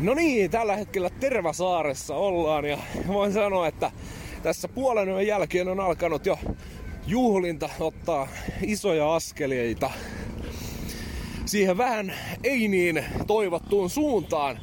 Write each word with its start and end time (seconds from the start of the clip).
No 0.00 0.14
niin, 0.14 0.50
tällä 0.50 0.76
hetkellä 0.76 1.10
Tervasaaressa 1.10 2.14
ollaan 2.14 2.64
ja 2.64 2.78
voin 3.08 3.32
sanoa, 3.32 3.66
että 3.66 3.90
tässä 4.42 4.68
puolen 4.68 5.08
yön 5.08 5.26
jälkeen 5.26 5.68
on 5.68 5.80
alkanut 5.80 6.26
jo 6.26 6.38
juhlinta 7.06 7.68
ottaa 7.80 8.28
isoja 8.62 9.14
askeleita 9.14 9.90
siihen 11.50 11.78
vähän 11.78 12.14
ei 12.44 12.68
niin 12.68 13.04
toivottuun 13.26 13.90
suuntaan. 13.90 14.58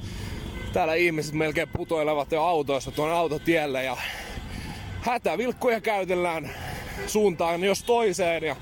Täällä 0.73 0.93
ihmiset 0.93 1.33
melkein 1.33 1.69
putoilevat 1.77 2.31
jo 2.31 2.43
autoista 2.43 2.91
tuon 2.91 3.11
autotielle 3.11 3.83
ja 3.83 3.97
hätävilkkoja 5.01 5.81
käytellään 5.81 6.49
suuntaan 7.07 7.63
jos 7.63 7.83
toiseen 7.83 8.43
ja 8.43 8.55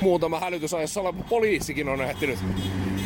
muutama 0.00 0.40
hälytysajassa 0.40 1.00
oleva 1.00 1.22
poliisikin 1.28 1.88
on 1.88 2.02
ehtinyt 2.02 2.38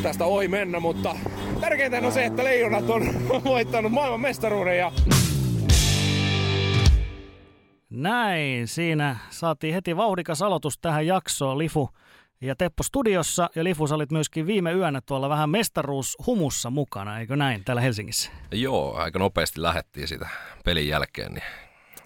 tästä 0.03 0.25
ohi 0.25 0.47
mennä, 0.47 0.79
mutta 0.79 1.15
tärkeintä 1.61 1.97
on 1.97 2.11
se, 2.11 2.25
että 2.25 2.43
leijonat 2.43 2.89
on 2.89 3.03
voittanut 3.43 3.91
maailman 3.91 4.21
mestaruuden 4.21 4.77
ja 4.77 4.91
näin, 7.89 8.67
siinä 8.67 9.15
saatiin 9.29 9.73
heti 9.73 9.97
vauhdikas 9.97 10.41
aloitus 10.41 10.77
tähän 10.77 11.07
jaksoon. 11.07 11.57
Lifu 11.57 11.89
ja 12.41 12.55
Teppo 12.55 12.83
studiossa 12.83 13.49
ja 13.55 13.63
Lifu, 13.63 13.87
sä 13.87 13.95
olit 13.95 14.11
myöskin 14.11 14.47
viime 14.47 14.73
yönä 14.73 15.01
tuolla 15.01 15.29
vähän 15.29 15.49
mestaruushumussa 15.49 16.69
mukana, 16.69 17.19
eikö 17.19 17.35
näin, 17.35 17.63
täällä 17.63 17.81
Helsingissä? 17.81 18.31
Joo, 18.51 18.95
aika 18.95 19.19
nopeasti 19.19 19.61
lähettiin 19.61 20.07
sitä 20.07 20.29
pelin 20.65 20.87
jälkeen, 20.87 21.33
niin 21.33 21.43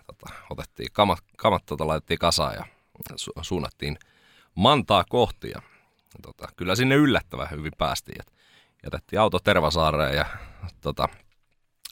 tota, 0.07 0.33
otettiin 0.49 0.89
kamat, 0.91 1.19
kamat 1.37 1.63
tota, 1.65 1.87
laitettiin 1.87 2.19
kasaan 2.19 2.53
ja 2.53 2.65
su- 3.11 3.41
suunnattiin 3.41 3.97
Mantaa 4.55 5.03
kohti 5.09 5.49
ja 5.49 5.61
tota, 6.21 6.47
kyllä 6.55 6.75
sinne 6.75 6.95
yllättävän 6.95 7.47
hyvin 7.51 7.71
päästiin. 7.77 8.21
Et 8.21 8.33
jätettiin 8.83 9.19
auto 9.19 9.39
Tervasaareen 9.39 10.15
ja 10.15 10.25
tota, 10.81 11.09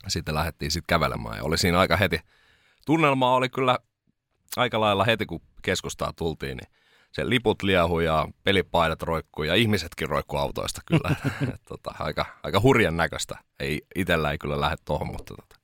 sitten 0.07 0.35
lähdettiin 0.35 0.71
sitten 0.71 0.87
kävelemään 0.87 1.37
ja 1.37 1.43
oli 1.43 1.57
siinä 1.57 1.79
aika 1.79 1.97
heti, 1.97 2.19
tunnelma 2.85 3.33
oli 3.33 3.49
kyllä 3.49 3.77
aika 4.57 4.79
lailla 4.81 5.03
heti 5.03 5.25
kun 5.25 5.41
keskustaa 5.61 6.13
tultiin, 6.13 6.57
niin 6.57 6.71
se 7.11 7.29
liput 7.29 7.63
liehu 7.63 7.99
ja 7.99 8.27
pelipaidat 8.43 9.01
roikkuu 9.01 9.43
ja 9.43 9.55
ihmisetkin 9.55 10.09
roikkuu 10.09 10.39
autoista 10.39 10.81
kyllä. 10.85 11.15
tota, 11.69 11.95
aika, 11.99 12.25
aika 12.43 12.59
hurjan 12.61 12.97
näköistä. 12.97 13.37
Ei, 13.59 13.81
itellä 13.95 14.31
ei 14.31 14.37
kyllä 14.37 14.61
lähde 14.61 14.77
tuohon, 14.85 15.07
mutta 15.07 15.35
tota, 15.35 15.55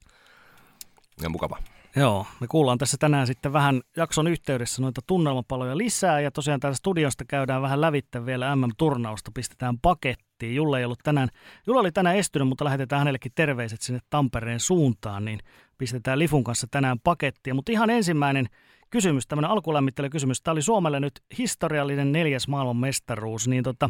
ja 1.22 1.30
mukava. 1.30 1.58
Joo, 1.98 2.28
me 2.40 2.48
kuullaan 2.48 2.78
tässä 2.78 2.98
tänään 3.00 3.28
sitten 3.28 3.54
vähän 3.54 3.82
jakson 3.98 4.28
yhteydessä 4.28 4.82
noita 4.82 5.02
tunnelmapaloja 5.08 5.78
lisää 5.78 6.20
ja 6.20 6.32
tosiaan 6.32 6.60
täällä 6.60 6.76
studiosta 6.76 7.26
käydään 7.26 7.62
vähän 7.62 7.82
lävittä 7.82 8.26
vielä 8.26 8.56
MM-turnausta, 8.56 9.32
pistetään 9.34 9.80
pakettiin. 9.80 10.56
Julle 10.56 10.80
ei 10.80 10.86
ollut 10.86 11.00
tänään, 11.04 11.30
Julle 11.68 11.80
oli 11.80 11.92
tänään 11.92 12.16
estynyt, 12.16 12.48
mutta 12.48 12.66
lähetetään 12.66 13.00
hänellekin 13.00 13.32
terveiset 13.36 13.82
sinne 13.82 14.00
Tampereen 14.10 14.60
suuntaan, 14.60 15.26
niin 15.26 15.40
pistetään 15.78 16.20
Lifun 16.20 16.44
kanssa 16.44 16.68
tänään 16.72 17.00
pakettia. 17.00 17.54
Mutta 17.54 17.72
ihan 17.72 17.90
ensimmäinen 17.90 18.48
kysymys, 18.90 19.28
tämmöinen 19.28 19.52
alkulämmittelykysymys. 19.52 20.42
Tämä 20.42 20.54
oli 20.54 20.62
Suomelle 20.62 21.00
nyt 21.00 21.22
historiallinen 21.38 22.12
neljäs 22.12 22.48
maailman 22.48 22.78
mestaruus, 22.78 23.48
niin 23.48 23.64
tota, 23.64 23.90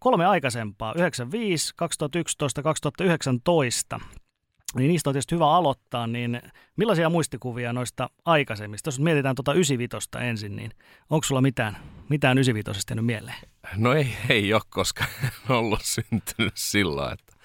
kolme 0.00 0.26
aikaisempaa, 0.26 0.94
95, 0.96 1.72
2011, 1.76 2.62
2019 2.62 4.00
niin 4.76 4.88
niistä 4.88 5.10
on 5.10 5.14
tietysti 5.14 5.34
hyvä 5.34 5.50
aloittaa, 5.50 6.06
niin 6.06 6.42
millaisia 6.76 7.10
muistikuvia 7.10 7.72
noista 7.72 8.10
aikaisemmista? 8.24 8.88
Jos 8.88 9.00
mietitään 9.00 9.34
tuota 9.34 9.52
95 9.52 10.08
ensin, 10.20 10.56
niin 10.56 10.70
onko 11.10 11.24
sulla 11.24 11.40
mitään, 11.40 11.76
mitään 12.08 12.38
95 12.38 12.86
jäänyt 12.90 13.06
mieleen? 13.06 13.36
No 13.76 13.92
ei, 13.92 14.08
ei 14.28 14.54
ole, 14.54 14.62
koska 14.68 15.04
en 15.50 15.56
ollut 15.56 15.82
syntynyt 15.82 16.56
sillä 16.56 17.12
että 17.12 17.36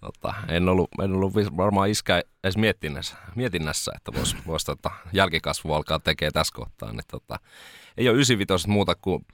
tota, 0.00 0.34
en, 0.48 0.68
ollut, 0.68 0.90
en 1.02 1.12
ollut 1.12 1.34
varmaan 1.56 1.88
iskä 1.88 2.22
edes 2.44 2.56
mietinnässä, 2.56 3.16
mietinnässä 3.36 3.92
että 3.96 4.12
voisi 4.14 4.36
vois, 4.46 4.64
tota, 4.64 4.90
jälkikasvu 5.12 5.72
alkaa 5.72 5.98
tekemään 5.98 6.32
tässä 6.32 6.54
kohtaa. 6.54 6.92
Niin, 6.92 7.02
tota, 7.10 7.38
ei 7.96 8.08
ole 8.08 8.14
95 8.14 8.68
muuta 8.68 8.94
kuin 8.94 9.26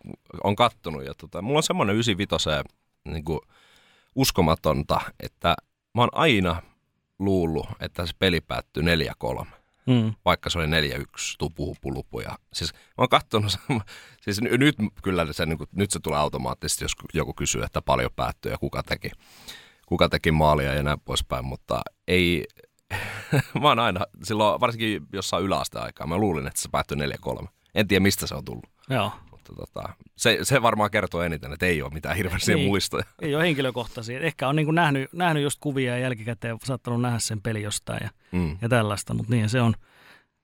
on 0.45 0.57
kattonut. 0.57 1.05
Ja, 1.05 1.15
tota, 1.15 1.43
mulla 1.43 1.59
on 1.59 1.63
semmoinen 1.63 1.95
95 1.97 2.51
niin 3.05 3.25
kuin, 3.25 3.41
uskomatonta, 4.15 5.01
että 5.21 5.57
mä 5.95 6.03
oon 6.03 6.11
aina 6.13 6.63
luullut, 7.19 7.67
että 7.81 8.07
se 8.07 8.13
peli 8.19 8.41
päättyy 8.41 8.83
4-3. 8.83 9.47
Mm. 9.87 10.15
Vaikka 10.25 10.51
se 10.51 10.59
oli 10.59 10.67
4-1, 10.67 10.69
tupuhupulupu. 11.39 12.21
Ja, 12.21 12.39
siis 12.53 12.73
mä 12.73 12.79
oon 12.99 13.09
katsonut, 13.09 13.53
siis 14.23 14.41
nyt 14.41 14.77
kyllä 15.03 15.33
se, 15.33 15.47
niin 15.47 15.59
kuin, 15.59 15.69
nyt 15.73 15.91
se 15.91 16.01
tulee 16.01 16.19
automaattisesti, 16.19 16.85
jos 16.85 16.93
joku 17.15 17.35
kysyy, 17.35 17.63
että 17.63 17.83
paljon 17.83 18.11
päättyy 18.17 18.53
ja 18.53 18.59
kuka 18.59 18.83
teki, 18.83 19.11
kuka 19.87 20.09
teki 20.09 20.33
maalia 20.33 20.75
ja 20.75 20.83
näin 20.83 21.01
poispäin, 21.01 21.45
mutta 21.45 21.83
ei, 22.09 22.45
mä 23.63 23.69
oon 23.69 23.79
aina, 23.79 24.07
silloin 24.23 24.61
varsinkin 24.61 25.07
jossain 25.13 25.45
yläasteaikaa, 25.45 26.07
mä 26.07 26.19
luulin, 26.19 26.47
että 26.47 26.61
se 26.61 26.69
päättyi 26.69 26.97
4-3. 27.43 27.49
En 27.75 27.89
tiedä, 27.89 28.03
mistä 28.03 28.27
se 28.27 28.35
on 28.35 28.45
tullut. 28.45 28.67
Joo. 28.91 29.13
Mutta 29.49 29.67
tota, 29.67 29.93
se, 30.17 30.39
se 30.43 30.63
varmaan 30.63 30.91
kertoo 30.91 31.23
eniten, 31.23 31.53
että 31.53 31.67
ei 31.67 31.83
ole 31.83 31.95
mitään 31.95 32.17
hirveästi 32.17 32.55
niin, 32.55 32.69
muistoja. 32.69 33.05
Ei 33.23 33.35
ole 33.35 33.45
henkilökohtaisia. 33.45 34.21
Ehkä 34.21 34.49
on 34.49 34.57
niin 34.57 34.67
kuin 34.67 34.75
nähnyt, 34.75 35.13
nähnyt 35.13 35.43
just 35.43 35.59
kuvia 35.61 35.93
ja 35.93 35.99
jälkikäteen 35.99 36.57
saattanut 36.65 37.01
nähdä 37.01 37.19
sen 37.19 37.43
peli 37.43 37.63
jostain 37.63 38.01
ja, 38.03 38.11
mm. 38.33 38.57
ja 38.63 38.69
tällaista, 38.69 39.15
mutta 39.15 39.33
niin 39.33 39.49
se 39.49 39.61
on. 39.61 39.75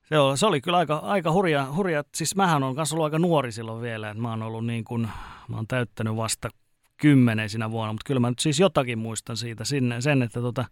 Se, 0.03 0.19
on, 0.19 0.39
se 0.39 0.47
oli 0.47 0.61
kyllä 0.61 0.79
aika, 0.79 0.97
aika 0.97 1.33
hurja, 1.33 1.73
hurja. 1.73 2.05
Siis 2.15 2.37
mähän 2.37 2.63
on 2.63 2.75
kanssa 2.75 2.95
ollut 2.95 3.05
aika 3.05 3.19
nuori 3.19 3.53
silloin 3.53 3.83
vielä, 3.83 4.11
että 4.11 4.23
mä 4.23 4.31
oon 4.31 4.43
ollut 4.43 4.67
niin 4.67 4.85
kuin, 4.85 5.09
mä 5.49 5.57
oon 5.57 5.67
täyttänyt 5.67 6.17
vasta 6.17 6.49
kymmeneisinä 6.97 7.71
vuonna, 7.71 7.93
mutta 7.93 8.07
kyllä 8.07 8.21
mä 8.21 8.31
nyt 8.31 8.39
siis 8.39 8.61
jotakin 8.61 8.99
muistan 8.99 9.37
siitä 9.37 9.65
sinne, 9.65 10.01
sen, 10.01 10.23
että, 10.23 10.41
tota, 10.41 10.65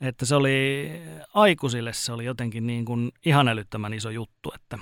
että 0.00 0.26
se 0.26 0.34
oli 0.34 0.90
aikuisille 1.34 1.92
se 1.92 2.12
oli 2.12 2.24
jotenkin 2.24 2.66
niin 2.66 2.84
kuin 2.84 3.12
ihan 3.26 3.48
älyttömän 3.48 3.94
iso 3.94 4.10
juttu, 4.10 4.52
että 4.54 4.78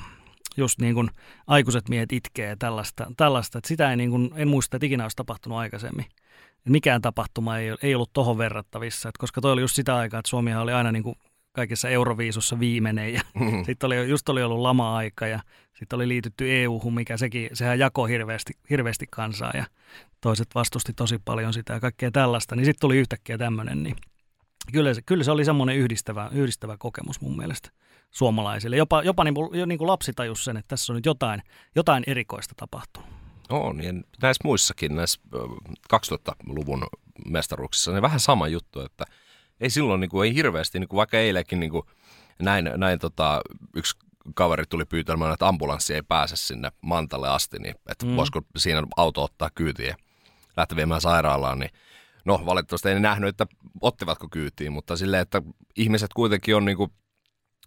just 0.56 0.80
niin 0.80 0.94
kuin 0.94 1.10
aikuiset 1.46 1.88
miehet 1.88 2.12
itkee 2.12 2.48
ja 2.48 2.56
tällaista, 2.56 3.06
tällaista 3.16 3.58
että 3.58 3.68
sitä 3.68 3.90
ei 3.90 3.96
niin 3.96 4.10
kuin, 4.10 4.30
en 4.36 4.48
muista, 4.48 4.76
että 4.76 4.86
ikinä 4.86 5.04
olisi 5.04 5.16
tapahtunut 5.16 5.58
aikaisemmin. 5.58 6.06
Mikään 6.68 7.02
tapahtuma 7.02 7.58
ei, 7.58 7.68
ei 7.82 7.94
ollut 7.94 8.12
tohon 8.12 8.38
verrattavissa, 8.38 9.08
että 9.08 9.18
koska 9.18 9.40
toi 9.40 9.52
oli 9.52 9.60
just 9.60 9.76
sitä 9.76 9.96
aikaa, 9.96 10.20
että 10.20 10.28
Suomihan 10.28 10.62
oli 10.62 10.72
aina 10.72 10.92
niin 10.92 11.02
kuin 11.02 11.16
kaikessa 11.52 11.88
Euroviisussa 11.88 12.60
viimeinen 12.60 13.14
ja 13.14 13.20
mm-hmm. 13.34 13.64
sitten 13.66 13.86
oli, 13.86 14.08
just 14.08 14.28
oli 14.28 14.42
ollut 14.42 14.60
lama-aika 14.60 15.26
ja 15.26 15.40
sitten 15.72 15.96
oli 15.96 16.08
liitytty 16.08 16.62
EU-hun, 16.62 16.94
mikä 16.94 17.16
sekin, 17.16 17.50
sehän 17.52 17.78
jakoi 17.78 18.10
hirveästi, 18.10 18.52
hirveästi 18.70 19.06
kansaa 19.10 19.52
ja 19.54 19.64
toiset 20.20 20.48
vastusti 20.54 20.92
tosi 20.92 21.18
paljon 21.24 21.52
sitä 21.52 21.72
ja 21.72 21.80
kaikkea 21.80 22.10
tällaista, 22.10 22.56
niin 22.56 22.64
sitten 22.64 22.80
tuli 22.80 22.98
yhtäkkiä 22.98 23.38
tämmöinen, 23.38 23.82
niin 23.82 23.96
kyllä 24.72 24.94
se, 24.94 25.02
kyllä 25.02 25.24
se 25.24 25.30
oli 25.30 25.44
semmoinen 25.44 25.76
yhdistävä, 25.76 26.30
yhdistävä 26.32 26.76
kokemus 26.76 27.20
mun 27.20 27.36
mielestä 27.36 27.70
suomalaisille. 28.10 28.76
Jopa, 28.76 29.02
jopa 29.02 29.24
niin, 29.24 29.34
kuin, 29.34 29.68
niin 29.68 29.78
kuin 29.78 29.88
lapsi 29.88 30.12
tajus 30.12 30.44
sen, 30.44 30.56
että 30.56 30.68
tässä 30.68 30.92
on 30.92 30.94
nyt 30.94 31.06
jotain, 31.06 31.42
jotain 31.74 32.04
erikoista 32.06 32.54
tapahtunut. 32.56 33.08
On, 33.48 33.84
ja 33.84 33.92
näissä 34.22 34.40
muissakin, 34.44 34.96
näissä 34.96 35.20
2000-luvun 35.94 36.86
mestaruuksissa, 37.26 37.92
niin 37.92 38.02
vähän 38.02 38.20
sama 38.20 38.48
juttu, 38.48 38.80
että 38.80 39.04
ei 39.60 39.70
silloin 39.70 40.00
niin 40.00 40.08
kuin, 40.10 40.28
ei 40.28 40.34
hirveästi, 40.34 40.80
niin 40.80 40.88
kuin 40.88 40.98
vaikka 40.98 41.18
eilenkin 41.18 41.60
niin 41.60 41.70
kuin, 41.70 41.82
näin, 42.42 42.70
näin 42.76 42.98
tota, 42.98 43.40
yksi 43.76 43.96
kaveri 44.34 44.64
tuli 44.68 44.84
pyytämään, 44.84 45.32
että 45.32 45.48
ambulanssi 45.48 45.94
ei 45.94 46.02
pääse 46.02 46.36
sinne 46.36 46.72
Mantalle 46.80 47.28
asti, 47.28 47.58
niin 47.58 47.74
että 47.88 48.06
mm. 48.06 48.16
voisiko 48.16 48.42
siinä 48.56 48.82
auto 48.96 49.22
ottaa 49.22 49.50
kyytiin 49.54 49.88
ja 49.88 49.96
lähteä 50.56 50.76
viemään 50.76 51.00
sairaalaan, 51.00 51.58
niin 51.58 51.70
no 52.24 52.42
valitettavasti 52.46 52.88
ei 52.88 53.00
nähnyt, 53.00 53.28
että 53.28 53.46
ottivatko 53.80 54.28
kyytiin, 54.30 54.72
mutta 54.72 54.96
silleen, 54.96 55.22
että 55.22 55.42
ihmiset 55.76 56.10
kuitenkin 56.14 56.56
on 56.56 56.64
niin 56.64 56.76
kuin 56.76 56.90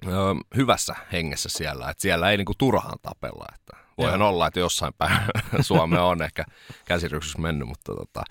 ö, 0.05 0.09
hyvässä 0.55 0.95
hengessä 1.11 1.49
siellä, 1.49 1.89
että 1.89 2.01
siellä 2.01 2.31
ei 2.31 2.37
niinku 2.37 2.53
turhaan 2.57 2.99
tapella. 3.01 3.45
Että 3.55 3.77
voihan 3.97 4.19
Joo. 4.19 4.29
olla, 4.29 4.47
että 4.47 4.59
jossain 4.59 4.93
päin 4.97 5.19
Suomea 5.61 6.03
on 6.03 6.21
ehkä 6.21 6.45
käsiryksyssä 6.85 7.39
mennyt, 7.39 7.67
mutta 7.67 7.95
tota, 7.95 8.23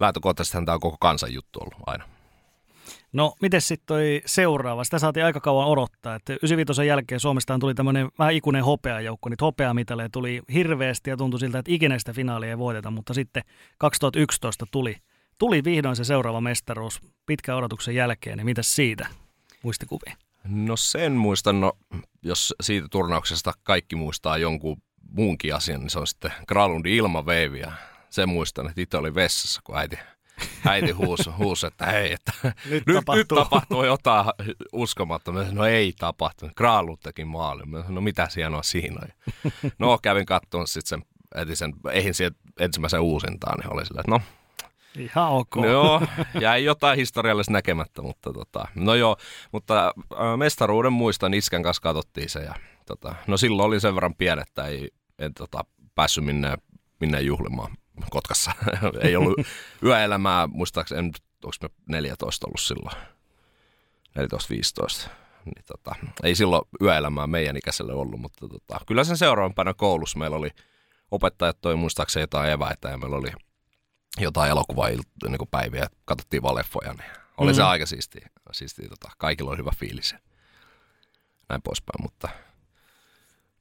lähtökohtaisesti 0.00 0.58
tämä 0.64 0.74
on 0.74 0.80
koko 0.80 0.96
kansan 1.00 1.34
juttu 1.34 1.58
ollut 1.60 1.82
aina. 1.86 2.04
No, 3.12 3.34
miten 3.42 3.60
sitten 3.60 3.86
toi 3.86 4.22
seuraava? 4.26 4.84
Sitä 4.84 4.98
saatiin 4.98 5.24
aika 5.24 5.40
kauan 5.40 5.68
odottaa. 5.68 6.14
Että 6.14 6.32
95 6.32 6.86
jälkeen 6.86 7.20
Suomestaan 7.20 7.60
tuli 7.60 7.74
tämmöinen 7.74 8.08
vähän 8.18 8.34
ikuinen 8.34 8.64
hopeajoukko. 8.64 9.28
Niitä 9.28 9.44
hopeamitaleja 9.44 10.08
tuli 10.08 10.42
hirveästi 10.52 11.10
ja 11.10 11.16
tuntui 11.16 11.40
siltä, 11.40 11.58
että 11.58 11.72
ikinä 11.72 11.98
sitä 11.98 12.12
finaalia 12.12 12.48
ei 12.48 12.58
voiteta. 12.58 12.90
Mutta 12.90 13.14
sitten 13.14 13.42
2011 13.78 14.66
tuli, 14.70 14.96
tuli 15.38 15.64
vihdoin 15.64 15.96
se 15.96 16.04
seuraava 16.04 16.40
mestaruus 16.40 17.00
pitkän 17.26 17.56
odotuksen 17.56 17.94
jälkeen. 17.94 18.36
Niin 18.36 18.44
mitä 18.44 18.62
siitä 18.62 19.06
muistikuvia? 19.62 20.16
No 20.44 20.76
sen 20.76 21.12
muistan, 21.12 21.60
no, 21.60 21.72
jos 22.22 22.54
siitä 22.60 22.86
turnauksesta 22.90 23.52
kaikki 23.62 23.96
muistaa 23.96 24.38
jonkun 24.38 24.82
muunkin 25.10 25.54
asian, 25.54 25.80
niin 25.80 25.90
se 25.90 25.98
on 25.98 26.06
sitten 26.06 26.32
Gralundin 26.48 26.94
ilmaveivi. 26.94 27.60
Ja 27.60 27.72
sen 28.10 28.28
muistan, 28.28 28.68
että 28.68 28.80
itse 28.80 28.96
oli 28.96 29.14
vessassa, 29.14 29.60
kun 29.64 29.78
äiti, 29.78 29.98
äiti 30.66 30.90
huusi, 30.90 31.30
huusi, 31.30 31.66
että 31.66 31.86
hei, 31.86 32.12
että 32.12 32.32
nyt, 32.44 32.86
nyt, 32.86 32.94
tapahtuu. 32.94 33.14
nyt 33.14 33.28
tapahtuu 33.28 33.84
jotain 33.84 34.24
uskomattomia. 34.72 35.52
No 35.52 35.64
ei 35.64 35.92
tapahtunut. 35.98 36.56
Graalund 36.56 36.98
teki 37.02 37.24
maali. 37.24 37.62
No 37.88 38.00
mitä 38.00 38.28
hienoa 38.36 38.62
siinä 38.62 39.00
on. 39.02 39.40
No 39.78 39.98
kävin 40.02 40.26
katsomaan 40.26 40.66
sitten 40.66 40.88
sen, 40.88 41.02
etin 41.34 41.56
sen, 41.56 41.74
eihin 41.92 42.14
siihen 42.14 42.34
ensimmäisen 42.60 43.00
uusintaan, 43.00 43.58
niin 43.58 43.72
oli 43.72 43.86
sillä, 43.86 44.00
että 44.00 44.10
no 44.10 44.20
Ihan 44.98 45.32
ok. 45.32 45.56
No 45.56 45.66
joo, 45.66 46.02
jäi 46.40 46.64
jotain 46.64 46.96
historiallista 46.96 47.52
näkemättä, 47.52 48.02
mutta 48.02 48.32
tota, 48.32 48.68
no 48.74 48.94
joo, 48.94 49.16
mutta 49.52 49.86
äh, 49.86 50.36
mestaruuden 50.36 50.92
muistan, 50.92 51.34
iskän 51.34 51.62
kanssa 51.62 51.82
katsottiin 51.82 52.28
se 52.28 52.40
ja 52.40 52.54
tota, 52.86 53.14
no 53.26 53.36
silloin 53.36 53.66
oli 53.66 53.80
sen 53.80 53.94
verran 53.94 54.14
pieni, 54.14 54.42
että 54.42 54.66
ei, 54.66 54.90
en 55.18 55.34
tota, 55.34 55.64
päässyt 55.94 56.24
minne, 56.24 56.56
minne 57.00 57.20
juhlimaan 57.20 57.72
Kotkassa. 58.10 58.52
ei 59.02 59.16
ollut 59.16 59.40
yöelämää, 59.82 60.46
muistaakseni, 60.46 61.00
onko 61.44 61.56
me 61.62 61.68
14 61.86 62.46
ollut 62.46 62.60
silloin, 62.60 62.96
14-15 65.06 65.08
niin 65.44 65.64
tota, 65.66 65.94
ei 66.22 66.34
silloin 66.34 66.62
yöelämää 66.82 67.26
meidän 67.26 67.56
ikäiselle 67.56 67.92
ollut, 67.92 68.20
mutta 68.20 68.48
tota, 68.48 68.80
kyllä 68.86 69.04
sen 69.04 69.16
seuraavan 69.16 69.54
päivänä 69.54 69.74
koulussa 69.74 70.18
meillä 70.18 70.36
oli 70.36 70.50
opettajat 71.10 71.60
toi 71.60 71.76
muistaakseni 71.76 72.22
jotain 72.22 72.50
eväitä 72.50 72.88
ja 72.88 72.98
meillä 72.98 73.16
oli 73.16 73.30
jotain 74.24 74.50
elokuvaa 74.50 74.88
niin 74.88 75.38
kuin 75.38 75.48
päiviä, 75.50 75.86
katsottiin 76.04 76.42
vaan 76.42 76.54
leffoja, 76.54 76.92
niin 76.92 77.10
oli 77.38 77.46
mm-hmm. 77.46 77.54
se 77.56 77.62
aika 77.62 77.86
siistiä. 77.86 78.28
siistiä 78.52 78.88
tota, 78.88 79.10
kaikilla 79.18 79.50
oli 79.50 79.58
hyvä 79.58 79.70
fiilis 79.76 80.14
näin 81.48 81.62
poispäin, 81.62 82.02
mutta, 82.02 82.28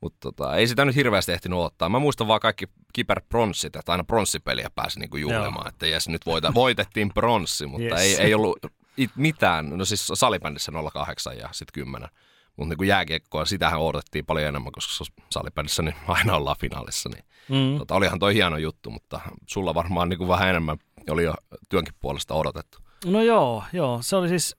mutta 0.01 0.17
tota, 0.19 0.55
ei 0.55 0.67
sitä 0.67 0.85
nyt 0.85 0.95
hirveästi 0.95 1.31
ehtinyt 1.31 1.59
ottaa. 1.59 1.89
Mä 1.89 1.99
muistan 1.99 2.27
vaan 2.27 2.39
kaikki 2.39 2.65
kiper 2.93 3.21
pronssit, 3.29 3.75
että 3.75 3.91
aina 3.91 4.03
pronssipeliä 4.03 4.69
pääsi 4.75 4.99
niin 4.99 5.21
juhlimaan, 5.21 5.65
Joo. 5.65 5.69
että 5.69 5.87
jes, 5.87 6.09
nyt 6.09 6.25
voita, 6.25 6.53
voitettiin 6.53 7.13
pronssi, 7.13 7.67
mutta 7.67 7.83
yes. 7.83 8.01
ei, 8.01 8.15
ei 8.15 8.33
ollut 8.33 8.57
it, 8.97 9.11
mitään, 9.15 9.77
no 9.77 9.85
siis 9.85 10.07
salibändissä 10.13 10.71
08 10.93 11.37
ja 11.37 11.49
sitten 11.51 11.83
10. 11.83 12.09
Mutta 12.57 12.75
niin 12.79 12.87
jääkiekkoa, 12.87 13.45
sitähän 13.45 13.79
odotettiin 13.79 14.25
paljon 14.25 14.47
enemmän, 14.47 14.71
koska 14.71 15.05
salibändissä 15.29 15.83
niin 15.83 15.95
aina 16.07 16.35
ollaan 16.35 16.57
finaalissa. 16.59 17.09
Niin, 17.09 17.23
mm. 17.49 17.77
tota, 17.77 17.95
olihan 17.95 18.19
toi 18.19 18.33
hieno 18.33 18.57
juttu, 18.57 18.89
mutta 18.89 19.19
sulla 19.47 19.73
varmaan 19.73 20.09
niin 20.09 20.17
kuin 20.17 20.27
vähän 20.27 20.49
enemmän 20.49 20.77
oli 21.09 21.23
jo 21.23 21.33
työnkin 21.69 21.93
puolesta 21.99 22.33
odotettu. 22.33 22.77
No 23.05 23.21
joo, 23.21 23.63
joo. 23.73 23.99
Se 24.01 24.15
oli 24.15 24.29
siis, 24.29 24.55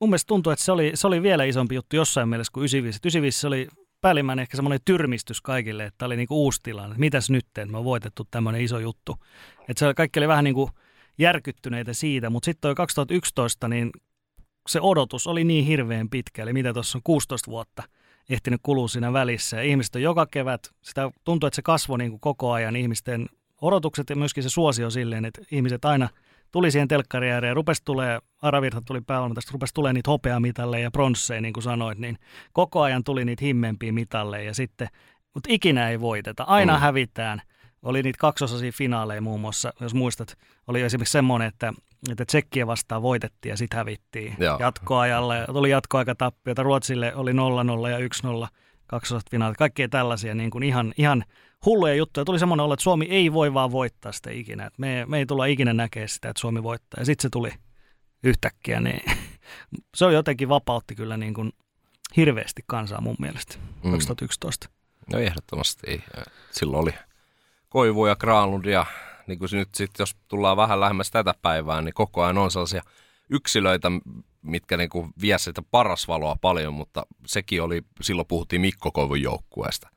mun 0.00 0.10
mielestä 0.10 0.28
tuntuu, 0.28 0.52
että 0.52 0.64
se 0.64 0.72
oli, 0.72 0.90
se 0.94 1.06
oli 1.06 1.22
vielä 1.22 1.44
isompi 1.44 1.74
juttu 1.74 1.96
jossain 1.96 2.28
mielessä 2.28 2.50
kuin 2.52 2.62
95. 2.62 2.98
95 3.02 3.46
oli 3.46 3.68
päällimmäinen 4.00 4.42
ehkä 4.42 4.56
semmoinen 4.56 4.80
tyrmistys 4.84 5.40
kaikille, 5.40 5.84
että 5.84 6.06
oli 6.06 6.16
niinku 6.16 6.44
uusi 6.44 6.60
tilanne. 6.62 6.96
Mitäs 6.98 7.30
nyt, 7.30 7.46
että 7.46 7.66
me 7.66 7.78
on 7.78 7.84
voitettu 7.84 8.28
tämmöinen 8.30 8.60
iso 8.60 8.78
juttu. 8.78 9.16
Että 9.68 9.78
se 9.78 9.94
kaikki 9.94 10.20
oli 10.20 10.28
vähän 10.28 10.44
niin 10.44 10.54
kuin 10.54 10.70
järkyttyneitä 11.18 11.92
siitä, 11.92 12.30
mutta 12.30 12.44
sitten 12.44 12.60
toi 12.60 12.74
2011, 12.74 13.68
niin 13.68 13.90
se 14.68 14.80
odotus 14.80 15.26
oli 15.26 15.44
niin 15.44 15.64
hirveän 15.64 16.08
pitkä, 16.08 16.42
eli 16.42 16.52
mitä 16.52 16.72
tuossa 16.72 16.98
on 16.98 17.02
16 17.04 17.50
vuotta 17.50 17.82
ehtinyt 18.30 18.60
kulua 18.62 18.88
siinä 18.88 19.12
välissä. 19.12 19.56
Ja 19.56 19.62
ihmiset 19.62 19.96
on 19.96 20.02
joka 20.02 20.26
kevät, 20.26 20.70
sitä 20.82 21.10
tuntuu, 21.24 21.46
että 21.46 21.56
se 21.56 21.62
kasvoi 21.62 21.98
niin 21.98 22.10
kuin 22.10 22.20
koko 22.20 22.52
ajan 22.52 22.76
ihmisten 22.76 23.28
odotukset 23.60 24.10
ja 24.10 24.16
myöskin 24.16 24.42
se 24.42 24.48
suosio 24.48 24.90
silleen, 24.90 25.24
että 25.24 25.42
ihmiset 25.50 25.84
aina 25.84 26.08
tuli 26.50 26.70
siihen 26.70 26.88
telkkari 26.88 27.30
ääreen 27.30 27.50
ja 27.50 27.54
rupesi 27.54 27.82
tulee, 27.84 28.18
Aravirta 28.42 28.82
tuli 28.86 29.00
päävalmentajasta, 29.00 29.52
rupesi 29.52 29.74
tulee 29.74 29.92
niitä 29.92 30.10
hopeamitalle 30.10 30.80
ja 30.80 30.90
pronsseja, 30.90 31.40
niin 31.40 31.52
kuin 31.52 31.64
sanoit, 31.64 31.98
niin 31.98 32.18
koko 32.52 32.82
ajan 32.82 33.04
tuli 33.04 33.24
niitä 33.24 33.44
himmempiä 33.44 33.92
mitalle 33.92 34.44
ja 34.44 34.54
sitten, 34.54 34.88
mutta 35.34 35.48
ikinä 35.52 35.90
ei 35.90 36.00
voiteta, 36.00 36.44
aina 36.44 36.74
mm. 36.74 36.80
hävitään– 36.80 37.42
oli 37.84 38.02
niitä 38.02 38.18
kaksosaisia 38.18 38.72
finaaleja 38.72 39.20
muun 39.20 39.40
muassa, 39.40 39.72
jos 39.80 39.94
muistat, 39.94 40.38
oli 40.66 40.82
esimerkiksi 40.82 41.12
semmoinen, 41.12 41.48
että, 41.48 41.72
että 42.10 42.24
Tsekkiä 42.24 42.66
vastaan 42.66 43.02
voitettiin 43.02 43.50
ja 43.50 43.56
sitten 43.56 43.76
hävittiin 43.76 44.36
Joo. 44.38 44.58
jatkoajalle. 44.60 45.44
Tuli 45.46 45.70
jatkoaikatappioita, 45.70 46.62
Ruotsille 46.62 47.14
oli 47.14 47.32
0-0 47.32 47.34
ja 47.90 47.98
1-0 48.44 48.48
kaksosat 48.86 49.30
finaalit, 49.30 49.56
kaikkea 49.56 49.88
tällaisia 49.88 50.34
niin 50.34 50.50
kuin 50.50 50.62
ihan, 50.62 50.94
ihan 50.98 51.24
hulluja 51.64 51.94
juttuja. 51.94 52.24
Tuli 52.24 52.38
semmoinen 52.38 52.64
olla, 52.64 52.74
että 52.74 52.82
Suomi 52.82 53.04
ei 53.04 53.32
voi 53.32 53.54
vaan 53.54 53.72
voittaa 53.72 54.12
sitä 54.12 54.30
ikinä. 54.30 54.66
Että 54.66 54.80
me, 54.80 55.04
me 55.08 55.18
ei 55.18 55.26
tulla 55.26 55.46
ikinä 55.46 55.72
näkemään 55.72 56.08
sitä, 56.08 56.28
että 56.28 56.40
Suomi 56.40 56.62
voittaa. 56.62 57.00
Ja 57.00 57.04
sitten 57.04 57.22
se 57.22 57.28
tuli 57.30 57.50
yhtäkkiä, 58.22 58.80
niin 58.80 59.02
se 59.96 60.04
on 60.04 60.14
jotenkin 60.14 60.48
vapautti 60.48 60.94
kyllä 60.94 61.16
niin 61.16 61.34
kuin 61.34 61.52
hirveästi 62.16 62.62
kansaa 62.66 63.00
mun 63.00 63.16
mielestä 63.18 63.56
mm. 63.84 63.92
2011. 63.92 64.68
No 65.12 65.18
ehdottomasti. 65.18 66.04
Silloin 66.50 66.82
oli 66.82 66.94
Koivu 67.68 68.06
ja 68.06 68.16
Granlund 68.16 68.64
ja 68.64 68.86
niin 69.26 69.38
kuin 69.38 69.48
nyt 69.52 69.74
sit, 69.74 69.90
jos 69.98 70.16
tullaan 70.28 70.56
vähän 70.56 70.80
lähemmäs 70.80 71.10
tätä 71.10 71.34
päivää, 71.42 71.82
niin 71.82 71.94
koko 71.94 72.22
ajan 72.22 72.38
on 72.38 72.50
sellaisia 72.50 72.82
yksilöitä, 73.30 73.90
mitkä 74.42 74.76
niin 74.76 74.90
kuin 74.90 75.12
vie 75.20 75.38
sitä 75.38 75.62
parasvaloa 75.70 76.36
paljon, 76.40 76.74
mutta 76.74 77.06
sekin 77.26 77.62
oli, 77.62 77.82
silloin 78.00 78.28
puhuttiin 78.28 78.60
Mikko 78.60 78.92
Koivun 78.92 79.22
joukkueesta, 79.22 79.88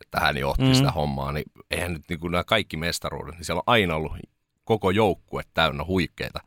että 0.00 0.20
hän 0.20 0.36
johti 0.36 0.62
mm. 0.62 0.74
sitä 0.74 0.90
hommaa, 0.90 1.32
niin 1.32 1.44
eihän 1.70 1.92
nyt 1.92 2.04
niin 2.08 2.20
kuin 2.20 2.30
nämä 2.30 2.44
kaikki 2.44 2.76
mestaruudet, 2.76 3.34
niin 3.34 3.44
siellä 3.44 3.58
on 3.58 3.72
aina 3.72 3.96
ollut 3.96 4.12
koko 4.64 4.90
joukkue 4.90 5.42
täynnä 5.54 5.84
huikeita 5.84 6.40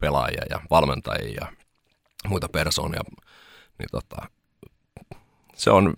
pelaajia 0.00 0.42
ja 0.50 0.60
valmentajia 0.70 1.34
ja 1.40 1.52
muita 2.28 2.48
persoonia, 2.48 3.00
niin 3.78 3.88
tota, 3.90 4.16
se 5.54 5.70
on 5.70 5.94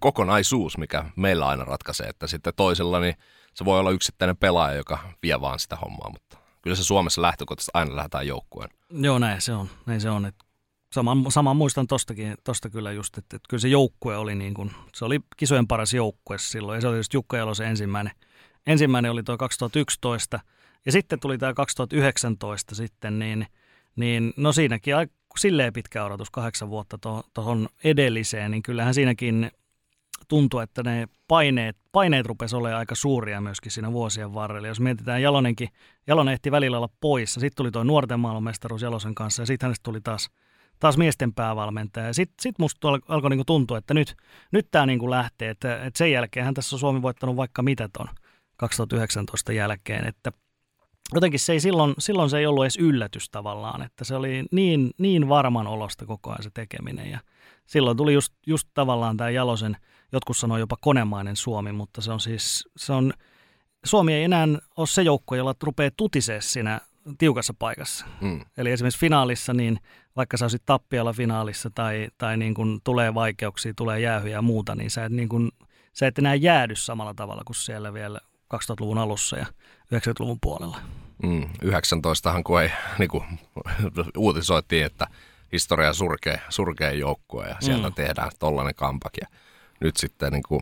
kokonaisuus, 0.00 0.78
mikä 0.78 1.04
meillä 1.16 1.48
aina 1.48 1.64
ratkaisee, 1.64 2.06
että 2.06 2.26
sitten 2.26 2.52
toisella 2.56 3.00
niin 3.00 3.14
se 3.54 3.64
voi 3.64 3.80
olla 3.80 3.90
yksittäinen 3.90 4.36
pelaaja, 4.36 4.76
joka 4.76 4.98
vie 5.22 5.40
vaan 5.40 5.58
sitä 5.58 5.76
hommaa, 5.76 6.10
mutta 6.12 6.38
kyllä 6.62 6.76
se 6.76 6.84
Suomessa 6.84 7.22
lähtökohtaisesti 7.22 7.70
aina 7.74 7.96
lähdetään 7.96 8.26
joukkueen. 8.26 8.70
Joo, 8.90 9.18
näin 9.18 9.40
se 9.40 9.52
on. 9.52 9.68
Näin 9.86 10.00
se 10.00 10.10
on. 10.10 10.26
Että 10.26 10.44
saman, 10.92 11.30
saman 11.30 11.56
muistan 11.56 11.86
tostakin, 11.86 12.34
tosta 12.44 12.70
kyllä 12.70 12.92
just, 12.92 13.18
että, 13.18 13.36
että 13.36 13.46
kyllä 13.48 13.60
se 13.60 13.68
joukkue 13.68 14.16
oli 14.16 14.34
niin 14.34 14.54
kuin, 14.54 14.70
se 14.94 15.04
oli 15.04 15.20
kisojen 15.36 15.66
paras 15.66 15.94
joukkue 15.94 16.38
silloin, 16.38 16.76
ja 16.76 16.80
se 16.80 16.88
oli 16.88 16.96
just 16.96 17.14
Jukka 17.14 17.36
Jalosen 17.36 17.66
ensimmäinen. 17.66 18.12
Ensimmäinen 18.66 19.10
oli 19.10 19.22
tuo 19.22 19.38
2011, 19.38 20.40
ja 20.86 20.92
sitten 20.92 21.20
tuli 21.20 21.38
tämä 21.38 21.54
2019 21.54 22.74
sitten, 22.74 23.18
niin, 23.18 23.46
niin 23.96 24.32
no 24.36 24.52
siinäkin 24.52 24.94
silleen 25.38 25.72
pitkä 25.72 26.04
odotus, 26.04 26.30
kahdeksan 26.30 26.70
vuotta 26.70 26.98
tuohon 27.34 27.68
edelliseen, 27.84 28.50
niin 28.50 28.62
kyllähän 28.62 28.94
siinäkin 28.94 29.50
tuntui, 30.30 30.62
että 30.62 30.82
ne 30.82 31.08
paineet, 31.28 31.76
paineet 31.92 32.26
rupesi 32.26 32.56
olemaan 32.56 32.78
aika 32.78 32.94
suuria 32.94 33.40
myöskin 33.40 33.72
siinä 33.72 33.92
vuosien 33.92 34.34
varrella. 34.34 34.68
Jos 34.68 34.80
mietitään 34.80 35.22
Jalonenkin, 35.22 35.68
Jalonen 36.06 36.32
ehti 36.32 36.50
välillä 36.50 36.76
olla 36.76 36.88
poissa. 37.00 37.40
Sitten 37.40 37.56
tuli 37.56 37.70
tuo 37.70 37.84
nuorten 37.84 38.20
maailmanmestaruus 38.20 38.82
Jalosen 38.82 39.14
kanssa 39.14 39.42
ja 39.42 39.46
sitten 39.46 39.66
hänestä 39.66 39.82
tuli 39.82 40.00
taas, 40.00 40.30
taas 40.80 40.96
miesten 40.96 41.34
päävalmentaja. 41.34 42.06
Ja 42.06 42.14
sitten 42.14 42.34
sit 42.40 42.58
musta 42.58 42.88
alkoi 42.88 43.30
niinku 43.30 43.44
tuntua, 43.44 43.78
että 43.78 43.94
nyt, 43.94 44.16
nyt 44.52 44.68
tämä 44.70 44.86
niinku 44.86 45.10
lähtee. 45.10 45.50
Että, 45.50 45.84
että 45.84 45.98
sen 45.98 46.12
jälkeen 46.12 46.44
hän 46.44 46.54
tässä 46.54 46.76
on 46.76 46.80
Suomi 46.80 47.02
voittanut 47.02 47.36
vaikka 47.36 47.62
mitä 47.62 47.88
ton 47.92 48.06
2019 48.56 49.52
jälkeen. 49.52 50.06
Että 50.06 50.32
jotenkin 51.14 51.40
se 51.40 51.52
ei 51.52 51.60
silloin, 51.60 51.94
silloin 51.98 52.30
se 52.30 52.38
ei 52.38 52.46
ollut 52.46 52.64
edes 52.64 52.76
yllätys 52.76 53.30
tavallaan, 53.30 53.82
että 53.82 54.04
se 54.04 54.14
oli 54.14 54.44
niin, 54.52 54.90
niin 54.98 55.28
varman 55.28 55.66
olosta 55.66 56.06
koko 56.06 56.30
ajan 56.30 56.42
se 56.42 56.50
tekeminen. 56.54 57.10
Ja 57.10 57.20
silloin 57.66 57.96
tuli 57.96 58.14
just, 58.14 58.34
just 58.46 58.68
tavallaan 58.74 59.16
tämä 59.16 59.30
Jalosen– 59.30 59.76
jotkut 60.12 60.36
sanoo 60.36 60.58
jopa 60.58 60.76
konemainen 60.80 61.36
Suomi, 61.36 61.72
mutta 61.72 62.00
se 62.00 62.12
on 62.12 62.20
siis, 62.20 62.68
se 62.76 62.92
on, 62.92 63.12
Suomi 63.84 64.14
ei 64.14 64.24
enää 64.24 64.46
ole 64.76 64.86
se 64.86 65.02
joukko, 65.02 65.34
jolla 65.34 65.54
rupeaa 65.62 65.90
tutisee 65.96 66.40
siinä 66.40 66.80
tiukassa 67.18 67.54
paikassa. 67.58 68.06
Mm. 68.20 68.40
Eli 68.56 68.70
esimerkiksi 68.70 69.00
finaalissa, 69.00 69.54
niin 69.54 69.80
vaikka 70.16 70.36
sä 70.36 70.44
olisit 70.44 70.62
tappialla 70.66 71.12
finaalissa 71.12 71.70
tai, 71.74 72.08
tai 72.18 72.36
niin 72.36 72.54
kun 72.54 72.80
tulee 72.84 73.14
vaikeuksia, 73.14 73.72
tulee 73.76 74.00
jäähyjä 74.00 74.36
ja 74.36 74.42
muuta, 74.42 74.74
niin 74.74 74.90
sä 74.90 75.04
et, 75.04 75.12
niin 75.12 75.28
kun, 75.28 75.52
sä 75.92 76.06
et 76.06 76.18
enää 76.18 76.34
jäädy 76.34 76.76
samalla 76.76 77.14
tavalla 77.14 77.42
kuin 77.46 77.56
siellä 77.56 77.92
vielä 77.92 78.20
2000-luvun 78.54 78.98
alussa 78.98 79.36
ja 79.36 79.46
90-luvun 79.94 80.38
puolella. 80.40 80.76
Mm, 81.22 81.42
19han 81.42 82.42
kun 82.44 82.62
ei, 82.62 82.70
niin 82.98 83.08
kuin 83.08 83.24
uutisoitiin, 84.16 84.86
että 84.86 85.06
historia 85.52 85.92
surkee, 85.92 86.40
surkee 86.48 86.94
joukkue 86.94 87.48
ja 87.48 87.56
sieltä 87.60 87.88
mm. 87.88 87.94
tehdään 87.94 88.30
tollainen 88.38 88.74
kampak. 88.74 89.12
Nyt 89.80 89.96
sitten 89.96 90.32
niin 90.32 90.42
kuin 90.48 90.60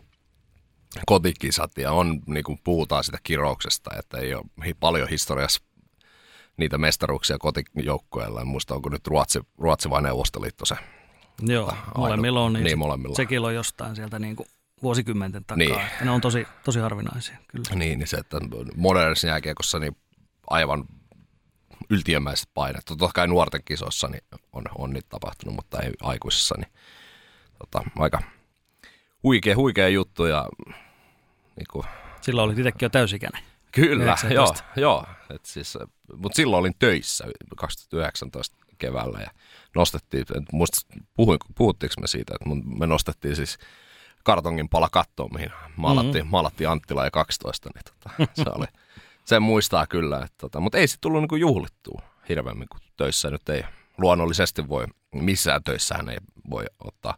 kotikisat 1.05 1.77
ja 1.77 1.91
on, 1.91 2.19
niin 2.25 2.43
kuin 2.43 2.59
puhutaan 2.63 3.03
sitä 3.03 3.17
kirouksesta, 3.23 3.89
että 3.99 4.17
ei 4.17 4.33
ole 4.33 4.45
paljon 4.79 5.09
historiassa 5.09 5.61
niitä 6.57 6.77
mestaruuksia 6.77 7.37
kotijoukkueella. 7.37 8.41
En 8.41 8.47
muista, 8.47 8.75
onko 8.75 8.89
nyt 8.89 9.07
Ruotsi, 9.07 9.39
Ruotsi 9.57 9.89
vai 9.89 10.01
Neuvostoliitto 10.01 10.65
se. 10.65 10.75
Joo, 11.41 11.65
tota, 11.65 11.81
molemmilla 11.97 12.43
on. 12.43 12.53
Niin, 12.53 12.63
niin 12.63 12.77
molemmilla. 12.77 13.15
Sekin 13.15 13.39
on 13.39 13.55
jostain 13.55 13.95
sieltä 13.95 14.19
niin 14.19 14.35
kuin 14.35 14.49
vuosikymmenten 14.83 15.45
takaa. 15.45 15.57
Niin. 15.57 15.79
Että 15.79 16.05
ne 16.05 16.11
on 16.11 16.21
tosi, 16.21 16.47
tosi 16.63 16.79
harvinaisia. 16.79 17.37
Kyllä. 17.47 17.75
Niin, 17.75 17.99
niin 17.99 18.07
se, 18.07 18.17
että 18.17 18.37
modernissa 18.75 19.27
jääkiekossa 19.27 19.79
niin 19.79 19.97
aivan 20.49 20.85
yltiömäiset 21.89 22.49
painet. 22.53 22.85
Totta 22.85 23.09
kai 23.13 23.27
nuorten 23.27 23.61
kisoissa 23.65 24.07
niin 24.07 24.23
on, 24.53 24.63
on 24.77 24.93
niitä 24.93 25.09
tapahtunut, 25.09 25.55
mutta 25.55 25.79
ei 25.79 25.91
aikuisissa. 26.01 26.55
Niin, 26.57 26.71
tota, 27.59 27.89
aika, 27.99 28.19
huikea, 29.23 29.55
huikea 29.55 29.87
juttu. 29.87 30.25
Ja, 30.25 30.49
niin 31.55 31.65
kuin... 31.71 31.85
Silloin 32.21 32.49
oli 32.49 32.59
itsekin 32.59 32.85
jo 32.85 32.89
täysikäinen. 32.89 33.43
Kyllä, 33.71 34.03
19. 34.03 34.63
joo. 34.75 34.81
joo. 34.81 35.05
Et 35.35 35.45
siis, 35.45 35.77
mutta 36.15 36.35
silloin 36.35 36.59
olin 36.59 36.75
töissä 36.79 37.25
2019 37.57 38.57
keväällä 38.77 39.19
ja 39.19 39.31
nostettiin, 39.75 40.25
muista 40.53 40.93
puhuin, 41.13 41.39
puhuttiinko 41.55 41.95
me 42.01 42.07
siitä, 42.07 42.33
että 42.35 42.49
me 42.79 42.87
nostettiin 42.87 43.35
siis 43.35 43.57
kartongin 44.23 44.69
pala 44.69 44.89
kattoon, 44.91 45.33
mihin 45.33 45.51
maalattiin, 45.75 46.23
mm-hmm. 46.23 46.31
maalattiin 46.31 46.69
Anttila 46.69 47.05
ja 47.05 47.11
12, 47.11 47.69
niin 47.75 47.83
tota, 47.83 48.31
se 48.43 48.49
oli, 48.55 48.65
Sen 49.29 49.41
muistaa 49.43 49.87
kyllä, 49.87 50.17
että 50.17 50.37
tota, 50.37 50.59
mutta 50.59 50.77
ei 50.77 50.87
se 50.87 50.97
tullut 51.01 51.21
niinku 51.21 51.35
juhlittua 51.35 52.01
hirveämmin 52.29 52.67
kuin 52.69 52.81
töissä. 52.97 53.29
Nyt 53.29 53.49
ei 53.49 53.63
luonnollisesti 53.97 54.67
voi, 54.67 54.85
missään 55.15 55.63
töissähän 55.63 56.09
ei 56.09 56.17
voi 56.49 56.65
ottaa, 56.79 57.17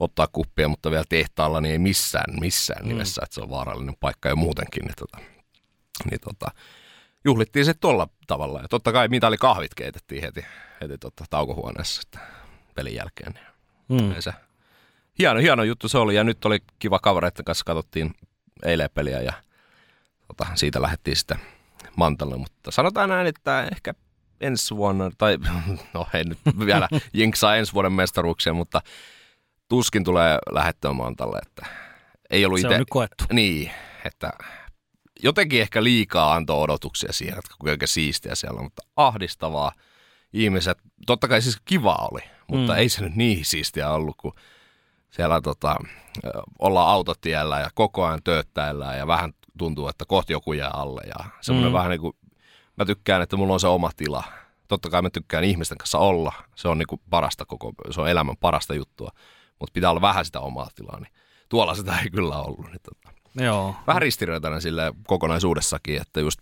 ottaa 0.00 0.28
kuppia, 0.32 0.68
mutta 0.68 0.90
vielä 0.90 1.04
tehtaalla 1.08 1.60
niin 1.60 1.72
ei 1.72 1.78
missään, 1.78 2.40
missään 2.40 2.84
mm. 2.84 2.88
nimessä, 2.88 3.22
että 3.24 3.34
se 3.34 3.40
on 3.40 3.50
vaarallinen 3.50 3.96
paikka 4.00 4.28
jo 4.28 4.36
muutenkin. 4.36 4.84
Niin, 4.84 4.94
tota, 4.96 5.18
niin 6.10 6.20
tota, 6.20 6.46
juhlittiin 7.24 7.64
se 7.64 7.74
tuolla 7.74 8.08
tavalla. 8.26 8.60
Ja 8.60 8.68
totta 8.68 8.92
kai 8.92 9.08
mitä 9.08 9.26
oli 9.26 9.36
kahvit 9.36 9.74
keitettiin 9.74 10.22
heti, 10.22 10.44
heti 10.80 10.98
tota, 10.98 11.24
taukohuoneessa 11.30 12.02
että 12.04 12.18
pelin 12.74 12.94
jälkeen. 12.94 13.34
Niin 13.88 14.02
mm. 14.02 14.14
se, 14.18 14.32
hieno, 15.18 15.40
hieno 15.40 15.62
juttu 15.62 15.88
se 15.88 15.98
oli 15.98 16.14
ja 16.14 16.24
nyt 16.24 16.44
oli 16.44 16.58
kiva 16.78 16.98
kavereiden 16.98 17.44
kanssa 17.44 17.64
katsottiin 17.64 18.14
eilen 18.64 18.90
peliä 18.94 19.20
ja 19.20 19.32
tota, 20.26 20.46
siitä 20.54 20.82
lähdettiin 20.82 21.16
sitten 21.16 21.38
Mantalle, 21.96 22.36
mutta 22.36 22.70
sanotaan 22.70 23.08
näin, 23.08 23.26
että 23.26 23.68
ehkä 23.72 23.94
ensi 24.40 24.76
vuonna, 24.76 25.10
tai 25.18 25.38
no 25.94 26.06
ei 26.14 26.24
nyt 26.24 26.38
vielä 26.66 26.88
jinksaa 27.12 27.56
ensi 27.56 27.72
vuoden 27.72 27.92
mestaruuksia, 27.92 28.54
mutta 28.54 28.80
tuskin 29.68 30.04
tulee 30.04 30.38
lähettyä 30.50 30.92
Mantalle, 30.92 31.38
että 31.38 31.66
ei 32.30 32.46
ollut 32.46 32.58
ite... 32.58 32.68
Se 32.68 32.74
on 32.74 32.78
nyt 32.78 32.90
koettu. 32.90 33.24
Niin, 33.32 33.70
että 34.04 34.32
jotenkin 35.22 35.60
ehkä 35.60 35.84
liikaa 35.84 36.34
antoi 36.34 36.62
odotuksia 36.62 37.12
siihen, 37.12 37.38
että 37.38 37.50
kuinka 37.58 37.86
siistiä 37.86 38.34
siellä 38.34 38.58
on, 38.58 38.64
mutta 38.64 38.82
ahdistavaa 38.96 39.72
ihmiset. 40.32 40.78
Totta 41.06 41.28
kai 41.28 41.42
siis 41.42 41.60
kiva 41.64 41.96
oli, 42.12 42.20
mutta 42.46 42.72
mm. 42.72 42.78
ei 42.78 42.88
se 42.88 43.02
nyt 43.02 43.16
niin 43.16 43.44
siistiä 43.44 43.90
ollut, 43.90 44.16
kun 44.16 44.32
siellä 45.10 45.40
tota, 45.40 45.76
ollaan 46.58 46.88
autotiellä 46.88 47.60
ja 47.60 47.70
koko 47.74 48.04
ajan 48.04 48.22
tööttäillään 48.24 48.98
ja 48.98 49.06
vähän 49.06 49.32
tuntuu, 49.58 49.88
että 49.88 50.04
kohti 50.08 50.32
joku 50.32 50.52
jää 50.52 50.70
alle 50.70 51.00
ja 51.06 51.24
semmoinen 51.40 51.72
mm. 51.72 51.76
vähän 51.76 51.90
niin 51.90 52.00
kuin, 52.00 52.16
mä 52.76 52.84
tykkään, 52.84 53.22
että 53.22 53.36
mulla 53.36 53.52
on 53.52 53.60
se 53.60 53.66
oma 53.66 53.90
tila. 53.96 54.24
Totta 54.68 54.90
kai 54.90 55.02
mä 55.02 55.10
tykkään 55.10 55.44
ihmisten 55.44 55.78
kanssa 55.78 55.98
olla, 55.98 56.32
se 56.54 56.68
on 56.68 56.78
niin 56.78 56.86
kuin 56.86 57.00
parasta 57.10 57.44
koko, 57.44 57.72
se 57.90 58.00
on 58.00 58.08
elämän 58.08 58.36
parasta 58.40 58.74
juttua, 58.74 59.10
mutta 59.60 59.72
pitää 59.72 59.90
olla 59.90 60.00
vähän 60.00 60.24
sitä 60.24 60.40
omaa 60.40 60.68
tilaa, 60.74 61.00
niin 61.00 61.12
tuolla 61.48 61.74
sitä 61.74 61.98
ei 61.98 62.10
kyllä 62.10 62.38
ollut. 62.42 62.66
Niin 62.66 62.80
tota. 62.82 63.16
Joo. 63.44 63.74
Vähän 63.86 64.02
ristiriitainen 64.02 64.62
sille 64.62 64.92
kokonaisuudessakin, 65.06 66.00
että 66.00 66.20
just 66.20 66.38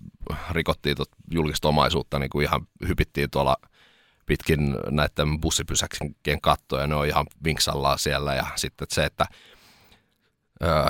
rikottiin 0.51 0.97
tot 0.97 1.09
julkista 1.31 1.69
omaisuutta, 1.69 2.19
niin 2.19 2.31
kuin 2.31 2.45
ihan 2.45 2.67
hypittiin 2.89 3.31
tuolla 3.31 3.57
pitkin 4.27 4.77
näiden 4.91 5.41
bussipysäkien 5.41 6.41
kattoja, 6.43 6.87
ne 6.87 6.95
on 6.95 7.07
ihan 7.07 7.27
vinksallaan 7.45 7.99
siellä 7.99 8.35
ja 8.35 8.47
sitten 8.57 8.87
se, 8.91 9.05
että 9.05 9.27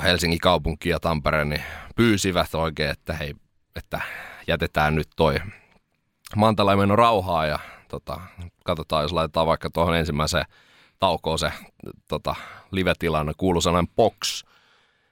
Helsingin 0.03 0.39
kaupunki 0.39 0.89
ja 0.89 0.99
Tampere 0.99 1.45
niin 1.45 1.63
pyysivät 1.95 2.55
oikein, 2.55 2.89
että 2.89 3.13
hei, 3.13 3.33
että 3.75 4.01
jätetään 4.47 4.95
nyt 4.95 5.07
toi 5.15 5.35
Mantalaimen 6.35 6.89
rauhaa 6.89 7.45
ja 7.45 7.59
tota, 7.87 8.21
katsotaan, 8.65 9.03
jos 9.03 9.11
laitetaan 9.11 9.47
vaikka 9.47 9.69
tuohon 9.69 9.95
ensimmäiseen 9.95 10.45
taukoon 11.05 11.39
se 11.39 11.51
tota, 12.07 12.35
live-tilanne, 12.71 13.33
kuuluu 13.37 13.61
sellainen 13.61 13.93
box, 13.95 14.43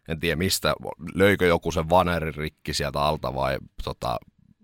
en 0.07 0.19
tiedä 0.19 0.35
mistä, 0.35 0.73
löikö 1.13 1.45
joku 1.45 1.71
sen 1.71 1.89
vanerin 1.89 2.35
rikki 2.35 2.73
sieltä 2.73 3.01
alta 3.01 3.35
vai 3.35 3.57
tota, 3.83 4.17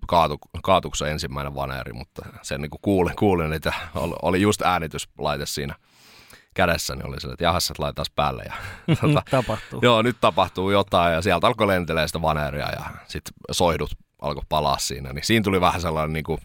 kaatu, 0.07 0.37
kaatuko 0.63 0.95
se 0.95 1.11
ensimmäinen 1.11 1.55
vaneeri, 1.55 1.93
mutta 1.93 2.21
sen 2.41 2.61
niin 2.61 2.71
kuulin, 2.81 3.15
kuulin, 3.15 3.53
että 3.53 3.73
oli 4.21 4.41
just 4.41 4.61
äänityslaite 4.61 5.45
siinä 5.45 5.75
kädessä, 6.53 6.95
niin 6.95 7.05
oli 7.05 7.21
se, 7.21 7.27
että 7.27 7.43
jahas, 7.43 7.71
että 7.71 7.83
laitaas 7.83 8.09
päälle. 8.09 8.43
Ja, 8.43 8.53
tuota, 9.01 9.21
tapahtuu. 9.31 9.79
Joo, 9.83 10.01
nyt 10.01 10.17
tapahtuu 10.21 10.71
jotain 10.71 11.13
ja 11.13 11.21
sieltä 11.21 11.47
alkoi 11.47 11.67
lentelee 11.67 12.07
sitä 12.07 12.21
vaneeria 12.21 12.69
ja 12.69 12.85
sitten 13.07 13.33
soihdut 13.51 13.91
alkoi 14.21 14.43
palaa 14.49 14.77
siinä. 14.77 15.13
Niin 15.13 15.25
siinä 15.25 15.43
tuli 15.43 15.61
vähän 15.61 15.81
sellainen, 15.81 16.13
niin 16.13 16.23
kuin, 16.23 16.39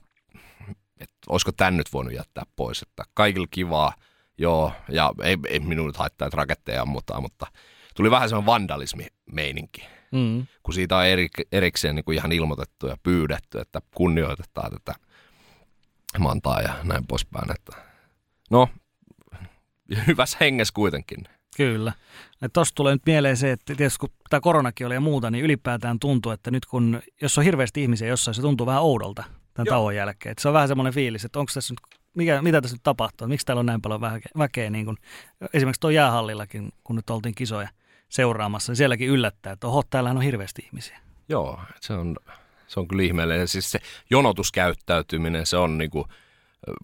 että 1.00 1.16
olisiko 1.28 1.52
tän 1.52 1.76
nyt 1.76 1.92
voinut 1.92 2.14
jättää 2.14 2.44
pois, 2.56 2.82
että 2.82 3.04
kaikilla 3.14 3.46
kivaa, 3.50 3.92
joo, 4.38 4.72
ja 4.88 5.12
ei, 5.22 5.36
ei 5.48 5.60
minun 5.60 5.86
nyt 5.86 5.96
haittaa, 5.96 6.26
että 6.28 6.36
raketteja 6.36 6.82
ammutaan, 6.82 7.22
mutta 7.22 7.46
tuli 7.96 8.10
vähän 8.10 8.28
sellainen 8.28 8.46
vandalismi-meininki. 8.46 9.84
Mm. 10.12 10.46
Kun 10.62 10.74
siitä 10.74 10.96
on 10.96 11.06
eri, 11.06 11.28
erikseen 11.52 11.94
niin 11.94 12.04
kuin 12.04 12.16
ihan 12.16 12.32
ilmoitettu 12.32 12.86
ja 12.86 12.96
pyydetty, 13.02 13.58
että 13.58 13.80
kunnioitetaan 13.94 14.72
tätä 14.72 14.94
mantaa 16.18 16.60
ja 16.60 16.74
näin 16.82 17.06
poispäin. 17.06 17.50
Että 17.50 17.76
no, 18.50 18.68
hyvässä 20.06 20.38
hengessä 20.40 20.74
kuitenkin. 20.74 21.24
Kyllä. 21.56 21.92
Tuossa 22.52 22.74
tulee 22.74 22.94
nyt 22.94 23.06
mieleen 23.06 23.36
se, 23.36 23.52
että 23.52 23.74
tietysti 23.74 23.98
kun 23.98 24.08
tämä 24.30 24.40
koronakin 24.40 24.86
oli 24.86 24.94
ja 24.94 25.00
muuta, 25.00 25.30
niin 25.30 25.44
ylipäätään 25.44 25.98
tuntuu, 25.98 26.32
että 26.32 26.50
nyt 26.50 26.66
kun, 26.66 27.02
jos 27.22 27.38
on 27.38 27.44
hirveästi 27.44 27.82
ihmisiä 27.82 28.08
jossain, 28.08 28.34
se 28.34 28.42
tuntuu 28.42 28.66
vähän 28.66 28.82
oudolta 28.82 29.24
tämän 29.54 29.66
Joo. 29.66 29.74
tauon 29.74 29.96
jälkeen. 29.96 30.30
Että 30.30 30.42
se 30.42 30.48
on 30.48 30.54
vähän 30.54 30.68
semmoinen 30.68 30.94
fiilis, 30.94 31.24
että 31.24 31.38
onko 31.38 31.50
tässä 31.54 31.72
nyt, 31.72 32.00
mikä, 32.14 32.42
mitä 32.42 32.60
tässä 32.60 32.74
nyt 32.74 32.82
tapahtuu, 32.82 33.28
miksi 33.28 33.46
täällä 33.46 33.60
on 33.60 33.66
näin 33.66 33.82
paljon 33.82 34.00
väkeä, 34.00 34.30
väkeä 34.38 34.70
niin 34.70 34.84
kuin, 34.84 34.96
esimerkiksi 35.52 35.80
tuo 35.80 35.90
jäähallillakin, 35.90 36.72
kun 36.84 36.96
nyt 36.96 37.10
oltiin 37.10 37.34
kisoja 37.34 37.68
seuraamassa, 38.08 38.72
niin 38.72 38.76
sielläkin 38.76 39.08
yllättää, 39.08 39.52
että 39.52 39.66
oho, 39.66 39.82
täällähän 39.90 40.16
on 40.16 40.22
hirveästi 40.22 40.62
ihmisiä. 40.66 40.98
Joo, 41.28 41.60
se 41.80 41.92
on, 41.92 42.16
se 42.66 42.80
on 42.80 42.88
kyllä 42.88 43.02
ihmeellinen. 43.02 43.48
Siis 43.48 43.70
se 43.70 43.78
jonotuskäyttäytyminen, 44.10 45.46
se 45.46 45.56
on 45.56 45.78
niinku, 45.78 46.06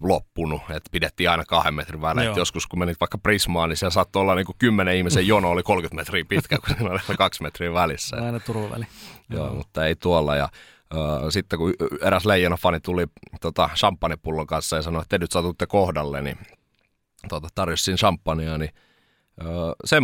loppunut, 0.01 0.61
että 0.61 0.89
pidettiin 0.91 1.29
aina 1.29 1.45
kahden 1.45 1.73
metrin 1.73 2.01
välein. 2.01 2.35
Joskus 2.35 2.67
kun 2.67 2.79
menit 2.79 2.99
vaikka 2.99 3.17
Prismaan, 3.17 3.69
niin 3.69 3.77
siellä 3.77 3.93
saattoi 3.93 4.21
olla 4.21 4.35
niin 4.35 4.45
kuin 4.45 4.55
kymmenen 4.59 4.95
ihmisen 4.95 5.27
jono, 5.27 5.49
oli 5.49 5.63
30 5.63 6.01
metriä 6.01 6.25
pitkä, 6.27 6.57
kun 6.57 6.75
siinä 6.75 6.91
oli 6.91 7.17
kaksi 7.17 7.43
metriä 7.43 7.73
välissä. 7.73 8.17
Aina 8.25 8.39
Turun 8.39 8.71
väli. 8.71 8.85
Joo, 9.29 9.45
Joo, 9.45 9.55
mutta 9.55 9.85
ei 9.85 9.95
tuolla. 9.95 10.35
Ja 10.35 10.49
sitten 11.29 11.59
kun 11.59 11.73
eräs 12.01 12.25
leijona-fani 12.25 12.79
tuli 12.79 13.07
tota, 13.41 13.69
champagnepullon 13.75 14.47
kanssa 14.47 14.75
ja 14.75 14.81
sanoi, 14.81 15.01
että 15.01 15.09
te 15.09 15.17
nyt 15.17 15.31
satutte 15.31 15.67
kohdalle, 15.67 16.21
niin 16.21 16.37
tota, 17.29 17.47
tarjosin 17.55 17.95
champagnea, 17.95 18.57
niin 18.57 18.71
äh, 19.41 19.47
sen, 19.85 20.03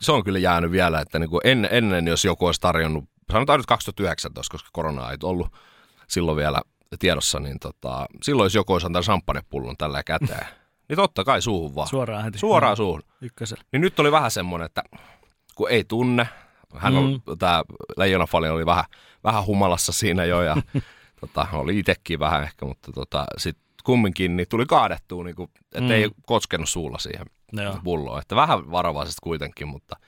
se 0.00 0.12
on 0.12 0.24
kyllä 0.24 0.38
jäänyt 0.38 0.70
vielä, 0.70 1.00
että 1.00 1.18
niin 1.18 1.30
kuin 1.30 1.40
en, 1.44 1.68
ennen 1.70 2.06
jos 2.06 2.24
joku 2.24 2.46
olisi 2.46 2.60
tarjonnut, 2.60 3.04
sanotaan 3.32 3.58
nyt 3.58 3.66
2019, 3.66 4.52
koska 4.52 4.68
korona 4.72 5.10
ei 5.10 5.16
ollut 5.22 5.52
silloin 6.08 6.36
vielä 6.36 6.60
tiedossa, 6.98 7.40
niin 7.40 7.58
tota, 7.58 8.06
silloin 8.22 8.46
jos 8.46 8.54
joku 8.54 8.72
olisi 8.72 8.86
antanut 8.86 9.04
champagnepullon 9.04 9.76
tällä 9.76 10.02
käteen, 10.02 10.46
niin 10.88 10.96
totta 10.96 11.24
kai 11.24 11.42
suuhun 11.42 11.74
vaan. 11.74 11.88
Suoraan 11.88 12.24
heti. 12.24 12.38
Suoraan 12.38 12.76
suuhun. 12.76 13.02
Ykkösellä. 13.20 13.64
Niin 13.72 13.80
nyt 13.80 14.00
oli 14.00 14.12
vähän 14.12 14.30
semmoinen, 14.30 14.66
että 14.66 14.82
kun 15.54 15.70
ei 15.70 15.84
tunne, 15.84 16.28
hän 16.76 16.92
mm. 16.92 16.98
oli, 16.98 17.20
tämä 17.38 17.64
Leijona 17.96 18.26
Fali 18.26 18.48
oli 18.48 18.66
vähän, 18.66 18.84
vähän 19.24 19.46
humalassa 19.46 19.92
siinä 19.92 20.24
jo 20.24 20.42
ja 20.42 20.56
tota, 21.20 21.46
oli 21.52 21.78
itsekin 21.78 22.18
vähän 22.18 22.42
ehkä, 22.42 22.66
mutta 22.66 22.92
tota, 22.92 23.24
sitten 23.36 23.64
kumminkin 23.84 24.36
niin 24.36 24.48
tuli 24.48 24.66
kaadettua, 24.66 25.24
niin 25.24 25.36
kuin, 25.36 25.50
että 25.62 25.80
mm. 25.80 25.90
ei 25.90 26.10
koskenut 26.26 26.68
suulla 26.68 26.98
siihen 26.98 27.26
Joo. 27.52 27.78
pulloon. 27.84 28.20
Että 28.20 28.36
vähän 28.36 28.70
varovaisesti 28.70 29.20
kuitenkin, 29.22 29.68
mutta– 29.68 29.96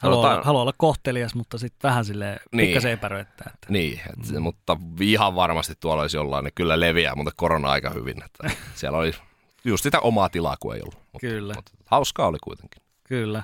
Haluaa, 0.00 0.32
olla, 0.32 0.42
haluaa 0.42 0.62
olla 0.62 0.74
kohtelias, 0.76 1.34
mutta 1.34 1.58
sitten 1.58 1.88
vähän 1.88 2.04
sille 2.04 2.40
niin, 2.52 2.66
pikkasen 2.66 2.92
epäröittää. 2.92 3.50
Että. 3.54 3.66
Niin, 3.70 4.00
et, 4.00 4.30
mm. 4.30 4.42
mutta 4.42 4.76
ihan 5.00 5.34
varmasti 5.34 5.74
tuolla 5.80 6.02
olisi 6.02 6.16
jollain, 6.16 6.44
niin 6.44 6.52
kyllä 6.54 6.80
leviää, 6.80 7.14
mutta 7.14 7.32
korona 7.36 7.70
aika 7.70 7.90
hyvin. 7.90 8.22
Että 8.24 8.50
siellä 8.74 8.98
oli 8.98 9.12
just 9.64 9.82
sitä 9.82 10.00
omaa 10.00 10.28
tilaa, 10.28 10.56
kun 10.60 10.74
ei 10.74 10.80
ollut. 10.80 10.94
Mutta, 10.94 11.18
kyllä. 11.20 11.54
Mutta 11.54 11.72
hauskaa 11.84 12.26
oli 12.26 12.38
kuitenkin. 12.44 12.82
Kyllä. 13.04 13.42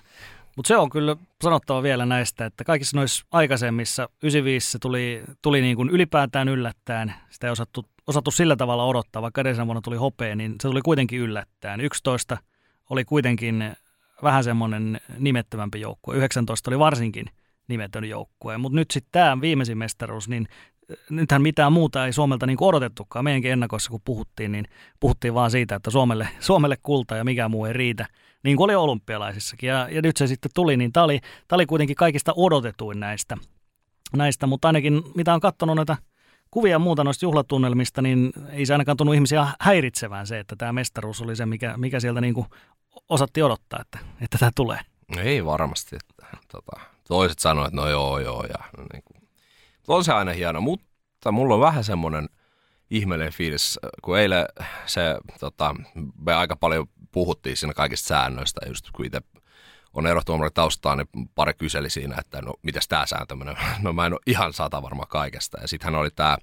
Mutta 0.56 0.68
se 0.68 0.76
on 0.76 0.90
kyllä 0.90 1.16
sanottava 1.42 1.82
vielä 1.82 2.06
näistä, 2.06 2.46
että 2.46 2.64
kaikissa 2.64 2.96
noissa 2.96 3.26
aikaisemmissa, 3.32 4.08
95 4.22 4.78
tuli, 4.78 5.22
tuli 5.42 5.60
niin 5.60 5.76
kuin 5.76 5.90
ylipäätään 5.90 6.48
yllättäen, 6.48 7.14
sitä 7.30 7.46
ei 7.46 7.50
osattu, 7.50 7.86
osattu 8.06 8.30
sillä 8.30 8.56
tavalla 8.56 8.84
odottaa, 8.84 9.22
vaikka 9.22 9.40
edellisenä 9.40 9.66
vuonna 9.66 9.80
tuli 9.80 9.96
hopea, 9.96 10.36
niin 10.36 10.54
se 10.62 10.68
tuli 10.68 10.82
kuitenkin 10.82 11.20
yllättäen. 11.20 11.80
11 11.80 12.38
oli 12.90 13.04
kuitenkin 13.04 13.76
vähän 14.22 14.44
semmoinen 14.44 15.00
nimettömämpi 15.18 15.80
joukkue. 15.80 16.16
19 16.16 16.70
oli 16.70 16.78
varsinkin 16.78 17.26
nimetön 17.68 18.04
joukkue. 18.04 18.58
Mutta 18.58 18.76
nyt 18.76 18.90
sitten 18.90 19.12
tämä 19.12 19.40
viimeisin 19.40 19.78
mestaruus, 19.78 20.28
niin 20.28 20.46
nythän 21.10 21.42
mitään 21.42 21.72
muuta 21.72 22.06
ei 22.06 22.12
Suomelta 22.12 22.46
niin 22.46 22.56
odotettukaan. 22.60 23.24
Meidänkin 23.24 23.52
ennakoissa 23.52 23.90
kun 23.90 24.00
puhuttiin, 24.04 24.52
niin 24.52 24.64
puhuttiin 25.00 25.34
vaan 25.34 25.50
siitä, 25.50 25.74
että 25.74 25.90
Suomelle, 25.90 26.28
Suomelle 26.40 26.76
kulta 26.82 27.16
ja 27.16 27.24
mikä 27.24 27.48
muu 27.48 27.64
ei 27.64 27.72
riitä. 27.72 28.06
Niin 28.46 28.56
kuin 28.56 28.64
oli 28.64 28.74
olympialaisissakin. 28.74 29.68
Ja, 29.68 29.88
ja 29.90 30.02
nyt 30.02 30.16
se 30.16 30.26
sitten 30.26 30.50
tuli, 30.54 30.76
niin 30.76 30.92
tämä 30.92 31.04
oli, 31.04 31.20
oli 31.52 31.66
kuitenkin 31.66 31.96
kaikista 31.96 32.32
odotetuin 32.36 33.00
näistä. 33.00 33.36
näistä. 34.16 34.46
Mutta 34.46 34.68
ainakin 34.68 35.02
mitä 35.14 35.34
on 35.34 35.40
katsonut 35.40 35.76
näitä 35.76 35.96
kuvia 36.50 36.72
ja 36.72 36.78
muuta 36.78 37.04
noista 37.04 37.24
juhlatunnelmista, 37.24 38.02
niin 38.02 38.32
ei 38.50 38.66
se 38.66 38.74
ainakaan 38.74 38.96
tunnu 38.96 39.12
ihmisiä 39.12 39.46
häiritsevään 39.60 40.26
se, 40.26 40.38
että 40.38 40.56
tämä 40.56 40.72
mestaruus 40.72 41.20
oli 41.20 41.36
se, 41.36 41.46
mikä, 41.46 41.76
mikä 41.76 42.00
sieltä 42.00 42.20
niin 42.20 42.34
kuin 42.34 42.46
osatti 43.08 43.42
odottaa, 43.42 43.80
että, 43.80 43.98
että 44.20 44.38
tämä 44.38 44.50
tulee? 44.54 44.80
Ei 45.18 45.44
varmasti. 45.44 45.96
Että, 45.96 46.36
tota, 46.52 46.80
toiset 47.08 47.38
sanoivat, 47.38 47.68
että 47.68 47.80
no 47.80 47.88
joo, 47.88 48.18
joo. 48.18 48.44
Ja, 48.44 48.64
niin 48.92 49.02
kuin, 49.04 49.28
on 49.88 50.04
se 50.04 50.12
aina 50.12 50.32
hieno, 50.32 50.60
mutta 50.60 51.32
mulla 51.32 51.54
on 51.54 51.60
vähän 51.60 51.84
semmoinen 51.84 52.28
ihmeellinen 52.90 53.32
fiilis, 53.32 53.78
kun 54.02 54.18
eilen 54.18 54.46
se, 54.86 55.16
tota, 55.40 55.74
me 56.24 56.34
aika 56.34 56.56
paljon 56.56 56.86
puhuttiin 57.16 57.56
siinä 57.56 57.74
kaikista 57.74 58.08
säännöistä, 58.08 58.60
just 58.66 58.90
kun 58.92 59.06
itse 59.06 59.20
on 59.94 60.06
erotuomari 60.06 60.50
taustaa, 60.54 60.96
niin 60.96 61.08
pari 61.34 61.52
kyseli 61.54 61.90
siinä, 61.90 62.16
että 62.18 62.42
no 62.42 62.54
mitäs 62.62 62.88
tämä 62.88 63.06
sääntö 63.06 63.36
menee. 63.36 63.56
No 63.82 63.92
mä 63.92 64.06
en 64.06 64.12
ole 64.12 64.20
ihan 64.26 64.52
sata 64.52 64.82
varma 64.82 65.06
kaikesta. 65.06 65.60
Ja 65.60 65.68
sitten 65.68 65.84
hän 65.84 66.00
oli 66.00 66.10
tämä 66.10 66.36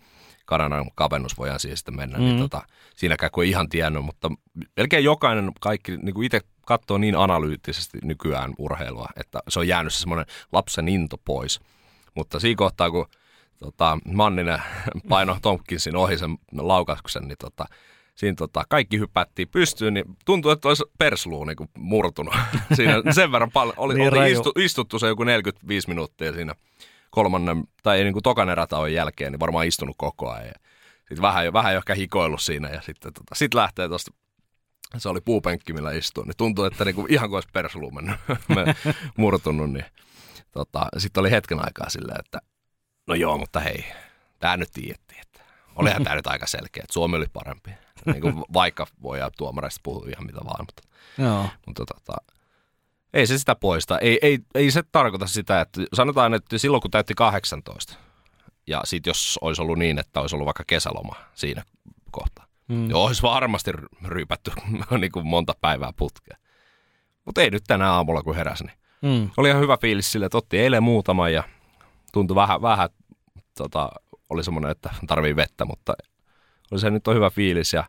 Kanadan 0.45 0.91
kavennus, 0.95 1.37
voidaan 1.37 1.59
siihen 1.59 1.77
sitten 1.77 1.95
mennä, 1.95 2.17
mm. 2.17 2.23
niin 2.23 2.39
tota, 2.39 2.61
siinäkään 2.95 3.31
kun 3.31 3.43
ei 3.43 3.49
ihan 3.49 3.69
tiennyt, 3.69 4.05
mutta 4.05 4.31
melkein 4.77 5.03
jokainen 5.03 5.51
kaikki 5.59 5.97
niin 5.97 6.13
kuin 6.13 6.25
itse 6.25 6.41
katsoo 6.65 6.97
niin 6.97 7.15
analyyttisesti 7.15 7.97
nykyään 8.03 8.53
urheilua, 8.57 9.07
että 9.15 9.39
se 9.49 9.59
on 9.59 9.67
jäänyt 9.67 9.93
se 9.93 9.99
semmoinen 9.99 10.25
lapsen 10.51 10.87
into 10.87 11.17
pois. 11.25 11.59
Mutta 12.15 12.39
siinä 12.39 12.57
kohtaa, 12.57 12.91
kun 12.91 13.05
tota, 13.59 13.97
Manninen 14.13 14.61
paino 15.09 15.37
Tompkinsin 15.41 15.95
ohi 15.95 16.17
sen 16.17 16.37
laukauksen, 16.57 17.23
niin 17.27 17.37
tota, 17.39 17.65
siinä 18.15 18.35
tota, 18.35 18.63
kaikki 18.69 18.99
hypättiin 18.99 19.47
pystyyn, 19.47 19.93
niin 19.93 20.05
tuntui, 20.25 20.53
että 20.53 20.67
olisi 20.67 20.83
persluu 20.97 21.45
niin 21.45 21.57
murtunut. 21.77 22.35
siinä 22.75 22.93
sen 23.11 23.31
verran 23.31 23.51
paljon, 23.51 23.75
oli, 23.77 23.93
niin 23.93 24.13
oli 24.13 24.31
istu, 24.31 24.51
istuttu 24.59 24.99
se 24.99 25.07
joku 25.07 25.23
45 25.23 25.87
minuuttia 25.87 26.33
siinä 26.33 26.55
kolmannen, 27.11 27.63
tai 27.83 28.03
niin 28.03 28.13
kuin 28.13 28.23
tokan 28.23 28.49
erätauon 28.49 28.93
jälkeen, 28.93 29.31
niin 29.31 29.39
varmaan 29.39 29.67
istunut 29.67 29.95
koko 29.97 30.31
ajan. 30.31 30.53
Sitten 30.97 31.21
vähän, 31.21 31.53
vähän 31.53 31.75
ehkä 31.75 31.95
hikoillut 31.95 32.41
siinä 32.41 32.69
ja 32.69 32.81
sitten 32.81 33.13
tota, 33.13 33.35
sit 33.35 33.53
lähtee 33.53 33.87
tuosta 33.87 34.11
se 34.97 35.09
oli 35.09 35.21
puupenkki, 35.21 35.73
millä 35.73 35.91
istuu, 35.91 36.23
niin 36.23 36.37
tuntui, 36.37 36.67
että 36.67 36.85
niinku 36.85 37.05
ihan 37.09 37.29
kuin 37.29 37.37
olisi 37.37 37.49
persluu 37.53 37.91
mennyt, 37.91 38.15
murtunut, 39.17 39.71
niin 39.71 39.85
tota, 40.51 40.87
sitten 40.97 41.21
oli 41.21 41.31
hetken 41.31 41.59
aikaa 41.65 41.89
silleen, 41.89 42.19
että 42.19 42.39
no 43.07 43.15
joo, 43.15 43.37
mutta 43.37 43.59
hei, 43.59 43.85
tämä 44.39 44.57
nyt 44.57 44.69
tiedettiin, 44.73 45.21
että 45.21 45.32
olihan 45.75 46.03
tämä 46.03 46.15
nyt 46.15 46.27
aika 46.27 46.47
selkeä, 46.47 46.83
että 46.83 46.93
Suomi 46.93 47.17
oli 47.17 47.25
parempi. 47.33 47.71
Niin 48.05 48.21
kuin 48.21 48.43
vaikka 48.53 48.87
voi 49.03 49.19
tuomareista 49.37 49.79
puhua 49.83 50.05
ihan 50.09 50.25
mitä 50.25 50.39
vaan, 50.45 50.65
mutta, 50.65 50.81
joo. 51.17 51.49
mutta 51.65 51.85
tota, 51.85 52.13
ei 53.13 53.27
se 53.27 53.37
sitä 53.37 53.55
poista. 53.55 53.99
Ei, 53.99 54.19
ei, 54.21 54.39
ei 54.55 54.71
se 54.71 54.83
tarkoita 54.91 55.27
sitä, 55.27 55.61
että 55.61 55.81
sanotaan, 55.93 56.33
että 56.33 56.57
silloin 56.57 56.81
kun 56.81 56.91
täytti 56.91 57.13
18, 57.13 57.97
ja 58.67 58.81
sitten 58.83 59.09
jos 59.09 59.39
olisi 59.41 59.61
ollut 59.61 59.77
niin, 59.77 59.99
että 59.99 60.21
olisi 60.21 60.35
ollut 60.35 60.45
vaikka 60.45 60.63
kesäloma 60.67 61.15
siinä 61.33 61.63
kohtaa, 62.11 62.45
mm. 62.67 62.75
niin 62.75 62.95
olisi 62.95 63.21
varmasti 63.21 63.71
ryypätty 64.03 64.51
niin 64.99 65.11
kuin 65.11 65.27
monta 65.27 65.53
päivää 65.61 65.93
putkea. 65.97 66.37
Mutta 67.25 67.41
ei 67.41 67.49
nyt 67.49 67.63
tänä 67.67 67.91
aamulla, 67.91 68.23
kun 68.23 68.35
heräsi, 68.35 68.63
niin 68.63 68.77
mm. 69.01 69.29
oli 69.37 69.49
ihan 69.49 69.61
hyvä 69.61 69.77
fiilis 69.77 70.11
sille, 70.11 70.25
että 70.25 70.37
otti 70.37 70.59
eilen 70.59 70.83
muutaman 70.83 71.33
ja 71.33 71.43
tuntui 72.13 72.35
vähän, 72.35 72.61
vähän 72.61 72.89
tota, 73.57 73.89
oli 74.33 74.43
semmoinen, 74.43 74.71
että 74.71 74.89
tarvii 75.07 75.35
vettä, 75.35 75.65
mutta 75.65 75.93
oli 76.71 76.79
se 76.79 76.89
nyt 76.89 77.07
on 77.07 77.15
hyvä 77.15 77.29
fiilis 77.29 77.73
ja 77.73 77.83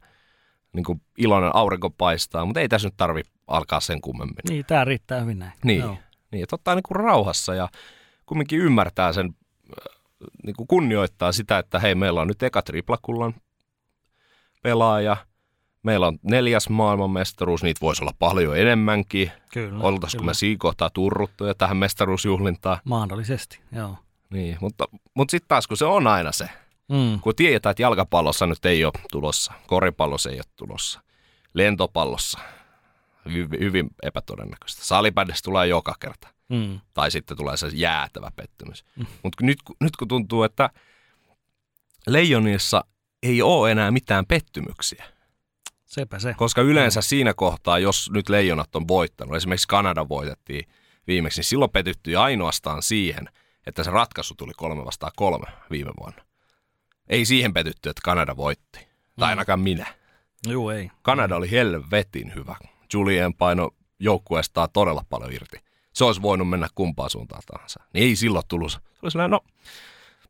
niin 0.72 0.84
kuin 0.84 1.02
iloinen 1.18 1.50
aurinko 1.54 1.90
paistaa, 1.90 2.44
mutta 2.44 2.60
ei 2.60 2.68
tässä 2.68 2.88
nyt 2.88 2.96
tarvi 2.96 3.22
alkaa 3.46 3.80
sen 3.80 4.00
kummemmin. 4.00 4.36
Niin, 4.48 4.64
tämä 4.64 4.84
riittää 4.84 5.20
hyvin 5.20 5.38
näin. 5.38 5.52
Niin, 5.64 5.80
Joo. 5.80 5.96
niin 6.32 6.42
että 6.42 6.56
ottaa 6.56 6.74
niin 6.74 6.82
kuin 6.88 6.96
rauhassa 6.96 7.54
ja 7.54 7.68
kumminkin 8.26 8.58
ymmärtää 8.58 9.12
sen, 9.12 9.26
äh, 9.26 10.00
niin 10.44 10.56
kuin 10.56 10.66
kunnioittaa 10.66 11.32
sitä, 11.32 11.58
että 11.58 11.78
hei, 11.78 11.94
meillä 11.94 12.20
on 12.20 12.28
nyt 12.28 12.42
eka 12.42 12.62
triplakullan 12.62 13.34
pelaaja, 14.62 15.16
meillä 15.82 16.06
on 16.06 16.18
neljäs 16.22 16.68
maailmanmestaruus, 16.68 17.62
niitä 17.62 17.80
voisi 17.80 18.02
olla 18.02 18.14
paljon 18.18 18.58
enemmänkin. 18.58 19.30
Kyllä. 19.52 19.84
Oltaisiko 19.84 20.22
me 20.22 20.34
siinä 20.34 20.56
kohtaa 20.58 20.90
turruttuja 20.90 21.54
tähän 21.54 21.76
mestaruusjuhlintaan? 21.76 22.78
Mahdollisesti, 22.84 23.60
joo. 23.72 23.96
Niin, 24.34 24.58
mutta, 24.60 24.88
mutta 25.14 25.30
sitten 25.30 25.48
taas 25.48 25.66
kun 25.66 25.76
se 25.76 25.84
on 25.84 26.06
aina 26.06 26.32
se, 26.32 26.48
mm. 26.88 27.20
kun 27.20 27.36
tiedetään, 27.36 27.70
että 27.70 27.82
jalkapallossa 27.82 28.46
nyt 28.46 28.64
ei 28.64 28.84
ole 28.84 28.92
tulossa, 29.12 29.52
koripallossa 29.66 30.30
ei 30.30 30.36
ole 30.36 30.44
tulossa, 30.56 31.00
lentopallossa 31.54 32.38
hyvin, 33.32 33.60
hyvin 33.60 33.90
epätodennäköistä. 34.02 34.84
Salipädessä 34.84 35.42
tulee 35.44 35.66
joka 35.66 35.94
kerta. 36.00 36.28
Mm. 36.48 36.80
Tai 36.94 37.10
sitten 37.10 37.36
tulee 37.36 37.56
se 37.56 37.68
jäätävä 37.72 38.30
pettymys. 38.36 38.84
Mm. 38.96 39.06
Mutta 39.22 39.44
nyt, 39.44 39.58
nyt 39.80 39.96
kun 39.96 40.08
tuntuu, 40.08 40.42
että 40.42 40.70
Leijonissa 42.06 42.84
ei 43.22 43.42
ole 43.42 43.70
enää 43.70 43.90
mitään 43.90 44.26
pettymyksiä. 44.26 45.04
Sepä 45.84 46.18
se. 46.18 46.34
Koska 46.34 46.62
yleensä 46.62 47.00
mm. 47.00 47.04
siinä 47.04 47.34
kohtaa, 47.34 47.78
jos 47.78 48.10
nyt 48.14 48.28
Leijonat 48.28 48.76
on 48.76 48.88
voittanut, 48.88 49.36
esimerkiksi 49.36 49.68
Kanada 49.68 50.08
voitettiin 50.08 50.68
viimeksi, 51.06 51.38
niin 51.38 51.44
silloin 51.44 51.70
petyttyi 51.70 52.16
ainoastaan 52.16 52.82
siihen– 52.82 53.28
että 53.66 53.84
se 53.84 53.90
ratkaisu 53.90 54.34
tuli 54.34 54.52
kolme 54.56 54.84
vastaan 54.84 55.12
kolme 55.16 55.46
viime 55.70 55.90
vuonna. 56.00 56.24
Ei 57.08 57.24
siihen 57.24 57.52
petytty, 57.52 57.88
että 57.88 58.02
Kanada 58.04 58.36
voitti. 58.36 58.78
Tai 59.18 59.28
mm. 59.28 59.30
ainakaan 59.30 59.60
minä. 59.60 59.86
Joo, 60.46 60.70
ei. 60.70 60.90
Kanada 61.02 61.36
oli 61.36 61.50
helvetin 61.50 62.34
hyvä. 62.34 62.56
Julien 62.92 63.34
paino 63.34 63.70
joukkueestaan 63.98 64.68
todella 64.72 65.04
paljon 65.10 65.32
irti. 65.32 65.56
Se 65.92 66.04
olisi 66.04 66.22
voinut 66.22 66.48
mennä 66.48 66.68
kumpaan 66.74 67.10
suuntaan 67.10 67.42
tahansa. 67.46 67.80
Niin 67.94 68.04
ei 68.04 68.16
silloin 68.16 68.44
tullut. 68.48 68.72
Se 68.72 68.78
oli 69.02 69.10
sellainen, 69.10 69.30
no, 69.30 69.40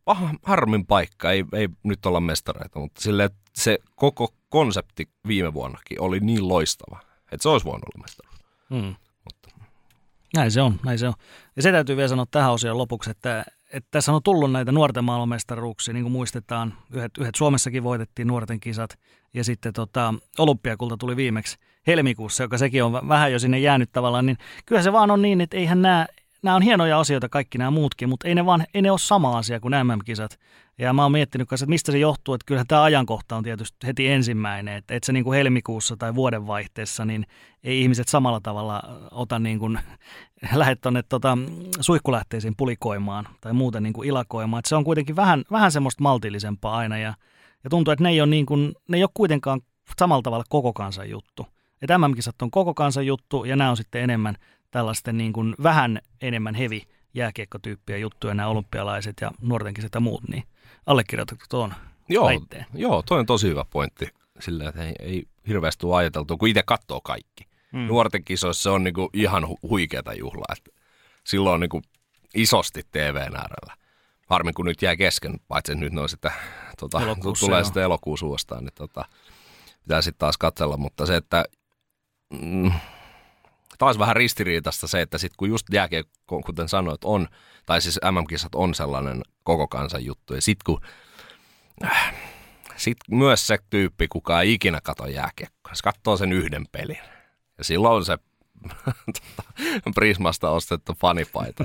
paha, 0.05 0.35
harmin 0.43 0.87
paikka. 0.87 1.31
Ei, 1.31 1.45
ei 1.53 1.69
nyt 1.83 2.07
olla 2.07 2.21
mestareita, 2.21 2.79
mutta 2.79 3.01
sille, 3.01 3.31
se 3.55 3.79
koko 3.97 4.29
konsepti 4.49 5.09
viime 5.27 5.55
vuonnakin 5.55 6.01
oli 6.01 6.21
niin 6.21 6.49
loistava, 6.49 7.01
että 7.33 7.43
se 7.43 7.49
olisi 7.49 7.67
voinut 7.67 7.85
olla 7.85 8.03
mestaruus. 8.03 8.39
Mm. 8.71 8.95
Näin 10.35 10.51
se 10.51 10.63
on, 10.63 10.81
näin 10.85 10.99
se 10.99 11.09
on. 11.09 11.15
Ja 11.57 11.63
se 11.63 11.73
täytyy 11.73 11.97
vielä 11.97 12.09
sanoa 12.09 12.27
tähän 12.31 12.53
osioon 12.53 12.79
lopuksi, 12.79 13.11
että, 13.11 13.45
että 13.73 13.89
tässä 13.91 14.13
on 14.13 14.23
tullut 14.23 14.53
näitä 14.53 14.73
nuorten 14.73 15.05
maailmanmestaruuksia, 15.05 15.95
niin 15.95 16.05
kuin 16.05 16.13
muistetaan. 16.13 16.75
Yhdet, 16.93 17.19
yhdet 17.19 17.35
Suomessakin 17.35 17.83
voitettiin 17.83 18.29
nuorten 18.29 18.61
kisat 18.61 18.99
ja 19.35 19.45
sitten 19.45 19.73
tota, 19.73 20.15
olympiakulta 20.39 20.97
tuli 20.97 21.17
viimeksi 21.17 21.57
helmikuussa, 21.87 22.43
joka 22.43 22.59
sekin 22.59 22.85
on 22.85 23.09
vähän 23.09 23.33
jo 23.33 23.39
sinne 23.39 23.59
jäänyt 23.59 23.93
tavallaan, 23.93 24.27
niin 24.27 24.39
kyllä 24.67 24.83
se 24.83 24.93
vaan 24.93 25.11
on 25.11 25.23
niin, 25.23 25.41
että 25.41 25.57
eihän 25.57 25.83
nämä 25.83 26.07
nämä 26.45 26.57
on 26.57 26.63
hienoja 26.63 27.01
asioita 27.01 27.29
kaikki 27.29 27.59
nämä 27.59 27.71
muutkin, 27.71 28.09
mutta 28.09 28.29
ei 28.29 28.35
ne, 28.35 28.47
vaan, 28.47 28.65
ei 28.75 28.83
ne 28.83 28.91
ole 28.91 28.99
sama 28.99 29.39
asia 29.39 29.61
kuin 29.61 29.75
MM-kisat. 29.85 30.39
Ja 30.79 30.93
mä 30.93 31.03
oon 31.03 31.13
miettinyt 31.13 31.49
kanssa, 31.49 31.65
että 31.65 31.71
mistä 31.71 31.93
se 31.93 31.99
johtuu, 31.99 32.35
että 32.35 32.45
kyllähän 32.47 32.67
tämä 32.67 32.83
ajankohta 32.83 33.37
on 33.37 33.45
tietysti 33.45 33.87
heti 33.87 34.09
ensimmäinen, 34.09 34.77
että, 34.77 34.95
että 34.95 35.07
se 35.07 35.13
niin 35.13 35.25
kuin 35.25 35.37
helmikuussa 35.37 35.97
tai 35.97 36.15
vuodenvaihteessa, 36.15 37.05
niin 37.05 37.27
ei 37.65 37.83
ihmiset 37.83 38.09
samalla 38.09 38.41
tavalla 38.41 38.83
ota 39.11 39.39
niin 39.49 39.59
kuin, 39.59 39.79
lähde 40.55 40.77
tuonne 40.77 41.03
tota, 41.03 41.39
suihkulähteisiin 41.81 42.55
pulikoimaan 42.57 43.29
tai 43.41 43.53
muuten 43.53 43.83
niin 43.83 43.93
kuin 43.93 44.09
ilakoimaan. 44.09 44.59
Että 44.59 44.69
se 44.69 44.77
on 44.77 44.85
kuitenkin 44.85 45.17
vähän, 45.17 45.45
vähän 45.51 45.73
semmoista 45.73 46.03
maltillisempaa 46.03 46.77
aina 46.77 46.99
ja, 46.99 47.15
ja 47.65 47.71
tuntuu, 47.71 47.93
että 47.93 48.03
ne 48.03 48.11
ei, 48.11 48.21
ole 48.21 48.31
niin 48.31 48.47
kuin, 48.47 48.73
ne 48.89 48.97
ei 48.97 49.03
ole 49.03 49.11
kuitenkaan 49.15 49.61
samalla 49.99 50.23
tavalla 50.23 50.45
koko 50.49 50.73
kansan 50.73 51.11
juttu. 51.11 51.47
Että 51.83 51.99
MM-kisat 51.99 52.43
on 52.43 52.51
koko 52.51 52.75
kansan 52.75 53.07
juttu 53.07 53.45
ja 53.45 53.57
nämä 53.57 53.71
on 53.71 53.77
sitten 53.77 54.03
enemmän– 54.03 54.37
tällaisten 54.75 55.19
niin 55.19 55.33
kuin 55.33 55.55
vähän 55.63 55.99
enemmän 56.23 56.55
hevi 56.55 56.83
jääkiekkotyyppiä 57.15 57.97
juttuja, 57.97 58.35
nämä 58.35 58.49
olympialaiset 58.49 59.17
ja 59.21 59.31
nuortenkin 59.41 59.85
sitä 59.85 60.01
muut, 60.01 60.29
niin 60.29 60.45
allekirjoitatko 60.87 61.45
tuon 61.51 61.75
joo, 62.09 62.27
väitteen? 62.27 62.67
Joo, 62.75 63.03
toi 63.03 63.19
on 63.19 63.27
tosi 63.27 63.49
hyvä 63.49 63.65
pointti. 63.71 64.09
Sillä, 64.41 64.69
että 64.69 64.85
ei, 64.85 64.95
ei 64.99 65.25
hirveästi 65.49 65.87
ole 65.87 65.97
ajateltu, 65.97 66.39
kun 66.39 66.49
itse 66.49 66.63
katsoo 66.67 67.01
kaikki. 67.01 67.47
Mm. 67.73 67.87
Nuorten 67.87 68.25
kisoissa 68.25 68.63
se 68.63 68.71
on 68.71 68.85
niin 68.85 68.95
kuin 68.95 69.09
ihan 69.13 69.43
hu- 69.43 69.69
huikeata 69.69 70.15
juhlaa. 70.15 70.55
Että 70.59 70.83
silloin 71.25 71.55
on 71.55 71.61
niin 71.61 71.71
kuin 71.71 71.83
isosti 72.35 72.83
TVn 72.91 73.37
äärellä. 73.37 73.77
Harmi 74.27 74.53
kun 74.53 74.67
nyt 74.67 74.83
jää 74.83 74.97
kesken, 74.97 75.41
paitsi 75.49 75.75
nyt 75.75 75.93
ne 75.93 76.01
on 76.01 76.09
sitten, 76.09 76.31
tota, 76.81 77.01
tulee 77.41 77.61
jo. 77.61 77.65
sitten 77.65 77.83
elokuussa 77.83 78.27
uudestaan, 78.27 78.65
niin 78.65 78.75
tota, 78.75 79.05
pitää 79.83 80.03
sitten 80.03 80.19
taas 80.19 80.39
katsella. 80.39 80.77
Mutta 80.77 81.07
se, 81.07 81.17
että 81.17 81.45
mm, 82.41 82.73
taas 83.79 83.99
vähän 83.99 84.17
ristiriitasta 84.17 84.87
se, 84.87 85.01
että 85.01 85.19
sitten 85.19 85.37
kun 85.37 85.49
just 85.49 85.67
jääkiekko, 85.73 86.41
kuten 86.41 86.69
sanoit, 86.69 87.05
on, 87.05 87.29
tai 87.67 87.81
siis 87.81 88.01
MM-kisat 88.11 88.55
on 88.55 88.75
sellainen 88.75 89.23
koko 89.43 89.69
kansan 89.69 90.05
juttu, 90.05 90.35
ja 90.35 90.43
sitten 90.43 90.65
kun 90.67 90.81
äh, 91.85 92.15
sit 92.77 92.99
myös 93.11 93.47
se 93.47 93.59
tyyppi, 93.71 94.09
kuka 94.09 94.41
ei 94.41 94.53
ikinä 94.53 94.81
kato 94.81 95.07
jääkiekkoa, 95.07 95.75
se 95.75 95.83
katsoo 95.83 96.17
sen 96.17 96.33
yhden 96.33 96.67
pelin. 96.73 97.01
Ja 97.59 97.65
silloin 97.65 98.05
se 98.05 98.19
tota, 99.15 99.91
Prismasta 99.95 100.51
ostettu 100.51 100.95
fanipaita. 101.01 101.65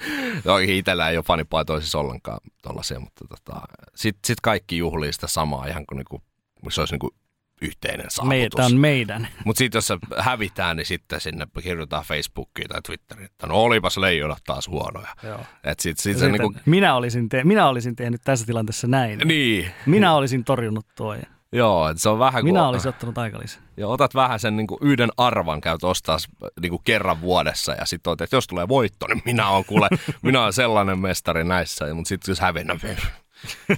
Toki 0.44 0.78
itsellä 0.78 1.10
ei 1.10 1.16
ole 1.16 1.24
fanipaitoja 1.24 1.80
siis 1.80 1.94
ollenkaan 1.94 2.40
tollaisia, 2.62 3.00
mutta 3.00 3.24
tota, 3.28 3.60
sitten 3.94 4.20
sit 4.26 4.40
kaikki 4.40 4.78
juhlii 4.78 5.12
sitä 5.12 5.26
samaa 5.26 5.66
ihan 5.66 5.86
kuin 5.86 5.96
niinku, 5.96 6.22
se 6.70 6.80
olisi 6.80 6.94
niinku 6.94 7.14
yhteinen 7.60 8.06
saavutus. 8.10 8.28
Meitä 8.28 8.64
on 8.64 8.76
meidän. 8.76 9.28
Mutta 9.44 9.58
sitten 9.58 9.78
jos 9.78 9.86
se 9.86 9.98
hävitään, 10.18 10.76
niin 10.76 10.86
sitten 10.86 11.20
sinne 11.20 11.46
kirjoitetaan 11.62 12.04
Facebookiin 12.04 12.68
tai 12.68 12.82
Twitteriin, 12.82 13.26
että 13.26 13.46
no 13.46 13.54
olipas 13.54 13.96
leijonat 13.96 14.42
taas 14.46 14.68
huonoja. 14.68 15.08
Joo. 15.22 15.40
Et 15.64 15.80
sit, 15.80 15.98
sit 15.98 16.18
se 16.18 16.28
niinku... 16.28 16.54
minä, 16.66 16.94
olisin 16.94 17.28
te- 17.28 17.44
minä 17.44 17.68
olisin 17.68 17.96
tehnyt 17.96 18.20
tässä 18.24 18.46
tilanteessa 18.46 18.86
näin. 18.86 19.18
Niin. 19.18 19.70
Minä 19.86 20.14
olisin 20.14 20.44
torjunut 20.44 20.86
tuo. 20.96 21.16
Joo, 21.52 21.88
että 21.88 22.02
se 22.02 22.08
on 22.08 22.18
vähän 22.18 22.44
Minä 22.44 22.60
kuin... 22.60 22.68
olisin 22.68 22.88
ottanut 22.88 23.18
aikalisen. 23.18 23.62
Joo, 23.76 23.92
otat 23.92 24.14
vähän 24.14 24.40
sen 24.40 24.56
niin 24.56 24.66
kuin 24.66 24.78
yhden 24.82 25.10
arvan, 25.16 25.60
käyt 25.60 25.84
ostaa 25.84 26.18
niin 26.60 26.70
kuin 26.70 26.82
kerran 26.84 27.20
vuodessa 27.20 27.72
ja 27.72 27.86
sitten 27.86 28.12
että 28.12 28.36
jos 28.36 28.46
tulee 28.46 28.68
voitto, 28.68 29.06
niin 29.06 29.22
minä 29.24 29.48
olen 29.48 29.64
kuule, 29.64 29.88
minä 30.22 30.40
olen 30.40 30.52
sellainen 30.52 30.98
mestari 30.98 31.44
näissä, 31.44 31.94
mutta 31.94 32.08
sitten 32.08 32.32
jos 32.32 32.40
hävinnä, 32.40 32.76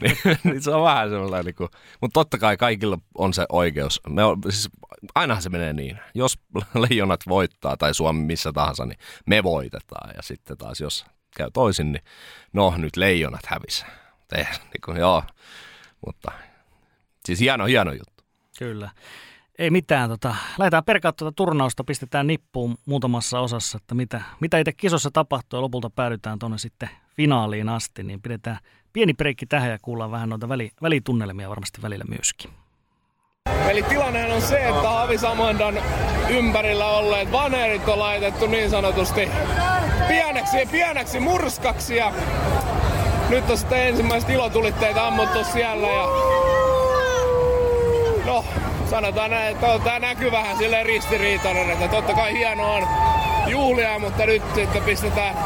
niin, 0.01 0.39
niin, 0.45 0.63
se 0.63 0.71
on 0.71 0.85
vähän 0.85 1.11
semmoinen, 1.11 1.45
niin 1.45 1.55
kuin, 1.55 1.69
mutta 2.01 2.21
totta 2.21 2.39
kai 2.39 2.57
kaikilla 2.57 2.99
on 3.19 3.35
se 3.35 3.47
oikeus. 3.49 4.01
Me 4.09 4.25
on, 4.25 4.39
siis, 4.51 4.69
ainahan 5.15 5.43
se 5.43 5.49
menee 5.49 5.73
niin. 5.73 5.99
Jos 6.15 6.39
leijonat 6.75 7.21
voittaa 7.29 7.77
tai 7.77 7.95
Suomi 7.95 8.25
missä 8.25 8.53
tahansa, 8.53 8.87
niin 8.87 8.99
me 9.27 9.43
voitetaan. 9.43 10.11
Ja 10.17 10.23
sitten 10.23 10.59
taas 10.59 10.81
jos 10.81 11.07
käy 11.37 11.51
toisin, 11.53 11.93
niin 11.93 12.05
no 12.53 12.75
nyt 12.77 12.97
leijonat 12.97 13.47
hävisi. 13.47 13.85
niin 14.35 14.81
kuin, 14.85 14.97
joo, 14.97 15.23
mutta 16.07 16.33
siis 17.25 17.41
hieno, 17.41 17.65
hieno 17.65 17.93
juttu. 17.93 18.25
Kyllä. 18.59 18.91
Ei 19.59 19.71
mitään. 19.71 20.11
Tota, 20.11 20.37
lähdetään 20.59 20.85
perkaa 20.85 21.13
tuota 21.13 21.33
turnausta, 21.37 21.85
pistetään 21.85 22.27
nippuun 22.27 22.77
muutamassa 22.87 23.41
osassa, 23.41 23.79
että 23.83 23.95
mitä, 23.95 24.23
mitä 24.41 24.59
itse 24.59 24.73
kisossa 24.73 25.11
tapahtuu 25.13 25.57
ja 25.57 25.61
lopulta 25.61 25.91
päädytään 25.91 26.39
tuonne 26.39 26.59
sitten 26.59 26.91
finaaliin 27.17 27.69
asti, 27.69 28.03
niin 28.03 28.23
pidetään 28.23 28.59
pieni 28.93 29.15
breikki 29.15 29.47
tähän 29.47 29.71
ja 29.71 29.79
kuullaan 29.83 30.11
vähän 30.11 30.29
noita 30.29 30.49
väli, 30.49 30.71
välitunnelmia 30.83 31.49
varmasti 31.49 31.83
välillä 31.83 32.05
myöskin. 32.09 32.51
Eli 33.69 33.83
tilanne 33.83 34.35
on 34.35 34.43
se, 34.43 34.69
että 34.69 34.89
Havi 34.89 35.19
Samandan 35.19 35.79
ympärillä 36.29 36.87
olleet 36.87 37.33
vanerit 37.33 37.89
on 37.89 37.99
laitettu 37.99 38.47
niin 38.47 38.71
sanotusti 38.71 39.29
pieneksi 40.09 40.59
ja 40.59 40.67
pieneksi 40.67 41.21
murskaksi 41.21 41.97
ja 41.97 42.13
nyt 43.29 43.51
on 43.51 43.59
sitten 43.59 43.89
ensimmäiset 43.89 44.31
ilotulitteet 44.31 44.97
ammuttu 44.97 45.45
siellä 45.45 45.89
ja 45.89 46.07
no 48.27 48.45
sanotaan 48.91 49.31
näin, 49.31 49.53
että 49.53 49.79
tämä 49.85 49.99
näkyy 49.99 50.33
vähän 50.33 50.59
sille 50.59 50.83
ristiriitainen, 50.83 51.71
että 51.71 51.89
totta 51.89 52.15
kai 52.15 52.33
hienoa 52.33 52.73
on 52.73 52.87
juhlia, 53.47 53.99
mutta 53.99 54.27
nyt 54.27 54.43
sitten 54.55 54.83
pistetään 54.83 55.37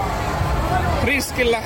riskillä 1.04 1.62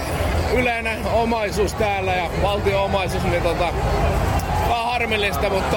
yleinen 0.55 1.07
omaisuus 1.07 1.75
täällä 1.75 2.13
ja 2.13 2.31
valtio-omaisuus, 2.43 3.25
niin 3.25 3.43
tota, 3.43 3.69
vaan 4.69 4.87
harmillista, 4.87 5.51
mutta 5.51 5.77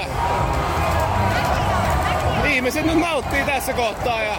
ihmiset 2.47 2.85
nyt 2.85 2.99
nauttii 2.99 3.43
tässä 3.45 3.73
kohtaa 3.73 4.23
ja 4.23 4.35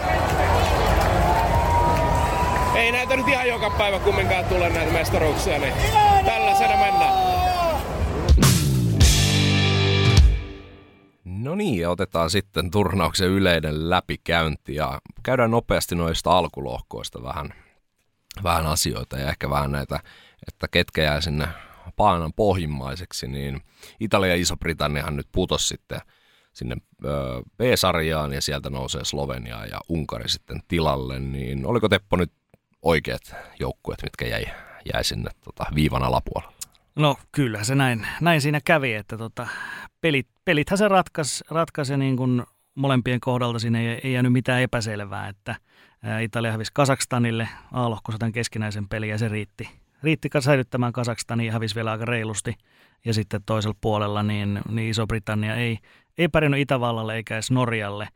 ei 2.75 2.93
näitä 2.93 3.17
nyt 3.17 3.29
ihan 3.29 3.49
joka 3.49 3.71
päivä 3.71 3.99
kumminkaan 3.99 4.45
tule 4.45 4.69
näitä 4.69 4.93
mestaruuksia, 4.93 5.59
niin 5.59 5.75
tällaisena 6.25 6.77
mennään. 6.77 7.35
No 11.25 11.55
niin, 11.55 11.81
ja 11.81 11.91
otetaan 11.91 12.31
sitten 12.31 12.71
turnauksen 12.71 13.29
yleinen 13.29 13.91
läpikäynti 13.91 14.75
ja 14.75 14.99
käydään 15.23 15.51
nopeasti 15.51 15.95
noista 15.95 16.39
alkulohkoista 16.39 17.23
vähän, 17.23 17.55
vähän 18.43 18.67
asioita 18.67 19.19
ja 19.19 19.29
ehkä 19.29 19.51
vähän 19.51 19.73
näitä, 19.73 20.01
että 20.49 20.69
ketkä 20.71 21.03
jää 21.03 21.21
sinne 21.21 21.49
paanan 21.97 22.33
pohjimmaiseksi, 22.33 23.27
niin 23.27 23.61
Italia 24.01 24.31
ja 24.31 24.43
Iso-Britanniahan 24.43 25.17
nyt 25.17 25.29
putos 25.33 25.69
sitten 25.69 26.01
sinne 26.53 26.77
B-sarjaan 27.57 28.33
ja 28.33 28.43
sieltä 28.43 28.71
nousee 28.71 29.05
Slovenia 29.05 29.67
ja 29.67 29.81
Unkari 29.89 30.29
sitten 30.29 30.61
tilalle, 30.69 31.21
niin 31.21 31.67
oliko 31.67 31.89
Teppo 31.89 32.17
nyt 32.17 32.33
oikeat 32.83 33.35
joukkueet, 33.61 34.03
mitkä 34.03 34.27
jäi, 34.27 34.45
jäi 34.93 35.05
sinne 35.05 35.31
tota, 35.45 35.65
viivan 35.75 36.03
alapuolella? 36.03 36.55
No 36.97 37.17
kyllä 37.33 37.65
se 37.65 37.75
näin, 37.75 38.07
näin 38.21 38.41
siinä 38.41 38.61
kävi, 38.65 38.95
että 38.95 39.19
tota, 39.19 39.47
pelit, 40.01 40.27
pelithän 40.45 40.79
se 40.79 40.89
ratkaisi 40.89 41.45
ratkas 41.51 41.91
ja 41.91 41.97
niin 41.97 42.17
kuin 42.17 42.43
molempien 42.75 43.21
kohdalta 43.21 43.59
siinä 43.59 43.81
ei, 43.81 44.01
ei 44.05 44.13
jäänyt 44.13 44.33
mitään 44.33 44.63
epäselvää, 44.63 45.29
että 45.29 45.57
Italia 46.23 46.53
hävisi 46.53 46.71
Kasakstanille 46.75 47.49
A-lohkossa 47.73 48.19
tämän 48.19 48.33
keskinäisen 48.33 48.89
pelin 48.89 49.11
ja 49.11 49.19
se 49.19 49.29
riitti, 49.29 49.71
riitti 50.03 50.29
säilyttämään 50.41 50.93
Kasakstania 50.93 51.47
ja 51.47 51.53
hävisi 51.53 51.75
vielä 51.75 51.91
aika 51.93 52.05
reilusti. 52.05 52.55
Ja 53.05 53.15
sitten 53.15 53.43
toisella 53.47 53.77
puolella 53.81 54.23
niin, 54.23 54.61
niin 54.69 54.91
Iso-Britannia 54.91 55.55
ei, 55.55 55.79
ei 56.19 56.29
pärjännyt 56.29 56.61
Itävallalle 56.61 57.17
eikä 57.17 57.35
edes 57.35 57.51
Norjalle. 57.51 58.09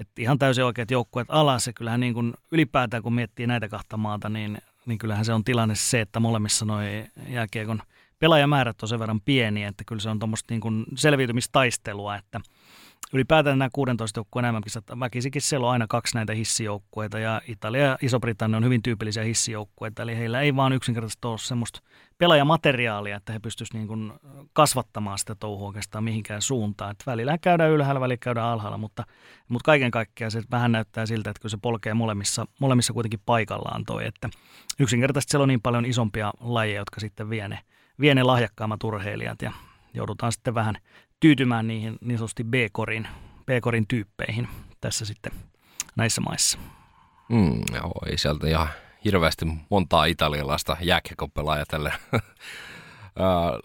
Et 0.00 0.08
ihan 0.18 0.38
täysin 0.38 0.64
oikeat 0.64 0.90
joukkueet 0.90 1.28
alas 1.30 1.66
ja 1.66 1.72
kyllähän 1.72 2.00
niin 2.00 2.14
kuin 2.14 2.34
ylipäätään 2.52 3.02
kun 3.02 3.14
miettii 3.14 3.46
näitä 3.46 3.68
kahta 3.68 3.96
maata, 3.96 4.28
niin, 4.28 4.58
niin 4.86 4.98
kyllähän 4.98 5.24
se 5.24 5.32
on 5.32 5.44
tilanne 5.44 5.74
se, 5.74 6.00
että 6.00 6.20
molemmissa 6.20 6.64
noin 6.64 7.10
jääkiekon– 7.28 7.82
pelaajamäärät 8.22 8.82
on 8.82 8.88
sen 8.88 8.98
verran 8.98 9.20
pieniä, 9.20 9.68
että 9.68 9.84
kyllä 9.84 10.00
se 10.00 10.10
on 10.10 10.18
tuommoista 10.18 10.54
niin 10.54 10.84
selviytymistaistelua, 10.94 12.16
että 12.16 12.40
ylipäätään 13.12 13.58
nämä 13.58 13.68
16 13.72 14.18
joukkueen 14.18 14.44
enemmänkin, 14.44 14.72
väkisikin 15.00 15.42
siellä 15.42 15.66
on 15.66 15.72
aina 15.72 15.86
kaksi 15.88 16.14
näitä 16.14 16.34
hissijoukkueita 16.34 17.18
ja 17.18 17.40
Italia 17.48 17.84
ja 17.84 17.98
Iso-Britannia 18.02 18.56
on 18.56 18.64
hyvin 18.64 18.82
tyypillisiä 18.82 19.22
hissijoukkueita, 19.22 20.02
eli 20.02 20.16
heillä 20.16 20.40
ei 20.40 20.56
vaan 20.56 20.72
yksinkertaisesti 20.72 21.26
ole 21.26 21.38
semmoista 21.38 21.80
pelaajamateriaalia, 22.18 23.16
että 23.16 23.32
he 23.32 23.38
pystyisivät 23.38 23.78
niin 23.78 23.88
kuin 23.88 24.12
kasvattamaan 24.52 25.18
sitä 25.18 25.34
touhua 25.34 25.66
oikeastaan 25.66 26.04
mihinkään 26.04 26.42
suuntaan. 26.42 26.90
Että 26.90 27.04
välillä 27.06 27.38
käydään 27.38 27.70
ylhäällä, 27.70 28.00
välillä 28.00 28.16
käydään 28.16 28.48
alhaalla, 28.48 28.78
mutta, 28.78 29.04
mutta 29.48 29.66
kaiken 29.66 29.90
kaikkiaan 29.90 30.30
se 30.30 30.42
vähän 30.50 30.72
näyttää 30.72 31.06
siltä, 31.06 31.30
että 31.30 31.40
kyllä 31.40 31.50
se 31.50 31.58
polkee 31.62 31.94
molemmissa, 31.94 32.46
molemmissa 32.58 32.92
kuitenkin 32.92 33.20
paikallaan 33.26 33.84
toi, 33.84 34.06
että 34.06 34.30
yksinkertaisesti 34.80 35.30
siellä 35.30 35.42
on 35.42 35.48
niin 35.48 35.62
paljon 35.62 35.86
isompia 35.86 36.32
lajeja, 36.40 36.80
jotka 36.80 37.00
sitten 37.00 37.30
vie 37.30 37.48
ne 37.48 37.58
vie 38.00 38.14
ne 38.14 38.22
lahjakkaammat 38.22 38.84
urheilijat 38.84 39.42
ja 39.42 39.52
joudutaan 39.94 40.32
sitten 40.32 40.54
vähän 40.54 40.74
tyytymään 41.22 41.66
niihin 41.66 41.98
niin 42.00 42.18
sanotusti 42.18 42.44
B-korin, 42.44 43.08
B-korin 43.46 43.86
tyyppeihin 43.88 44.48
tässä 44.80 45.04
sitten 45.04 45.32
näissä 45.96 46.20
maissa. 46.20 46.58
Mm, 47.28 47.60
joo, 47.74 47.92
ei 48.06 48.18
sieltä 48.18 48.48
ihan 48.48 48.68
hirveästi 49.04 49.46
montaa 49.70 50.04
italialaista 50.04 50.76
jääkiekopelaajaa 50.80 51.64
tälle 51.68 51.92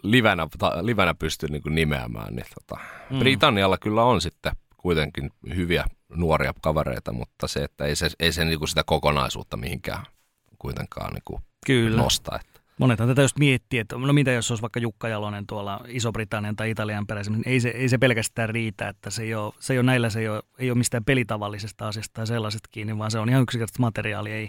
livenä, 0.02 0.46
livenä 0.80 1.14
pysty 1.14 1.46
niin 1.48 1.62
nimeämään. 1.70 2.36
Niin 2.36 2.46
tota, 2.54 2.80
mm. 3.10 3.18
Britannialla 3.18 3.78
kyllä 3.78 4.02
on 4.02 4.20
sitten 4.20 4.52
kuitenkin 4.76 5.30
hyviä 5.56 5.84
nuoria 6.14 6.52
kavereita, 6.60 7.12
mutta 7.12 7.48
se, 7.48 7.64
että 7.64 7.84
ei 7.84 7.96
se, 7.96 8.10
ei 8.20 8.32
se 8.32 8.44
niin 8.44 8.58
kuin 8.58 8.68
sitä 8.68 8.82
kokonaisuutta 8.86 9.56
mihinkään 9.56 10.06
kuitenkaan 10.58 11.12
niin 11.12 11.22
kuin 11.24 11.42
Kyllä. 11.66 12.02
nosta. 12.02 12.40
Monethan 12.78 13.08
tätä 13.08 13.22
just 13.22 13.38
miettii, 13.38 13.78
että 13.80 13.96
no 13.96 14.12
mitä 14.12 14.30
jos 14.30 14.50
olisi 14.50 14.62
vaikka 14.62 14.80
Jukka 14.80 15.08
Jalonen 15.08 15.46
tuolla 15.46 15.80
Iso-Britannian 15.88 16.56
tai 16.56 16.70
Italian 16.70 17.06
peräisin, 17.06 17.32
niin 17.32 17.42
ei 17.46 17.60
se, 17.60 17.68
ei 17.68 17.88
se 17.88 17.98
pelkästään 17.98 18.48
riitä, 18.48 18.88
että 18.88 19.10
se 19.10 19.22
ei 19.22 19.34
ole, 19.34 19.52
se 19.58 19.72
ei 19.72 19.78
ole 19.78 19.86
näillä, 19.86 20.10
se 20.10 20.20
ei 20.20 20.28
ole, 20.28 20.42
ei 20.58 20.70
ole 20.70 20.78
mistään 20.78 21.04
pelitavallisesta 21.04 21.88
asiasta 21.88 22.14
tai 22.14 22.26
sellaisesta 22.26 22.68
kiinni, 22.72 22.98
vaan 22.98 23.10
se 23.10 23.18
on 23.18 23.28
ihan 23.28 23.42
yksinkertaisesti 23.42 23.80
materiaali, 23.80 24.32
ei, 24.32 24.48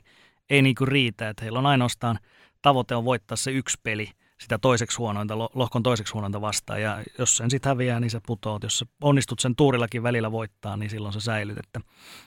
ei 0.50 0.62
niin 0.62 0.76
kuin 0.76 0.88
riitä, 0.88 1.30
että 1.30 1.44
heillä 1.44 1.60
on 1.60 1.66
ainoastaan 1.66 2.20
tavoite 2.62 2.96
on 2.96 3.06
voittaa 3.06 3.38
se 3.38 3.52
yksi 3.52 3.78
peli 3.84 4.12
sitä 4.40 4.58
toiseksi 4.58 4.98
huonointa, 4.98 5.38
lohkon 5.38 5.84
toiseksi 5.84 6.14
huonointa 6.14 6.42
vastaan. 6.42 6.82
Ja 6.82 7.04
jos 7.18 7.38
sen 7.38 7.52
sitten 7.52 7.70
häviää, 7.70 8.00
niin 8.00 8.12
se 8.12 8.20
putoaa. 8.28 8.60
Jos 8.64 8.80
sä 8.80 8.86
onnistut 9.02 9.40
sen 9.40 9.56
tuurillakin 9.56 10.04
välillä 10.04 10.32
voittaa, 10.32 10.78
niin 10.78 10.90
silloin 10.90 11.14
se 11.14 11.20
säilyt. 11.20 11.58
Että, 11.58 11.80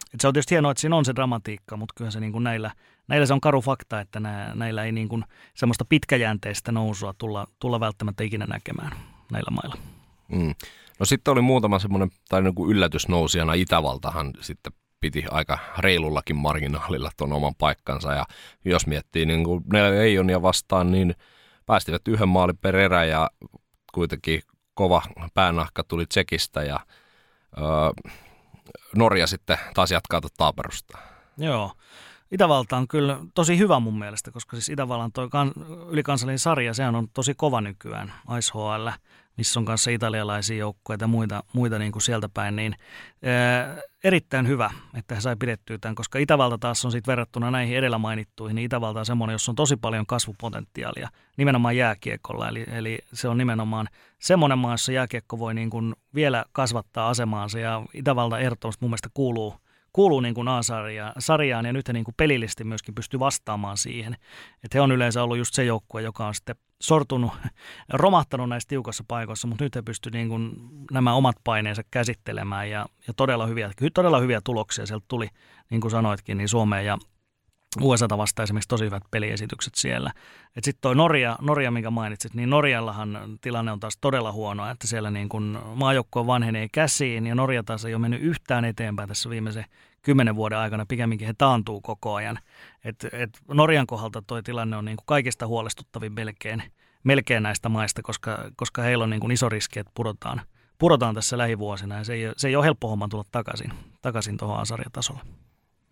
että 0.04 0.16
se 0.20 0.28
on 0.28 0.34
tietysti 0.34 0.54
hienoa, 0.54 0.70
että 0.70 0.80
siinä 0.80 0.96
on 0.96 1.04
se 1.04 1.14
dramatiikka, 1.14 1.76
mutta 1.76 1.94
kyllä 1.96 2.10
se 2.10 2.20
niin 2.20 2.32
kuin 2.32 2.44
näillä, 2.44 2.70
näillä 3.08 3.26
se 3.26 3.32
on 3.32 3.40
karu 3.40 3.60
fakta, 3.60 4.00
että 4.00 4.20
nää, 4.20 4.54
näillä 4.54 4.84
ei 4.84 4.92
niin 4.92 5.08
kuin 5.08 5.24
semmoista 5.54 5.84
pitkäjänteistä 5.84 6.72
nousua 6.72 7.14
tulla, 7.18 7.46
tulla 7.58 7.80
välttämättä 7.80 8.24
ikinä 8.24 8.46
näkemään 8.46 8.92
näillä 9.32 9.50
mailla. 9.50 9.76
Mm. 10.28 10.54
No 10.98 11.06
sitten 11.06 11.32
oli 11.32 11.40
muutama 11.40 11.78
semmoinen, 11.78 12.10
tai 12.28 12.42
niin 12.42 12.54
kuin 12.54 12.70
yllätysnousijana 12.70 13.54
Itävaltahan 13.54 14.30
sitten 14.40 14.72
piti 15.00 15.24
aika 15.30 15.58
reilullakin 15.78 16.36
marginaalilla 16.36 17.10
tuon 17.16 17.32
oman 17.32 17.54
paikkansa. 17.54 18.12
Ja 18.12 18.24
jos 18.64 18.86
miettii 18.86 19.26
niin 19.26 19.44
kuin 19.44 19.64
Eijonia 20.02 20.42
vastaan, 20.42 20.92
niin 20.92 21.14
päästivät 21.66 22.08
yhden 22.08 22.28
maalin 22.28 22.56
per 22.56 22.76
erä 22.76 23.04
ja 23.04 23.30
kuitenkin 23.94 24.42
kova 24.74 25.02
päänahka 25.34 25.84
tuli 25.84 26.06
Tsekistä 26.06 26.62
ja 26.62 26.80
öö, 27.58 28.12
Norja 28.96 29.26
sitten 29.26 29.58
taas 29.74 29.90
jatkaa 29.90 30.20
taaperusta. 30.36 30.98
Joo. 31.38 31.72
Itävalta 32.30 32.76
on 32.76 32.88
kyllä 32.88 33.18
tosi 33.34 33.58
hyvä 33.58 33.80
mun 33.80 33.98
mielestä, 33.98 34.30
koska 34.30 34.56
siis 34.56 34.68
Itävallan 34.68 35.12
toi 35.12 35.28
kan, 35.28 35.52
ylikansallinen 35.88 36.38
sarja, 36.38 36.74
sehän 36.74 36.94
on 36.94 37.08
tosi 37.14 37.34
kova 37.34 37.60
nykyään, 37.60 38.12
IceHL, 38.38 38.88
missä 39.36 39.60
on 39.60 39.66
kanssa 39.66 39.90
italialaisia 39.90 40.56
joukkoja 40.56 40.96
ja 41.00 41.06
muita, 41.06 41.44
muita 41.52 41.78
niin 41.78 41.92
kuin 41.92 42.02
sieltä 42.02 42.28
päin, 42.34 42.56
niin 42.56 42.74
ää, 43.24 43.76
erittäin 44.04 44.48
hyvä, 44.48 44.70
että 44.94 45.14
he 45.14 45.20
sai 45.20 45.36
pidettyä 45.36 45.78
tämän, 45.78 45.94
koska 45.94 46.18
Itävalta 46.18 46.58
taas 46.58 46.84
on 46.84 46.92
sitten 46.92 47.12
verrattuna 47.12 47.50
näihin 47.50 47.76
edellä 47.76 47.98
mainittuihin, 47.98 48.54
niin 48.54 48.64
Itävalta 48.64 49.00
on 49.00 49.06
semmoinen, 49.06 49.34
jossa 49.34 49.52
on 49.52 49.56
tosi 49.56 49.76
paljon 49.76 50.06
kasvupotentiaalia 50.06 51.08
nimenomaan 51.36 51.76
jääkiekolla, 51.76 52.48
eli, 52.48 52.64
eli 52.72 52.98
se 53.12 53.28
on 53.28 53.38
nimenomaan 53.38 53.88
semmoinen 54.18 54.58
maa, 54.58 54.74
jossa 54.74 54.92
jääkiekko 54.92 55.38
voi 55.38 55.54
niin 55.54 55.70
kuin 55.70 55.94
vielä 56.14 56.44
kasvattaa 56.52 57.08
asemaansa 57.08 57.58
ja 57.58 57.82
Itävalta 57.94 58.38
ehdottomasti 58.38 58.84
mun 58.84 58.90
mielestä 58.90 59.08
kuuluu 59.14 59.61
kuuluu 59.92 60.20
niin 60.20 60.34
kuin 60.34 60.48
A-sarjaan 60.48 61.66
ja 61.66 61.72
nyt 61.72 61.88
he 61.88 61.92
niin 61.92 62.04
kuin 62.04 62.14
pelillisesti 62.16 62.64
myöskin 62.64 62.94
pystyy 62.94 63.20
vastaamaan 63.20 63.76
siihen. 63.76 64.16
Että 64.64 64.78
he 64.78 64.80
on 64.80 64.92
yleensä 64.92 65.22
ollut 65.22 65.38
just 65.38 65.54
se 65.54 65.64
joukkue, 65.64 66.02
joka 66.02 66.26
on 66.26 66.34
sitten 66.34 66.56
sortunut, 66.82 67.32
romahtanut 67.92 68.48
näissä 68.48 68.68
tiukassa 68.68 69.04
paikoissa, 69.08 69.48
mutta 69.48 69.64
nyt 69.64 69.74
he 69.74 69.82
pystyvät 69.82 70.14
niin 70.14 70.28
kuin 70.28 70.52
nämä 70.90 71.14
omat 71.14 71.36
paineensa 71.44 71.82
käsittelemään 71.90 72.70
ja, 72.70 72.86
ja 73.06 73.14
todella, 73.16 73.46
hyviä, 73.46 73.70
todella 73.94 74.18
hyviä 74.18 74.40
tuloksia 74.44 74.86
sieltä 74.86 75.04
tuli, 75.08 75.28
niin 75.70 75.80
kuin 75.80 75.90
sanoitkin, 75.90 76.38
niin 76.38 76.48
Suomeen 76.48 76.86
ja 76.86 76.98
USAta 77.80 78.18
vasta 78.18 78.42
esimerkiksi 78.42 78.68
tosi 78.68 78.84
hyvät 78.84 79.02
peliesitykset 79.10 79.74
siellä. 79.74 80.12
Sitten 80.54 80.80
toi 80.80 80.94
Norja, 80.94 81.38
Norja, 81.40 81.70
minkä 81.70 81.90
mainitsit, 81.90 82.34
niin 82.34 82.50
Norjallahan 82.50 83.38
tilanne 83.40 83.72
on 83.72 83.80
taas 83.80 83.98
todella 84.00 84.32
huono, 84.32 84.70
että 84.70 84.86
siellä 84.86 85.10
niin 85.10 85.28
kun 85.28 85.62
maajoukkue 85.74 86.26
vanhenee 86.26 86.68
käsiin 86.72 87.26
ja 87.26 87.34
Norja 87.34 87.62
taas 87.62 87.84
ei 87.84 87.94
ole 87.94 88.00
mennyt 88.00 88.22
yhtään 88.22 88.64
eteenpäin 88.64 89.08
tässä 89.08 89.30
viimeisen 89.30 89.64
kymmenen 90.02 90.36
vuoden 90.36 90.58
aikana, 90.58 90.86
pikemminkin 90.86 91.26
he 91.26 91.34
taantuu 91.38 91.80
koko 91.80 92.14
ajan. 92.14 92.38
Et, 92.84 93.06
et 93.12 93.30
Norjan 93.48 93.86
kohdalta 93.86 94.22
tuo 94.22 94.42
tilanne 94.42 94.76
on 94.76 94.84
niin 94.84 94.96
kuin 94.96 95.06
kaikista 95.06 95.46
huolestuttavin 95.46 96.12
melkein, 96.12 96.62
melkein 97.04 97.42
näistä 97.42 97.68
maista, 97.68 98.02
koska, 98.02 98.50
koska 98.56 98.82
heillä 98.82 99.04
on 99.04 99.10
niin 99.10 99.20
kuin 99.20 99.32
iso 99.32 99.48
riski, 99.48 99.78
että 99.78 99.92
pudotaan, 99.94 100.40
pudotaan 100.78 101.14
tässä 101.14 101.38
lähivuosina 101.38 101.98
ja 101.98 102.04
se 102.04 102.12
ei, 102.14 102.32
se 102.36 102.48
ei 102.48 102.56
ole 102.56 102.64
helppo 102.64 102.88
homma 102.88 103.08
tulla 103.08 103.24
takaisin, 103.32 103.72
takaisin 104.02 104.36
tuohon 104.36 104.60
asarjatasolle. 104.60 105.22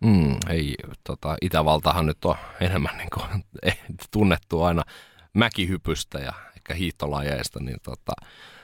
Mm, 0.01 0.37
ei, 0.49 0.75
tota, 1.03 1.35
Itävaltahan 1.41 2.05
nyt 2.05 2.25
on 2.25 2.35
enemmän 2.59 2.97
niin 2.97 3.09
kuin, 3.13 3.45
tunnettu 4.11 4.63
aina 4.63 4.83
mäkihypystä 5.33 6.19
ja 6.19 6.33
ehkä 6.55 6.73
hiihtolajeista, 6.73 7.59
niin 7.59 7.77
tota, 7.83 8.11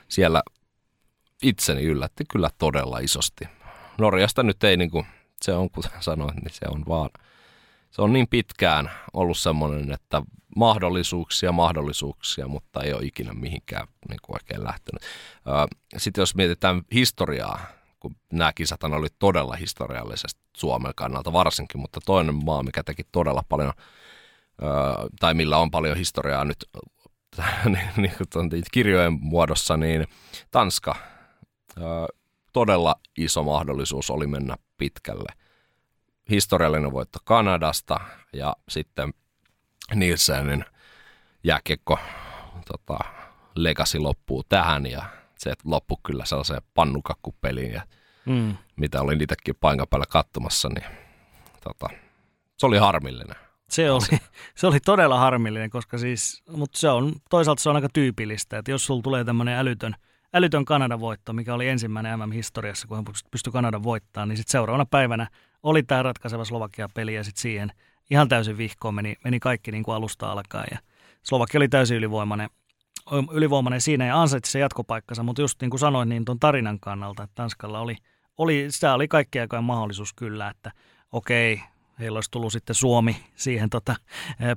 siellä 0.08 0.42
itseni 1.44 1.84
yllätti 1.84 2.24
kyllä 2.32 2.50
todella 2.58 3.00
isosti. 3.00 3.46
Norjasta 3.98 4.44
nyt 4.44 4.64
ei, 4.64 4.78
niin 4.78 4.92
kuin, 4.92 5.06
se 5.42 5.54
on 5.54 5.70
kuten 5.70 5.92
sanoin, 6.10 6.36
niin 6.36 6.54
se 6.54 6.66
on 6.70 6.84
vaan, 6.88 7.10
se 7.92 8.02
on 8.02 8.14
niin 8.14 8.28
pitkään 8.28 8.92
ollut 9.14 9.38
semmoinen, 9.38 9.92
että 9.92 10.22
mahdollisuuksia, 10.56 11.52
mahdollisuuksia, 11.52 12.48
mutta 12.48 12.84
ei 12.84 12.94
ole 12.94 13.06
ikinä 13.06 13.34
mihinkään 13.34 13.88
niin 14.10 14.20
kuin 14.22 14.36
oikein 14.36 14.64
lähtenyt. 14.64 15.02
Sitten 15.98 16.22
jos 16.22 16.36
mietitään 16.36 16.82
historiaa, 16.94 17.60
kun 18.00 18.16
nämä 18.34 18.54
kisat 18.54 18.84
oli 18.84 19.08
todella 19.20 19.56
historiallisesti 19.56 20.42
Suomen 20.58 20.94
kannalta 20.96 21.34
varsinkin, 21.34 21.82
mutta 21.82 22.00
toinen 22.06 22.46
maa, 22.46 22.64
mikä 22.64 22.84
teki 22.84 23.04
todella 23.12 23.44
paljon, 23.50 23.74
tai 25.20 25.34
millä 25.34 25.58
on 25.58 25.72
paljon 25.72 25.98
historiaa 25.98 26.46
nyt 26.46 26.66
niin, 27.66 27.90
niin 27.98 28.14
kuin 28.18 28.64
kirjojen 28.72 29.14
muodossa, 29.22 29.78
niin 29.78 30.08
Tanska, 30.52 30.96
todella 32.54 32.96
iso 33.18 33.44
mahdollisuus 33.44 34.10
oli 34.10 34.28
mennä 34.28 34.56
pitkälle. 34.78 35.34
Historiallinen 36.30 36.92
voitto 36.92 37.20
Kanadasta 37.24 38.00
ja 38.34 38.56
sitten 38.70 39.14
Nielsenin 39.96 40.66
jääkiekko 41.44 42.00
tota, 42.68 43.00
legacy 43.56 44.00
loppuu 44.00 44.44
tähän 44.50 44.86
ja 44.86 45.04
se 45.38 45.54
loppui 45.64 45.98
kyllä 46.06 46.26
sellaiseen 46.26 46.62
pannukakkupeliin, 46.74 47.72
ja 47.72 47.82
mm. 48.26 48.58
mitä 48.76 49.02
olin 49.02 49.22
itsekin 49.22 49.56
paikan 49.60 49.88
päällä 49.90 50.06
katsomassa, 50.10 50.70
niin 50.70 50.86
tota, 51.64 51.90
se 52.58 52.66
oli 52.66 52.78
harmillinen. 52.78 53.36
Se 53.70 53.92
oli, 53.92 54.20
se 54.58 54.68
oli 54.68 54.80
todella 54.80 55.20
harmillinen, 55.20 55.70
koska 55.70 55.98
siis, 55.98 56.44
mutta 56.52 56.80
se 56.80 56.90
on, 56.90 57.14
toisaalta 57.30 57.62
se 57.62 57.70
on 57.70 57.76
aika 57.76 57.90
tyypillistä, 57.94 58.58
että 58.58 58.72
jos 58.72 58.86
sulla 58.86 59.02
tulee 59.02 59.24
tämmöinen 59.24 59.58
älytön, 59.58 59.96
älytön 60.34 60.66
Kanadan 60.66 61.00
voitto, 61.00 61.34
mikä 61.34 61.54
oli 61.54 61.68
ensimmäinen 61.68 62.20
MM-historiassa, 62.20 62.88
kun 62.88 62.98
hän 62.98 63.06
pystyi 63.32 63.54
Kanadan 63.54 63.84
voittamaan, 63.84 64.30
niin 64.30 64.38
sitten 64.38 64.52
seuraavana 64.52 64.86
päivänä 64.86 65.28
oli 65.64 65.84
tämä 65.84 66.04
ratkaiseva 66.04 66.46
Slovakia-peli 66.46 67.16
ja 67.16 67.24
sitten 67.24 67.42
siihen 67.42 67.72
ihan 68.10 68.30
täysin 68.30 68.58
vihkoon 68.58 68.96
meni, 68.96 69.16
meni 69.24 69.40
kaikki 69.40 69.72
niin 69.72 69.84
kuin 69.84 69.96
alusta 69.96 70.32
alkaen 70.32 70.68
ja 70.72 70.78
Slovakia 71.24 71.60
oli 71.60 71.68
täysin 71.68 71.98
ylivoimainen 71.98 72.50
ylivoimainen 73.32 73.82
siinä 73.82 74.06
ja 74.06 74.22
ansaitsi 74.22 74.52
se 74.52 74.60
jatkopaikkansa, 74.60 75.24
mutta 75.24 75.42
just 75.42 75.62
niin 75.62 75.70
kuin 75.70 75.80
sanoin, 75.80 76.10
niin 76.10 76.26
tuon 76.26 76.40
tarinan 76.40 76.80
kannalta, 76.80 77.24
että 77.24 77.36
Tanskalla 77.36 77.80
oli, 77.80 77.96
oli, 78.38 78.66
sitä 78.70 78.94
oli 78.94 79.08
kaikki 79.08 79.40
aikojen 79.40 79.64
mahdollisuus 79.64 80.14
kyllä, 80.14 80.50
että 80.50 80.72
okei, 81.12 81.62
heillä 82.00 82.18
olisi 82.18 82.32
tullut 82.32 82.52
sitten 82.52 82.76
Suomi 82.76 83.18
siihen 83.36 83.70
tota, 83.70 83.96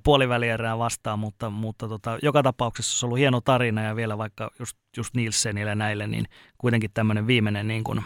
puolivälierään 0.04 0.78
vastaan, 0.78 1.18
mutta, 1.18 1.50
mutta 1.50 1.88
tota, 1.88 2.18
joka 2.22 2.42
tapauksessa 2.42 2.98
se 2.98 3.06
on 3.06 3.08
ollut 3.08 3.18
hieno 3.18 3.40
tarina 3.40 3.82
ja 3.82 3.96
vielä 3.96 4.18
vaikka 4.18 4.50
just, 4.58 4.78
just 4.96 5.14
Nielsenille 5.14 5.74
näille, 5.74 6.06
niin 6.06 6.24
kuitenkin 6.58 6.90
tämmöinen 6.94 7.26
viimeinen, 7.26 7.68
niin 7.68 7.84
kuin, 7.84 8.02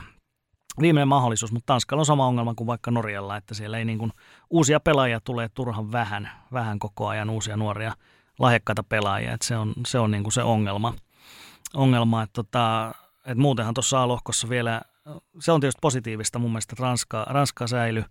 viimeinen 0.81 1.09
mahdollisuus, 1.09 1.53
mutta 1.53 1.67
Tanskalla 1.67 2.01
on 2.01 2.07
sama 2.07 2.27
ongelma 2.27 2.55
kuin 2.55 2.67
vaikka 2.67 2.91
Norjalla, 2.91 3.37
että 3.37 3.55
siellä 3.55 3.79
ei 3.79 3.85
niin 3.85 3.99
kuin, 3.99 4.13
uusia 4.51 4.81
pelaajia 4.81 5.21
tulee 5.21 5.49
turhan 5.55 5.93
vähän, 5.93 6.31
vähän 6.53 6.79
koko 6.79 7.09
ajan 7.09 7.31
uusia 7.31 7.57
nuoria 7.57 7.93
lahjakkaita 8.39 8.83
pelaajia, 8.83 9.33
että 9.33 9.47
se 9.47 9.57
on 9.57 9.73
se, 9.87 9.99
on 9.99 10.11
niin 10.11 10.23
kuin 10.23 10.33
se 10.33 10.43
ongelma. 10.43 10.95
ongelma 11.75 12.23
että, 12.23 12.33
tota, 12.33 12.95
että 13.19 13.43
muutenhan 13.43 13.75
tuossa 13.75 14.03
A-lohkossa 14.03 14.49
vielä, 14.49 14.81
se 15.41 15.53
on 15.53 15.61
tietysti 15.61 15.79
positiivista 15.81 16.39
mun 16.39 16.51
mielestä, 16.51 16.75
että 16.75 16.83
Ranska, 16.83 17.27
Ranska 17.29 17.67
säilyy, 17.67 18.05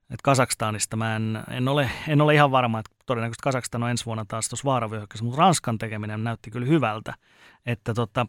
että 0.00 0.22
Kazakstanista 0.22 0.96
mä 0.96 1.16
en, 1.16 1.42
en, 1.50 1.68
ole, 1.68 1.90
en 2.08 2.20
ole 2.20 2.34
ihan 2.34 2.50
varma, 2.50 2.78
että 2.78 2.90
todennäköisesti 3.06 3.42
Kazakstan 3.42 3.82
on 3.82 3.90
ensi 3.90 4.06
vuonna 4.06 4.24
taas 4.24 4.48
tuossa 4.48 4.64
vaaravyöhykkeessä, 4.64 5.24
mutta 5.24 5.40
Ranskan 5.40 5.78
tekeminen 5.78 6.24
näytti 6.24 6.50
kyllä 6.50 6.66
hyvältä, 6.66 7.14
että 7.66 7.94
tota, 7.94 8.26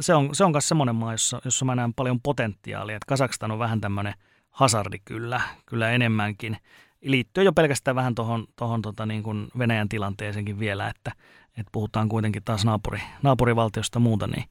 se 0.00 0.14
on, 0.14 0.34
se 0.34 0.44
on 0.44 0.52
myös 0.52 0.68
semmoinen 0.68 0.94
maa, 0.94 1.12
jossa, 1.12 1.40
jossa 1.44 1.64
mä 1.64 1.74
näen 1.74 1.94
paljon 1.94 2.20
potentiaalia, 2.20 2.96
että 2.96 3.06
Kazakstan 3.08 3.50
on 3.50 3.58
vähän 3.58 3.80
tämmöinen 3.80 4.14
hazardi 4.50 4.98
kyllä, 5.04 5.40
kyllä 5.66 5.90
enemmänkin, 5.90 6.56
liittyy 7.02 7.44
jo 7.44 7.52
pelkästään 7.52 7.94
vähän 7.94 8.14
tuohon 8.14 8.46
tohon, 8.56 8.82
tota, 8.82 9.06
niin 9.06 9.22
kuin 9.22 9.48
Venäjän 9.58 9.88
tilanteeseenkin 9.88 10.58
vielä, 10.58 10.88
että, 10.88 11.12
että 11.48 11.70
puhutaan 11.72 12.08
kuitenkin 12.08 12.44
taas 12.44 12.64
naapuri, 12.64 13.02
naapurivaltiosta 13.22 13.98
muuta, 13.98 14.26
niin, 14.26 14.44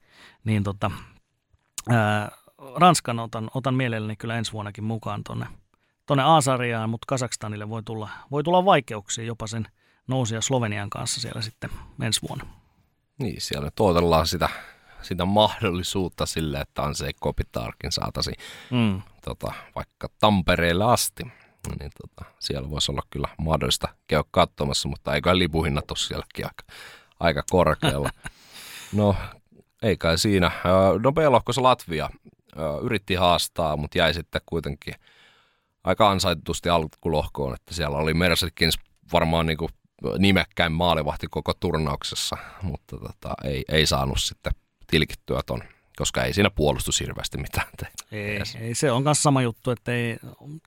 niin 0.44 0.62
tota, 0.62 0.90
ää, 1.88 2.30
Ranskan 2.76 3.18
otan, 3.18 3.50
otan 3.54 3.74
mielelläni 3.74 4.16
kyllä 4.16 4.38
ensi 4.38 4.52
vuonnakin 4.52 4.84
mukaan 4.84 5.24
tuonne 5.24 5.46
tonne 6.06 6.24
A-sarjaan, 6.26 6.90
mutta 6.90 7.06
Kazakstanille 7.08 7.68
voi 7.68 7.82
tulla, 7.82 8.08
voi 8.30 8.42
tulla 8.42 8.64
vaikeuksia 8.64 9.24
jopa 9.24 9.46
sen 9.46 9.68
nousia 10.08 10.40
Slovenian 10.40 10.90
kanssa 10.90 11.20
siellä 11.20 11.42
sitten 11.42 11.70
ensi 12.02 12.22
vuonna. 12.28 12.46
Niin, 13.18 13.40
siellä 13.40 13.70
tuotellaan 13.74 14.26
sitä, 14.26 14.48
sitä 15.02 15.24
mahdollisuutta 15.24 16.26
sille, 16.26 16.60
että 16.60 16.82
Anse 16.82 17.10
Kopitarkin 17.20 17.92
saataisiin 17.92 18.36
mm. 18.70 19.02
tota, 19.24 19.52
vaikka 19.74 20.08
Tampereelle 20.20 20.84
asti 20.84 21.22
niin 21.80 21.90
tota, 22.00 22.30
siellä 22.38 22.70
voisi 22.70 22.92
olla 22.92 23.02
kyllä 23.10 23.28
mahdollista 23.38 23.88
käydä 24.06 24.24
katsomassa, 24.30 24.88
mutta 24.88 25.14
eiköhän 25.14 25.38
lipuhinnat 25.38 25.90
ole 25.90 25.98
sielläkin 25.98 26.44
aika, 26.44 26.64
aika 27.20 27.42
korkealla. 27.50 28.10
No, 28.92 29.16
ei 29.82 29.96
kai 29.96 30.18
siinä. 30.18 30.50
No 31.02 31.12
B-lohkossa 31.12 31.62
Latvia 31.62 32.10
yritti 32.82 33.14
haastaa, 33.14 33.76
mutta 33.76 33.98
jäi 33.98 34.14
sitten 34.14 34.40
kuitenkin 34.46 34.94
aika 35.84 36.10
ansaitusti 36.10 36.68
alkulohkoon, 36.68 37.54
että 37.54 37.74
siellä 37.74 37.96
oli 37.96 38.14
Mersekins 38.14 38.78
varmaan 39.12 39.46
niin 39.46 39.56
kuin 39.56 39.70
nimekkäin 40.18 40.72
maalivahti 40.72 41.26
koko 41.30 41.54
turnauksessa, 41.60 42.36
mutta 42.62 42.96
tota, 42.98 43.34
ei, 43.44 43.64
ei 43.68 43.86
saanut 43.86 44.20
sitten 44.20 44.52
tilkittyä 44.86 45.40
ton 45.46 45.62
koska 45.96 46.24
ei 46.24 46.34
siinä 46.34 46.50
puolustus 46.50 47.00
hirveästi 47.00 47.38
mitään 47.38 47.66
tee. 47.76 47.88
Ei, 48.12 48.40
ei, 48.60 48.74
se 48.74 48.92
on 48.92 49.02
myös 49.02 49.22
sama 49.22 49.42
juttu, 49.42 49.70
että 49.70 49.92
ei, 49.92 50.16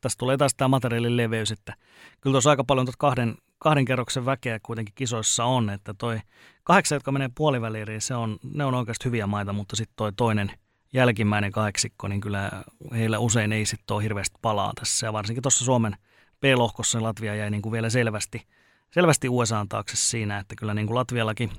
tässä 0.02 0.18
tulee 0.18 0.38
taas 0.38 0.54
tämä 0.56 0.68
materiaalin 0.68 1.18
leveys, 1.18 1.52
että 1.52 1.74
kyllä 2.22 2.34
tuossa 2.34 2.50
aika 2.50 2.64
paljon 2.64 2.86
tuota 2.86 2.98
kahden, 3.00 3.36
kahden 3.60 3.86
kerroksen 3.86 4.26
väkeä 4.26 4.60
kuitenkin 4.64 4.96
kisoissa 4.96 5.46
on, 5.46 5.70
että 5.70 5.94
toi 5.94 6.20
kahdeksan, 6.64 6.96
jotka 6.96 7.12
menee 7.12 7.30
puoliväliin, 7.36 8.02
se 8.02 8.16
on, 8.16 8.38
ne 8.54 8.66
on 8.66 8.74
oikeasti 8.74 9.06
hyviä 9.06 9.28
maita, 9.28 9.54
mutta 9.54 9.76
sitten 9.76 9.96
toi 9.96 10.14
toinen 10.14 10.52
jälkimmäinen 10.94 11.52
kahdeksikko, 11.52 12.08
niin 12.08 12.22
kyllä 12.22 12.52
heillä 12.92 13.20
usein 13.20 13.54
ei 13.54 13.66
sitten 13.66 13.96
ole 13.96 14.04
hirveästi 14.04 14.38
palaa 14.42 14.74
tässä, 14.80 15.08
ja 15.08 15.14
varsinkin 15.14 15.42
tuossa 15.42 15.66
Suomen 15.66 15.98
B-lohkossa 16.42 17.04
Latvia 17.04 17.36
jäi 17.36 17.50
niin 17.50 17.62
kuin 17.62 17.74
vielä 17.74 17.90
selvästi, 17.90 18.48
selvästi 18.92 19.30
USAn 19.30 19.70
taakse 19.70 19.96
siinä, 19.96 20.40
että 20.40 20.56
kyllä 20.56 20.74
niin 20.74 20.88
kuin 20.88 20.96
Latviallakin 20.96 21.52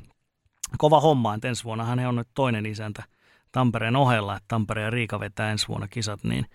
kova 0.79 1.01
homma, 1.01 1.35
että 1.35 1.49
ensi 1.49 1.65
vuonna 1.65 1.85
hän 1.85 2.07
on 2.07 2.17
nyt 2.17 2.29
toinen 2.35 2.67
isäntä– 2.67 3.03
Tampereen 3.57 3.97
ohella, 3.97 4.37
että 4.37 4.45
Tampere 4.49 4.83
ja 4.83 4.91
Riika 4.91 5.21
vetää 5.21 5.51
ensi 5.51 5.69
vuonna 5.69 5.89
kisat, 5.89 6.25
niin 6.25 6.47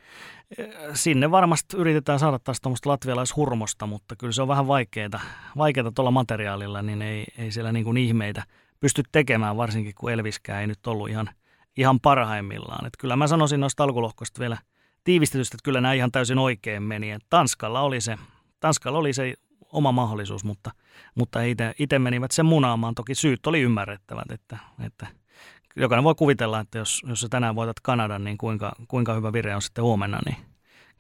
eh, 0.58 0.68
sinne 0.94 1.32
varmasti 1.32 1.78
yritetään 1.78 2.20
saada 2.20 2.40
taas 2.40 2.62
tuommoista 2.62 2.90
latvialaishurmosta, 2.90 3.88
mutta 3.88 4.16
kyllä 4.16 4.34
se 4.34 4.42
on 4.42 4.48
vähän 4.48 4.68
vaikeaa, 4.68 5.20
vaikeaa 5.58 5.92
tuolla 5.96 6.12
materiaalilla, 6.12 6.82
niin 6.82 7.02
ei, 7.02 7.26
ei 7.38 7.52
siellä 7.52 7.72
niin 7.72 7.86
kuin 7.86 7.98
ihmeitä 7.98 8.44
pysty 8.80 9.04
tekemään, 9.12 9.58
varsinkin 9.58 9.94
kun 9.96 10.12
Elviskään 10.12 10.62
ei 10.62 10.68
nyt 10.68 10.88
ollut 10.88 11.10
ihan, 11.10 11.30
ihan 11.78 12.00
parhaimmillaan. 12.00 12.86
Että 12.86 12.98
kyllä 13.00 13.16
mä 13.16 13.28
sanoisin 13.28 13.60
noista 13.60 13.84
alkulohkoista 13.84 14.40
vielä 14.40 14.58
tiivistetystä, 15.04 15.56
että 15.56 15.66
kyllä 15.66 15.82
nämä 15.82 15.94
ihan 15.94 16.12
täysin 16.12 16.38
oikein 16.38 16.84
meni. 16.84 17.12
Että 17.12 17.28
Tanskalla 17.30 17.82
oli 17.82 18.02
se, 18.02 18.18
Tanskalla 18.60 19.00
oli 19.00 19.14
se 19.14 19.34
oma 19.74 19.92
mahdollisuus, 19.92 20.44
mutta, 20.44 20.72
mutta 21.16 21.40
itse 21.80 22.00
menivät 22.00 22.32
sen 22.32 22.46
munaamaan. 22.46 22.96
Toki 22.96 23.16
syyt 23.16 23.48
oli 23.48 23.62
ymmärrettävät, 23.62 24.32
että, 24.32 24.58
että– 24.86 25.08
jokainen 25.76 26.04
voi 26.04 26.16
kuvitella, 26.16 26.60
että 26.60 26.78
jos, 26.78 27.02
jos 27.08 27.22
sä 27.22 27.28
tänään 27.30 27.56
voitat 27.56 27.80
Kanadan, 27.80 28.24
niin 28.24 28.38
kuinka, 28.38 28.72
kuinka 28.88 29.14
hyvä 29.14 29.34
vire 29.34 29.56
on 29.56 29.62
sitten 29.62 29.84
huomenna, 29.84 30.20
niin 30.26 30.38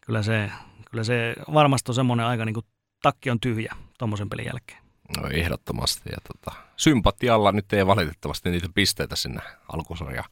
kyllä 0.02 0.24
se, 0.24 0.52
kyllä 0.92 1.04
se 1.04 1.36
varmasti 1.54 1.92
on 1.92 1.96
semmoinen 1.96 2.26
aika 2.26 2.46
niin 2.46 2.54
kuin 2.54 2.66
takki 3.02 3.30
on 3.30 3.40
tyhjä 3.40 3.76
tuommoisen 3.98 4.30
pelin 4.30 4.46
jälkeen. 4.46 4.82
No 5.18 5.30
ehdottomasti. 5.30 6.10
Ja 6.10 6.18
tota, 6.28 6.62
sympatialla 6.78 7.52
nyt 7.52 7.74
ei 7.74 7.88
valitettavasti 7.88 8.50
niitä 8.50 8.68
pisteitä 8.76 9.16
sinne 9.16 9.42
alkusarja 9.74 10.24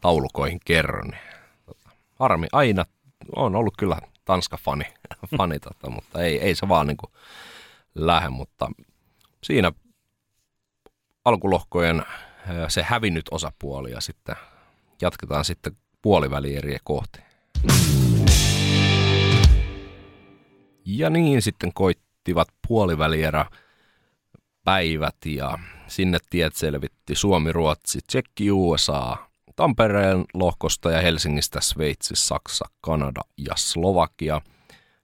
taulukoihin 0.00 0.60
kerro. 0.64 1.02
Niin, 1.02 1.20
tota, 1.66 1.90
harmi, 2.18 2.46
aina 2.52 2.84
on 3.36 3.56
ollut 3.56 3.76
kyllä 3.76 3.98
Tanska-fani, 4.24 4.84
fani, 5.38 5.58
tota, 5.60 5.90
mutta 5.90 6.22
ei, 6.22 6.40
ei 6.40 6.54
se 6.54 6.68
vaan 6.68 6.86
niin 6.86 6.96
kuin, 6.96 7.12
lähde, 7.94 8.28
mutta 8.28 8.70
siinä 9.42 9.72
alkulohkojen 11.24 12.02
se 12.68 12.82
hävinnyt 12.82 13.24
osapuoli 13.30 13.90
ja 13.90 14.00
sitten 14.00 14.36
jatketaan 15.02 15.44
sitten 15.44 15.76
puolivälieriä 16.02 16.78
kohti. 16.84 17.20
Ja 20.84 21.10
niin 21.10 21.42
sitten 21.42 21.72
koittivat 21.72 22.48
puolivälierä 22.68 23.46
päivät 24.64 25.16
ja 25.26 25.58
sinne 25.86 26.18
tiet 26.30 26.56
selvitti 26.56 27.14
Suomi, 27.14 27.52
Ruotsi, 27.52 27.98
Tsekki, 28.06 28.50
USA, 28.50 29.16
Tampereen 29.56 30.24
lohkosta 30.34 30.90
ja 30.90 31.00
Helsingistä 31.00 31.60
Sveitsi, 31.60 32.14
Saksa, 32.16 32.64
Kanada 32.80 33.20
ja 33.36 33.52
Slovakia. 33.56 34.40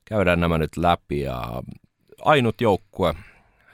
Käydään 0.04 0.40
nämä 0.40 0.58
nyt 0.58 0.76
läpi 0.76 1.20
ja 1.20 1.62
ainut 2.20 2.60
joukkue, 2.60 3.14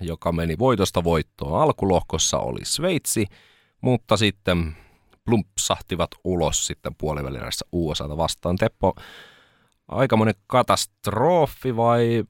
joka 0.01 0.33
meni 0.33 0.59
voitosta 0.59 1.05
voittoon 1.05 1.63
alkulohkossa 1.63 2.39
oli 2.39 2.65
Sveitsi, 2.65 3.27
mutta 3.81 4.17
sitten 4.17 4.77
plumpsahtivat 5.25 6.11
ulos 6.25 6.67
sitten 6.67 6.95
puolivälirässä 6.95 7.67
USAta 7.73 8.17
vastaan. 8.17 8.57
Teppo, 8.57 8.95
aikamoinen 9.89 10.35
katastrofi 10.47 11.77
vai 11.77 12.25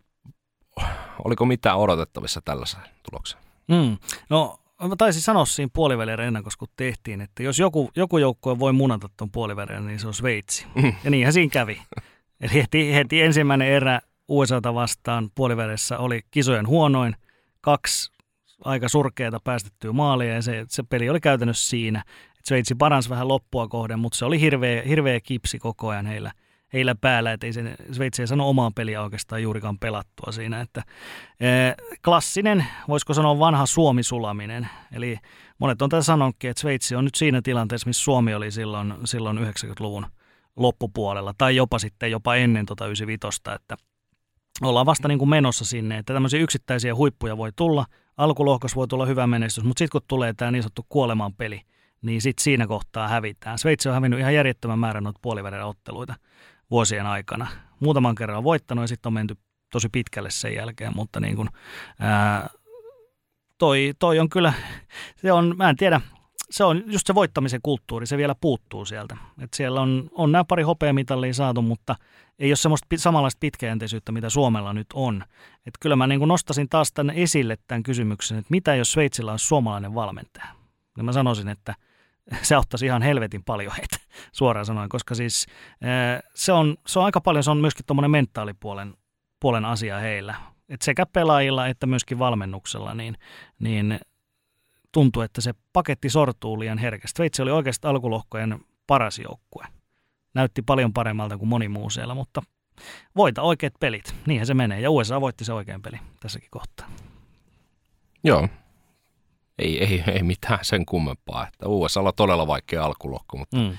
oliko 1.24 1.44
mitään 1.44 1.78
odotettavissa 1.78 2.40
tällaisen 2.44 2.80
tuloksen? 3.10 3.40
Mm. 3.68 3.96
No 4.30 4.58
mä 4.88 4.96
taisin 4.96 5.22
sanoa 5.22 5.44
siinä 5.44 5.70
puolivälierä 5.72 6.24
ennen 6.24 6.42
kun 6.42 6.68
tehtiin, 6.76 7.20
että 7.20 7.42
jos 7.42 7.58
joku, 7.58 7.90
joku 7.96 8.18
joukkue 8.18 8.58
voi 8.58 8.72
munata 8.72 9.08
tuon 9.16 9.30
puolivälierän, 9.30 9.86
niin 9.86 10.00
se 10.00 10.06
on 10.06 10.14
Sveitsi. 10.14 10.66
Mm. 10.74 10.94
Ja 11.04 11.10
niinhän 11.10 11.32
siinä 11.32 11.50
kävi. 11.50 11.82
Eli 12.40 12.54
heti, 12.54 12.94
heti 12.94 13.22
ensimmäinen 13.22 13.68
erä 13.68 14.00
USAta 14.28 14.74
vastaan 14.74 15.30
puolivälissä 15.34 15.98
oli 15.98 16.20
kisojen 16.30 16.66
huonoin, 16.66 17.16
kaksi 17.60 18.12
aika 18.64 18.88
surkeata 18.88 19.38
päästettyä 19.44 19.92
maalia 19.92 20.34
ja 20.34 20.42
se, 20.42 20.64
se 20.68 20.82
peli 20.82 21.10
oli 21.10 21.20
käytännössä 21.20 21.68
siinä. 21.68 22.04
Sveitsi 22.44 22.74
paransi 22.74 23.10
vähän 23.10 23.28
loppua 23.28 23.68
kohden, 23.68 23.98
mutta 23.98 24.18
se 24.18 24.24
oli 24.24 24.40
hirveä, 24.40 24.82
hirveä 24.82 25.20
kipsi 25.20 25.58
koko 25.58 25.88
ajan 25.88 26.06
heillä– 26.06 26.32
heillä 26.72 26.94
päällä, 26.94 27.32
että 27.32 27.46
ei 27.46 27.52
se, 27.52 27.76
Sveitsi 27.92 28.22
ei 28.22 28.26
sano 28.26 28.48
omaan 28.48 28.74
peliä 28.74 29.02
oikeastaan 29.02 29.42
juurikaan 29.42 29.78
pelattua 29.78 30.32
siinä. 30.32 30.60
Että, 30.60 30.82
e, 31.40 31.46
klassinen, 32.04 32.66
voisiko 32.88 33.14
sanoa 33.14 33.38
vanha 33.38 33.66
Suomi-sulaminen. 33.66 34.68
Eli 34.92 35.16
monet 35.58 35.82
on 35.82 35.88
tässä 35.90 36.06
sanonutkin, 36.06 36.50
että 36.50 36.60
Sveitsi 36.60 36.94
on 36.94 37.04
nyt 37.04 37.14
siinä 37.14 37.42
tilanteessa, 37.42 37.86
missä 37.88 38.04
Suomi 38.04 38.34
oli 38.34 38.50
silloin, 38.50 38.94
silloin 39.04 39.38
90-luvun 39.38 40.06
loppupuolella, 40.56 41.34
tai 41.38 41.56
jopa 41.56 41.78
sitten 41.78 42.10
jopa 42.10 42.34
ennen 42.34 42.66
tota 42.66 42.86
95, 42.86 43.40
että 43.54 43.76
ollaan 44.62 44.86
vasta 44.86 45.08
niin 45.08 45.18
kuin 45.18 45.28
menossa 45.28 45.64
sinne, 45.64 45.98
että 45.98 46.12
tämmöisiä 46.12 46.40
yksittäisiä 46.40 46.94
huippuja 46.94 47.36
voi 47.36 47.50
tulla, 47.56 47.84
alkulohkos 48.18 48.76
voi 48.76 48.88
tulla 48.88 49.06
hyvä 49.06 49.26
menestys, 49.26 49.64
mutta 49.64 49.78
sitten 49.78 50.00
kun 50.00 50.08
tulee 50.08 50.32
tämä 50.32 50.50
niin 50.50 50.62
sanottu 50.62 50.86
kuolemaan 50.88 51.34
peli, 51.34 51.60
niin 52.02 52.20
sitten 52.20 52.42
siinä 52.42 52.66
kohtaa 52.66 53.08
hävitään. 53.08 53.58
Sveitsi 53.58 53.88
on 53.88 53.94
hävinnyt 53.94 54.20
ihan 54.20 54.34
järjettömän 54.34 54.78
määrän 54.78 55.04
noita 55.04 55.18
puolivälillä 55.22 55.66
otteluita 55.66 56.14
vuosien 56.70 57.06
aikana. 57.06 57.46
Muutaman 57.80 58.14
kerran 58.14 58.38
on 58.38 58.44
voittanut 58.44 58.82
ja 58.82 58.88
sitten 58.88 59.08
on 59.08 59.14
menty 59.14 59.36
tosi 59.72 59.88
pitkälle 59.88 60.30
sen 60.30 60.54
jälkeen, 60.54 60.92
mutta 60.96 61.20
niin 61.20 61.36
kuin, 61.36 61.48
ää, 62.00 62.50
toi, 63.58 63.92
toi 63.98 64.18
on 64.18 64.28
kyllä, 64.28 64.52
se 65.16 65.32
on, 65.32 65.54
mä 65.56 65.70
en 65.70 65.76
tiedä, 65.76 66.00
se 66.50 66.64
on 66.64 66.82
just 66.86 67.06
se 67.06 67.14
voittamisen 67.14 67.60
kulttuuri, 67.62 68.06
se 68.06 68.16
vielä 68.16 68.34
puuttuu 68.40 68.84
sieltä. 68.84 69.16
Et 69.40 69.54
siellä 69.54 69.80
on, 69.80 70.08
on 70.12 70.32
nämä 70.32 70.44
pari 70.44 70.62
hopeamitalia 70.62 71.34
saatu, 71.34 71.62
mutta 71.62 71.96
ei 72.38 72.50
ole 72.50 72.56
semmoista 72.56 72.86
samanlaista 72.96 73.38
pitkäjänteisyyttä, 73.40 74.12
mitä 74.12 74.30
Suomella 74.30 74.72
nyt 74.72 74.86
on. 74.94 75.24
Et 75.66 75.74
kyllä 75.80 75.96
mä 75.96 76.06
niin 76.06 76.28
nostasin 76.28 76.68
taas 76.68 76.92
tänne 76.92 77.12
esille 77.16 77.56
tämän 77.66 77.82
kysymyksen, 77.82 78.38
että 78.38 78.50
mitä 78.50 78.74
jos 78.74 78.92
Sveitsillä 78.92 79.32
on 79.32 79.38
suomalainen 79.38 79.94
valmentaja? 79.94 80.46
Ja 80.96 81.02
mä 81.02 81.12
sanoisin, 81.12 81.48
että– 81.48 81.74
se 82.42 82.54
auttaisi 82.54 82.86
ihan 82.86 83.02
helvetin 83.02 83.44
paljon 83.44 83.72
heitä, 83.76 83.96
suoraan 84.32 84.66
sanoen, 84.66 84.88
koska 84.88 85.14
siis 85.14 85.46
se 86.34 86.52
on, 86.52 86.76
se 86.86 86.98
on 86.98 87.04
aika 87.04 87.20
paljon, 87.20 87.44
se 87.44 87.50
on 87.50 87.58
myöskin 87.58 87.86
tuommoinen 87.86 88.10
mentaalipuolen 88.10 88.94
puolen 89.40 89.64
asia 89.64 89.98
heillä. 89.98 90.34
Et 90.68 90.82
sekä 90.82 91.06
pelaajilla 91.06 91.66
että 91.66 91.86
myöskin 91.86 92.18
valmennuksella, 92.18 92.94
niin, 92.94 93.18
niin 93.58 94.00
tuntuu, 94.92 95.22
että 95.22 95.40
se 95.40 95.54
paketti 95.72 96.10
sortuu 96.10 96.60
liian 96.60 96.78
herkästi. 96.78 97.16
Sveitsi 97.16 97.42
oli 97.42 97.50
oikeastaan 97.50 97.94
alkulohkojen 97.94 98.60
paras 98.86 99.18
joukkue. 99.18 99.64
Näytti 100.34 100.62
paljon 100.62 100.92
paremmalta 100.92 101.38
kuin 101.38 101.48
moni 101.48 101.68
muu 101.68 101.90
siellä, 101.90 102.14
mutta 102.14 102.42
voita 103.16 103.42
oikeat 103.42 103.74
pelit. 103.80 104.14
Niinhän 104.26 104.46
se 104.46 104.54
menee. 104.54 104.80
Ja 104.80 104.90
USA 104.90 105.20
voitti 105.20 105.44
se 105.44 105.52
oikein 105.52 105.82
peli 105.82 105.96
tässäkin 106.20 106.48
kohtaa. 106.50 106.90
Joo, 108.24 108.48
ei, 109.58 109.84
ei, 109.84 110.04
ei 110.06 110.22
mitään 110.22 110.58
sen 110.62 110.86
kummempaa. 110.86 111.48
Että 111.48 111.68
USA 111.68 112.00
on 112.00 112.12
todella 112.16 112.46
vaikea 112.46 112.84
alkulohko, 112.84 113.36
mutta 113.36 113.56
mm. 113.56 113.78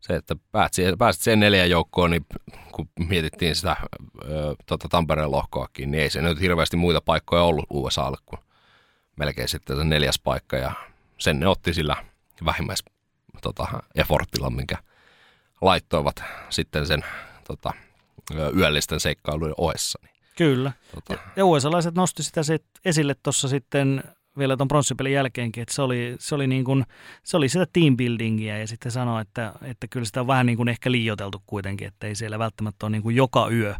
se, 0.00 0.16
että 0.16 0.36
pääsit, 0.52 0.98
pääsit 0.98 1.22
sen 1.22 1.40
neljän 1.40 1.70
joukkoon, 1.70 2.10
niin 2.10 2.26
kun 2.72 2.88
mietittiin 3.08 3.56
sitä 3.56 3.76
ö, 4.22 4.54
tota 4.66 4.88
Tampereen 4.88 5.30
lohkoakin, 5.30 5.90
niin 5.90 6.02
ei 6.02 6.10
se 6.10 6.22
nyt 6.22 6.40
hirveästi 6.40 6.76
muita 6.76 7.00
paikkoja 7.00 7.42
ollut 7.42 7.66
USAlle 7.70 8.16
kuin 8.26 8.40
melkein 9.16 9.48
sitten 9.48 9.76
se 9.76 9.84
neljäs 9.84 10.18
paikka 10.18 10.56
ja 10.56 10.72
sen 11.18 11.40
ne 11.40 11.48
otti 11.48 11.74
sillä 11.74 11.96
vähimmäis 12.44 12.84
tota, 13.42 13.66
effortilla, 13.94 14.50
minkä 14.50 14.78
laittoivat 15.60 16.22
sitten 16.50 16.86
sen 16.86 17.04
tota, 17.46 17.72
yöllisten 18.56 19.00
seikkailujen 19.00 19.54
ohessa. 19.58 19.98
Niin, 20.02 20.14
Kyllä. 20.36 20.72
Tota... 20.94 21.22
Ja 21.36 21.44
USA-laiset 21.44 21.94
nosti 21.94 22.22
sitä 22.22 22.42
sit 22.42 22.64
esille 22.84 23.14
tuossa 23.22 23.48
sitten 23.48 24.02
vielä 24.38 24.56
tuon 24.56 24.68
pronssipelin 24.68 25.12
jälkeenkin, 25.12 25.62
että 25.62 25.74
se 25.74 25.82
oli, 25.82 26.16
se 26.18 26.34
oli, 26.34 26.46
niin 26.46 26.64
kuin, 26.64 26.84
se 27.22 27.36
oli 27.36 27.48
sitä 27.48 27.66
teambuildingia 27.72 28.58
ja 28.58 28.66
sitten 28.66 28.92
sanoi, 28.92 29.22
että, 29.22 29.52
että 29.62 29.86
kyllä 29.88 30.06
sitä 30.06 30.20
on 30.20 30.26
vähän 30.26 30.46
niin 30.46 30.56
kuin 30.56 30.68
ehkä 30.68 30.92
liioteltu 30.92 31.42
kuitenkin, 31.46 31.88
että 31.88 32.06
ei 32.06 32.14
siellä 32.14 32.38
välttämättä 32.38 32.86
ole 32.86 32.90
niin 32.90 33.02
kuin 33.02 33.16
joka 33.16 33.48
yö 33.50 33.74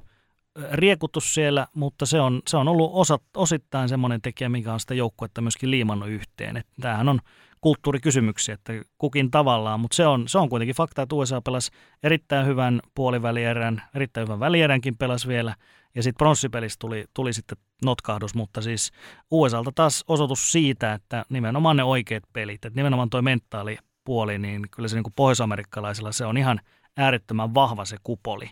riekuttu 0.73 1.21
siellä, 1.21 1.67
mutta 1.75 2.07
se 2.07 2.21
on, 2.21 2.43
se 2.49 2.57
on 2.57 2.69
ollut 2.69 2.90
osa, 2.95 3.19
osittain 3.37 3.88
semmoinen 3.88 4.23
tekijä, 4.23 4.49
mikä 4.49 4.73
on 4.73 4.81
sitä 4.81 4.95
joukkuetta 4.95 5.40
myöskin 5.40 5.71
liimannut 5.71 6.09
yhteen. 6.09 6.57
Että 6.57 6.73
tämähän 6.81 7.09
on 7.09 7.21
kulttuurikysymyksiä, 7.61 8.55
että 8.55 8.73
kukin 8.99 9.31
tavallaan, 9.31 9.81
mutta 9.81 9.95
se 9.95 10.07
on, 10.07 10.29
se 10.29 10.38
on 10.38 10.49
kuitenkin 10.49 10.77
fakta, 10.77 11.03
että 11.03 11.14
USA 11.14 11.40
pelasi 11.40 11.71
erittäin 12.03 12.47
hyvän 12.47 12.81
puolivälierän, 12.95 13.83
erittäin 13.95 14.27
hyvän 14.27 14.40
välieränkin 14.40 14.97
pelasi 14.97 15.29
vielä, 15.29 15.55
ja 15.95 16.03
sitten 16.03 16.19
pronssipelissä 16.19 16.77
tuli, 16.79 17.05
tuli 17.14 17.33
sitten 17.33 17.59
notkahdus, 17.85 18.35
mutta 18.35 18.62
siis 18.62 18.93
USAlta 19.31 19.73
taas 19.75 20.05
osoitus 20.09 20.53
siitä, 20.53 20.93
että 20.93 21.25
nimenomaan 21.29 21.77
ne 21.77 21.85
oikeat 21.85 22.25
pelit, 22.33 22.64
että 22.64 22.79
nimenomaan 22.79 23.11
tuo 23.11 23.23
mentaalipuoli, 23.23 24.38
niin 24.38 24.62
kyllä 24.71 24.88
se 24.88 24.97
niin 24.97 25.05
kuin 25.05 25.14
pohjoisamerikkalaisilla 25.17 26.12
se 26.12 26.27
on 26.27 26.37
ihan 26.37 26.61
äärettömän 26.97 27.55
vahva 27.55 27.85
se 27.85 27.97
kupoli. 28.03 28.51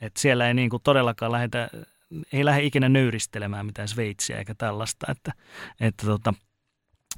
Että 0.00 0.20
siellä 0.20 0.48
ei 0.48 0.54
niin 0.54 0.70
kuin 0.70 0.82
todellakaan 0.82 1.32
lähetä, 1.32 1.68
ei 2.32 2.44
lähde 2.44 2.62
ikinä 2.62 2.88
nöyristelemään 2.88 3.66
mitään 3.66 3.88
Sveitsiä 3.88 4.38
eikä 4.38 4.54
tällaista, 4.54 5.06
että, 5.10 5.32
että 5.80 6.06
tota, 6.06 6.34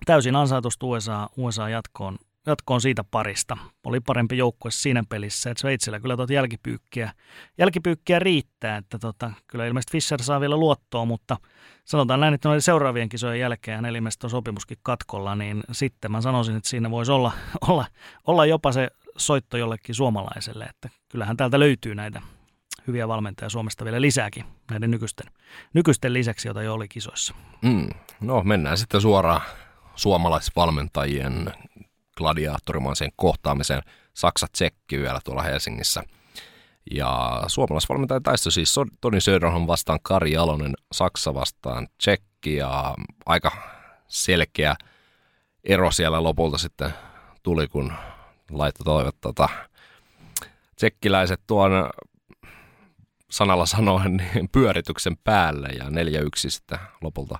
täysin 0.07 0.37
ansaitusta 0.37 0.87
USA, 0.87 1.29
USA 1.37 1.69
jatkoon 1.69 2.19
jatkoon 2.47 2.81
siitä 2.81 3.05
parista. 3.05 3.57
Oli 3.85 4.01
parempi 4.01 4.39
joukkue 4.39 4.71
siinä 4.71 5.05
pelissä, 5.09 5.51
että 5.51 5.61
Sveitsillä 5.61 6.01
kyllä 6.01 6.17
tuota 6.17 6.33
jälkipyykkiä, 6.33 7.13
jälkipyykkiä 7.59 8.19
riittää, 8.19 8.77
että 8.77 8.99
tota, 8.99 9.31
kyllä 9.47 9.67
ilmeisesti 9.67 9.93
Fischer 9.93 10.23
saa 10.23 10.41
vielä 10.41 10.57
luottoa, 10.57 11.05
mutta 11.05 11.37
sanotaan 11.85 12.21
näin, 12.21 12.35
että 12.35 12.49
noiden 12.49 12.63
seuraavien 12.63 13.09
kisojen 13.09 13.41
jälkeen 13.41 13.85
hän 13.85 13.95
ilmeisesti 13.95 14.27
on 14.27 14.31
sopimuskin 14.31 14.79
katkolla, 14.83 15.37
niin 15.37 15.63
sitten 15.73 16.13
mä 16.13 16.21
sanoisin, 16.21 16.57
että 16.57 16.69
siinä 16.69 16.91
voisi 16.91 17.13
olla, 17.13 17.33
olla, 17.69 17.87
olla 18.27 18.47
jopa 18.47 18.73
se 18.73 18.91
soitto 19.17 19.57
jollekin 19.57 19.95
suomalaiselle, 19.95 20.65
että 20.65 20.89
kyllähän 21.09 21.37
täältä 21.37 21.61
löytyy 21.61 21.95
näitä 21.95 22.23
hyviä 22.91 23.09
valmentajia 23.09 23.49
Suomesta 23.49 23.85
vielä 23.85 24.01
lisääkin 24.01 24.45
näiden 24.71 24.91
nykyisten, 24.91 25.27
nykyisten 25.75 26.13
lisäksi, 26.13 26.49
joita 26.49 26.63
jo 26.63 26.75
oli 26.75 26.89
kisoissa. 26.89 27.35
Mm, 27.63 27.89
no 28.21 28.43
mennään 28.43 28.79
sitten 28.79 29.01
suoraan 29.01 29.41
suomalaisvalmentajien 29.97 31.53
gladiaattorimaiseen 32.17 33.11
kohtaamiseen. 33.17 33.83
Saksa-Tsekki 34.15 34.99
vielä 34.99 35.21
tuolla 35.25 35.43
Helsingissä. 35.43 36.03
Ja 36.91 37.43
suomalaisvalmentaja 37.47 38.21
taistoi 38.21 38.53
siis 38.53 38.75
Toni 39.01 39.21
Söderholm 39.21 39.67
vastaan 39.67 39.99
Kari 40.03 40.33
Jalonen, 40.33 40.75
Saksa 40.93 41.35
vastaan 41.35 41.89
Tsekki 41.99 42.57
ja 42.57 42.95
aika 43.27 43.53
selkeä 44.09 44.75
ero 45.65 45.91
siellä 45.91 46.23
lopulta 46.23 46.59
sitten 46.59 46.91
tuli, 47.43 47.69
kun 47.69 47.93
laittoi 48.51 48.85
toivat 48.85 49.17
tota, 49.21 49.49
tsekkiläiset 50.77 51.41
tuon 51.47 51.71
sanalla 53.31 53.67
sanoen 53.67 54.17
niin 54.35 54.49
pyörityksen 54.53 55.17
päälle 55.25 55.69
ja 55.69 55.85
4-1 55.85 55.89
sitten 56.37 56.79
lopulta 57.01 57.39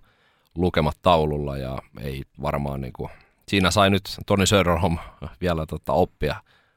lukemat 0.55 0.97
taululla 1.03 1.57
ja 1.57 1.79
ei 2.01 2.23
varmaan 2.43 2.81
niin 2.81 2.93
kuin 2.93 3.11
siinä 3.49 3.71
sai 3.71 3.91
nyt 3.91 4.03
Toni 4.27 4.47
Söderholm 4.47 4.99
vielä 5.41 5.67
tota 5.67 5.93
oppia 5.93 6.37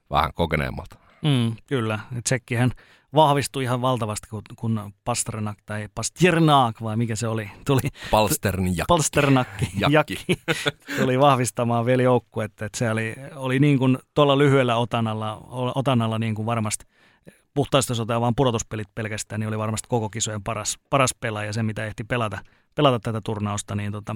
vähän 0.10 0.32
kokeneemmalta. 0.34 0.96
Mm, 1.22 1.56
kyllä. 1.68 2.00
Tsekkihän 2.24 2.72
vahvistui 3.16 3.64
ihan 3.64 3.82
valtavasti, 3.82 4.28
kun, 4.30 4.42
kun 4.56 4.94
Pasternak 5.04 5.58
tai 5.66 5.90
Pasternak, 5.96 6.82
vai 6.82 6.98
mikä 6.98 7.16
se 7.16 7.28
oli, 7.28 7.52
tuli. 7.66 7.82
Palsterniakki. 8.12 8.84
Palsternakki, 8.88 9.72
jakki. 9.78 9.94
jakki. 9.94 10.26
tuli 11.00 11.20
vahvistamaan 11.20 11.86
vielä 11.86 12.04
joukkuetta. 12.04 12.66
Että 12.66 12.78
se 12.78 12.92
oli, 12.92 13.16
oli 13.36 13.60
niin 13.60 13.78
kuin 13.78 13.98
tuolla 14.14 14.38
lyhyellä 14.38 14.76
otanalla, 14.76 15.42
otanalla 15.76 16.20
niin 16.20 16.36
kuin 16.36 16.46
varmasti 16.46 16.86
puhtaasti 17.54 17.92
jos 17.92 18.08
vaan 18.08 18.36
pudotuspelit 18.36 18.88
pelkästään, 18.96 19.40
niin 19.40 19.48
oli 19.48 19.58
varmasti 19.58 19.88
koko 19.90 20.10
kisojen 20.10 20.44
paras, 20.44 20.80
paras 20.90 21.16
pelaaja, 21.20 21.54
se 21.54 21.64
mitä 21.64 21.86
ehti 21.86 22.04
pelata, 22.04 22.40
pelata 22.76 23.00
tätä 23.00 23.22
turnausta, 23.26 23.76
niin 23.76 23.92
tota, 23.92 24.16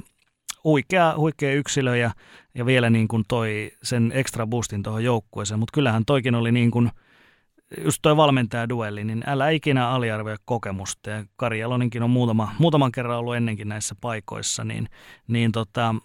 huikea, 0.63 1.13
huikea 1.17 1.53
yksilö 1.53 1.97
ja, 1.97 2.11
ja 2.55 2.65
vielä 2.65 2.89
niin 2.89 3.07
kuin 3.07 3.23
toi 3.27 3.71
sen 3.83 4.11
extra 4.15 4.47
boostin 4.47 4.83
tuohon 4.83 5.03
joukkueeseen, 5.03 5.59
mutta 5.59 5.73
kyllähän 5.73 6.05
toikin 6.05 6.35
oli 6.35 6.51
niin 6.51 6.71
kuin, 6.71 6.91
just 7.83 7.99
toi 8.01 8.15
duelli, 8.69 9.03
niin 9.03 9.23
älä 9.27 9.49
ikinä 9.49 9.89
aliarvioi 9.89 10.37
kokemusta. 10.45 11.09
Ja 11.09 11.25
Kari 11.35 11.59
Jaloninkin 11.59 12.03
on 12.03 12.09
muutama, 12.09 12.51
muutaman 12.59 12.91
kerran 12.91 13.19
ollut 13.19 13.35
ennenkin 13.35 13.69
näissä 13.69 13.95
paikoissa, 14.01 14.63
niin, 14.63 14.89
niin 15.27 15.51
tota, 15.51 15.95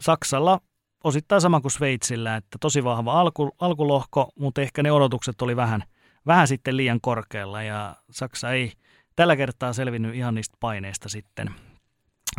Saksalla 0.00 0.60
osittain 1.04 1.40
sama 1.40 1.60
kuin 1.60 1.72
Sveitsillä, 1.72 2.36
että 2.36 2.58
tosi 2.60 2.84
vahva 2.84 3.20
alku, 3.20 3.50
alkulohko, 3.60 4.28
mutta 4.38 4.60
ehkä 4.60 4.82
ne 4.82 4.92
odotukset 4.92 5.42
oli 5.42 5.56
vähän, 5.56 5.84
vähän 6.26 6.48
sitten 6.48 6.76
liian 6.76 7.00
korkealla 7.00 7.62
ja 7.62 7.96
Saksa 8.10 8.50
ei 8.50 8.72
tällä 9.16 9.36
kertaa 9.36 9.72
selvinnyt 9.72 10.14
ihan 10.14 10.34
niistä 10.34 10.56
paineista 10.60 11.08
sitten 11.08 11.50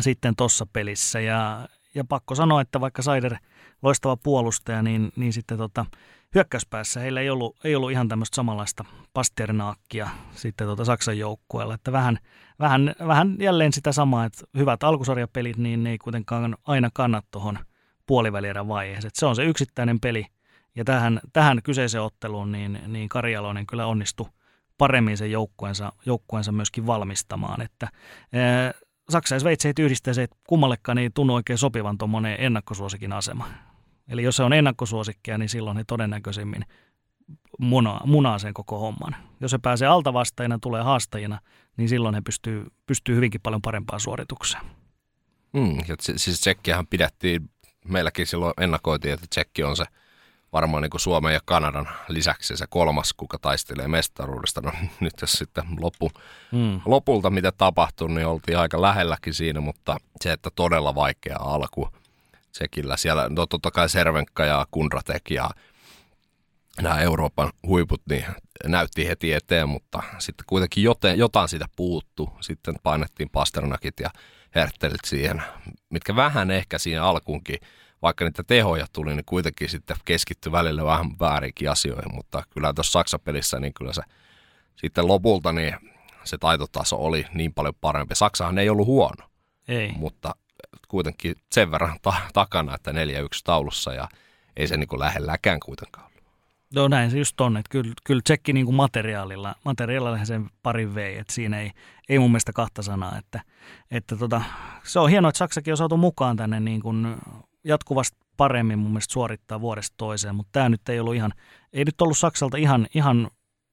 sitten 0.00 0.36
tuossa 0.36 0.66
pelissä. 0.72 1.20
Ja, 1.20 1.68
ja 1.94 2.04
pakko 2.04 2.34
sanoa, 2.34 2.60
että 2.60 2.80
vaikka 2.80 3.02
Saider 3.02 3.36
loistava 3.82 4.16
puolustaja, 4.16 4.82
niin, 4.82 5.12
niin 5.16 5.32
sitten 5.32 5.58
tota, 5.58 5.86
hyökkäyspäässä 6.34 7.00
heillä 7.00 7.20
ei 7.20 7.30
ollut, 7.30 7.56
ei 7.64 7.76
ollut 7.76 7.90
ihan 7.90 8.08
tämmöistä 8.08 8.36
samanlaista 8.36 8.84
pasternaakkia 9.12 10.08
sitten 10.30 10.66
tota 10.66 10.84
Saksan 10.84 11.18
joukkueella. 11.18 11.74
Että 11.74 11.92
vähän, 11.92 12.18
vähän, 12.58 12.94
vähän 13.06 13.36
jälleen 13.40 13.72
sitä 13.72 13.92
samaa, 13.92 14.24
että 14.24 14.44
hyvät 14.56 14.82
alkusarjapelit, 14.82 15.56
niin 15.56 15.82
ne 15.82 15.90
ei 15.90 15.98
kuitenkaan 15.98 16.56
aina 16.64 16.90
kannat 16.94 17.24
tuohon 17.30 17.58
puolivälierän 18.06 18.68
vaiheeseen. 18.68 19.10
se 19.14 19.26
on 19.26 19.36
se 19.36 19.44
yksittäinen 19.44 20.00
peli, 20.00 20.26
ja 20.78 20.84
tähän, 20.84 21.20
tähän 21.32 21.60
kyseiseen 21.62 22.02
otteluun 22.02 22.52
niin, 22.52 22.80
niin 22.86 23.08
Karjaloinen 23.08 23.66
kyllä 23.66 23.86
onnistui 23.86 24.26
paremmin 24.78 25.16
sen 25.16 25.30
joukkueensa, 25.30 25.92
joukkueensa 26.06 26.52
myöskin 26.52 26.86
valmistamaan. 26.86 27.60
Että, 27.60 27.88
Saksa 29.10 29.34
ja 29.34 29.40
Sveitsi 29.40 29.68
ei 29.68 29.74
yhdistä 29.78 30.12
se, 30.12 30.22
että 30.22 30.36
kummallekaan 30.48 30.98
ei 30.98 31.10
tunnu 31.10 31.34
oikein 31.34 31.58
sopivan 31.58 31.98
tuommoinen 31.98 32.36
ennakkosuosikin 32.38 33.12
asema. 33.12 33.48
Eli 34.08 34.22
jos 34.22 34.36
se 34.36 34.42
on 34.42 34.52
ennakkosuosikkia, 34.52 35.38
niin 35.38 35.48
silloin 35.48 35.76
he 35.76 35.84
todennäköisimmin 35.84 36.64
munaa, 37.58 38.06
munaa 38.06 38.38
sen 38.38 38.54
koko 38.54 38.78
homman. 38.78 39.16
Jos 39.40 39.50
se 39.50 39.58
pääsee 39.58 39.88
altavastajina, 39.88 40.58
tulee 40.58 40.82
haastajina, 40.82 41.40
niin 41.76 41.88
silloin 41.88 42.14
he 42.14 42.20
pystyy, 42.20 42.66
pystyy 42.86 43.16
hyvinkin 43.16 43.40
paljon 43.40 43.62
parempaan 43.62 44.00
suoritukseen. 44.00 44.64
Mm, 45.52 45.78
siis 46.16 46.40
Tsekkiähän 46.40 46.86
pidettiin, 46.86 47.50
meilläkin 47.84 48.26
silloin 48.26 48.54
ennakoitiin, 48.60 49.14
että 49.14 49.26
Tsekki 49.30 49.62
on 49.62 49.76
se– 49.76 49.84
varmaan 50.52 50.82
niin 50.82 50.90
kuin 50.90 51.00
Suomen 51.00 51.34
ja 51.34 51.40
Kanadan 51.44 51.88
lisäksi 52.08 52.56
se 52.56 52.64
kolmas, 52.68 53.12
kuka 53.12 53.38
taistelee 53.38 53.88
mestaruudesta. 53.88 54.60
No 54.60 54.72
nyt 55.00 55.14
jos 55.20 55.32
sitten 55.32 55.64
loppu, 55.80 56.10
mm. 56.52 56.80
lopulta 56.84 57.30
mitä 57.30 57.52
tapahtui, 57.52 58.08
niin 58.08 58.26
oltiin 58.26 58.58
aika 58.58 58.82
lähelläkin 58.82 59.34
siinä, 59.34 59.60
mutta 59.60 59.96
se, 60.20 60.32
että 60.32 60.50
todella 60.56 60.94
vaikea 60.94 61.36
alku 61.40 61.88
Tsekillä. 62.52 62.96
Siellä, 62.96 63.28
no 63.28 63.46
totta 63.46 63.70
kai 63.70 63.88
Servenkka 63.88 64.44
ja 64.44 64.66
Kundratek 64.70 65.30
ja 65.30 65.50
nämä 66.82 67.00
Euroopan 67.00 67.52
huiput 67.66 68.02
niin 68.10 68.24
näytti 68.66 69.08
heti 69.08 69.32
eteen, 69.32 69.68
mutta 69.68 70.02
sitten 70.18 70.44
kuitenkin 70.46 70.84
joten, 70.84 71.18
jotain 71.18 71.48
siitä 71.48 71.66
puuttu. 71.76 72.32
Sitten 72.40 72.74
painettiin 72.82 73.30
Pasternakit 73.30 74.00
ja 74.00 74.10
Hertelit 74.54 75.04
siihen, 75.06 75.42
mitkä 75.90 76.16
vähän 76.16 76.50
ehkä 76.50 76.78
siinä 76.78 77.04
alkuunkin– 77.04 77.58
vaikka 78.02 78.24
niitä 78.24 78.42
tehoja 78.42 78.86
tuli, 78.92 79.14
niin 79.14 79.24
kuitenkin 79.24 79.68
sitten 79.68 79.96
keskittyi 80.04 80.52
välillä 80.52 80.84
vähän 80.84 81.18
väärinkin 81.20 81.70
asioihin, 81.70 82.14
mutta 82.14 82.42
kyllä 82.50 82.72
tuossa 82.72 82.92
Saksa-pelissä 82.92 83.60
niin 83.60 83.74
kyllä 83.74 83.92
se 83.92 84.02
sitten 84.76 85.08
lopulta 85.08 85.52
niin 85.52 85.76
se 86.24 86.38
taitotaso 86.38 86.96
oli 86.96 87.26
niin 87.34 87.54
paljon 87.54 87.74
parempi. 87.80 88.14
Saksahan 88.14 88.58
ei 88.58 88.68
ollut 88.68 88.86
huono, 88.86 89.24
ei. 89.68 89.92
mutta 89.96 90.34
kuitenkin 90.88 91.36
sen 91.52 91.70
verran 91.70 91.96
ta- 92.02 92.30
takana, 92.34 92.74
että 92.74 92.92
4-1 92.92 92.94
taulussa 93.44 93.94
ja 93.94 94.08
ei 94.56 94.68
se 94.68 94.76
niin 94.76 94.88
kuin 94.88 95.00
lähelläkään 95.00 95.60
kuitenkaan 95.60 96.06
ollut. 96.06 96.22
No 96.74 96.88
näin 96.88 97.10
se 97.10 97.18
just 97.18 97.40
on, 97.40 97.56
että 97.56 97.70
kyllä, 97.70 97.92
kyllä 98.04 98.20
tsekki 98.24 98.52
niin 98.52 98.66
kuin 98.66 98.76
materiaalilla, 98.76 99.54
materiaalilla 99.64 100.24
sen 100.24 100.50
parin 100.62 100.94
vei, 100.94 101.18
että 101.18 101.32
siinä 101.32 101.60
ei, 101.60 101.70
ei 102.08 102.18
mun 102.18 102.30
mielestä 102.30 102.52
kahta 102.52 102.82
sanaa, 102.82 103.18
että, 103.18 103.40
että 103.90 104.16
tota, 104.16 104.42
se 104.84 104.98
on 104.98 105.10
hienoa, 105.10 105.28
että 105.28 105.38
Saksakin 105.38 105.72
on 105.72 105.76
saatu 105.76 105.96
mukaan 105.96 106.36
tänne 106.36 106.60
niin 106.60 106.80
kuin 106.80 107.16
jatkuvasti 107.64 108.18
paremmin 108.36 108.78
mun 108.78 108.90
mielestä 108.90 109.12
suorittaa 109.12 109.60
vuodesta 109.60 109.94
toiseen, 109.96 110.34
mutta 110.34 110.50
tämä 110.52 110.68
nyt 110.68 110.88
ei 110.88 111.00
ollut 111.00 111.14
ihan, 111.14 111.32
ei 111.72 111.84
nyt 111.84 112.00
ollut 112.00 112.18
Saksalta 112.18 112.56
ihan, 112.56 112.86
ihan 112.94 113.30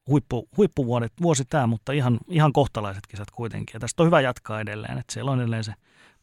huippu, 0.08 0.50
huippuvuodet, 0.58 1.14
vuosi 1.22 1.46
tämä, 1.46 1.68
mutta 1.68 1.92
ihan, 1.92 2.18
ihan 2.28 2.54
kohtalaiset 2.54 3.08
kisat 3.08 3.32
kuitenkin. 3.32 3.74
Ja 3.74 3.80
tästä 3.80 4.04
on 4.04 4.08
hyvä 4.08 4.22
jatkaa 4.22 4.60
edelleen, 4.60 4.98
että 4.98 5.14
siellä 5.14 5.32
on 5.32 5.40
edelleen 5.40 5.64
se 5.64 5.74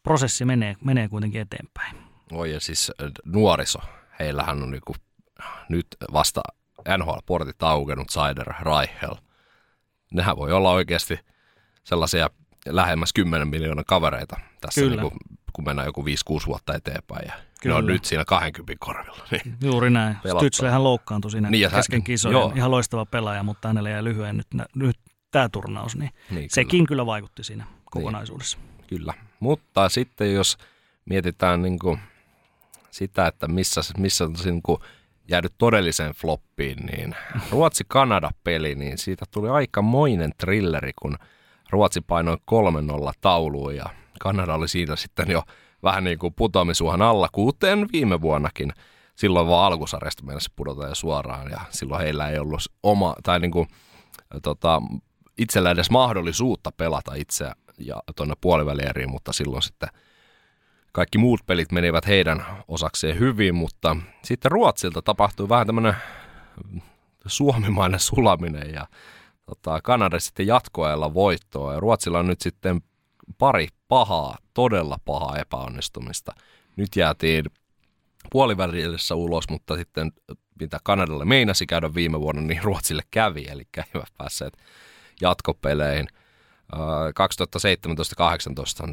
prosessi 0.03 0.45
menee, 0.45 0.75
menee 0.83 1.07
kuitenkin 1.07 1.41
eteenpäin. 1.41 1.95
Oi 2.31 2.53
ja 2.53 2.59
siis 2.59 2.91
äh, 3.01 3.11
nuoriso, 3.25 3.79
heillähän 4.19 4.63
on 4.63 4.71
niinku 4.71 4.95
nyt 5.69 5.87
vasta 6.13 6.41
NHL-portit 6.97 7.63
aukenut, 7.63 8.09
Sider, 8.09 8.53
Reichel. 8.61 9.15
Nehän 10.13 10.37
voi 10.37 10.51
olla 10.51 10.71
oikeasti 10.71 11.19
sellaisia 11.83 12.29
lähemmäs 12.65 13.13
10 13.13 13.47
miljoonan 13.47 13.85
kavereita 13.85 14.39
tässä, 14.61 14.81
Niinku, 14.81 15.11
kun 15.53 15.65
mennään 15.65 15.85
joku 15.85 16.01
5-6 16.01 16.05
vuotta 16.45 16.75
eteenpäin. 16.75 17.27
Ja 17.27 17.33
Kyllä. 17.63 17.75
Ne 17.75 17.77
on 17.77 17.85
nyt 17.85 18.05
siinä 18.05 18.25
20 18.25 18.85
korvilla. 18.85 19.27
Niin 19.31 19.55
Juuri 19.71 19.89
näin. 19.89 20.15
Stützlehän 20.15 20.83
loukkaantui 20.83 21.31
siinä 21.31 21.49
niin, 21.49 21.71
kesken 21.71 22.03
kisojen. 22.03 22.33
Joo. 22.33 22.53
Ihan 22.55 22.71
loistava 22.71 23.05
pelaaja, 23.05 23.43
mutta 23.43 23.67
hänelle 23.67 23.89
jäi 23.89 24.03
lyhyen 24.03 24.37
nyt, 24.37 24.47
nyt 24.75 24.97
tämä 25.31 25.49
turnaus. 25.49 25.95
Niin, 25.95 26.11
niin 26.31 26.49
sekin 26.49 26.69
kyllä. 26.79 26.87
kyllä 26.87 27.05
vaikutti 27.05 27.43
siinä 27.43 27.65
kokonaisuudessa. 27.85 28.57
Niin, 28.57 28.87
kyllä. 28.87 29.13
Mutta 29.39 29.89
sitten 29.89 30.33
jos 30.33 30.57
mietitään 31.05 31.61
niin 31.61 31.79
kuin 31.79 31.99
sitä, 32.91 33.27
että 33.27 33.47
missä, 33.47 33.81
missä 33.97 34.23
on 34.23 34.35
niin 34.45 34.61
kuin 34.61 34.79
jäänyt 35.27 35.53
todelliseen 35.57 36.13
floppiin, 36.13 36.77
niin 36.85 37.15
Ruotsi-Kanada-peli, 37.51 38.75
niin 38.75 38.97
siitä 38.97 39.25
tuli 39.31 39.49
aikamoinen 39.49 40.31
trilleri, 40.37 40.91
kun 41.01 41.17
Ruotsi 41.69 42.01
painoi 42.01 42.35
3-0 42.35 42.37
tauluun 43.21 43.75
ja 43.75 43.85
Kanada 44.19 44.53
oli 44.53 44.67
siinä 44.67 44.95
sitten 44.95 45.31
jo 45.31 45.43
vähän 45.83 46.03
niin 46.03 46.19
kuin 46.19 46.33
putoamisuhan 46.33 47.01
alla, 47.01 47.29
kuten 47.31 47.87
viime 47.93 48.21
vuonnakin. 48.21 48.73
Silloin 49.15 49.47
vaan 49.47 49.71
alkusarjasta 49.71 50.23
mennessä 50.23 50.51
pudota 50.55 50.87
jo 50.87 50.95
suoraan 50.95 51.51
ja 51.51 51.59
silloin 51.69 52.01
heillä 52.01 52.29
ei 52.29 52.39
ollut 52.39 52.61
oma, 52.83 53.15
tai 53.23 53.39
niin 53.39 53.51
kuin, 53.51 53.67
tota, 54.43 54.81
itsellä 55.37 55.71
edes 55.71 55.89
mahdollisuutta 55.89 56.71
pelata 56.71 57.13
itse 57.15 57.51
ja 57.77 58.03
tuonne 58.15 58.35
puolivälieriin, 58.41 59.11
mutta 59.11 59.33
silloin 59.33 59.61
sitten 59.61 59.89
kaikki 60.91 61.17
muut 61.17 61.39
pelit 61.45 61.71
menivät 61.71 62.07
heidän 62.07 62.45
osakseen 62.67 63.19
hyvin, 63.19 63.55
mutta 63.55 63.97
sitten 64.23 64.51
Ruotsilta 64.51 65.01
tapahtui 65.01 65.49
vähän 65.49 65.67
tämmöinen 65.67 65.95
suomimainen 67.25 67.99
sulaminen 67.99 68.73
ja 68.73 68.87
tota, 69.45 69.81
Kanada 69.81 70.19
sitten 70.19 70.47
jatkoajalla 70.47 71.13
voittoa 71.13 71.73
ja 71.73 71.79
Ruotsilla 71.79 72.19
on 72.19 72.27
nyt 72.27 72.41
sitten 72.41 72.81
pari 73.37 73.67
pahaa, 73.87 74.37
todella 74.53 74.97
pahaa 75.05 75.37
epäonnistumista. 75.37 76.35
Nyt 76.75 76.95
jäätiin 76.95 77.45
puolivälissä 78.31 79.15
ulos, 79.15 79.49
mutta 79.49 79.75
sitten 79.77 80.11
mitä 80.59 80.79
Kanadalle 80.83 81.25
meinasi 81.25 81.65
käydä 81.65 81.93
viime 81.93 82.19
vuonna, 82.19 82.41
niin 82.41 82.63
Ruotsille 82.67 83.03
kävi, 83.11 83.45
eli 83.49 83.63
eivät 83.77 84.13
päässeet 84.17 84.57
jatkopeleihin. 85.21 86.07
2017-2018 86.73 86.75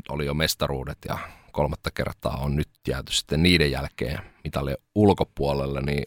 oli 0.09 0.27
jo 0.27 0.35
mestaruudet 0.35 0.99
ja 1.09 1.19
kolmatta 1.53 1.91
kertaa 1.91 2.37
on 2.37 2.57
nyt 2.57 2.69
jääty 2.89 3.13
sitten 3.13 3.43
niiden 3.43 3.71
jälkeen 3.71 4.19
mitalle 4.45 4.77
ulkopuolelle, 4.95 5.81
niin 5.81 6.05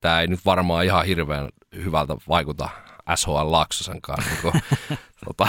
tämä 0.00 0.20
ei 0.20 0.26
nyt 0.26 0.40
varmaan 0.44 0.84
ihan 0.84 1.06
hirveän 1.06 1.48
hyvältä 1.74 2.16
vaikuta 2.28 2.68
SHL 3.14 3.52
Laaksosen 3.52 4.02
kanssa 4.02 4.30
niin 4.30 4.62
tota, 5.26 5.48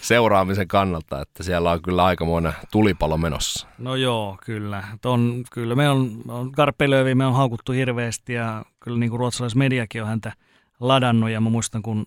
seuraamisen 0.00 0.68
kannalta, 0.68 1.22
että 1.22 1.42
siellä 1.42 1.70
on 1.70 1.82
kyllä 1.82 2.04
aikamoinen 2.04 2.52
tulipalo 2.70 3.18
menossa. 3.18 3.68
No 3.78 3.96
joo, 3.96 4.38
kyllä. 4.44 4.84
Ton, 5.00 5.44
kyllä 5.52 5.74
me 5.74 5.88
on, 5.88 6.22
on 6.28 6.52
Karpelövi, 6.52 7.14
me 7.14 7.26
on 7.26 7.34
haukuttu 7.34 7.72
hirveästi 7.72 8.32
ja 8.32 8.64
kyllä 8.80 8.98
niin 8.98 9.10
kuin 9.10 9.20
ruotsalaismediakin 9.20 10.02
on 10.02 10.08
häntä 10.08 10.32
ladannut 10.80 11.30
ja 11.30 11.40
mä 11.40 11.50
muistan, 11.50 11.82
kun 11.82 12.06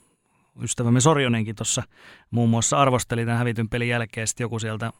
ystävämme 0.63 1.01
Sorjonenkin 1.01 1.55
tuossa 1.55 1.83
muun 2.31 2.49
muassa 2.49 2.77
arvosteli 2.77 3.25
tämän 3.25 3.37
hävityn 3.37 3.69
pelin 3.69 3.89
jälkeen, 3.89 4.27
sitten 4.27 4.45
joku 4.45 4.59
sieltä 4.59 4.91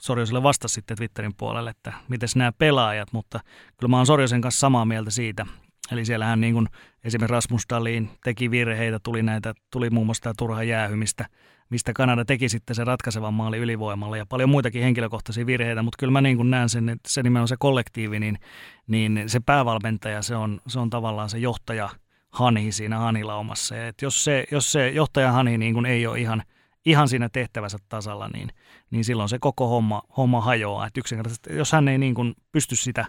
Sorjoselle 0.00 0.42
vastasi 0.42 0.74
sitten 0.74 0.96
Twitterin 0.96 1.34
puolelle, 1.36 1.70
että 1.70 1.92
miten 2.08 2.28
nämä 2.36 2.52
pelaajat, 2.52 3.12
mutta 3.12 3.40
kyllä 3.76 3.90
mä 3.90 3.96
oon 3.96 4.06
Sorjosen 4.06 4.40
kanssa 4.40 4.60
samaa 4.60 4.84
mieltä 4.84 5.10
siitä, 5.10 5.46
Eli 5.92 6.04
siellähän 6.04 6.40
niin 6.40 6.54
kuin 6.54 6.66
esimerkiksi 7.04 7.32
Rasmus 7.32 7.62
Dahlin 7.70 8.10
teki 8.24 8.50
virheitä, 8.50 8.98
tuli, 9.02 9.22
näitä, 9.22 9.54
tuli 9.70 9.90
muun 9.90 10.06
muassa 10.06 10.22
tämä 10.22 10.34
turha 10.38 10.62
jäähymistä, 10.62 11.26
mistä 11.70 11.92
Kanada 11.92 12.24
teki 12.24 12.48
sitten 12.48 12.76
se 12.76 12.84
ratkaisevan 12.84 13.34
maali 13.34 13.58
ylivoimalla 13.58 14.16
ja 14.16 14.26
paljon 14.26 14.50
muitakin 14.50 14.82
henkilökohtaisia 14.82 15.46
virheitä, 15.46 15.82
mutta 15.82 15.96
kyllä 15.98 16.10
mä 16.10 16.20
niin 16.20 16.36
kuin 16.36 16.50
näen 16.50 16.68
sen, 16.68 16.88
että 16.88 17.10
se 17.10 17.22
nimenomaan 17.22 17.48
se 17.48 17.56
kollektiivi, 17.58 18.20
niin, 18.20 18.38
niin 18.86 19.24
se 19.26 19.40
päävalmentaja, 19.40 20.22
se 20.22 20.36
on, 20.36 20.60
se 20.66 20.78
on 20.78 20.90
tavallaan 20.90 21.30
se 21.30 21.38
johtaja 21.38 21.88
Hanhi 22.30 22.72
siinä 22.72 22.98
Hanilaumassa. 22.98 23.76
Ja 23.76 23.88
että 23.88 24.04
jos, 24.04 24.24
se, 24.24 24.44
jos 24.50 24.72
se 24.72 24.88
johtaja 24.88 25.32
Hani 25.32 25.58
niin 25.58 25.74
kuin 25.74 25.86
ei 25.86 26.06
ole 26.06 26.20
ihan, 26.20 26.42
ihan 26.84 27.08
siinä 27.08 27.28
tehtävänsä 27.28 27.78
tasalla, 27.88 28.28
niin, 28.28 28.48
niin 28.90 29.04
silloin 29.04 29.28
se 29.28 29.38
koko 29.38 29.68
homma, 29.68 30.02
homma 30.16 30.40
hajoaa. 30.40 30.86
Että 30.86 31.00
yksinkertaisesti, 31.00 31.56
jos 31.56 31.72
hän 31.72 31.88
ei 31.88 31.98
niin 31.98 32.14
kuin 32.14 32.34
pysty 32.52 32.76
sitä 32.76 33.04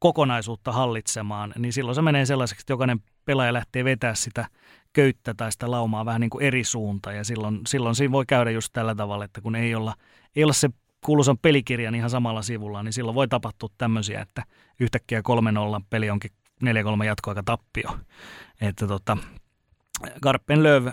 kokonaisuutta 0.00 0.72
hallitsemaan, 0.72 1.54
niin 1.58 1.72
silloin 1.72 1.94
se 1.94 2.02
menee 2.02 2.26
sellaiseksi, 2.26 2.62
että 2.62 2.72
jokainen 2.72 3.00
pelaaja 3.24 3.52
lähtee 3.52 3.84
vetää 3.84 4.14
sitä 4.14 4.48
köyttä 4.92 5.34
tai 5.34 5.52
sitä 5.52 5.70
laumaa 5.70 6.04
vähän 6.04 6.20
niin 6.20 6.30
kuin 6.30 6.44
eri 6.44 6.64
suuntaan. 6.64 7.16
Ja 7.16 7.24
silloin, 7.24 7.60
silloin 7.66 7.94
siinä 7.94 8.12
voi 8.12 8.26
käydä 8.26 8.50
just 8.50 8.70
tällä 8.72 8.94
tavalla, 8.94 9.24
että 9.24 9.40
kun 9.40 9.56
ei 9.56 9.74
olla, 9.74 9.94
ei 10.36 10.44
olla 10.44 10.52
se 10.52 10.68
kuuluisan 11.04 11.38
pelikirjan 11.38 11.94
ihan 11.94 12.10
samalla 12.10 12.42
sivulla, 12.42 12.82
niin 12.82 12.92
silloin 12.92 13.14
voi 13.14 13.28
tapahtua 13.28 13.68
tämmöisiä, 13.78 14.20
että 14.20 14.44
yhtäkkiä 14.80 15.20
3-0 15.80 15.84
peli 15.90 16.10
onkin 16.10 16.30
4-3 17.00 17.04
jatkoaika 17.04 17.42
tappio. 17.42 17.98
Että 18.60 18.86
tota, 18.86 19.16
Garpen 20.22 20.62
Löv 20.62 20.88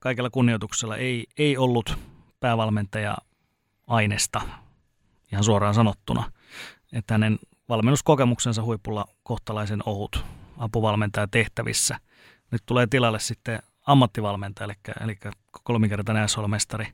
kaikella 0.00 0.30
kunnioituksella 0.30 0.96
ei, 0.96 1.26
ei 1.38 1.56
ollut 1.56 1.98
päävalmentaja 2.40 3.18
aineesta 3.86 4.40
ihan 5.32 5.44
suoraan 5.44 5.74
sanottuna. 5.74 6.32
Että 6.92 7.14
hänen 7.14 7.38
valmennuskokemuksensa 7.70 8.62
huipulla 8.62 9.04
kohtalaisen 9.22 9.82
ohut 9.86 10.24
apuvalmentaja 10.58 11.28
tehtävissä. 11.28 11.98
Nyt 12.50 12.62
tulee 12.66 12.86
tilalle 12.86 13.18
sitten 13.18 13.62
ammattivalmentaja, 13.86 14.64
eli, 14.64 14.74
eli 15.00 15.16
kolmikertainen 15.64 16.28
SHL-mestari 16.28 16.86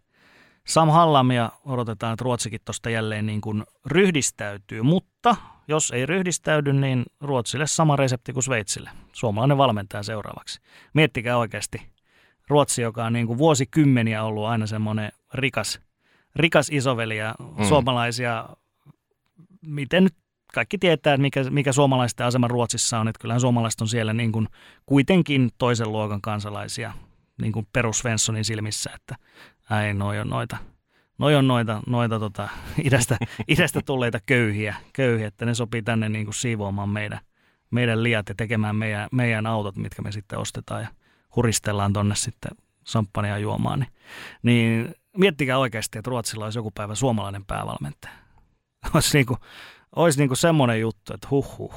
Sam 0.66 0.88
Hallam 0.88 1.30
ja 1.30 1.52
odotetaan, 1.64 2.12
että 2.12 2.22
Ruotsikin 2.22 2.60
tuosta 2.64 2.90
jälleen 2.90 3.26
niin 3.26 3.40
kuin 3.40 3.64
ryhdistäytyy, 3.86 4.82
mutta 4.82 5.36
jos 5.68 5.90
ei 5.90 6.06
ryhdistäydy, 6.06 6.72
niin 6.72 7.04
Ruotsille 7.20 7.66
sama 7.66 7.96
resepti 7.96 8.32
kuin 8.32 8.42
Sveitsille. 8.42 8.90
Suomalainen 9.12 9.58
valmentaja 9.58 10.02
seuraavaksi. 10.02 10.60
Miettikää 10.94 11.36
oikeasti. 11.36 11.82
Ruotsi, 12.48 12.82
joka 12.82 13.04
on 13.04 13.12
niin 13.12 13.26
kuin 13.26 13.38
vuosikymmeniä 13.38 14.24
ollut 14.24 14.44
aina 14.44 14.66
semmoinen 14.66 15.12
rikas, 15.34 15.80
rikas 16.36 16.68
isoveli 16.70 17.16
ja 17.16 17.34
mm. 17.38 17.64
suomalaisia, 17.64 18.48
miten 19.66 20.04
nyt 20.04 20.14
kaikki 20.56 20.78
tietää, 20.78 21.14
että 21.14 21.22
mikä, 21.22 21.44
mikä 21.50 21.72
suomalaisten 21.72 22.26
asema 22.26 22.48
Ruotsissa 22.48 23.00
on, 23.00 23.08
että 23.08 23.20
kyllähän 23.20 23.40
suomalaiset 23.40 23.80
on 23.80 23.88
siellä 23.88 24.12
niin 24.12 24.32
kuin 24.32 24.48
kuitenkin 24.86 25.50
toisen 25.58 25.92
luokan 25.92 26.20
kansalaisia 26.20 26.92
niin 27.42 27.52
kuin 27.52 27.66
perus 27.72 28.02
silmissä, 28.42 28.90
että 28.94 29.16
ei, 29.84 29.94
noi 29.94 30.18
on 30.18 30.28
noita, 30.28 30.56
noi 31.18 31.34
on 31.34 31.48
noita, 31.48 31.82
noita 31.86 32.18
tota, 32.18 32.48
idästä, 32.88 33.16
idästä 33.48 33.80
tulleita 33.86 34.18
köyhiä, 34.26 34.74
köyhiä, 34.92 35.26
että 35.26 35.46
ne 35.46 35.54
sopii 35.54 35.82
tänne 35.82 36.08
niin 36.08 36.26
kuin 36.26 36.34
siivoamaan 36.34 36.88
meidän, 36.88 37.20
meidän 37.70 38.02
liat 38.02 38.28
ja 38.28 38.34
tekemään 38.34 38.76
meidän, 38.76 39.08
meidän 39.12 39.46
autot, 39.46 39.76
mitkä 39.76 40.02
me 40.02 40.12
sitten 40.12 40.38
ostetaan 40.38 40.82
ja 40.82 40.88
huristellaan 41.36 41.92
tonne 41.92 42.14
sitten 42.14 42.50
samppania 42.84 43.38
juomaan. 43.38 43.78
Niin, 43.80 43.92
niin 44.42 44.94
miettikää 45.16 45.58
oikeasti, 45.58 45.98
että 45.98 46.08
Ruotsilla 46.08 46.44
olisi 46.44 46.58
joku 46.58 46.70
päivä 46.70 46.94
suomalainen 46.94 47.44
päävalmentaja. 47.44 48.14
Olisi 48.94 49.18
niin 49.18 49.26
kuin, 49.26 49.38
olisi 49.96 50.18
niin 50.18 50.28
kuin 50.28 50.38
semmoinen 50.38 50.80
juttu, 50.80 51.14
että 51.14 51.28
huh 51.30 51.58
huh. 51.58 51.74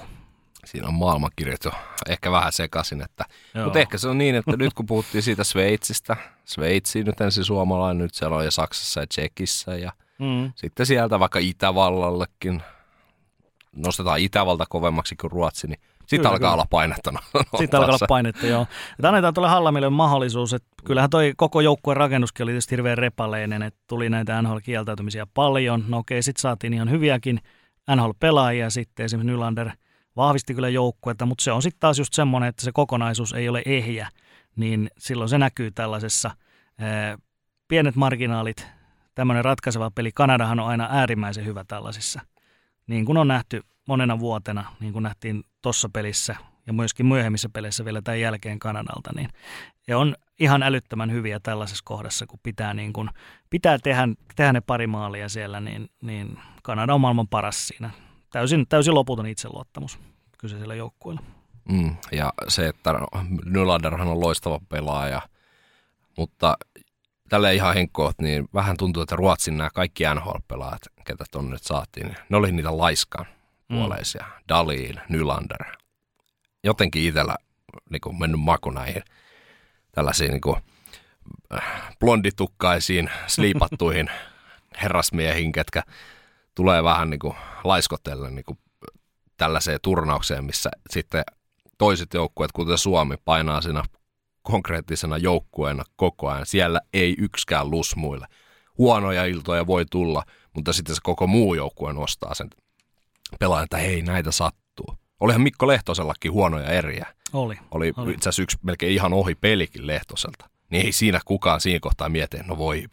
Siinä 0.65 0.88
on 0.88 0.93
maailmankirjat 0.93 1.65
jo 1.65 1.72
ehkä 2.09 2.32
vähän 2.32 2.51
sekaisin, 2.51 3.01
että, 3.01 3.26
mutta 3.63 3.80
ehkä 3.80 3.97
se 3.97 4.07
on 4.07 4.17
niin, 4.17 4.36
että 4.36 4.57
nyt 4.57 4.74
kun 4.74 4.86
puhuttiin 4.86 5.22
siitä 5.22 5.43
Sveitsistä, 5.43 6.17
Sveitsi 6.45 7.03
nyt 7.03 7.22
ensin 7.22 7.43
suomalainen, 7.43 7.97
nyt 8.03 8.13
siellä 8.13 8.38
on 8.38 8.45
ja 8.45 8.51
Saksassa 8.51 8.99
ja 8.99 9.07
Tsekissä 9.07 9.76
ja 9.76 9.91
mm. 10.20 10.51
sitten 10.55 10.86
sieltä 10.86 11.20
vaikka 11.20 11.39
Itävallallekin 11.39 12.61
nostetaan 13.76 14.20
Itävalta 14.20 14.65
kovemmaksi 14.70 15.15
kuin 15.15 15.32
Ruotsi, 15.32 15.67
niin 15.67 15.80
sitten 16.05 16.32
alkaa 16.32 16.38
kyllä. 16.38 16.53
olla 16.53 16.65
painetta. 16.70 17.11
No, 17.11 17.20
sitten 17.59 17.78
alkaa 17.78 17.95
olla 17.95 18.07
painetta, 18.07 18.47
joo. 18.47 18.67
Ja 19.03 19.09
annetaan 19.09 19.34
tuolle 19.34 19.49
Hallamille 19.49 19.89
mahdollisuus, 19.89 20.53
että 20.53 20.70
kyllähän 20.84 21.09
toi 21.09 21.34
koko 21.38 21.61
joukkueen 21.61 21.97
rakennuskin 21.97 22.43
oli 22.43 22.51
tietysti 22.51 22.72
hirveän 22.72 22.97
repaleinen, 22.97 23.61
että 23.61 23.80
tuli 23.88 24.09
näitä 24.09 24.41
NHL-kieltäytymisiä 24.41 25.28
paljon. 25.34 25.86
No 25.88 25.97
okei, 25.97 26.24
sitten 26.24 26.41
saatiin 26.41 26.74
ihan 26.74 26.91
hyviäkin 26.91 27.39
NHL-pelaajia 27.95 28.69
sitten, 28.69 29.05
esimerkiksi 29.05 29.31
Nylander 29.31 29.69
vahvisti 30.15 30.55
kyllä 30.55 30.69
joukkuetta, 30.69 31.25
mutta 31.25 31.43
se 31.43 31.51
on 31.51 31.61
sitten 31.61 31.79
taas 31.79 31.99
just 31.99 32.13
semmoinen, 32.13 32.49
että 32.49 32.63
se 32.63 32.71
kokonaisuus 32.71 33.33
ei 33.33 33.49
ole 33.49 33.61
ehjä, 33.65 34.09
niin 34.55 34.91
silloin 34.97 35.29
se 35.29 35.37
näkyy 35.37 35.71
tällaisessa 35.71 36.31
ää, 36.77 37.17
pienet 37.67 37.95
marginaalit, 37.95 38.67
tämmöinen 39.15 39.45
ratkaiseva 39.45 39.91
peli. 39.91 40.11
Kanadahan 40.11 40.59
on 40.59 40.67
aina 40.67 40.87
äärimmäisen 40.91 41.45
hyvä 41.45 41.63
tällaisissa, 41.67 42.21
niin 42.87 43.05
kuin 43.05 43.17
on 43.17 43.27
nähty 43.27 43.61
monena 43.87 44.19
vuotena, 44.19 44.65
niin 44.79 44.93
kuin 44.93 45.03
nähtiin 45.03 45.43
tuossa 45.61 45.89
pelissä 45.93 46.35
ja 46.67 46.73
myöskin 46.73 47.05
myöhemmissä 47.05 47.49
peleissä 47.49 47.85
vielä 47.85 48.01
tämän 48.01 48.19
jälkeen 48.19 48.59
Kanadalta, 48.59 49.11
niin 49.15 49.29
ja 49.87 49.97
on 49.97 50.15
ihan 50.39 50.63
älyttömän 50.63 51.11
hyviä 51.11 51.39
tällaisessa 51.39 51.83
kohdassa, 51.85 52.27
kun 52.27 52.39
pitää, 52.43 52.73
niin 52.73 52.93
kun, 52.93 53.09
pitää 53.49 53.79
tehdä, 53.79 54.07
tehdä 54.35 54.53
ne 54.53 54.61
pari 54.61 54.87
maalia 54.87 55.29
siellä, 55.29 55.59
niin, 55.59 55.89
niin 56.01 56.39
Kanada 56.63 56.93
on 56.93 57.01
maailman 57.01 57.27
paras 57.27 57.67
siinä. 57.67 57.89
Täysin, 58.29 58.65
täysin 58.69 58.93
loputon 58.95 59.27
itseluottamus 59.27 59.99
kyseisellä 60.37 60.75
joukkueella. 60.75 61.21
Mm, 61.71 61.95
ja 62.11 62.33
se, 62.47 62.67
että 62.67 62.93
Nylanderhan 63.45 64.07
on 64.07 64.21
loistava 64.21 64.59
pelaaja, 64.69 65.21
mutta 66.17 66.57
tälle 67.29 67.55
ihan 67.55 67.73
henkkoot, 67.73 68.21
niin 68.21 68.49
vähän 68.53 68.77
tuntuu, 68.77 69.03
että 69.03 69.15
Ruotsin 69.15 69.57
nämä 69.57 69.69
kaikki 69.69 70.03
NHL-pelaajat, 70.03 70.81
ketä 71.05 71.25
tuonne 71.31 71.51
nyt 71.51 71.63
saatiin, 71.63 72.15
ne 72.29 72.37
oli 72.37 72.51
niitä 72.51 72.77
laiskan 72.77 73.25
mm. 73.69 73.75
puoleisia. 73.75 74.25
Mm. 74.27 74.43
Dalin, 74.49 74.99
Nylander. 75.09 75.65
Jotenkin 76.63 77.03
itsellä 77.03 77.35
niin 77.89 78.19
mennyt 78.19 78.41
maku 78.41 78.69
näihin 78.69 79.03
tällaisiin 79.99 80.31
niin 80.31 80.41
kuin, 80.41 80.57
äh, 81.53 81.95
blonditukkaisiin, 81.99 83.09
sliipattuihin 83.27 84.09
herrasmiehiin, 84.81 85.51
ketkä 85.51 85.83
tulee 86.55 86.83
vähän 86.83 87.09
niin 87.09 87.19
kuin 87.19 87.33
laiskotelle 87.63 88.29
niin 88.29 88.45
kuin 88.45 88.59
tällaiseen 89.37 89.79
turnaukseen, 89.81 90.43
missä 90.45 90.69
sitten 90.89 91.23
toiset 91.77 92.13
joukkueet, 92.13 92.51
kuten 92.51 92.77
Suomi, 92.77 93.15
painaa 93.25 93.61
siinä 93.61 93.83
konkreettisena 94.41 95.17
joukkueena 95.17 95.83
koko 95.95 96.29
ajan. 96.29 96.45
Siellä 96.45 96.81
ei 96.93 97.15
yksikään 97.17 97.71
lusmuille. 97.71 98.27
Huonoja 98.77 99.25
iltoja 99.25 99.67
voi 99.67 99.85
tulla, 99.91 100.23
mutta 100.55 100.73
sitten 100.73 100.95
se 100.95 101.01
koko 101.03 101.27
muu 101.27 101.53
joukkue 101.53 101.93
nostaa 101.93 102.33
sen 102.33 102.49
pelaajan, 103.39 103.63
että 103.63 103.77
hei, 103.77 104.01
näitä 104.01 104.31
sattuu. 104.31 104.68
Olihan 105.20 105.41
Mikko 105.41 105.67
Lehtosellakin 105.67 106.32
huonoja 106.32 106.70
eriä. 106.70 107.07
Oli. 107.34 107.57
Oli, 107.72 107.93
oli. 107.97 108.11
itse 108.11 108.30
asiassa 108.30 108.41
yksi 108.41 108.57
melkein 108.63 108.93
ihan 108.93 109.13
ohi 109.13 109.36
pelikin 109.36 109.88
Lehtoselta. 109.88 110.49
Niin 110.70 110.86
ei 110.86 110.91
siinä 110.91 111.20
kukaan 111.26 111.61
siinä 111.61 111.80
kohtaa 111.82 112.09
mieti, 112.09 112.38
no 112.38 112.57
voi, 112.57 112.86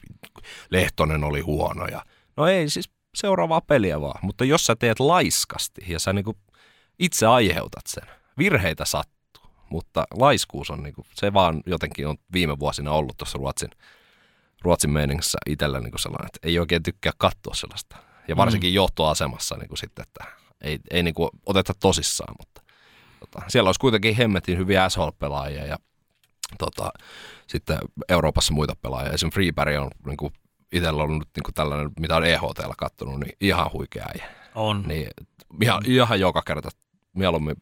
Lehtonen 0.71 1.25
oli 1.25 1.41
huono. 1.41 1.87
Ja, 1.87 2.05
no 2.37 2.47
ei, 2.47 2.71
siis 2.71 2.91
seuraavaa 3.15 3.61
peliä 3.61 4.01
vaan. 4.01 4.19
Mutta 4.23 4.45
jos 4.45 4.67
sä 4.67 4.77
teet 4.77 5.01
laiskasti 5.01 5.81
ja 5.87 5.99
sä 5.99 6.13
niinku 6.13 6.37
itse 6.99 7.27
aiheutat 7.27 7.87
sen, 7.87 8.05
virheitä 8.39 8.85
sattuu. 8.85 9.17
Mutta 9.71 10.05
laiskuus 10.15 10.71
on 10.71 10.83
niinku, 10.83 11.07
se 11.15 11.33
vaan 11.33 11.63
jotenkin 11.67 12.07
on 12.07 12.17
viime 12.33 12.59
vuosina 12.59 12.93
ollut 12.93 13.17
tuossa 13.17 13.39
Ruotsin, 13.39 13.71
Ruotsin 14.63 14.91
meiningissä 14.91 15.39
itsellä 15.47 15.81
niinku 15.81 15.99
sellainen, 15.99 16.27
että 16.27 16.49
ei 16.49 16.59
oikein 16.59 16.83
tykkää 16.83 17.13
katsoa 17.19 17.55
sellaista. 17.55 17.97
Ja 18.29 18.37
varsinkin 18.37 18.71
mm. 18.71 18.75
johtoasemassa 18.75 19.57
niinku 19.57 19.77
sitten, 19.77 20.03
että 20.03 20.25
ei, 20.61 20.79
ei 20.91 21.03
niinku 21.03 21.31
oteta 21.47 21.73
tosissaan, 21.81 22.35
mutta 22.39 22.63
tota, 23.21 23.43
siellä 23.49 23.69
olisi 23.69 23.81
kuitenkin 23.81 24.17
hemmetin 24.17 24.59
hyviä 24.59 24.89
SHL-pelaajia 24.89 25.67
ja 25.67 25.77
tota, 26.59 26.91
sitten 27.47 27.79
Euroopassa 28.09 28.55
muita 28.55 28.77
pelaajia. 28.83 29.13
Esimerkiksi 29.13 29.35
Freeberg 29.35 29.83
on 29.83 29.91
niin 30.07 30.33
itsellä 30.73 31.03
ollut 31.03 31.19
nyt 31.19 31.29
niin 31.37 31.55
tällainen, 31.55 31.91
mitä 32.01 32.17
on 32.17 32.25
EHTllä 32.25 32.75
kattonut, 32.79 33.21
niin 33.21 33.37
ihan 33.41 33.73
huikea 33.73 34.07
äijä. 34.15 34.35
On. 34.55 34.85
Niin, 34.87 35.09
ihan, 35.63 35.83
ihan 35.87 36.21
joka 36.21 36.43
kerta 36.43 36.69
mieluummin 37.13 37.57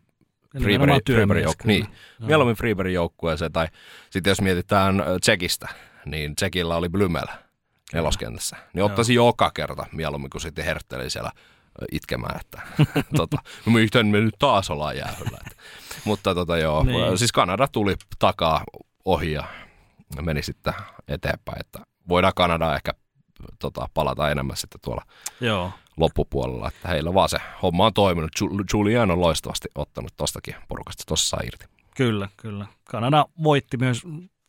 Freebergin, 0.62 1.01
Freebergin 1.07 1.45
joukku, 1.45 1.68
niin, 1.68 1.86
no. 2.18 2.26
mieluummin 2.26 2.57
Freebergin 2.57 2.95
joukkueeseen, 2.95 3.53
tai 3.53 3.68
sitten 4.11 4.30
jos 4.30 4.40
mietitään 4.40 5.03
Tsekistä, 5.20 5.68
niin 6.05 6.36
Tsekillä 6.36 6.76
oli 6.76 6.88
Blymel 6.88 7.26
neloskentässä, 7.92 8.57
niin 8.72 8.82
ottaisi 8.82 9.14
joka 9.14 9.51
kerta 9.51 9.86
mieluummin, 9.92 10.30
kun 10.30 10.40
sitten 10.40 10.64
hertteli 10.64 11.11
siellä 11.11 11.30
itkemään, 11.93 12.41
että 12.41 12.62
tota, 13.16 13.37
no 13.66 13.72
miten 13.72 14.07
me 14.07 14.20
nyt 14.20 14.35
taas 14.39 14.70
ollaan 14.70 14.97
jäähyllä. 14.97 15.39
Mutta 16.05 16.35
tota 16.35 16.59
joo, 16.59 16.83
niin. 16.83 17.18
siis 17.18 17.33
Kanada 17.33 17.68
tuli 17.68 17.95
takaa 18.18 18.64
ohi 19.05 19.33
ja 19.33 19.45
meni 20.22 20.43
sitten 20.43 20.75
eteenpäin, 21.09 21.61
että 21.61 21.79
voidaan 22.09 22.33
Kanadaa 22.37 22.77
ehkä 22.77 22.93
tota, 23.59 23.89
palata 23.95 24.31
enemmän 24.31 24.57
sitten 24.57 24.81
tuolla 24.85 25.03
Joo. 25.41 25.72
loppupuolella. 25.97 26.68
Että 26.68 26.89
heillä 26.89 27.14
vaan 27.14 27.29
se 27.29 27.39
homma 27.62 27.87
on 27.87 27.95
toiminut. 27.95 28.31
Julian 28.72 29.11
on 29.11 29.20
loistavasti 29.20 29.68
ottanut 29.75 30.12
tostakin 30.16 30.55
porukasta 30.68 31.05
tuossa 31.07 31.37
irti. 31.47 31.66
Kyllä, 31.97 32.29
kyllä. 32.37 32.66
Kanada 32.85 33.27
voitti 33.43 33.77
myös 33.77 34.03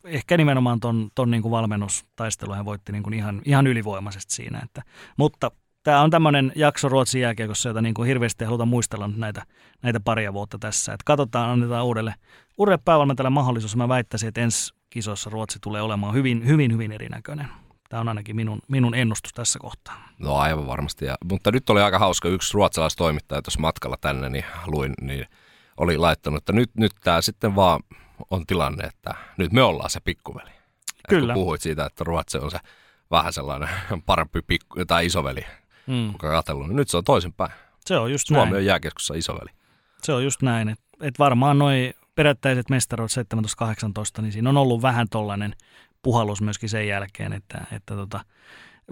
ehkä 0.04 0.36
nimenomaan 0.36 0.80
ton, 0.80 1.10
ton 1.14 1.30
niin 1.30 1.42
kuin 1.42 1.52
valmennustaistelun 1.52 2.56
hän 2.56 2.64
voitti 2.64 2.92
niin 2.92 3.02
kuin 3.02 3.14
ihan, 3.14 3.42
ihan 3.44 3.66
ylivoimaisesti 3.66 4.34
siinä. 4.34 4.60
Että, 4.64 4.82
mutta 5.16 5.50
tämä 5.86 6.02
on 6.02 6.10
tämmöinen 6.10 6.52
jakso 6.54 6.88
Ruotsin 6.88 7.20
jääkiekossa, 7.20 7.68
jota 7.68 7.82
niin 7.82 7.94
kuin 7.94 8.06
hirveästi 8.06 8.44
halutaan 8.44 8.68
muistella 8.68 9.10
näitä, 9.16 9.42
näitä 9.82 10.00
paria 10.00 10.32
vuotta 10.32 10.58
tässä. 10.58 10.92
Et 10.92 11.02
katsotaan, 11.02 11.50
annetaan 11.50 11.84
uudelle, 11.84 12.14
uudelle 12.58 12.78
päävalmentajalle 12.84 13.30
mahdollisuus. 13.30 13.76
Mä 13.76 13.88
väittäisin, 13.88 14.28
että 14.28 14.40
ensi 14.40 14.74
kisossa 14.90 15.30
Ruotsi 15.30 15.58
tulee 15.60 15.82
olemaan 15.82 16.14
hyvin, 16.14 16.46
hyvin, 16.46 16.72
hyvin 16.72 16.92
erinäköinen. 16.92 17.48
Tämä 17.88 18.00
on 18.00 18.08
ainakin 18.08 18.36
minun, 18.36 18.58
minun 18.68 18.94
ennustus 18.94 19.32
tässä 19.32 19.58
kohtaa. 19.58 20.08
No 20.18 20.36
aivan 20.36 20.66
varmasti. 20.66 21.04
Ja, 21.04 21.14
mutta 21.24 21.52
nyt 21.52 21.70
oli 21.70 21.82
aika 21.82 21.98
hauska. 21.98 22.28
Yksi 22.28 22.54
ruotsalaistoimittaja 22.54 23.42
tuossa 23.42 23.60
matkalla 23.60 23.96
tänne, 24.00 24.28
niin 24.28 24.44
luin, 24.66 24.94
niin 25.00 25.26
oli 25.76 25.96
laittanut, 25.96 26.38
että 26.38 26.52
nyt, 26.52 26.70
nyt 26.74 26.92
tämä 27.04 27.20
sitten 27.20 27.56
vaan 27.56 27.80
on 28.30 28.46
tilanne, 28.46 28.84
että 28.84 29.14
nyt 29.36 29.52
me 29.52 29.62
ollaan 29.62 29.90
se 29.90 30.00
pikkuveli. 30.00 30.50
Kyllä. 31.08 31.34
Kun 31.34 31.42
puhuit 31.42 31.60
siitä, 31.60 31.86
että 31.86 32.04
Ruotsi 32.04 32.38
on 32.38 32.50
se 32.50 32.58
vähän 33.10 33.32
sellainen 33.32 33.68
parempi 34.06 34.40
pikku, 34.46 34.84
tai 34.86 35.06
isoveli, 35.06 35.44
mm. 35.86 36.12
kuka 36.12 36.30
katsellut, 36.30 36.66
niin 36.66 36.76
nyt 36.76 36.88
se 36.88 36.96
on 36.96 37.04
toisinpäin. 37.04 37.52
Se 37.86 37.98
on 37.98 38.12
just 38.12 38.26
Suomi 38.26 38.42
näin. 38.42 38.54
on 38.54 38.64
jääkeskussa 38.64 39.14
isoveli. 39.14 39.50
Se 40.02 40.12
on 40.12 40.24
just 40.24 40.42
näin, 40.42 40.68
että 40.68 40.84
et 41.00 41.18
varmaan 41.18 41.58
noin 41.58 41.94
perättäiset 42.14 42.70
mestaruudet 42.70 43.28
17-18, 44.18 44.22
niin 44.22 44.32
siinä 44.32 44.50
on 44.50 44.56
ollut 44.56 44.82
vähän 44.82 45.08
tollainen 45.08 45.56
puhallus 46.02 46.42
myöskin 46.42 46.68
sen 46.68 46.88
jälkeen, 46.88 47.32
että, 47.32 47.64
että 47.72 47.94
tota, 47.94 48.20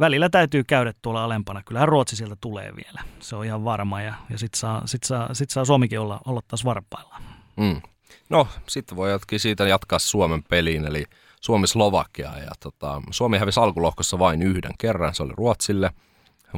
välillä 0.00 0.28
täytyy 0.28 0.64
käydä 0.64 0.92
tuolla 1.02 1.24
alempana. 1.24 1.62
Kyllähän 1.62 1.88
Ruotsi 1.88 2.16
sieltä 2.16 2.36
tulee 2.40 2.72
vielä, 2.76 3.00
se 3.20 3.36
on 3.36 3.44
ihan 3.44 3.64
varma 3.64 4.02
ja, 4.02 4.14
ja 4.30 4.38
sitten 4.38 4.58
saa, 4.58 4.82
sit 4.86 5.02
saa, 5.02 5.34
sit 5.34 5.50
saa 5.50 5.64
Suomikin 5.64 6.00
olla, 6.00 6.20
olla 6.26 6.40
taas 6.48 6.64
varpaillaan. 6.64 7.22
Mm. 7.56 7.82
No, 8.28 8.48
sitten 8.68 8.96
voi 8.96 9.10
jatkaa 9.10 9.38
siitä 9.38 9.68
jatkaa 9.68 9.98
Suomen 9.98 10.42
peliin, 10.42 10.84
eli 10.84 11.04
Suomi-Slovakia. 11.40 12.38
Ja 12.38 12.50
tota, 12.60 13.02
Suomi 13.10 13.38
hävisi 13.38 13.60
alkulohkossa 13.60 14.18
vain 14.18 14.42
yhden 14.42 14.72
kerran, 14.78 15.14
se 15.14 15.22
oli 15.22 15.32
Ruotsille, 15.36 15.90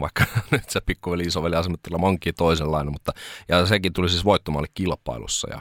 vaikka 0.01 0.25
nyt 0.51 0.71
se 0.71 0.81
pikkuveli 0.81 1.23
isoveli 1.23 1.57
asematilla 1.57 1.99
monkin 1.99 2.35
toisenlainen, 2.35 2.93
mutta 2.93 3.13
ja 3.49 3.67
sekin 3.67 3.93
tuli 3.93 4.09
siis 4.09 4.25
voittomalle 4.25 4.69
kilpailussa 4.75 5.49
ja 5.51 5.61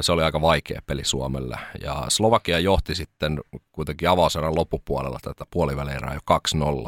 se 0.00 0.12
oli 0.12 0.22
aika 0.22 0.40
vaikea 0.40 0.82
peli 0.86 1.04
Suomelle. 1.04 1.58
Ja 1.82 2.04
Slovakia 2.08 2.58
johti 2.58 2.94
sitten 2.94 3.40
kuitenkin 3.72 4.08
avauserän 4.08 4.54
loppupuolella 4.54 5.18
tätä 5.22 5.44
puoliväleerää 5.50 6.14
jo 6.14 6.20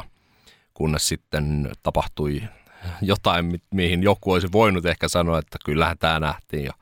2-0, 0.01 0.03
kunnes 0.74 1.09
sitten 1.09 1.72
tapahtui 1.82 2.42
jotain, 3.03 3.61
mihin 3.74 4.03
joku 4.03 4.32
olisi 4.32 4.48
voinut 4.53 4.86
ehkä 4.86 5.09
sanoa, 5.09 5.38
että 5.38 5.59
kyllähän 5.64 5.98
tämä 5.98 6.20
nähtiin 6.20 6.64
jo 6.64 6.72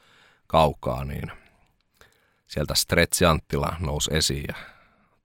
kaukaa, 0.46 1.04
niin 1.04 1.32
sieltä 2.46 2.74
Stretsi 2.74 3.24
Anttila 3.24 3.76
nousi 3.80 4.10
esiin 4.14 4.44
ja 4.48 4.54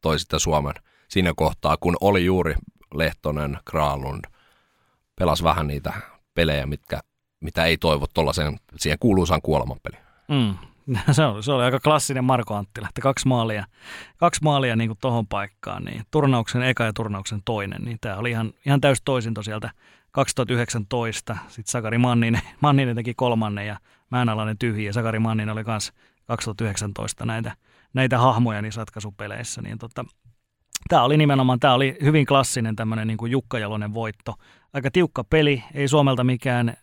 toi 0.01 0.19
sitten 0.19 0.39
Suomen 0.39 0.75
siinä 1.07 1.33
kohtaa, 1.35 1.77
kun 1.79 1.97
oli 2.01 2.25
juuri 2.25 2.55
Lehtonen, 2.93 3.57
Kralund, 3.65 4.25
pelas 5.19 5.43
vähän 5.43 5.67
niitä 5.67 5.93
pelejä, 6.33 6.65
mitkä, 6.65 6.99
mitä 7.39 7.65
ei 7.65 7.77
toivo 7.77 8.05
tuollaisen, 8.13 8.59
siihen 8.75 8.99
kuuluisaan 8.99 9.41
kuolemanpeliin. 9.41 10.03
Mm. 10.27 10.57
Se 11.11 11.25
oli, 11.25 11.43
se 11.43 11.51
oli 11.51 11.63
aika 11.63 11.79
klassinen 11.79 12.23
Marko 12.23 12.55
Anttila, 12.55 12.87
että 12.89 13.01
kaksi 13.01 13.27
maalia, 13.27 13.65
kaksi 14.17 14.43
maalia 14.43 14.75
niin 14.75 14.91
tuohon 15.01 15.27
paikkaan, 15.27 15.83
niin 15.83 16.03
turnauksen 16.11 16.63
eka 16.63 16.83
ja 16.83 16.93
turnauksen 16.93 17.41
toinen, 17.45 17.81
niin 17.81 17.97
tämä 18.01 18.17
oli 18.17 18.29
ihan, 18.29 18.53
ihan 18.65 18.81
täys 18.81 19.01
toisinto 19.05 19.43
sieltä 19.43 19.69
2019. 20.11 21.37
Sitten 21.47 21.71
Sakari 21.71 21.97
Manninen, 21.97 22.41
Manninen 22.61 22.95
teki 22.95 23.13
kolmannen 23.13 23.67
ja 23.67 23.77
Määnalainen 24.11 24.57
tyhjiä. 24.57 24.93
Sakari 24.93 25.19
Manninen 25.19 25.53
oli 25.53 25.63
myös 25.63 25.93
2019 26.27 27.25
näitä, 27.25 27.55
näitä 27.93 28.17
hahmoja 28.17 28.61
niissä 28.61 28.81
ratkaisupeleissä. 28.81 29.61
Niin 29.61 29.77
tota, 29.77 30.05
tämä 30.89 31.03
oli 31.03 31.17
nimenomaan, 31.17 31.59
tämä 31.59 31.73
oli 31.73 31.97
hyvin 32.03 32.25
klassinen 32.25 32.75
tämmöinen 32.75 33.07
niin 33.07 33.31
Jukka 33.31 33.59
Jalonen 33.59 33.93
voitto. 33.93 34.33
Aika 34.73 34.91
tiukka 34.91 35.23
peli, 35.23 35.63
ei 35.73 35.87
Suomelta 35.87 36.23
mikään 36.23 36.73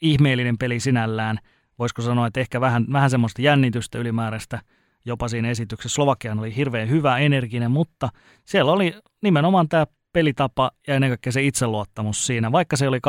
ihmeellinen 0.00 0.58
peli 0.58 0.80
sinällään. 0.80 1.38
Voisiko 1.78 2.02
sanoa, 2.02 2.26
että 2.26 2.40
ehkä 2.40 2.60
vähän, 2.60 2.86
vähän 2.92 3.10
semmoista 3.10 3.42
jännitystä 3.42 3.98
ylimääräistä 3.98 4.60
jopa 5.04 5.28
siinä 5.28 5.50
esityksessä. 5.50 5.94
Slovakian 5.94 6.38
oli 6.38 6.56
hirveän 6.56 6.88
hyvä, 6.88 7.18
energinen, 7.18 7.70
mutta 7.70 8.08
siellä 8.44 8.72
oli 8.72 8.94
nimenomaan 9.22 9.68
tämä 9.68 9.86
pelitapa 10.12 10.70
ja 10.86 10.94
ennen 10.94 11.10
kaikkea 11.10 11.32
se 11.32 11.42
itseluottamus 11.42 12.26
siinä. 12.26 12.52
Vaikka 12.52 12.76
se 12.76 12.88
oli 12.88 13.00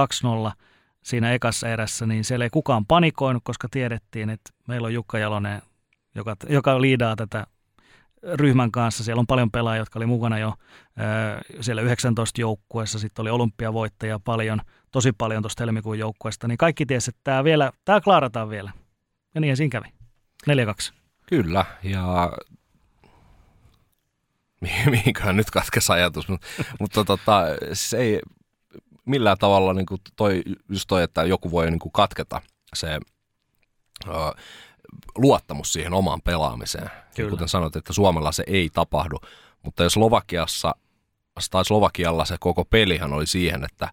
2-0 0.49 0.51
siinä 1.03 1.33
ekassa 1.33 1.69
erässä, 1.69 2.05
niin 2.05 2.23
siellä 2.23 2.45
ei 2.45 2.49
kukaan 2.49 2.85
panikoinut, 2.85 3.43
koska 3.45 3.67
tiedettiin, 3.71 4.29
että 4.29 4.49
meillä 4.67 4.85
on 4.85 4.93
Jukka 4.93 5.17
Jalonen, 5.17 5.61
joka, 6.15 6.35
joka 6.49 6.81
liidaa 6.81 7.15
tätä 7.15 7.47
ryhmän 8.23 8.71
kanssa. 8.71 9.03
Siellä 9.03 9.19
on 9.19 9.27
paljon 9.27 9.51
pelaajia, 9.51 9.81
jotka 9.81 9.99
oli 9.99 10.05
mukana 10.05 10.39
jo 10.39 10.53
siellä 11.61 11.81
19 11.81 12.41
joukkueessa. 12.41 12.99
Sitten 12.99 13.23
oli 13.23 13.29
olympiavoittajia 13.29 14.19
paljon, 14.19 14.61
tosi 14.91 15.11
paljon 15.11 15.43
tuosta 15.43 15.63
helmikuun 15.63 15.99
joukkueesta. 15.99 16.47
Niin 16.47 16.57
kaikki 16.57 16.85
tiesi, 16.85 17.09
että 17.09 17.21
tämä, 17.23 17.43
vielä, 17.43 17.71
tämä 17.85 18.01
klaarataan 18.01 18.49
vielä. 18.49 18.71
Ja 19.35 19.41
niin 19.41 19.57
siinä 19.57 19.69
kävi. 19.69 19.87
4-2. 20.91 20.93
Kyllä, 21.29 21.65
ja 21.83 22.31
mihinköhän 24.91 25.37
nyt 25.37 25.51
katkesi 25.51 25.91
ajatus, 25.91 26.27
mutta, 26.27 26.47
mutta 26.79 27.03
tota, 27.03 27.43
se 27.73 27.97
ei 27.97 28.19
millään 29.05 29.37
tavalla 29.37 29.73
niin 29.73 29.85
kuin 29.85 30.01
toi, 30.15 30.43
just 30.69 30.85
toi, 30.87 31.03
että 31.03 31.23
joku 31.23 31.51
voi 31.51 31.71
niin 31.71 31.79
kuin 31.79 31.91
katketa 31.91 32.41
se 32.73 32.99
luottamus 35.15 35.73
siihen 35.73 35.93
omaan 35.93 36.21
pelaamiseen. 36.21 36.91
Kyllä. 37.15 37.29
Kuten 37.29 37.47
sanoit, 37.47 37.75
että 37.75 37.93
Suomella 37.93 38.31
se 38.31 38.43
ei 38.47 38.69
tapahdu, 38.73 39.17
mutta 39.63 39.83
jos 39.83 39.93
Slovakiassa 39.93 40.75
tai 41.51 41.65
Slovakialla 41.65 42.25
se 42.25 42.35
koko 42.39 42.65
pelihän 42.65 43.13
oli 43.13 43.27
siihen, 43.27 43.63
että 43.63 43.89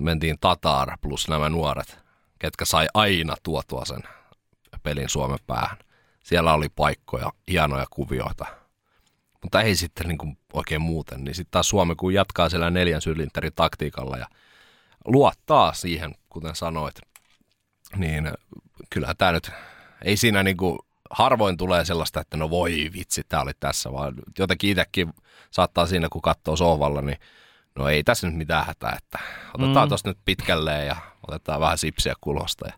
mentiin 0.00 0.36
Tatar 0.40 0.98
plus 1.00 1.28
nämä 1.28 1.48
nuoret, 1.48 1.98
ketkä 2.38 2.64
sai 2.64 2.86
aina 2.94 3.34
tuotua 3.42 3.84
sen 3.84 4.02
pelin 4.82 5.08
Suomen 5.08 5.38
päähän. 5.46 5.78
Siellä 6.24 6.54
oli 6.54 6.68
paikkoja, 6.68 7.32
hienoja 7.50 7.86
kuvioita, 7.90 8.46
mutta 9.42 9.60
ei 9.62 9.76
sitten 9.76 10.08
niin 10.08 10.18
kuin 10.18 10.38
oikein 10.52 10.82
muuten. 10.82 11.24
Niin 11.24 11.34
sitten 11.34 11.50
taas 11.50 11.68
Suomi, 11.68 11.94
kun 11.94 12.14
jatkaa 12.14 12.48
siellä 12.48 12.70
neljän 12.70 13.02
sylinterin 13.02 13.52
taktiikalla 13.56 14.16
ja 14.16 14.26
luottaa 15.04 15.72
siihen, 15.72 16.14
kuten 16.28 16.56
sanoit, 16.56 16.94
niin 17.96 18.30
kyllähän 18.90 19.16
tämä 19.16 19.32
nyt, 19.32 19.50
ei 20.04 20.16
siinä 20.16 20.42
niin 20.42 20.56
kuin, 20.56 20.78
harvoin 21.10 21.56
tulee 21.56 21.84
sellaista, 21.84 22.20
että 22.20 22.36
no 22.36 22.50
voi 22.50 22.90
vitsi, 22.92 23.22
tämä 23.28 23.42
oli 23.42 23.52
tässä, 23.60 23.92
vaan 23.92 24.14
jotenkin 24.38 24.70
itsekin 24.70 25.12
saattaa 25.50 25.86
siinä, 25.86 26.08
kun 26.08 26.22
katsoo 26.22 26.56
sohvalla, 26.56 27.02
niin 27.02 27.18
no 27.74 27.88
ei 27.88 28.04
tässä 28.04 28.26
nyt 28.26 28.36
mitään 28.36 28.66
hätää, 28.66 28.98
että 28.98 29.18
otetaan 29.54 29.86
mm. 29.86 29.88
tuosta 29.88 30.10
nyt 30.10 30.18
pitkälleen 30.24 30.86
ja 30.86 30.96
otetaan 31.28 31.60
vähän 31.60 31.78
sipsiä 31.78 32.14
kulosta 32.20 32.66
ja 32.66 32.72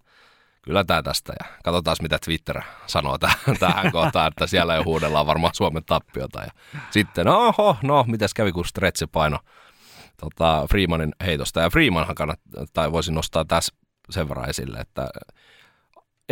kyllä 0.63 0.85
tämä 0.85 1.03
tästä. 1.03 1.33
Ja 1.41 1.47
katsotaan, 1.65 1.97
mitä 2.03 2.19
Twitter 2.25 2.61
sanoo 2.87 3.19
tähän, 3.19 3.39
tähän 3.61 3.93
kohtaan, 3.93 4.29
että 4.29 4.47
siellä 4.47 4.75
jo 4.75 4.85
huudellaan 4.85 5.27
varmaan 5.27 5.55
Suomen 5.55 5.85
tappiota. 5.85 6.41
Ja 6.41 6.51
sitten, 6.91 7.29
oho, 7.29 7.77
no, 7.83 8.05
mitäs 8.09 8.35
kävi, 8.35 8.53
kun 8.53 8.65
stretsi 8.65 9.07
paino 9.07 9.39
tota, 10.21 10.67
Freemanin 10.71 11.13
heitosta. 11.25 11.61
Ja 11.61 11.71
Freemanhan 11.71 12.15
kannattaa, 12.15 12.65
tai 12.73 12.93
voisin 12.93 13.15
nostaa 13.15 13.45
tässä 13.45 13.75
sen 14.11 14.29
verran 14.29 14.51
esille, 14.51 14.79
että 14.79 15.09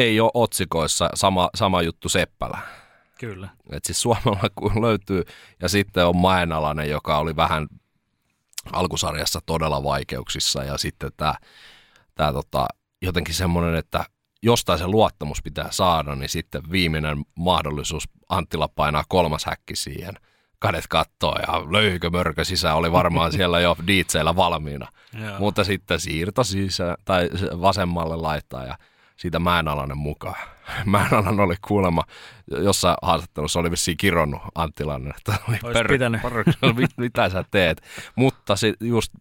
ei 0.01 0.21
ole 0.21 0.31
otsikoissa 0.35 1.11
sama, 1.15 1.51
sama 1.55 1.83
juttu 1.83 2.09
Seppälä. 2.09 2.59
Kyllä. 3.19 3.49
Et 3.73 3.85
siis 3.85 4.03
Suomella 4.03 4.51
kun 4.55 4.83
löytyy, 4.83 5.25
ja 5.63 5.69
sitten 5.69 6.07
on 6.07 6.17
Maenalainen, 6.17 6.91
joka 6.91 7.19
oli 7.19 7.37
vähän 7.37 7.69
alkusarjassa 8.73 9.41
todella 9.47 9.85
vaikeuksissa, 9.85 10.65
ja 10.65 10.79
sitten 10.79 11.11
tämä, 11.17 11.35
tämä 12.15 12.33
tota, 12.33 12.67
jotenkin 13.03 13.35
semmoinen, 13.35 13.75
että 13.75 14.05
jostain 14.43 14.79
se 14.79 14.87
luottamus 14.87 15.43
pitää 15.43 15.69
saada, 15.71 16.15
niin 16.15 16.29
sitten 16.29 16.63
viimeinen 16.71 17.25
mahdollisuus 17.35 18.09
Anttila 18.29 18.69
painaa 18.69 19.05
kolmas 19.09 19.45
häkki 19.45 19.77
siihen. 19.77 20.15
Kadet 20.59 20.87
kattoo 20.89 21.37
ja 21.47 21.73
löyhykö 21.73 22.11
mörkö 22.11 22.45
sisään 22.45 22.77
oli 22.77 22.93
varmaan 22.93 23.33
siellä 23.33 23.61
jo 23.61 23.77
diitseillä 23.87 24.37
valmiina. 24.37 24.89
Mutta 25.39 25.65
sitten 25.65 26.01
siirto 26.01 26.45
sisään, 26.45 26.97
tai 27.05 27.31
vasemmalle 27.61 28.17
laittaa 28.17 28.65
ja 28.65 28.79
siitä 29.21 29.39
Mäenalainen 29.39 29.99
mukaan. 29.99 30.49
Mäenalainen 30.87 31.41
oli 31.41 31.55
kuulemma, 31.69 32.05
jossain 32.51 32.97
haastattelussa 33.03 33.61
oli 33.61 33.71
vissiin 33.71 33.97
kironnut 33.97 34.43
Anttilainen, 34.55 35.15
että 35.19 35.35
oli 35.49 35.59
per, 35.73 35.89
per, 36.23 36.75
mit, 36.77 36.91
mitä 36.97 37.29
sä 37.29 37.45
teet. 37.51 37.83
Mutta 38.17 38.57
se, 38.57 38.75
just 38.81 39.13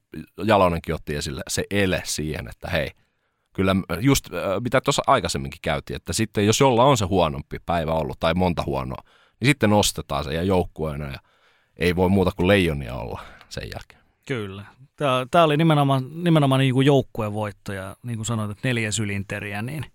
Jalonenkin 0.43 0.95
otti 0.95 1.15
esille 1.15 1.41
se 1.47 1.63
ele 1.71 2.01
siihen, 2.05 2.47
että 2.47 2.69
hei, 2.69 2.91
kyllä 3.53 3.75
just 3.99 4.29
mitä 4.63 4.81
tuossa 4.81 5.01
aikaisemminkin 5.07 5.59
käytiin, 5.61 5.95
että 5.95 6.13
sitten 6.13 6.45
jos 6.45 6.59
jolla 6.59 6.83
on 6.83 6.97
se 6.97 7.05
huonompi 7.05 7.57
päivä 7.65 7.93
ollut 7.93 8.19
tai 8.19 8.33
monta 8.33 8.63
huonoa, 8.65 9.03
niin 9.39 9.45
sitten 9.45 9.69
nostetaan 9.69 10.23
se 10.23 10.33
ja 10.33 10.43
joukkueena 10.43 11.05
ja 11.05 11.19
ei 11.75 11.95
voi 11.95 12.09
muuta 12.09 12.31
kuin 12.35 12.47
leijonia 12.47 12.95
olla 12.95 13.21
sen 13.49 13.63
jälkeen. 13.63 13.98
Kyllä. 14.29 14.65
Tämä, 14.95 15.27
tämä 15.31 15.43
oli 15.43 15.57
nimenomaan, 15.57 16.23
nimenomaan 16.23 16.59
niin 16.59 16.73
kuin 16.73 16.85
joukkueen 16.85 17.33
voitto 17.33 17.73
ja 17.73 17.95
niin 18.03 18.17
kuin 18.17 18.25
sanoit, 18.25 18.51
että 18.51 18.67
neljä 18.67 18.91
sylinteriä, 18.91 19.61
niin, 19.61 19.85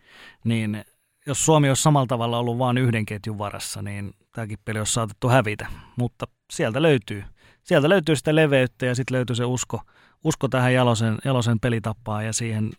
niin 0.44 0.84
jos 1.26 1.44
Suomi 1.44 1.68
olisi 1.68 1.82
samalla 1.82 2.06
tavalla 2.06 2.38
ollut 2.38 2.58
vain 2.58 2.78
yhden 2.78 3.06
ketjun 3.06 3.38
varassa, 3.38 3.82
niin 3.82 4.14
tämäkin 4.32 4.58
peli 4.64 4.78
olisi 4.78 4.92
saatettu 4.92 5.28
hävitä. 5.28 5.66
Mutta 5.96 6.26
sieltä 6.52 6.82
löytyy, 6.82 7.24
sieltä 7.62 7.88
löytyy 7.88 8.16
sitä 8.16 8.34
leveyttä 8.34 8.86
ja 8.86 8.94
sitten 8.94 9.14
löytyy 9.14 9.36
se 9.36 9.44
usko, 9.44 9.80
usko 10.24 10.48
tähän 10.48 10.74
Jalosen, 10.74 11.18
Jalosen 11.24 11.60
pelitapaan 11.60 12.26
ja 12.26 12.32
siihen 12.32 12.72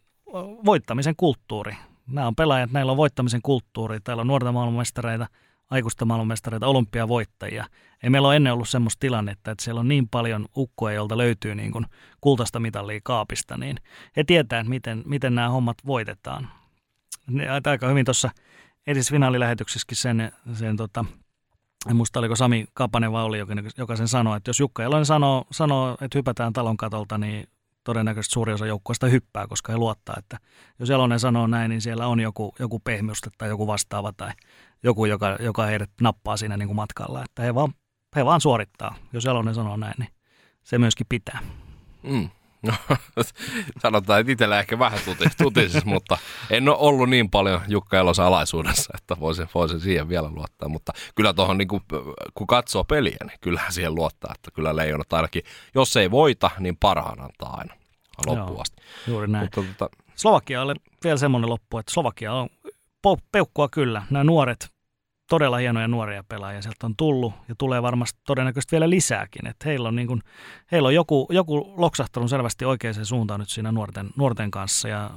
voittamisen 0.66 1.16
kulttuuri. 1.18 1.78
Nämä 2.08 2.28
on 2.28 2.36
pelaajat, 2.36 2.72
näillä 2.72 2.92
on 2.92 2.98
voittamisen 2.98 3.42
kulttuuri. 3.42 4.00
Täällä 4.00 4.22
on 4.22 4.28
nuorta 4.28 4.52
maailmanmestareita, 4.52 5.28
aikuista 5.70 6.06
maailmanmestareita, 6.06 6.68
olympiavoittajia. 6.68 7.66
Ei 8.04 8.10
meillä 8.10 8.28
ole 8.28 8.36
ennen 8.36 8.54
ollut 8.54 8.70
semmoista 8.70 9.00
tilannetta, 9.00 9.52
että 9.52 9.64
siellä 9.64 9.80
on 9.80 9.88
niin 9.88 10.10
paljon 10.10 10.46
ukkoja, 10.58 10.96
joilta 10.96 11.18
löytyy 11.18 11.56
niin 11.56 11.72
kuin 11.72 11.86
kultaista 12.22 12.60
mitallia 12.60 13.00
kaapista, 13.04 13.58
niin 13.58 13.78
he 14.18 14.24
tietää, 14.24 14.60
että 14.60 14.70
miten, 14.70 15.04
miten 15.06 15.36
nämä 15.36 15.50
hommat 15.50 15.78
voitetaan. 15.86 16.50
Ne, 17.28 17.48
aika 17.50 17.88
hyvin 17.88 18.06
tuossa 18.06 18.30
edes 18.88 19.10
finaalilähetyksessäkin 19.10 19.98
sen, 19.98 20.32
sen 20.54 20.78
tota, 20.78 21.06
en 21.90 21.96
muista 21.96 22.20
oliko 22.20 22.36
Sami 22.36 22.66
Kapanen 22.74 23.12
vai 23.12 23.24
oli, 23.24 23.38
joka 23.78 23.96
sen 23.96 24.08
sanoi, 24.08 24.38
että 24.38 24.50
jos 24.50 24.60
Jukka 24.60 24.84
Jalonen 24.84 25.06
sanoo, 25.06 25.46
sanoo, 25.52 25.98
että 26.02 26.18
hypätään 26.18 26.54
talon 26.54 26.78
katolta, 26.78 27.18
niin 27.18 27.48
todennäköisesti 27.86 28.34
suuri 28.34 28.54
osa 28.54 28.66
joukkueesta 28.66 29.08
hyppää, 29.08 29.48
koska 29.48 29.72
he 29.72 29.78
luottaa, 29.78 30.16
että 30.20 30.38
jos 30.80 30.90
Jalonen 30.90 31.20
sanoo 31.20 31.48
näin, 31.48 31.70
niin 31.70 31.82
siellä 31.82 32.08
on 32.08 32.20
joku, 32.20 32.56
joku 32.60 32.80
pehmyste 32.80 33.30
tai 33.38 33.50
joku 33.50 33.68
vastaava 33.68 34.14
tai 34.18 34.32
joku, 34.84 35.06
joka, 35.06 35.38
joka 35.40 35.66
heidät 35.66 35.90
nappaa 36.02 36.38
siinä 36.38 36.58
niin 36.58 36.68
kuin 36.68 36.76
matkalla. 36.76 37.24
Että 37.24 37.42
he 37.42 37.56
vaan, 37.56 37.74
he 38.16 38.26
vaan 38.26 38.42
suorittaa. 38.42 38.96
Jos 39.14 39.26
Jalonen 39.26 39.56
sanoo 39.56 39.78
näin, 39.78 39.94
niin 39.98 40.10
se 40.64 40.78
myöskin 40.78 41.08
pitää. 41.10 41.40
Mm. 42.04 42.30
No, 42.66 42.74
sanotaan, 43.84 44.20
että 44.20 44.32
itsellä 44.32 44.60
ehkä 44.60 44.80
vähän 44.80 45.00
tutisissa, 45.38 45.86
mutta 45.96 46.18
en 46.50 46.70
ole 46.70 46.78
ollut 46.80 47.10
niin 47.10 47.30
paljon 47.30 47.62
Jukka 47.68 47.98
Elosa 47.98 48.28
alaisuudessa, 48.28 48.94
että 48.98 49.16
voisin, 49.20 49.48
voisin 49.54 49.80
siihen 49.80 50.10
vielä 50.10 50.30
luottaa. 50.30 50.70
Mutta 50.70 50.94
kyllä 51.16 51.34
tuohon, 51.34 51.58
niin 51.58 51.68
kun, 51.68 51.82
kun 52.34 52.48
katsoo 52.48 52.84
peliä, 52.84 53.18
niin 53.24 53.40
kyllähän 53.42 53.74
siihen 53.74 53.96
luottaa, 53.96 54.34
että 54.36 54.52
kyllä 54.52 54.76
leijonat 54.76 55.14
ainakin, 55.14 55.44
jos 55.76 55.98
ei 55.98 56.12
voita, 56.12 56.52
niin 56.60 56.78
parhaan 56.78 57.22
antaa 57.22 57.58
aina 57.58 57.76
loppuun 58.28 58.62
asti. 58.62 58.82
juuri 59.08 59.28
näin. 59.28 59.44
Mutta, 59.46 59.74
tota... 59.78 59.98
Slovakia 60.16 60.62
oli 60.62 60.74
vielä 61.04 61.18
semmoinen 61.18 61.50
loppu, 61.50 61.78
että 61.78 61.92
Slovakia 61.94 62.34
on 62.34 62.50
peukkua 63.32 63.70
kyllä. 63.70 64.04
Nämä 64.10 64.24
nuoret 64.24 64.75
todella 65.30 65.58
hienoja 65.58 65.88
nuoria 65.88 66.24
pelaajia 66.24 66.62
sieltä 66.62 66.86
on 66.86 66.96
tullut 66.96 67.34
ja 67.50 67.56
tulee 67.58 67.82
varmasti 67.82 68.20
todennäköisesti 68.26 68.72
vielä 68.72 68.90
lisääkin. 68.90 69.48
Että 69.48 69.70
heillä 69.70 69.88
on, 69.88 69.96
niin 69.96 70.08
kuin, 70.08 70.22
heillä 70.72 70.88
on 70.88 70.96
joku, 70.96 71.28
joku 71.32 71.74
loksahtanut 71.78 72.30
selvästi 72.30 72.66
oikeaan 72.66 73.06
suuntaan 73.06 73.40
nyt 73.40 73.50
siinä 73.50 73.72
nuorten, 73.72 74.10
nuorten 74.18 74.52
kanssa 74.52 74.88
ja 74.88 75.12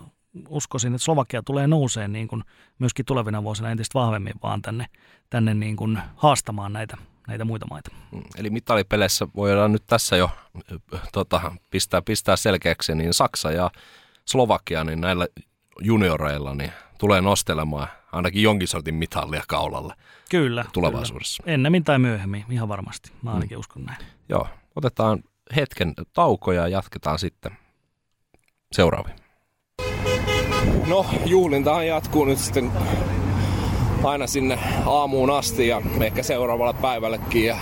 uskoisin, 0.49 0.95
että 0.95 1.05
Slovakia 1.05 1.43
tulee 1.43 1.67
nouseen 1.67 2.13
niin 2.13 2.29
kuin 2.29 2.45
myöskin 2.79 3.05
tulevina 3.05 3.43
vuosina 3.43 3.71
entistä 3.71 3.99
vahvemmin 3.99 4.35
vaan 4.43 4.63
tänne, 4.63 4.87
tänne 5.31 5.55
niin 5.55 5.77
kuin 5.77 5.99
haastamaan 6.17 6.73
näitä, 6.73 6.97
näitä 7.29 7.45
muita 7.45 7.67
maita. 7.71 7.91
Mm, 8.13 8.23
eli 8.37 8.51
mitalipeleissä 8.51 9.29
voidaan 9.37 9.73
nyt 9.73 9.83
tässä 9.87 10.17
jo 10.17 10.31
tota, 11.13 11.53
pistää, 11.71 12.03
pistää 12.03 12.37
selkeäksi, 12.37 12.95
niin 12.95 13.15
Saksa 13.15 13.51
ja 13.51 13.71
Slovakia, 14.25 14.85
niin 14.85 15.01
näillä 15.01 15.27
junioreilla 15.81 16.55
niin 16.55 16.73
tulee 16.99 17.21
nostelemaan 17.21 17.89
ainakin 18.13 18.43
jonkin 18.43 18.69
sortin 18.69 18.95
mitallia 18.95 19.43
kaulalle 19.49 19.95
kyllä, 20.31 20.65
tulevaisuudessa. 20.73 21.43
Kyllä. 21.43 21.55
Ennemmin 21.55 21.85
tai 21.85 21.99
myöhemmin, 21.99 22.45
ihan 22.51 22.69
varmasti. 22.69 23.13
Mä 23.23 23.33
ainakin 23.33 23.57
mm. 23.57 23.61
uskon 23.61 23.85
näin. 23.85 23.99
Joo, 24.29 24.47
otetaan 24.77 25.25
hetken 25.57 25.95
tauko 26.13 26.53
ja 26.53 26.69
jatketaan 26.69 27.19
sitten 27.19 27.53
seuraaviin. 28.73 29.17
No, 30.87 31.07
juhlintahan 31.27 31.87
jatkuu 31.87 32.25
nyt 32.25 32.39
sitten 32.39 32.73
aina 34.05 34.27
sinne 34.27 34.59
aamuun 34.87 35.31
asti 35.31 35.69
ja 35.69 35.83
ehkä 36.01 36.23
seuraavalle 36.23 36.75
päivällekin. 36.81 37.47
Ja 37.47 37.57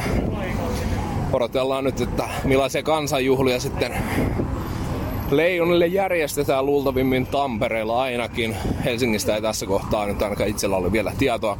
odotellaan 1.32 1.84
nyt, 1.84 2.00
että 2.00 2.28
millaisia 2.44 2.82
kansanjuhlia 2.82 3.60
sitten 3.60 3.92
Leijonille 5.30 5.86
järjestetään 5.86 6.66
luultavimmin 6.66 7.26
Tampereella 7.26 8.02
ainakin. 8.02 8.56
Helsingistä 8.84 9.34
ei 9.34 9.42
tässä 9.42 9.66
kohtaa 9.66 10.06
nyt 10.06 10.22
ainakaan 10.22 10.50
itsellä 10.50 10.76
ole 10.76 10.92
vielä 10.92 11.12
tietoa. 11.18 11.58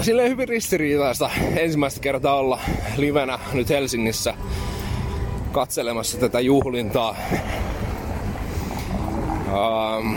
Silleen 0.00 0.30
hyvin 0.30 0.48
ristiriitaista 0.48 1.30
ensimmäistä 1.56 2.00
kertaa 2.00 2.36
olla 2.36 2.60
livenä 2.96 3.38
nyt 3.52 3.68
Helsingissä 3.68 4.34
katselemassa 5.52 6.18
tätä 6.18 6.40
juhlintaa. 6.40 7.16
Ähm, 9.46 10.14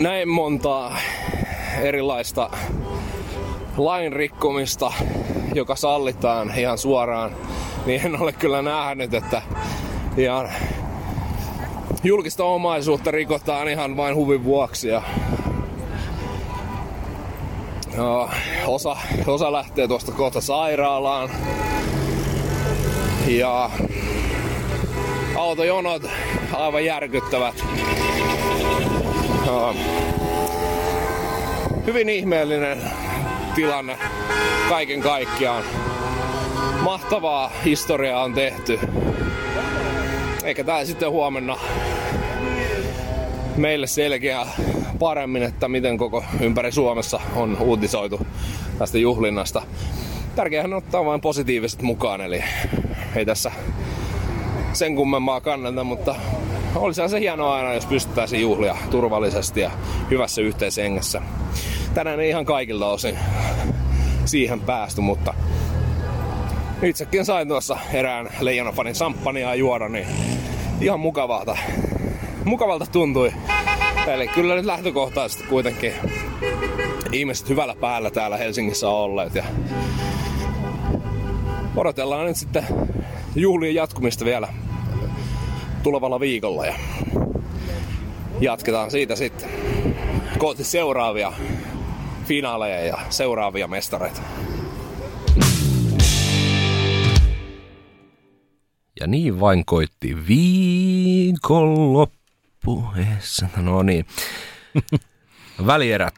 näin 0.00 0.28
monta 0.28 0.92
erilaista 1.82 2.50
lain 3.76 4.12
rikkomista 4.12 4.92
joka 5.56 5.76
sallitaan 5.76 6.58
ihan 6.58 6.78
suoraan, 6.78 7.30
niin 7.86 8.00
en 8.04 8.22
ole 8.22 8.32
kyllä 8.32 8.62
nähnyt, 8.62 9.14
että 9.14 9.42
ihan 10.16 10.48
julkista 12.04 12.44
omaisuutta 12.44 13.10
rikotaan 13.10 13.68
ihan 13.68 13.96
vain 13.96 14.14
huvin 14.14 14.44
vuoksi. 14.44 14.88
Ja, 14.88 15.02
ja 17.96 18.28
osa, 18.66 18.96
osa 19.26 19.52
lähtee 19.52 19.88
tuosta 19.88 20.12
kohta 20.12 20.40
sairaalaan. 20.40 21.30
Ja 23.26 23.70
autojonot 25.36 26.02
aivan 26.52 26.84
järkyttävät. 26.84 27.64
Ja, 29.46 29.74
hyvin 31.86 32.08
ihmeellinen 32.08 32.82
tilanne 33.56 33.98
kaiken 34.68 35.00
kaikkiaan. 35.00 35.64
Mahtavaa 36.80 37.50
historiaa 37.64 38.22
on 38.22 38.34
tehty. 38.34 38.80
Eikä 40.44 40.64
tää 40.64 40.84
sitten 40.84 41.10
huomenna 41.10 41.56
meille 43.56 43.86
selkeä 43.86 44.46
paremmin, 44.98 45.42
että 45.42 45.68
miten 45.68 45.98
koko 45.98 46.24
ympäri 46.40 46.72
Suomessa 46.72 47.20
on 47.36 47.56
uutisoitu 47.60 48.26
tästä 48.78 48.98
juhlinnasta. 48.98 49.62
Tärkeähän 50.34 50.72
on 50.72 50.78
ottaa 50.78 51.04
vain 51.04 51.20
positiiviset 51.20 51.82
mukaan, 51.82 52.20
eli 52.20 52.44
ei 53.16 53.26
tässä 53.26 53.52
sen 54.72 54.96
kummemmaa 54.96 55.40
kannata, 55.40 55.84
mutta 55.84 56.14
olisi 56.74 57.08
se 57.08 57.20
hienoa 57.20 57.54
aina, 57.54 57.74
jos 57.74 57.86
pystyttäisiin 57.86 58.42
juhlia 58.42 58.76
turvallisesti 58.90 59.60
ja 59.60 59.70
hyvässä 60.10 60.42
yhteishengessä. 60.42 61.22
Tänään 61.96 62.20
ei 62.20 62.28
ihan 62.28 62.44
kaikilta 62.44 62.86
osin 62.86 63.18
siihen 64.24 64.60
päästy, 64.60 65.00
mutta 65.00 65.34
itsekin 66.82 67.24
sain 67.24 67.48
tuossa 67.48 67.78
erään 67.92 68.30
leijonafanin 68.40 68.94
samppania 68.94 69.54
juoda, 69.54 69.88
niin 69.88 70.06
ihan 70.80 71.00
mukavalta, 71.00 71.56
mukavalta 72.44 72.86
tuntui. 72.92 73.32
Eli 74.06 74.28
kyllä 74.28 74.54
nyt 74.54 74.64
lähtökohtaisesti 74.64 75.44
kuitenkin 75.44 75.92
ihmiset 77.12 77.48
hyvällä 77.48 77.74
päällä 77.80 78.10
täällä 78.10 78.36
Helsingissä 78.36 78.88
on 78.88 78.94
olleet 78.94 79.34
ja 79.34 79.44
odotellaan 81.76 82.26
nyt 82.26 82.36
sitten 82.36 82.66
juhlien 83.34 83.74
jatkumista 83.74 84.24
vielä 84.24 84.48
tulevalla 85.82 86.20
viikolla 86.20 86.66
ja 86.66 86.74
jatketaan 88.40 88.90
siitä 88.90 89.16
sitten 89.16 89.50
kohti 90.38 90.64
seuraavia 90.64 91.32
finaaleja 92.26 92.84
ja 92.84 92.98
seuraavia 93.10 93.68
mestareita. 93.68 94.20
Ja 99.00 99.06
niin 99.06 99.40
vain 99.40 99.64
koitti 99.64 100.26
viikonloppu. 100.28 102.16
No 103.56 103.82
niin. 103.82 104.06
Välierät. 105.66 106.14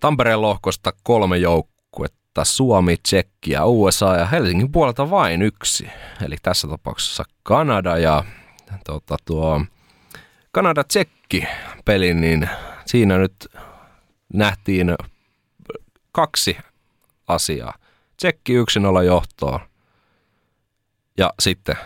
Tampereen 0.00 0.42
lohkosta 0.42 0.92
kolme 1.02 1.36
joukkuetta. 1.36 2.44
Suomi, 2.44 2.96
Tsekki 2.96 3.50
ja 3.50 3.66
USA 3.66 4.16
ja 4.16 4.26
Helsingin 4.26 4.72
puolelta 4.72 5.10
vain 5.10 5.42
yksi. 5.42 5.88
Eli 6.24 6.36
tässä 6.42 6.68
tapauksessa 6.68 7.24
Kanada 7.42 7.98
ja 7.98 8.24
tuota, 8.86 9.16
tuo 9.24 9.60
Kanada-Tsekki 10.52 11.44
peli, 11.84 12.14
niin 12.14 12.48
siinä 12.86 13.18
nyt 13.18 13.48
nähtiin 14.32 14.94
kaksi 16.16 16.56
asiaa. 17.28 17.74
Tsekki 18.16 18.52
yksin 18.52 18.86
olla 18.86 19.02
johtoon 19.02 19.60
ja 21.18 21.32
sitten 21.40 21.76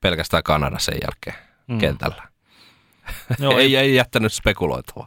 pelkästään 0.00 0.42
Kanada 0.42 0.78
sen 0.78 0.98
jälkeen 1.02 1.48
mm. 1.66 1.78
kentällä. 1.78 2.28
Joo, 3.38 3.58
ei, 3.58 3.76
ei 3.76 3.94
jättänyt 3.94 4.32
spekuloitavaa. 4.32 5.06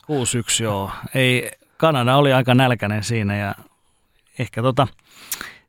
6-1 0.59 0.63
joo. 0.63 0.91
Ei, 1.15 1.51
Kanada 1.77 2.15
oli 2.15 2.33
aika 2.33 2.55
nälkäinen 2.55 3.03
siinä 3.03 3.37
ja 3.37 3.55
ehkä 4.39 4.61
tota, 4.61 4.87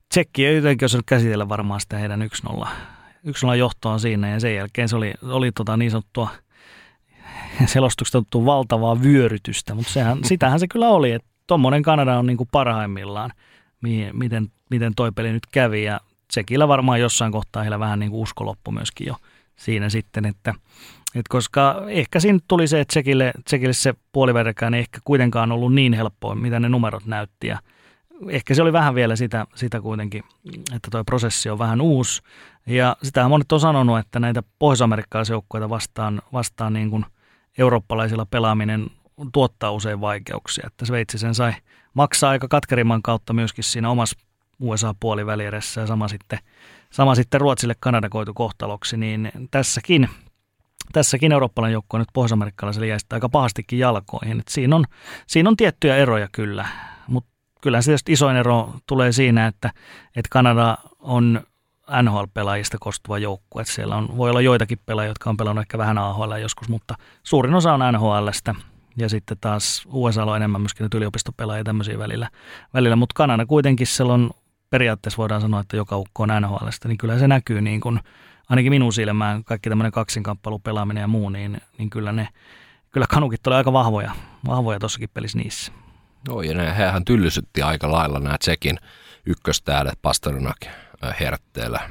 Tsekki 0.09 0.47
ei 0.47 0.57
jotenkin 0.57 0.87
osannut 0.87 1.07
käsitellä 1.07 1.49
varmaan 1.49 1.81
sitä 1.81 1.99
heidän 1.99 2.29
1-0, 2.49 2.67
1-0 3.27 3.55
johtoon 3.59 4.01
siinä 4.01 4.31
ja 4.31 4.41
sen 4.41 4.55
jälkeen 4.55 4.89
se 4.89 4.97
oli, 4.97 5.15
oli 5.23 5.53
tota 5.53 5.77
niin 5.77 5.91
sanottua 5.91 6.29
selostuksesta 7.67 8.45
valtavaa 8.45 9.03
vyörytystä, 9.03 9.75
mutta 9.75 9.93
sehän, 9.93 10.19
sitähän 10.25 10.61
se 10.61 10.69
kyllä 10.69 10.89
oli, 10.89 11.13
että 11.13 11.36
tuommoinen 11.47 11.83
Kanada 11.83 12.19
on 12.19 12.27
niin 12.27 12.37
kuin 12.37 12.49
parhaimmillaan, 12.53 13.31
miten, 14.13 14.49
miten 14.71 14.95
toi 14.95 15.13
peli 15.13 15.33
nyt 15.33 15.47
kävi 15.53 15.85
ja 15.85 16.01
Tsekillä 16.29 16.69
varmaan 16.69 17.01
jossain 17.01 17.33
kohtaa 17.33 17.63
heillä 17.63 17.79
vähän 17.79 17.99
niin 17.99 18.11
kuin 18.11 18.23
usko 18.23 18.45
loppu 18.45 18.71
myöskin 18.71 19.07
jo 19.07 19.17
siinä 19.57 19.89
sitten, 19.89 20.25
että, 20.25 20.55
että 21.07 21.29
koska 21.29 21.83
ehkä 21.89 22.21
siinä 22.21 22.39
tuli 22.49 22.67
se, 22.67 22.81
että 22.81 22.93
Tsekille, 22.93 23.33
Tsekille 23.45 23.73
se 23.73 23.95
puoliverkään 24.13 24.75
ei 24.75 24.81
ehkä 24.81 24.99
kuitenkaan 25.05 25.53
ollut 25.53 25.75
niin 25.75 25.93
helppoa, 25.93 26.35
mitä 26.35 26.61
ne 26.61 26.69
numerot 26.69 27.07
näytti 27.07 27.47
ja 27.47 27.59
ehkä 28.29 28.55
se 28.55 28.63
oli 28.63 28.73
vähän 28.73 28.95
vielä 28.95 29.17
sitä, 29.17 29.47
sitä 29.55 29.81
kuitenkin, 29.81 30.25
että 30.75 30.89
tuo 30.91 31.05
prosessi 31.05 31.51
on 31.51 31.59
vähän 31.59 31.81
uusi. 31.81 32.23
Ja 32.67 32.97
sitähän 33.03 33.31
monet 33.31 33.53
on 33.53 33.61
sanonut, 33.61 33.99
että 33.99 34.21
näitä 34.21 34.43
pohjois-amerikkalaisia 34.59 35.35
joukkoja 35.35 35.71
vastaan, 35.71 36.23
vastaan 36.33 36.73
niin 36.73 36.91
kuin 36.91 37.07
eurooppalaisilla 37.59 38.27
pelaaminen 38.27 38.87
tuottaa 39.33 39.71
usein 39.73 40.01
vaikeuksia. 40.01 40.65
Että 40.67 40.85
Sveitsi 40.85 41.19
sen 41.19 41.35
sai 41.35 41.53
maksaa 41.95 42.31
aika 42.31 42.49
katkerimman 42.49 43.03
kautta 43.03 43.33
myöskin 43.33 43.65
siinä 43.65 43.91
omassa 43.91 44.19
USA-puolivälieressä 44.61 45.81
ja 45.81 45.87
sama 45.87 46.09
sitten, 46.09 46.39
sama 46.91 47.15
sitten 47.15 47.41
Ruotsille 47.41 47.75
Kanada 47.81 48.09
koitu 48.09 48.35
kohtaloksi, 48.35 48.97
niin 48.97 49.33
tässäkin, 49.51 50.09
tässäkin 50.93 51.33
eurooppalainen 51.33 51.73
joukko 51.73 51.99
nyt 51.99 52.09
pohjois-amerikkalaiselle 52.13 52.87
jäi 52.87 52.99
aika 53.13 53.29
pahastikin 53.29 53.79
jalkoihin. 53.79 54.41
Et 54.41 54.49
siinä, 54.49 54.77
on, 54.77 54.85
siinä 55.27 55.51
on 55.51 55.57
tiettyjä 55.57 55.97
eroja 55.97 56.29
kyllä, 56.33 56.69
mutta 57.07 57.31
kyllä 57.61 57.83
se 57.83 57.97
isoin 58.09 58.37
ero 58.37 58.75
tulee 58.87 59.13
siinä, 59.13 59.47
että, 59.47 59.71
että 60.17 60.29
Kanada 60.31 60.79
on 60.99 61.41
NHL-pelaajista 62.03 62.77
koostuva 62.81 63.19
joukkue. 63.19 63.65
Siellä 63.65 63.97
on, 63.97 64.17
voi 64.17 64.31
olla 64.31 64.41
joitakin 64.41 64.79
pelaajia, 64.87 65.11
jotka 65.11 65.31
on 65.31 65.37
pelannut 65.37 65.63
ehkä 65.63 65.79
vähän 65.79 65.99
AHL 65.99 66.33
joskus, 66.33 66.69
mutta 66.69 66.95
suurin 67.23 67.55
osa 67.55 67.73
on 67.73 67.81
NHLstä. 67.93 68.55
Ja 68.99 69.09
sitten 69.09 69.37
taas 69.41 69.87
USA 69.87 70.25
on 70.25 70.37
enemmän 70.37 70.61
myöskin 70.61 70.85
nyt 70.85 70.95
yliopistopelaajia 70.95 71.65
tämmöisiä 71.65 71.99
välillä. 71.99 72.31
välillä. 72.75 72.97
Mutta 72.97 73.15
Kanada 73.15 73.47
kuitenkin 73.47 73.87
siellä 73.87 74.13
on 74.13 74.31
periaatteessa 74.71 75.17
voidaan 75.17 75.41
sanoa, 75.41 75.61
että 75.61 75.77
joka 75.77 75.97
ukko 75.97 76.23
on 76.23 76.29
NHLstä, 76.41 76.89
niin 76.89 76.99
kyllä 76.99 77.19
se 77.19 77.29
näkyy 77.29 77.61
niin 77.61 77.81
kuin, 77.81 78.01
ainakin 78.49 78.73
minun 78.73 78.93
silmään, 78.93 79.45
kaikki 79.45 79.69
tämmöinen 79.69 79.93
kaksinkamppailu 79.93 80.59
pelaaminen 80.59 81.01
ja 81.01 81.09
muu, 81.09 81.29
niin, 81.29 81.61
niin 81.79 81.91
kyllä 81.91 82.13
ne, 82.13 82.29
kyllä 82.91 83.07
kanukit 83.11 83.47
oli 83.47 83.57
aika 83.57 83.73
vahvoja, 83.73 84.13
vahvoja 84.47 84.79
tuossakin 84.79 85.09
pelissä 85.15 85.39
niissä. 85.39 85.73
Joo, 86.29 86.43
ja 86.43 86.75
hehän 86.75 87.05
tyllysytti 87.05 87.63
aika 87.63 87.93
lailla 87.93 88.21
nämä 88.21 88.39
Tsekin 88.39 88.79
ykköstäälet, 89.27 89.99
Pasternak, 90.03 90.57
Hertteellä, 91.21 91.91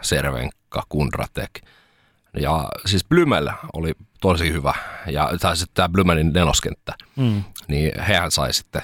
Servenka, 0.00 0.82
Kundratek. 0.88 1.50
Ja 2.40 2.68
siis 2.86 3.04
Blymel 3.04 3.50
oli 3.72 3.92
tosi 4.20 4.52
hyvä, 4.52 4.74
ja 5.06 5.30
tai 5.40 5.56
sitten 5.56 5.74
tämä 5.74 5.88
Blymelin 5.88 6.32
neloskenttä, 6.32 6.94
mm. 7.16 7.44
niin 7.68 8.00
hehän 8.00 8.30
sai 8.30 8.52
sitten 8.52 8.82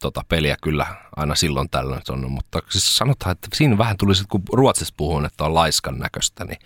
tota 0.00 0.22
peliä 0.28 0.56
kyllä 0.62 0.86
aina 1.16 1.34
silloin 1.34 1.70
tällöin 1.70 2.02
on, 2.08 2.30
mutta 2.30 2.58
siis 2.70 2.96
sanotaan, 2.96 3.32
että 3.32 3.48
siinä 3.54 3.78
vähän 3.78 3.96
tuli 3.96 4.14
sitten, 4.14 4.28
kun 4.28 4.58
Ruotsissa 4.58 4.94
puhun, 4.96 5.26
että 5.26 5.44
on 5.44 5.54
laiskan 5.54 5.98
näköistä, 5.98 6.44
niin 6.44 6.58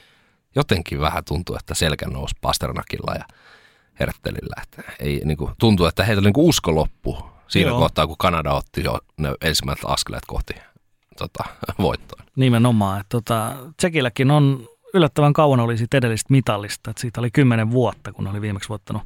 jotenkin 0.55 1.01
vähän 1.01 1.25
tuntuu, 1.25 1.57
että 1.57 1.75
selkä 1.75 2.07
nousi 2.07 2.35
Pasternakilla 2.41 3.15
ja 3.15 3.25
Herttelillä. 4.01 4.63
Että 4.63 4.93
ei, 5.01 5.23
niin 5.25 5.37
kuin, 5.37 5.53
tuntuu, 5.61 5.87
että 5.87 6.05
heitä 6.05 6.21
niin 6.21 6.33
usko 6.37 6.75
loppu 6.75 7.25
siinä 7.49 7.71
Joo. 7.71 7.79
kohtaa, 7.79 8.07
kun 8.07 8.17
Kanada 8.19 8.53
otti 8.53 8.85
jo 8.85 8.99
ne 9.17 9.35
ensimmäiset 9.41 9.85
askeleet 9.89 10.27
kohti 10.27 10.55
tota, 11.19 11.45
voittoa. 11.79 12.23
Nimenomaan. 12.37 13.01
Että, 13.01 13.09
tota, 13.11 13.57
Tsekilläkin 13.77 14.31
on 14.31 14.69
yllättävän 14.95 15.33
kauan 15.33 15.61
oli 15.61 15.79
siitä 15.79 15.97
edellistä 15.97 16.33
mitallista. 16.33 16.91
Että 16.91 17.01
siitä 17.01 17.21
oli 17.21 17.31
kymmenen 17.31 17.71
vuotta, 17.71 18.13
kun 18.13 18.27
oli 18.27 18.41
viimeksi 18.41 18.69
voittanut 18.69 19.03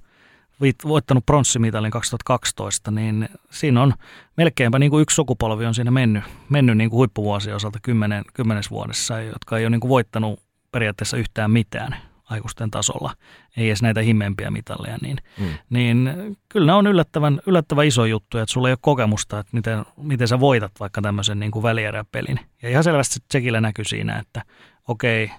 voittanut 0.85 1.26
pronssimitalin 1.26 1.91
2012, 1.91 2.91
niin 2.91 3.28
siinä 3.51 3.83
on 3.83 3.95
melkeinpä 4.37 4.78
niin 4.78 4.91
kuin 4.91 5.03
yksi 5.03 5.14
sukupolvi 5.14 5.66
on 5.66 5.74
siinä 5.74 5.91
mennyt, 5.91 6.24
mennyt 6.49 6.76
niin 6.76 6.91
kuin 6.91 6.99
huippuvuosien 6.99 7.57
osalta 7.57 7.78
kymmenen, 7.83 8.24
kymmenes 8.35 8.70
vuodessa, 8.70 9.20
jotka 9.20 9.59
ei 9.59 9.64
ole 9.64 9.70
niin 9.70 9.80
kuin 9.80 9.89
voittanut 9.89 10.41
periaatteessa 10.72 11.16
yhtään 11.16 11.51
mitään 11.51 11.97
aikuisten 12.30 12.70
tasolla, 12.70 13.14
ei 13.57 13.66
edes 13.66 13.83
näitä 13.83 14.01
himmeempiä 14.01 14.51
mitalleja, 14.51 14.99
niin, 15.03 15.16
mm. 15.39 15.47
niin 15.70 16.11
kyllä 16.49 16.66
ne 16.66 16.72
on 16.72 16.87
yllättävän, 16.87 17.41
yllättävän 17.47 17.87
iso 17.87 18.05
juttu, 18.05 18.39
että 18.39 18.53
sulla 18.53 18.68
ei 18.68 18.72
ole 18.72 18.78
kokemusta, 18.80 19.39
että 19.39 19.57
miten, 19.57 19.85
miten 19.97 20.28
sä 20.28 20.41
voitat 20.41 20.72
vaikka 20.80 21.03
tämmöisen 21.03 21.41
niin 21.41 21.51
kuin 21.51 21.62
välieräpelin. 21.62 22.41
Ja 22.62 22.68
ihan 22.68 22.85
selvästi 22.85 23.20
Tsekillä 23.28 23.61
näkyy 23.61 23.85
siinä, 23.85 24.18
että 24.18 24.43
okei, 24.89 25.30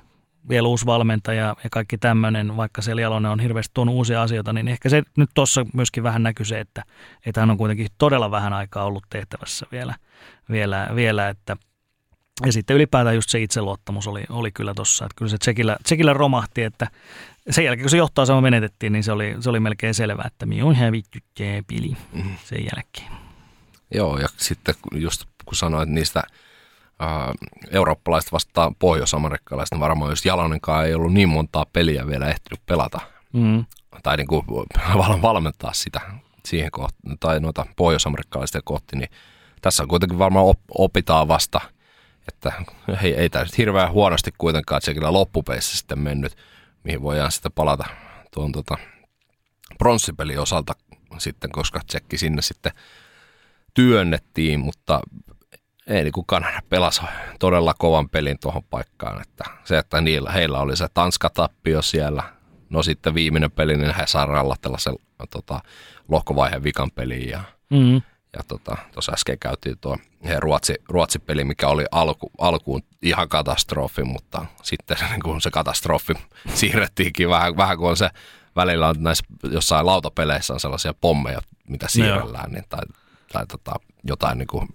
vielä 0.50 0.68
uusi 0.68 0.86
valmentaja 0.86 1.56
ja 1.64 1.70
kaikki 1.72 1.98
tämmöinen, 1.98 2.58
vaikka 2.58 2.82
siellä 2.82 3.02
Jalonen 3.02 3.32
on 3.32 3.40
hirveästi 3.40 3.72
tuonut 3.74 3.96
uusia 3.96 4.22
asioita, 4.22 4.54
niin 4.54 4.68
ehkä 4.68 4.90
se 4.90 5.04
nyt 5.18 5.30
tuossa 5.34 5.66
myöskin 5.74 6.04
vähän 6.04 6.24
näkyy 6.24 6.46
se, 6.46 6.60
että, 6.60 6.84
että 7.26 7.42
hän 7.42 7.52
on 7.52 7.58
kuitenkin 7.58 7.88
todella 7.98 8.32
vähän 8.32 8.54
aikaa 8.54 8.86
ollut 8.86 9.04
tehtävässä 9.10 9.66
vielä, 9.72 9.96
vielä, 10.52 10.90
vielä 10.96 11.30
että 11.30 11.58
ja 12.46 12.52
sitten 12.52 12.76
ylipäätään 12.76 13.16
just 13.16 13.30
se 13.30 13.42
itseluottamus 13.42 14.08
oli, 14.08 14.24
oli 14.30 14.52
kyllä 14.52 14.74
tuossa, 14.74 15.06
että 15.06 15.16
kyllä 15.16 15.30
se 15.30 15.38
Tsekillä, 15.38 15.78
Tsekillä 15.84 16.14
romahti, 16.14 16.64
että 16.64 16.88
sen 17.50 17.66
jälkeen 17.66 17.84
kun 17.84 17.90
se 17.90 17.98
johtoasema 17.98 18.42
menetettiin, 18.42 18.94
niin 18.94 19.04
se 19.04 19.12
oli, 19.12 19.36
se 19.40 19.50
oli 19.50 19.60
melkein 19.60 19.94
selvää, 19.94 20.28
että 20.28 20.46
minun 20.46 20.76
hävitty 20.76 21.20
pili 21.68 21.98
mm. 22.14 22.36
sen 22.44 22.60
jälkeen. 22.76 23.12
Joo, 23.94 24.18
ja 24.18 24.28
sitten 24.38 24.76
just 24.96 25.26
kun 25.46 25.56
sanoit 25.56 25.90
niistä 25.90 26.24
äh, 27.04 27.34
eurooppalaiset 27.72 28.32
vastaan 28.32 28.76
pohjois-amerikkalaiset, 28.76 29.72
niin 29.72 29.80
varmaan 29.80 30.12
just 30.12 30.26
Jalonenkaan 30.26 30.86
ei 30.86 30.94
ollut 30.94 31.14
niin 31.14 31.30
montaa 31.30 31.66
peliä 31.74 32.08
vielä 32.08 32.30
ehtinyt 32.30 32.66
pelata. 32.66 33.00
Mm. 33.34 33.66
Tai 34.04 34.18
niin 34.18 34.28
kuin 34.28 34.46
valmentaa 35.22 35.74
sitä 35.74 36.02
siihen 36.46 36.72
kohtaan, 36.72 37.18
tai 37.20 37.40
noita 37.40 37.66
pohjois-amerikkalaisten 37.76 38.62
kohti, 38.66 38.96
niin 38.96 39.10
tässä 39.62 39.84
on 39.84 39.90
kuitenkin 39.90 40.20
varmaan 40.20 40.46
op- 40.46 40.60
opitaan 40.78 41.28
vasta, 41.28 41.62
että 42.28 42.54
hei, 43.02 43.14
ei 43.14 43.30
tämä 43.30 43.44
nyt 43.44 43.58
hirveän 43.58 43.92
huonosti 43.92 44.32
kuitenkaan 44.38 44.82
kyllä 44.94 45.14
loppupeissä 45.14 45.78
sitten 45.78 46.00
mennyt, 46.00 46.38
mihin 46.84 47.02
voidaan 47.02 47.32
sitten 47.32 47.52
palata 47.52 47.86
tuon 48.34 48.52
tota, 48.52 48.78
pronssipelin 49.78 50.40
osalta 50.40 50.74
sitten, 51.18 51.52
koska 51.52 51.80
tsekki 51.88 52.18
sinne 52.18 52.42
sitten 52.42 52.72
työnnettiin, 53.74 54.60
mutta 54.60 55.02
ei 55.88 56.04
niin 56.04 56.12
kuin 56.12 56.26
Kanada 56.26 56.62
pelasi 56.70 57.02
todella 57.40 57.74
kovan 57.78 58.10
pelin 58.10 58.40
tuohon 58.40 58.64
paikkaan. 58.64 59.22
Että 59.22 59.44
se, 59.64 59.78
että 59.78 60.02
niillä, 60.02 60.32
heillä 60.32 60.60
oli 60.60 60.78
se 60.78 60.88
Tanska-tappio 60.94 61.82
siellä, 61.82 62.24
no 62.70 62.84
sitten 62.84 63.14
viimeinen 63.14 63.52
peli, 63.52 63.78
niin 63.78 63.96
he 63.96 64.08
saa 64.08 64.26
rallatella 64.26 64.78
sen 64.78 64.96
tota, 65.32 65.60
lohkovaiheen 66.10 66.64
vikan 66.64 66.92
peliin. 66.92 67.30
Ja, 67.30 67.44
mm-hmm. 67.70 68.02
ja 68.34 68.44
tuossa 68.48 68.78
tota, 68.94 69.14
äsken 69.14 69.40
käytiin 69.40 69.78
tuo 69.82 69.98
Ruotsi, 70.38 70.76
Ruotsi-peli, 70.90 71.44
mikä 71.44 71.68
oli 71.68 71.86
alku, 71.92 72.32
alkuun 72.38 72.82
ihan 73.02 73.30
katastrofi, 73.30 74.04
mutta 74.04 74.46
sitten 74.64 74.98
niin 75.10 75.22
kun 75.24 75.42
se 75.42 75.52
katastrofi 75.52 76.14
siirrettiinkin 76.54 77.30
vähän, 77.30 77.58
vähän 77.58 77.78
kuin 77.78 77.90
on 77.90 77.98
se 77.98 78.10
välillä 78.56 78.88
on 78.88 78.96
näissä 79.00 79.26
jossain 79.44 79.86
lautapeleissä 79.86 80.54
on 80.54 80.60
sellaisia 80.60 80.94
pommeja, 80.94 81.42
mitä 81.70 81.88
siirrellään, 81.90 82.52
niin, 82.52 82.64
tai, 82.70 82.82
tai 83.34 83.48
tota, 83.48 83.74
jotain 84.04 84.38
niin 84.38 84.48
kuin 84.48 84.70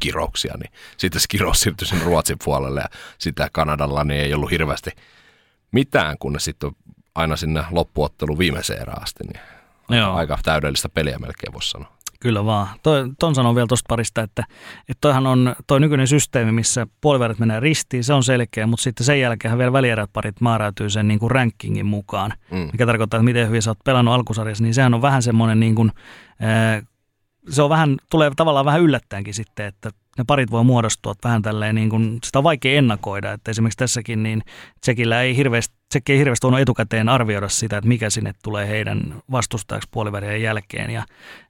kirouksia, 0.00 0.54
niin 0.62 0.72
sitten 0.96 1.20
se 1.20 1.26
kirous 1.30 1.60
siirtyi 1.60 1.88
sinne 1.88 2.04
Ruotsin 2.04 2.36
puolelle 2.44 2.80
ja 2.80 2.88
sitä 3.18 3.48
Kanadalla 3.52 4.04
niin 4.04 4.20
ei 4.20 4.34
ollut 4.34 4.50
hirveästi 4.50 4.90
mitään, 5.72 6.16
kun 6.18 6.32
ne 6.32 6.38
sitten 6.38 6.70
aina 7.14 7.36
sinne 7.36 7.64
loppuottelu 7.70 8.38
viimeiseen 8.38 8.82
erään 8.82 9.02
asti, 9.02 9.24
niin 9.24 9.40
Joo. 9.98 10.14
aika 10.14 10.38
täydellistä 10.42 10.88
peliä 10.88 11.18
melkein 11.18 11.52
voisi 11.52 11.70
sanoa. 11.70 11.96
Kyllä 12.20 12.44
vaan. 12.44 12.68
Toi, 12.82 13.04
ton 13.18 13.34
sanon 13.34 13.54
vielä 13.54 13.66
tuosta 13.66 13.88
parista, 13.88 14.22
että, 14.22 14.44
että 14.80 15.00
toihan 15.00 15.26
on 15.26 15.56
toi 15.66 15.80
nykyinen 15.80 16.06
systeemi, 16.06 16.52
missä 16.52 16.86
puoliväärät 17.00 17.38
menee 17.38 17.60
ristiin, 17.60 18.04
se 18.04 18.12
on 18.12 18.24
selkeä, 18.24 18.66
mutta 18.66 18.82
sitten 18.82 19.06
sen 19.06 19.20
jälkeen 19.20 19.58
vielä 19.58 19.72
välierät 19.72 20.10
parit 20.12 20.40
määräytyy 20.40 20.90
sen 20.90 21.08
niin 21.08 21.18
kuin 21.18 21.30
rankingin 21.30 21.86
mukaan, 21.86 22.32
mm. 22.50 22.68
mikä 22.72 22.86
tarkoittaa, 22.86 23.18
että 23.18 23.24
miten 23.24 23.46
hyvin 23.48 23.62
sä 23.62 23.70
oot 23.70 23.78
pelannut 23.84 24.14
alkusarjassa, 24.14 24.64
niin 24.64 24.74
sehän 24.74 24.94
on 24.94 25.02
vähän 25.02 25.22
semmoinen 25.22 25.60
niin 25.60 25.74
kuin, 25.74 25.92
se 27.48 27.62
on 27.62 27.70
vähän, 27.70 27.96
tulee 28.10 28.30
tavallaan 28.36 28.66
vähän 28.66 28.82
yllättäenkin 28.82 29.34
sitten, 29.34 29.66
että 29.66 29.90
ne 30.18 30.24
parit 30.26 30.50
voi 30.50 30.64
muodostua 30.64 31.14
vähän 31.24 31.42
tälleen, 31.42 31.74
niin 31.74 31.90
kuin, 31.90 32.18
sitä 32.24 32.38
on 32.38 32.44
vaikea 32.44 32.78
ennakoida, 32.78 33.32
että 33.32 33.50
esimerkiksi 33.50 33.78
tässäkin 33.78 34.22
niin 34.22 34.42
Tsekillä 34.80 35.22
ei 35.22 35.36
hirveästi, 35.36 35.74
ei 36.08 36.18
hirveästi 36.18 36.44
voinut 36.44 36.60
etukäteen 36.60 37.08
arvioida 37.08 37.48
sitä, 37.48 37.76
että 37.76 37.88
mikä 37.88 38.10
sinne 38.10 38.32
tulee 38.42 38.68
heidän 38.68 39.14
vastustajaksi 39.30 39.88
puolivälien 39.92 40.42
jälkeen. 40.42 40.90
Ja, 40.90 41.04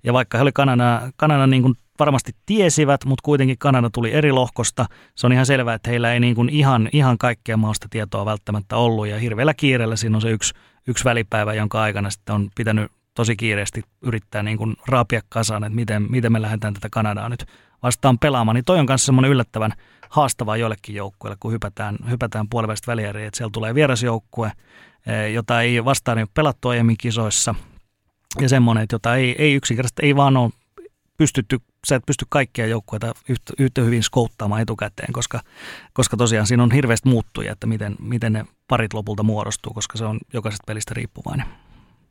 ja 0.05 0.12
vaikka 0.12 0.38
he 0.38 0.42
oli 0.42 0.53
Kanada, 0.55 1.12
Kanada 1.16 1.47
niin 1.47 1.62
kuin 1.62 1.74
varmasti 1.99 2.32
tiesivät, 2.47 3.05
mutta 3.05 3.22
kuitenkin 3.22 3.59
Kanada 3.59 3.90
tuli 3.90 4.12
eri 4.12 4.32
lohkosta. 4.32 4.86
Se 5.14 5.26
on 5.26 5.32
ihan 5.32 5.47
selvää, 5.47 5.74
että 5.74 5.90
heillä 5.90 6.12
ei 6.12 6.20
niin 6.20 6.34
kuin 6.34 6.49
ihan, 6.49 6.88
ihan 6.92 7.18
kaikkea 7.18 7.57
maasta 7.57 7.86
tietoa 7.90 8.24
välttämättä 8.24 8.76
ollut 8.76 9.07
ja 9.07 9.18
hirveällä 9.18 9.55
kiireellä 9.55 9.97
siinä 9.97 10.16
on 10.16 10.22
se 10.22 10.30
yksi, 10.30 10.55
yksi 10.86 11.05
välipäivä, 11.05 11.55
jonka 11.55 11.82
aikana 11.82 12.11
sitten 12.11 12.34
on 12.34 12.49
pitänyt 12.55 12.92
tosi 13.17 13.37
kiireesti 13.37 13.83
yrittää 14.03 14.43
niin 14.43 14.59
kuin 14.59 14.77
raapia 14.89 15.21
kasaan, 15.29 15.64
että 15.64 15.75
miten, 15.75 16.07
miten 16.11 16.33
me 16.33 16.43
lähdetään 16.43 16.75
tätä 16.75 16.89
Kanadaa 16.91 17.29
nyt 17.29 17.47
vastaan 17.83 18.19
pelaamaan, 18.19 18.55
niin 18.55 18.64
toi 18.64 18.79
on 18.79 18.87
myös 18.89 19.07
semmoinen 19.07 19.31
yllättävän 19.31 19.73
haastavaa 20.11 20.57
joillekin 20.57 20.95
joukkueille, 20.95 21.37
kun 21.41 21.53
hypätään, 21.53 21.97
hypätään 22.11 22.49
puolivälistä 22.49 22.87
välieriin, 22.93 23.27
että 23.27 23.37
siellä 23.37 23.53
tulee 23.53 23.75
vierasjoukkue, 23.75 24.53
eh, 25.07 25.33
jota 25.33 25.61
ei 25.61 25.85
vastaan 25.85 26.19
ole 26.19 26.27
pelattu 26.35 26.69
aiemmin 26.69 26.97
kisoissa, 26.99 27.55
ja 28.41 28.49
semmoinen, 28.49 28.83
että 28.83 28.95
jota 28.95 29.17
ei, 29.17 29.35
ei 29.39 29.55
yksinkertaisesti 29.55 30.07
ei 30.07 30.17
vaan 30.17 30.37
ole 30.37 30.51
pystytty, 31.17 31.59
sä 31.87 31.97
et 31.97 32.07
pysty 32.07 32.27
kaikkia 32.29 32.67
joukkueita 32.67 33.14
yhtä, 33.29 33.53
yhtä 33.59 33.81
hyvin 33.81 34.03
skouttaamaan 34.03 34.62
etukäteen, 34.62 35.12
koska, 35.12 35.41
koska 35.93 36.17
tosiaan 36.17 36.47
siinä 36.47 36.62
on 36.62 36.71
hirveästi 36.71 37.09
muuttuja, 37.09 37.53
että 37.53 37.67
miten, 37.67 37.97
miten 38.01 38.33
ne 38.33 38.45
parit 38.69 38.95
lopulta 38.95 39.23
muodostuu, 39.23 39.73
koska 39.75 39.99
se 39.99 40.05
on 40.05 40.19
jokaisesta 40.33 40.64
pelistä 40.67 40.95
riippuvainen. 40.95 41.47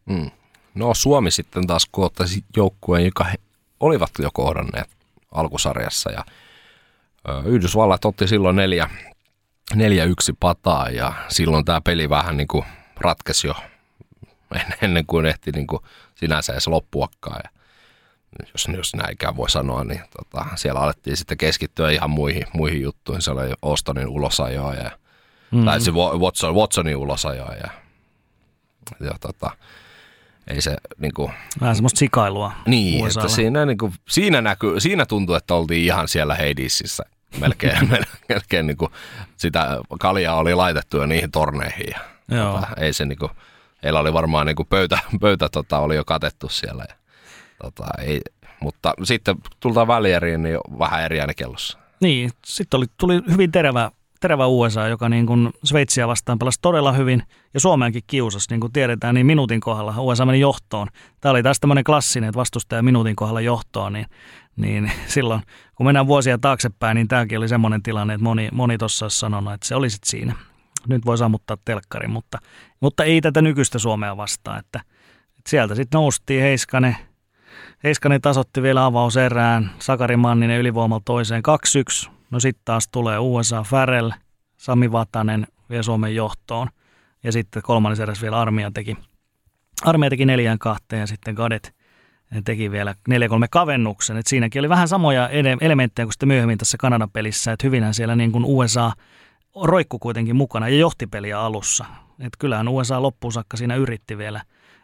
Mm. 0.05 0.31
No 0.75 0.93
Suomi 0.93 1.31
sitten 1.31 1.67
taas 1.67 1.87
koottasi 1.91 2.43
joukkueen, 2.57 3.05
joka 3.05 3.23
he 3.23 3.35
olivat 3.79 4.11
jo 4.19 4.29
kohdanneet 4.33 4.89
alkusarjassa 5.31 6.11
ja 6.11 6.25
Yhdysvallat 7.45 8.05
otti 8.05 8.27
silloin 8.27 8.55
neljä, 8.55 8.89
neljä 9.75 10.03
yksi 10.03 10.33
pataa 10.39 10.89
ja 10.89 11.13
silloin 11.29 11.65
tämä 11.65 11.81
peli 11.81 12.09
vähän 12.09 12.37
niin 12.37 12.47
kuin 12.47 12.65
ratkesi 12.97 13.47
jo 13.47 13.55
ennen 14.81 15.05
kuin 15.05 15.25
ehti 15.25 15.51
niin 15.51 15.67
kuin 15.67 15.81
sinänsä 16.15 16.53
edes 16.53 16.67
loppuakaan. 16.67 17.41
Ja 17.43 17.49
jos, 18.53 18.67
jos 18.77 18.95
näinkään 18.95 19.37
voi 19.37 19.49
sanoa, 19.49 19.83
niin 19.83 20.01
tota, 20.17 20.45
siellä 20.55 20.79
alettiin 20.79 21.17
sitten 21.17 21.37
keskittyä 21.37 21.91
ihan 21.91 22.09
muihin, 22.09 22.45
muihin 22.53 22.81
juttuihin. 22.81 23.21
Se 23.21 23.31
oli 23.31 23.53
Ostonin 23.61 24.07
ulosajoa 24.07 24.73
ja 24.73 24.91
mm-hmm. 25.51 25.65
tai 25.65 25.79
Watson, 26.17 26.55
Watsonin 26.55 26.97
ulosajoa 26.97 27.53
ja, 27.53 27.69
ja 28.99 29.11
tota, 29.21 29.51
ei 30.47 30.61
se 30.61 30.75
niin 30.97 31.13
kuin, 31.13 31.31
Vähän 31.61 31.75
semmoista 31.75 31.97
sikailua. 31.97 32.51
Niin, 32.65 33.05
USAlla. 33.05 33.25
että 33.25 33.35
siinä, 33.35 33.65
niin 33.65 33.77
kuin, 33.77 33.93
siinä, 34.09 34.41
näkyy, 34.41 34.79
siinä 34.79 35.05
tuntuu, 35.05 35.35
että 35.35 35.53
oltiin 35.55 35.85
ihan 35.85 36.07
siellä 36.07 36.35
Hadesissä 36.35 37.03
melkein, 37.39 37.89
melkein 38.29 38.67
niin 38.67 38.77
kuin, 38.77 38.91
sitä 39.37 39.79
kaljaa 39.99 40.35
oli 40.35 40.55
laitettu 40.55 40.97
jo 40.97 41.05
niihin 41.05 41.31
torneihin. 41.31 41.87
Ja, 41.87 41.99
Joo. 42.37 42.53
Tota, 42.53 42.67
ei 42.77 42.93
se 42.93 43.05
niin 43.05 43.19
kuin, 43.19 43.31
heillä 43.83 43.99
oli 43.99 44.13
varmaan 44.13 44.45
niin 44.45 44.55
kuin 44.55 44.67
pöytä, 44.67 44.99
pöytä 45.21 45.49
tota, 45.49 45.79
oli 45.79 45.95
jo 45.95 46.05
katettu 46.05 46.49
siellä. 46.49 46.85
Ja, 46.89 46.95
tota, 47.61 47.85
ei, 48.01 48.21
mutta 48.59 48.93
sitten 49.03 49.35
tultaan 49.59 49.87
välieriin, 49.87 50.43
niin 50.43 50.57
vähän 50.79 51.03
eri 51.03 51.17
kellossa. 51.35 51.77
Niin, 52.01 52.31
sitten 52.45 52.77
oli, 52.77 52.85
tuli 52.97 53.21
hyvin 53.31 53.51
terävä 53.51 53.91
terävä 54.21 54.47
USA, 54.47 54.87
joka 54.87 55.09
niin 55.09 55.25
kuin 55.25 55.49
Sveitsiä 55.63 56.07
vastaan 56.07 56.39
pelasi 56.39 56.59
todella 56.61 56.91
hyvin 56.91 57.23
ja 57.53 57.59
Suomeenkin 57.59 58.03
kiusasi, 58.07 58.47
niin 58.49 58.59
kuin 58.59 58.73
tiedetään, 58.73 59.15
niin 59.15 59.25
minuutin 59.25 59.59
kohdalla 59.59 60.01
USA 60.01 60.25
meni 60.25 60.39
johtoon. 60.39 60.87
Tämä 61.21 61.31
oli 61.31 61.43
taas 61.43 61.59
tämmöinen 61.59 61.83
klassinen, 61.83 62.27
että 62.27 62.39
vastustaja 62.39 62.83
minuutin 62.83 63.15
kohdalla 63.15 63.41
johtoon, 63.41 63.93
niin, 63.93 64.05
niin 64.55 64.91
silloin 65.07 65.41
kun 65.75 65.85
mennään 65.85 66.07
vuosia 66.07 66.37
taaksepäin, 66.37 66.95
niin 66.95 67.07
tämäkin 67.07 67.37
oli 67.37 67.47
semmoinen 67.47 67.83
tilanne, 67.83 68.13
että 68.13 68.23
moni, 68.23 68.49
moni 68.51 68.77
tuossa 68.77 69.09
sanonut, 69.09 69.53
että 69.53 69.67
se 69.67 69.75
olisi 69.75 69.97
siinä. 70.05 70.35
Nyt 70.87 71.05
voi 71.05 71.17
sammuttaa 71.17 71.57
telkkarin, 71.65 72.11
mutta, 72.11 72.37
mutta 72.79 73.03
ei 73.03 73.21
tätä 73.21 73.41
nykyistä 73.41 73.79
Suomea 73.79 74.17
vastaan, 74.17 74.59
että, 74.59 74.81
että 75.37 75.49
sieltä 75.49 75.75
sitten 75.75 75.97
noustiin 75.97 76.41
Heiskanen, 76.41 76.95
Heiskanen 77.83 78.21
tasotti 78.21 78.61
vielä 78.61 78.85
avauserään, 78.85 79.71
Sakari 79.79 80.17
Manninen 80.17 80.59
ylivoimalla 80.59 81.01
toiseen 81.05 81.43
2-1, 82.07 82.14
No 82.31 82.39
sitten 82.39 82.61
taas 82.65 82.87
tulee 82.87 83.19
USA 83.19 83.63
Farrell, 83.63 84.11
Sami 84.57 84.91
Vatanen 84.91 85.47
vie 85.69 85.83
Suomen 85.83 86.15
johtoon. 86.15 86.67
Ja 87.23 87.31
sitten 87.31 87.63
kolmannes 87.63 87.99
eräs 87.99 88.21
vielä 88.21 88.41
Armia 88.41 88.71
teki, 88.71 88.97
Armia 89.83 90.09
teki 90.09 90.25
neljään 90.25 90.59
kahteen 90.59 90.99
ja 90.99 91.07
sitten 91.07 91.35
Gadet 91.35 91.75
teki 92.45 92.71
vielä 92.71 92.95
4-3 93.09 93.13
kavennuksen. 93.51 94.17
Et 94.17 94.27
siinäkin 94.27 94.59
oli 94.59 94.69
vähän 94.69 94.87
samoja 94.87 95.29
elementtejä 95.61 96.05
kuin 96.05 96.13
sitten 96.13 96.27
myöhemmin 96.27 96.57
tässä 96.57 96.77
Kanadan 96.77 97.11
pelissä, 97.11 97.51
että 97.51 97.67
hyvinhän 97.67 97.93
siellä 97.93 98.15
niin 98.15 98.31
kuin 98.31 98.45
USA 98.45 98.91
roikku 99.63 99.99
kuitenkin 99.99 100.35
mukana 100.35 100.69
ja 100.69 100.77
johti 100.77 101.07
peliä 101.07 101.39
alussa. 101.39 101.85
Et 102.19 102.33
kyllähän 102.39 102.67
USA 102.67 103.01
loppuun 103.01 103.33
saakka 103.33 103.57
siinä 103.57 103.75
yritti 103.75 104.17
vielä, 104.17 104.41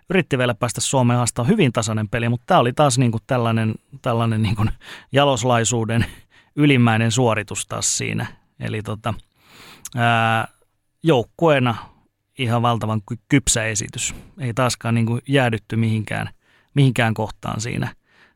yritti 0.10 0.38
vielä 0.38 0.54
päästä 0.54 0.82
Suomeen 0.82 1.18
haastaa 1.18 1.46
hyvin 1.46 1.74
tasainen 1.74 2.10
peli, 2.10 2.30
mutta 2.30 2.46
tämä 2.46 2.60
oli 2.60 2.74
taas 2.74 2.98
niin 2.98 3.12
kuin 3.12 3.24
tällainen, 3.28 3.76
tällainen 4.02 4.42
niin 4.42 4.56
kuin 4.56 4.70
jaloslaisuuden 5.12 6.06
ylimmäinen 6.56 7.12
suoritus 7.12 7.66
taas 7.66 7.97
siinä. 7.97 8.26
Eli 8.60 8.82
tota, 8.82 9.14
ää, 9.95 10.47
joukkueena 11.04 11.76
ihan 12.38 12.62
valtavan 12.62 13.02
kypsä 13.30 13.66
esitys. 13.66 14.16
Ei 14.39 14.54
taaskaan 14.54 14.95
niin 14.95 15.06
kuin 15.06 15.22
jäädytty 15.28 15.76
mihinkään, 15.76 16.30
mihinkään 16.74 17.14
kohtaan 17.14 17.62
siinä. 17.62 17.95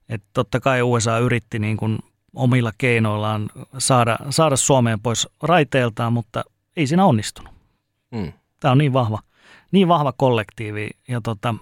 että 0.10 0.28
totta 0.34 0.60
kai 0.60 0.82
USA 0.82 1.18
yritti 1.18 1.60
niin 1.60 1.78
kuin 1.78 2.00
omilla 2.36 2.72
keinoillaan 2.78 3.50
saada, 3.78 4.18
saada 4.30 4.56
Suomeen 4.56 5.00
pois 5.00 5.28
raiteiltaan, 5.44 6.14
mutta 6.14 6.44
ei 6.78 6.88
siinä 6.88 7.06
onnistunut. 7.06 7.54
Mm. 8.12 8.34
Tämä 8.60 8.72
on 8.72 8.78
niin 8.78 8.94
vahva, 8.94 9.20
niin 9.72 9.88
vahva 9.88 10.14
kollektiivi. 10.18 10.90
Ja, 11.08 11.22
tota, 11.22 11.56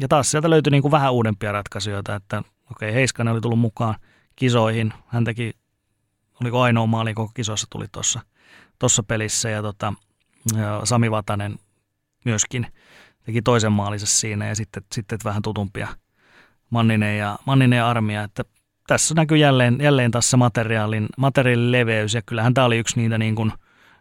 ja 0.00 0.08
taas 0.08 0.30
sieltä 0.30 0.50
löytyi 0.50 0.70
niin 0.70 0.82
kuin 0.82 0.92
vähän 0.92 1.12
uudempia 1.12 1.52
ratkaisuja, 1.52 1.98
että 1.98 2.38
okei, 2.38 2.44
okay, 2.70 2.94
Heiskanen 2.94 3.32
oli 3.32 3.40
tullut 3.40 3.58
mukaan 3.58 3.94
kisoihin. 4.36 4.92
Hän 5.06 5.24
teki 5.24 5.52
oliko 6.40 6.60
ainoa 6.60 6.86
maali 6.86 7.14
koko 7.14 7.32
kisoissa 7.34 7.66
tuli 7.70 7.86
tuossa 7.92 8.20
tossa 8.78 9.02
pelissä. 9.02 9.50
Ja, 9.50 9.62
tota, 9.62 9.92
Sami 10.84 11.10
Vatanen 11.10 11.58
myöskin 12.24 12.66
teki 13.24 13.42
toisen 13.42 13.72
maalinsa 13.72 14.06
siinä 14.06 14.46
ja 14.46 14.56
sitten, 14.56 14.82
sitten 14.92 15.18
vähän 15.24 15.42
tutumpia 15.42 15.88
Manninen 16.70 17.18
ja, 17.18 17.38
Manninen 17.46 17.76
ja 17.76 17.88
Armia, 17.88 18.22
että 18.22 18.44
tässä 18.86 19.14
näkyy 19.14 19.38
jälleen, 19.38 19.78
jälleen 19.80 20.10
taas 20.10 20.36
materiaalin, 20.36 21.06
materiaalin 21.16 21.72
leveys. 21.72 22.14
Ja 22.14 22.22
kyllähän 22.22 22.54
tämä 22.54 22.64
oli 22.64 22.78
yksi 22.78 23.00
niitä 23.00 23.18
niin 23.18 23.34
kuin, 23.34 23.52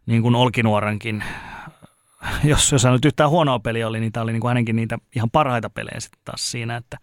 niin 0.05 0.21
kuin 0.21 0.35
Olkinuorankin 0.35 1.23
jos, 2.43 2.71
jos 2.71 2.83
hän 2.83 2.93
nyt 2.93 3.05
yhtään 3.05 3.29
huonoa 3.29 3.59
peliä 3.59 3.87
oli, 3.87 3.99
niin 3.99 4.11
tämä 4.11 4.21
oli 4.23 4.31
niin 4.31 4.41
kuin 4.41 4.49
hänenkin 4.49 4.75
niitä 4.75 4.97
ihan 5.15 5.29
parhaita 5.29 5.69
pelejä 5.69 5.99
sitten 5.99 6.21
taas 6.25 6.51
siinä, 6.51 6.77
että 6.77 6.97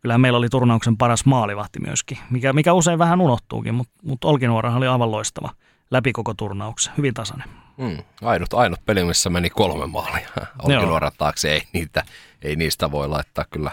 kyllähän 0.00 0.20
meillä 0.20 0.38
oli 0.38 0.48
turnauksen 0.48 0.96
paras 0.96 1.24
maalivahti 1.24 1.80
myöskin, 1.80 2.18
mikä, 2.30 2.52
mikä 2.52 2.72
usein 2.72 2.98
vähän 2.98 3.20
unohtuukin, 3.20 3.74
mutta, 3.74 3.94
mutta 4.04 4.28
Olkinuorahan 4.28 4.78
oli 4.78 4.86
aivan 4.86 5.10
loistava 5.10 5.50
läpi 5.90 6.12
koko 6.12 6.34
turnauksen, 6.34 6.92
hyvin 6.96 7.14
tasainen. 7.14 7.48
Mm, 7.76 7.98
ainut, 8.22 8.54
ainut 8.54 8.80
peli, 8.86 9.04
missä 9.04 9.30
meni 9.30 9.50
kolme 9.50 9.86
maalia. 9.86 10.28
Olkinuoran 10.62 11.12
taakse 11.18 11.52
ei, 11.52 11.62
niitä, 11.72 12.02
ei 12.42 12.56
niistä 12.56 12.90
voi 12.90 13.08
laittaa 13.08 13.44
kyllä 13.50 13.70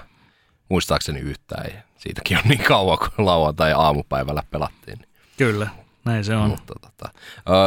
muistaakseni 0.69 1.19
yhtään. 1.19 1.65
Ei. 1.65 1.73
Siitäkin 1.97 2.37
on 2.37 2.43
niin 2.47 2.63
kauan, 2.63 2.97
kun 2.97 3.25
lauantai 3.25 3.73
aamupäivällä 3.73 4.43
pelattiin. 4.51 4.99
Kyllä. 5.37 5.69
Näin 6.07 6.23
se 6.23 6.35
on. 6.35 6.49
Mutta, 6.49 6.73
tota, 6.81 7.09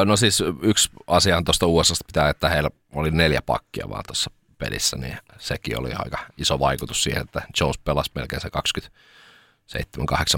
no 0.04 0.16
siis 0.16 0.42
yksi 0.62 0.90
asia 1.06 1.42
tuosta 1.44 1.66
USAsta 1.66 2.04
pitää, 2.06 2.28
että 2.28 2.48
heillä 2.48 2.70
oli 2.94 3.10
neljä 3.10 3.42
pakkia 3.42 3.88
vaan 3.88 4.04
tuossa 4.06 4.30
pelissä, 4.58 4.96
niin 4.96 5.18
sekin 5.38 5.80
oli 5.80 5.92
aika 5.94 6.18
iso 6.38 6.58
vaikutus 6.58 7.02
siihen, 7.02 7.22
että 7.22 7.42
Jones 7.60 7.78
pelasi 7.78 8.10
melkein 8.14 8.42
se 8.42 8.48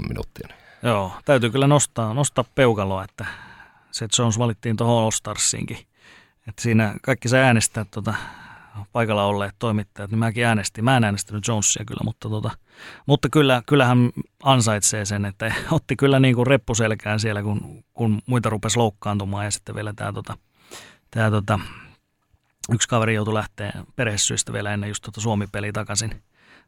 27-8 0.01 0.07
minuuttia. 0.07 0.47
Joo, 0.83 1.11
täytyy 1.25 1.49
kyllä 1.49 1.67
nostaa, 1.67 2.13
nostaa 2.13 2.45
peukaloa, 2.55 3.03
että 3.03 3.25
se 3.91 4.07
Jones 4.19 4.39
valittiin 4.39 4.77
tuohon 4.77 5.03
All 5.03 5.11
Starsiinkin. 5.11 5.77
Että 6.47 6.61
siinä 6.61 6.95
kaikki 7.01 7.29
se 7.29 7.39
äänestää 7.39 7.85
tuota 7.91 8.13
paikalla 8.91 9.25
olleet 9.25 9.55
toimittajat, 9.59 10.11
niin 10.11 10.19
mäkin 10.19 10.45
äänestin. 10.45 10.83
Mä 10.83 10.97
en 10.97 11.03
äänestänyt 11.03 11.47
Jonesia 11.47 11.85
kyllä, 11.85 12.01
mutta, 12.03 12.29
tota, 12.29 12.51
mutta 13.05 13.29
kyllä, 13.29 13.61
kyllähän 13.65 14.09
ansaitsee 14.43 15.05
sen, 15.05 15.25
että 15.25 15.53
otti 15.71 15.95
kyllä 15.95 16.19
niin 16.19 16.35
kuin 16.35 16.47
reppuselkään 16.47 17.19
siellä, 17.19 17.43
kun, 17.43 17.83
kun 17.93 18.21
muita 18.25 18.49
rupesi 18.49 18.77
loukkaantumaan 18.77 19.45
ja 19.45 19.51
sitten 19.51 19.75
vielä 19.75 19.93
tämä 19.95 20.13
tota, 20.13 20.37
tää 21.11 21.31
tota, 21.31 21.59
yksi 22.73 22.87
kaveri 22.87 23.13
joutui 23.13 23.33
lähteä 23.33 23.73
perhesyistä 23.95 24.53
vielä 24.53 24.73
ennen 24.73 24.87
just 24.87 25.03
tota 25.03 25.21
Suomi-peliä 25.21 25.71
takaisin, 25.71 26.23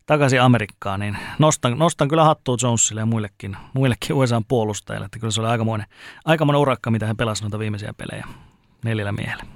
takaisin 0.06 0.41
Amerikkaan, 0.41 0.99
niin 0.99 1.18
nostan, 1.39 1.80
nostan 1.80 2.08
kyllä 2.08 2.24
hattua 2.24 2.58
Jonesille 2.62 3.01
ja 3.01 3.06
muillekin, 3.06 3.58
muillekin 3.74 4.16
USA 4.16 4.41
puolustajille, 4.47 5.06
että 5.06 5.20
kyllä 5.20 5.32
se 5.32 5.41
oli 5.41 5.49
aikamoinen, 5.49 5.88
aikamoinen 6.26 6.60
urakka, 6.60 6.91
mitä 6.91 7.08
he 7.08 7.14
pelasivat 7.14 7.51
noita 7.51 7.60
viimeisiä 7.60 7.93
pelejä 7.97 8.28
neljällä 8.84 9.12
miehellä. 9.12 9.55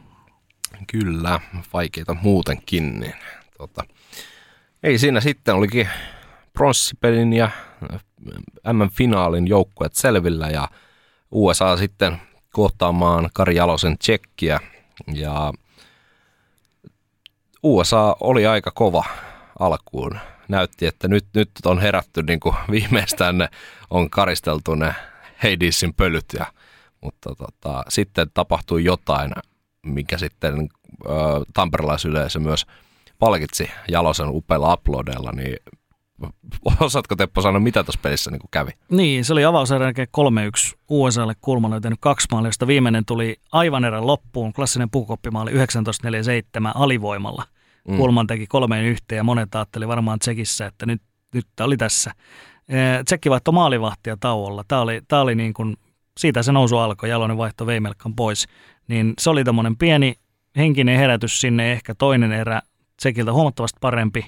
Kyllä, 0.87 1.39
vaikeita 1.73 2.15
muutenkin. 2.21 2.99
Niin, 2.99 3.15
tota, 3.57 3.83
ei 4.83 4.97
siinä 4.97 5.21
sitten 5.21 5.55
olikin 5.55 5.89
pronssipelin 6.53 7.33
ja 7.33 7.49
M-finaalin 8.73 9.47
joukkueet 9.47 9.93
selvillä 9.95 10.49
ja 10.49 10.67
USA 11.31 11.77
sitten 11.77 12.21
kohtaamaan 12.53 13.29
Kari 13.33 13.55
Jalosen 13.55 13.97
tsekkiä 13.97 14.59
ja 15.13 15.53
USA 17.63 18.15
oli 18.19 18.47
aika 18.47 18.71
kova 18.71 19.03
alkuun. 19.59 20.19
Näytti, 20.47 20.85
että 20.85 21.07
nyt, 21.07 21.25
nyt 21.33 21.51
on 21.65 21.79
herätty 21.79 22.23
niin 22.23 22.39
kuin 22.39 22.55
viimeistään 22.71 23.37
ne 23.37 23.49
on 23.89 24.09
karisteltu 24.09 24.75
ne 24.75 24.95
Heidisin 25.43 25.93
pölyt 25.93 26.25
ja 26.39 26.45
mutta 27.01 27.35
tota, 27.35 27.83
sitten 27.89 28.27
tapahtui 28.33 28.83
jotain 28.83 29.31
mikä 29.85 30.17
sitten 30.17 30.69
ö, 31.05 31.09
tamperelaisyleisö 31.53 32.39
myös 32.39 32.65
palkitsi 33.19 33.69
Jalosen 33.87 34.29
upealla 34.29 34.73
uploadella, 34.73 35.31
niin 35.31 35.57
osaatko 36.79 37.15
Teppo 37.15 37.41
sanoa, 37.41 37.59
mitä 37.59 37.83
tuossa 37.83 37.99
pelissä 38.03 38.31
niin 38.31 38.41
kävi? 38.51 38.71
Niin, 38.89 39.25
se 39.25 39.33
oli 39.33 39.45
avauserän 39.45 39.85
jälkeen 39.85 40.07
3-1 40.73 40.77
USAlle. 40.89 41.35
Kulman 41.41 41.73
oli 41.73 41.81
tehnyt 41.81 41.99
kaksi 42.01 42.27
maalia, 42.31 42.47
josta 42.47 42.67
viimeinen 42.67 43.05
tuli 43.05 43.35
aivan 43.51 43.85
erän 43.85 44.07
loppuun. 44.07 44.53
Klassinen 44.53 44.89
pukoppimaali 44.89 45.51
19.47 45.51 45.57
alivoimalla. 46.75 47.43
Mm. 47.87 47.97
Kulman 47.97 48.27
teki 48.27 48.47
kolmeen 48.47 48.85
yhteen 48.85 49.17
ja 49.17 49.23
monet 49.23 49.55
ajatteli 49.55 49.87
varmaan 49.87 50.19
Tsekissä, 50.19 50.65
että 50.65 50.85
nyt, 50.85 51.01
nyt 51.33 51.47
tämä 51.55 51.65
oli 51.65 51.77
tässä. 51.77 52.11
Tsekki 53.05 53.29
vaihtoi 53.29 53.53
maalivahtia 53.53 54.17
tauolla. 54.19 54.63
Tämä 54.67 54.81
oli, 54.81 55.01
tämä 55.07 55.21
oli 55.21 55.35
niin 55.35 55.53
kuin, 55.53 55.77
siitä 56.17 56.43
se 56.43 56.51
nousu 56.51 56.77
alkoi, 56.77 57.09
Jalonen 57.09 57.37
vaihto 57.37 57.65
Veimelkan 57.65 58.15
pois. 58.15 58.47
Niin 58.89 59.13
se 59.19 59.29
oli 59.29 59.43
tämmöinen 59.43 59.77
pieni 59.77 60.13
henkinen 60.55 60.97
herätys 60.97 61.41
sinne, 61.41 61.71
ehkä 61.71 61.95
toinen 61.95 62.31
erä 62.31 62.61
Tsekiltä 62.97 63.33
huomattavasti 63.33 63.77
parempi. 63.81 64.25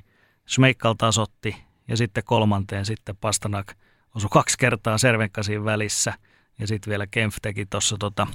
Schmeichel 0.50 0.94
tasotti 0.94 1.56
ja 1.88 1.98
sitten 1.98 2.24
kolmanteen 2.24 2.86
sitten 2.86 3.18
Pastanak 3.18 3.74
osui 4.16 4.30
kaksi 4.32 4.58
kertaa 4.58 4.98
Servenkasiin 4.98 5.66
välissä 5.66 6.14
ja 6.60 6.68
sitten 6.68 6.92
vielä 6.92 7.08
Kempf 7.08 7.38
teki 7.42 7.66
tuossa 7.66 7.96
tota, 8.00 8.28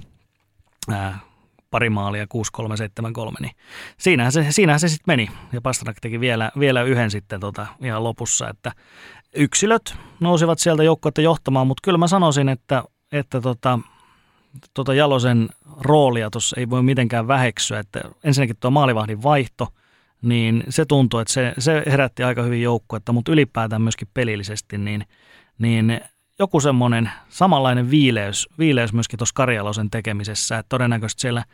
pari 1.70 1.91
maalia 1.91 2.24
6-3-7-3, 2.24 2.29
niin 3.41 3.53
siinähän 3.99 4.33
se, 4.33 4.47
siinähän 4.51 4.81
se 4.81 4.89
sitten 4.89 5.12
meni. 5.12 5.31
Ja 5.53 5.61
Pastanak 5.61 5.97
teki 6.01 6.20
vielä, 6.20 6.53
vielä 6.59 6.83
yhden 6.83 7.11
sitten 7.11 7.41
tota, 7.41 7.66
ihan 7.83 8.05
lopussa, 8.05 8.49
että 8.49 8.72
yksilöt 9.35 9.95
nousivat 10.20 10.59
sieltä 10.59 10.83
joukkuetta 10.83 11.20
johtamaan, 11.20 11.66
mutta 11.66 11.81
kyllä 11.85 11.99
mä 11.99 12.09
sanoisin, 12.09 12.49
että, 12.49 12.85
että 13.12 13.41
tota, 13.41 13.79
tota 14.74 14.94
Jalosen 14.94 15.48
roolia 15.80 16.30
tuossa 16.30 16.61
ei 16.61 16.70
voi 16.70 16.82
mitenkään 16.82 17.28
väheksyä, 17.28 17.78
että 17.78 18.00
ensinnäkin 18.24 18.57
tuo 18.61 18.70
maalivahdin 18.70 19.22
vaihto, 19.22 19.68
niin 20.22 20.64
se 20.68 20.84
tuntuu, 20.84 21.20
että 21.20 21.32
se, 21.32 21.54
se 21.59 21.82
herätti 21.86 22.22
aika 22.22 22.42
hyvin 22.42 22.62
joukkuetta, 22.62 23.12
mutta 23.12 23.32
ylipäätään 23.32 23.82
myöskin 23.82 24.09
pelillisesti, 24.14 24.78
niin, 24.78 25.04
niin 25.59 26.00
joku 26.38 26.61
semmoinen 26.61 27.11
samanlainen 27.28 27.90
viileys, 27.90 28.48
viileys 28.59 28.92
myöskin 28.92 29.18
tuossa 29.18 29.34
Karjalosen 29.34 29.90
tekemisessä, 29.90 30.59
että 30.59 30.68
todennäköisesti 30.68 31.20
siellä 31.20 31.44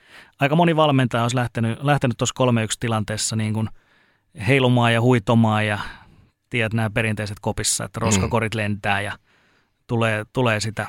aika 0.41 0.57
moni 0.57 0.77
valmentaja 0.77 1.23
olisi 1.23 1.37
lähtenyt, 1.37 1.83
lähtenyt 1.83 2.17
tuossa 2.17 2.45
3-1 2.45 2.77
tilanteessa 2.81 3.37
niin 3.37 3.55
kuin 3.55 3.69
heilumaan 4.47 4.93
ja 4.93 5.01
huitomaan 5.01 5.67
ja 5.67 5.79
tiedät 6.51 6.73
nämä 6.73 6.91
perinteiset 6.91 7.37
kopissa, 7.41 7.85
että 7.85 8.01
roskakorit 8.01 8.55
lentää 8.55 9.01
ja 9.01 9.13
tulee, 9.87 10.25
tulee 10.33 10.61
sitä 10.61 10.87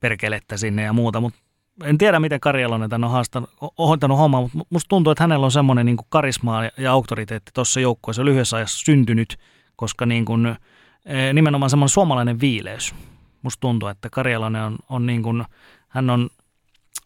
perkelettä 0.00 0.56
sinne 0.56 0.82
ja 0.82 0.92
muuta, 0.92 1.20
mutta 1.20 1.40
en 1.84 1.98
tiedä, 1.98 2.20
miten 2.20 2.40
Karjalonen 2.40 2.90
tämän 2.90 3.04
on 3.04 3.10
haastanut, 3.10 3.50
hoitanut 3.78 4.18
hommaa, 4.18 4.40
mutta 4.40 4.58
musta 4.70 4.88
tuntuu, 4.88 5.10
että 5.10 5.24
hänellä 5.24 5.44
on 5.44 5.52
semmoinen 5.52 5.86
niin 5.86 5.96
karisma 6.08 6.60
ja 6.76 6.92
auktoriteetti 6.92 7.50
tuossa 7.54 7.80
joukkueessa 7.80 8.24
lyhyessä 8.24 8.56
ajassa 8.56 8.84
syntynyt, 8.84 9.36
koska 9.76 10.06
niin 10.06 10.24
kuin, 10.24 10.56
e, 11.04 11.32
nimenomaan 11.32 11.70
semmoinen 11.70 11.88
suomalainen 11.88 12.40
viileys. 12.40 12.94
Musta 13.42 13.60
tuntuu, 13.60 13.88
että 13.88 14.10
Karjalonen 14.10 14.62
on, 14.62 14.76
on 14.88 15.06
niin 15.06 15.22
kuin, 15.22 15.44
hän 15.88 16.10
on 16.10 16.30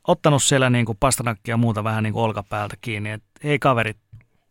ottanut 0.09 0.43
siellä 0.43 0.71
niin 0.71 0.87
kuin 0.87 0.99
pastanakkia 1.01 1.53
ja 1.53 1.57
muuta 1.57 1.85
vähän 1.85 2.03
niin 2.03 2.13
kuin 2.13 2.23
olkapäältä 2.23 2.77
kiinni, 2.81 3.11
että 3.11 3.29
hei 3.45 3.59
kaverit, 3.59 3.97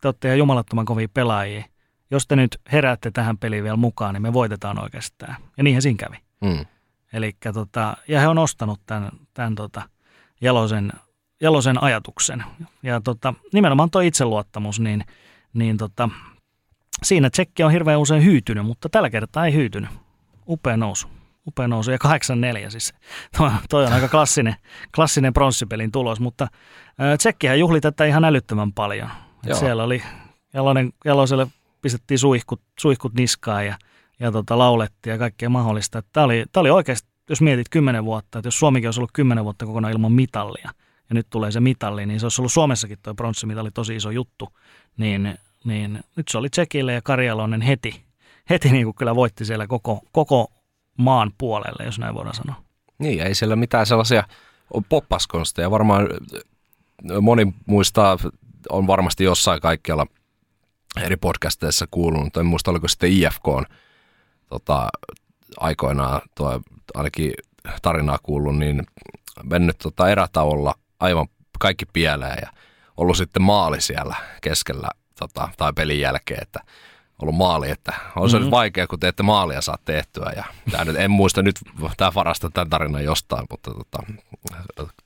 te 0.01 0.07
olette 0.07 0.27
ihan 0.27 0.37
jumalattoman 0.37 0.85
kovia 0.85 1.07
pelaajia. 1.13 1.65
Jos 2.11 2.27
te 2.27 2.35
nyt 2.35 2.57
heräätte 2.71 3.11
tähän 3.11 3.37
peliin 3.37 3.63
vielä 3.63 3.77
mukaan, 3.77 4.13
niin 4.13 4.21
me 4.21 4.33
voitetaan 4.33 4.83
oikeastaan. 4.83 5.35
Ja 5.57 5.63
niinhän 5.63 5.81
siinä 5.81 5.97
kävi. 5.97 6.17
Mm. 6.41 6.65
Elikkä 7.13 7.53
tota, 7.53 7.97
ja 8.07 8.19
he 8.19 8.27
on 8.27 8.37
ostanut 8.37 8.79
tämän, 8.85 9.11
tämän 9.33 9.55
tota, 9.55 9.81
Jalosen, 10.41 10.91
Jalosen 11.41 11.83
ajatuksen. 11.83 12.43
Ja 12.83 13.01
tota, 13.01 13.33
nimenomaan 13.53 13.91
tuo 13.91 14.01
itseluottamus, 14.01 14.79
niin, 14.79 15.05
niin 15.53 15.77
tota, 15.77 16.09
siinä 17.03 17.29
tsekki 17.29 17.63
on 17.63 17.71
hirveän 17.71 17.99
usein 17.99 18.23
hyytynyt, 18.23 18.65
mutta 18.65 18.89
tällä 18.89 19.09
kertaa 19.09 19.45
ei 19.45 19.53
hyytynyt. 19.53 19.89
Upea 20.47 20.77
nousu. 20.77 21.07
Upea 21.47 21.67
nousu 21.67 21.91
ja 21.91 21.97
8-4 22.67 22.69
siis. 22.69 22.93
Toi, 23.37 23.51
toi 23.69 23.85
on 23.85 23.93
aika 23.93 24.07
klassinen, 24.07 24.55
klassinen 24.95 25.33
pronssipelin 25.33 25.91
tulos, 25.91 26.19
mutta 26.19 26.43
äh, 26.43 27.17
tsekkihän 27.17 27.59
juhli 27.59 27.81
tätä 27.81 28.05
ihan 28.05 28.25
älyttömän 28.25 28.73
paljon. 28.73 29.09
Siellä 29.53 29.83
oli 29.83 30.03
Jalonen, 30.53 30.93
Jaloselle 31.05 31.47
pistettiin 31.81 32.19
suihkut, 32.19 32.61
suihkut 32.79 33.13
niskaan 33.13 33.65
ja, 33.65 33.77
ja 34.23 34.31
tota, 34.31 34.57
laulettiin 34.57 35.11
ja 35.11 35.17
kaikkea 35.17 35.49
mahdollista. 35.49 36.03
Tämä 36.13 36.23
oli, 36.23 36.45
oli 36.55 36.69
oikeasti 36.69 37.13
jos 37.29 37.41
mietit 37.41 37.69
kymmenen 37.69 38.05
vuotta, 38.05 38.39
että 38.39 38.47
jos 38.47 38.59
Suomikin 38.59 38.87
olisi 38.87 38.99
ollut 38.99 39.11
kymmenen 39.13 39.43
vuotta 39.43 39.65
kokonaan 39.65 39.93
ilman 39.93 40.11
mitallia, 40.11 40.69
ja 41.09 41.13
nyt 41.13 41.27
tulee 41.29 41.51
se 41.51 41.59
mitalli, 41.59 42.05
niin 42.05 42.19
se 42.19 42.25
olisi 42.25 42.41
ollut 42.41 42.53
Suomessakin 42.53 42.97
tuo 43.03 43.13
pronssimitali 43.13 43.71
tosi 43.71 43.95
iso 43.95 44.11
juttu, 44.11 44.49
niin, 44.97 45.37
niin 45.63 46.03
nyt 46.15 46.27
se 46.27 46.37
oli 46.37 46.49
Tsekille 46.49 46.93
ja 46.93 47.01
Karjalonen 47.01 47.61
heti, 47.61 48.03
heti 48.49 48.71
niin 48.71 48.85
kuin 48.85 48.95
kyllä 48.95 49.15
voitti 49.15 49.45
siellä 49.45 49.67
koko, 49.67 50.01
koko 50.11 50.51
maan 50.97 51.31
puolelle, 51.37 51.85
jos 51.85 51.99
näin 51.99 52.15
voidaan 52.15 52.35
sanoa. 52.35 52.63
Niin, 52.99 53.21
ei 53.21 53.35
siellä 53.35 53.55
mitään 53.55 53.85
sellaisia 53.85 54.23
poppaskonsteja. 54.89 55.71
Varmaan 55.71 56.07
moni 57.21 57.53
muistaa, 57.65 58.17
on 58.69 58.87
varmasti 58.87 59.23
jossain 59.23 59.61
kaikkialla 59.61 60.07
eri 61.01 61.17
podcasteissa 61.17 61.87
kuulunut, 61.91 62.37
en 62.37 62.45
muista 62.45 62.71
oliko 62.71 62.87
sitten 62.87 63.11
IFK 63.11 63.47
on 63.47 63.65
tota, 64.53 64.87
aikoinaan 65.57 66.21
tuo 66.37 66.61
ainakin 66.93 67.33
tarinaa 67.81 68.19
kuullut, 68.23 68.57
niin 68.57 68.83
mennyt 69.43 69.77
tota 69.77 70.09
erätauolla 70.09 70.75
aivan 70.99 71.27
kaikki 71.59 71.85
pieleen 71.85 72.37
ja 72.41 72.49
ollut 72.97 73.17
sitten 73.17 73.41
maali 73.41 73.81
siellä 73.81 74.15
keskellä 74.41 74.87
tota, 75.19 75.49
tai 75.57 75.73
pelin 75.73 75.99
jälkeen, 75.99 76.41
että 76.41 76.59
ollut 77.21 77.35
maali, 77.35 77.69
että 77.69 77.93
on 78.15 78.29
se 78.29 78.35
mm-hmm. 78.37 78.45
nyt 78.45 78.51
vaikea, 78.51 78.87
kun 78.87 78.99
te 78.99 79.07
ette 79.07 79.23
maalia 79.23 79.61
saa 79.61 79.77
tehtyä. 79.85 80.33
Ja 80.35 80.43
tää 80.71 80.85
nyt, 80.85 80.95
en 80.95 81.11
muista 81.11 81.41
nyt, 81.41 81.59
tämä 81.97 82.11
varasta 82.15 82.49
tämän 82.49 82.69
tarinan 82.69 83.03
jostain, 83.03 83.45
mutta 83.49 83.71
tota, 83.71 84.03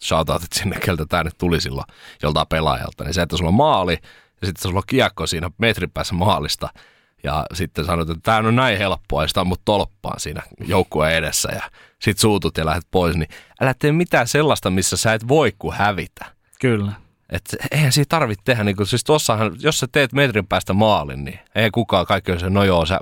shoutoutit 0.03 0.53
sinne, 0.53 0.79
keltä 0.79 1.05
tämä 1.05 1.23
nyt 1.23 1.37
tuli 1.37 1.61
silloin 1.61 1.87
joltain 2.23 2.47
pelaajalta. 2.47 3.03
Niin 3.03 3.13
se, 3.13 3.21
että 3.21 3.37
sulla 3.37 3.49
on 3.49 3.53
maali 3.53 3.97
ja 4.41 4.47
sitten 4.47 4.61
sulla 4.61 4.77
on 4.77 4.83
kiekko 4.87 5.27
siinä 5.27 5.51
metrin 5.57 5.91
päässä 5.91 6.15
maalista– 6.15 6.69
ja 7.23 7.45
sitten 7.53 7.85
sanoit, 7.85 8.09
että 8.09 8.21
tämä 8.23 8.47
on 8.47 8.55
näin 8.55 8.77
helppoa 8.77 9.23
ja 9.23 9.27
sitä 9.27 9.43
mut 9.43 9.61
tolppaan 9.65 10.19
siinä 10.19 10.43
joukkueen 10.65 11.15
edessä 11.15 11.49
ja 11.51 11.61
sit 12.01 12.19
suutut 12.19 12.57
ja 12.57 12.65
lähdet 12.65 12.87
pois, 12.91 13.15
niin 13.15 13.29
älä 13.61 13.75
tee 13.79 13.91
mitään 13.91 14.27
sellaista, 14.27 14.69
missä 14.69 14.97
sä 14.97 15.13
et 15.13 15.27
voi 15.27 15.53
kuin 15.59 15.75
hävitä. 15.75 16.25
Kyllä. 16.59 16.91
Et 17.29 17.55
eihän 17.71 17.91
siitä 17.91 18.09
tarvitse 18.09 18.43
tehdä, 18.45 18.63
niin 18.63 18.75
kun, 18.75 18.87
siis 18.87 19.03
tossahan, 19.03 19.55
jos 19.59 19.79
sä 19.79 19.87
teet 19.91 20.13
metrin 20.13 20.47
päästä 20.47 20.73
maalin, 20.73 21.25
niin 21.25 21.39
ei 21.55 21.71
kukaan 21.71 22.05
kaikki 22.05 22.31
on 22.31 22.39
se, 22.39 22.49
no 22.49 22.63
joo, 22.63 22.85
sä 22.85 22.99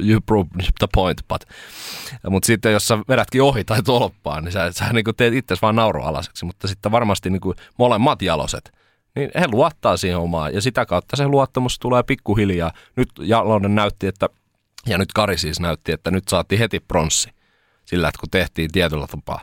you 0.00 0.20
prove 0.20 0.48
the 0.78 0.86
point, 0.94 1.28
but. 1.28 1.44
Mutta 2.30 2.46
sitten 2.46 2.72
jos 2.72 2.88
sä 2.88 2.98
vedätkin 3.08 3.42
ohi 3.42 3.64
tai 3.64 3.82
tolppaan, 3.82 4.44
niin 4.44 4.52
sä, 4.52 4.72
sä 4.72 4.92
niin 4.92 5.04
teet 5.16 5.34
itse 5.34 5.56
vaan 5.62 5.76
nauroalaseksi, 5.76 6.44
mutta 6.44 6.68
sitten 6.68 6.92
varmasti 6.92 7.30
niin 7.30 7.40
molemmat 7.78 8.22
jaloset– 8.22 8.72
niin 9.18 9.30
he 9.40 9.48
luottaa 9.48 9.96
siihen 9.96 10.18
omaan 10.18 10.54
ja 10.54 10.60
sitä 10.60 10.86
kautta 10.86 11.16
se 11.16 11.28
luottamus 11.28 11.78
tulee 11.78 12.02
pikkuhiljaa. 12.02 12.72
Nyt 12.96 13.08
Jalonen 13.18 13.74
näytti, 13.74 14.06
että, 14.06 14.28
ja 14.86 14.98
nyt 14.98 15.12
Kari 15.12 15.38
siis 15.38 15.60
näytti, 15.60 15.92
että 15.92 16.10
nyt 16.10 16.28
saatiin 16.28 16.58
heti 16.58 16.80
pronssi 16.80 17.30
sillä, 17.84 18.08
että 18.08 18.20
kun 18.20 18.30
tehtiin 18.30 18.72
tietyllä 18.72 19.06
tapaa, 19.06 19.40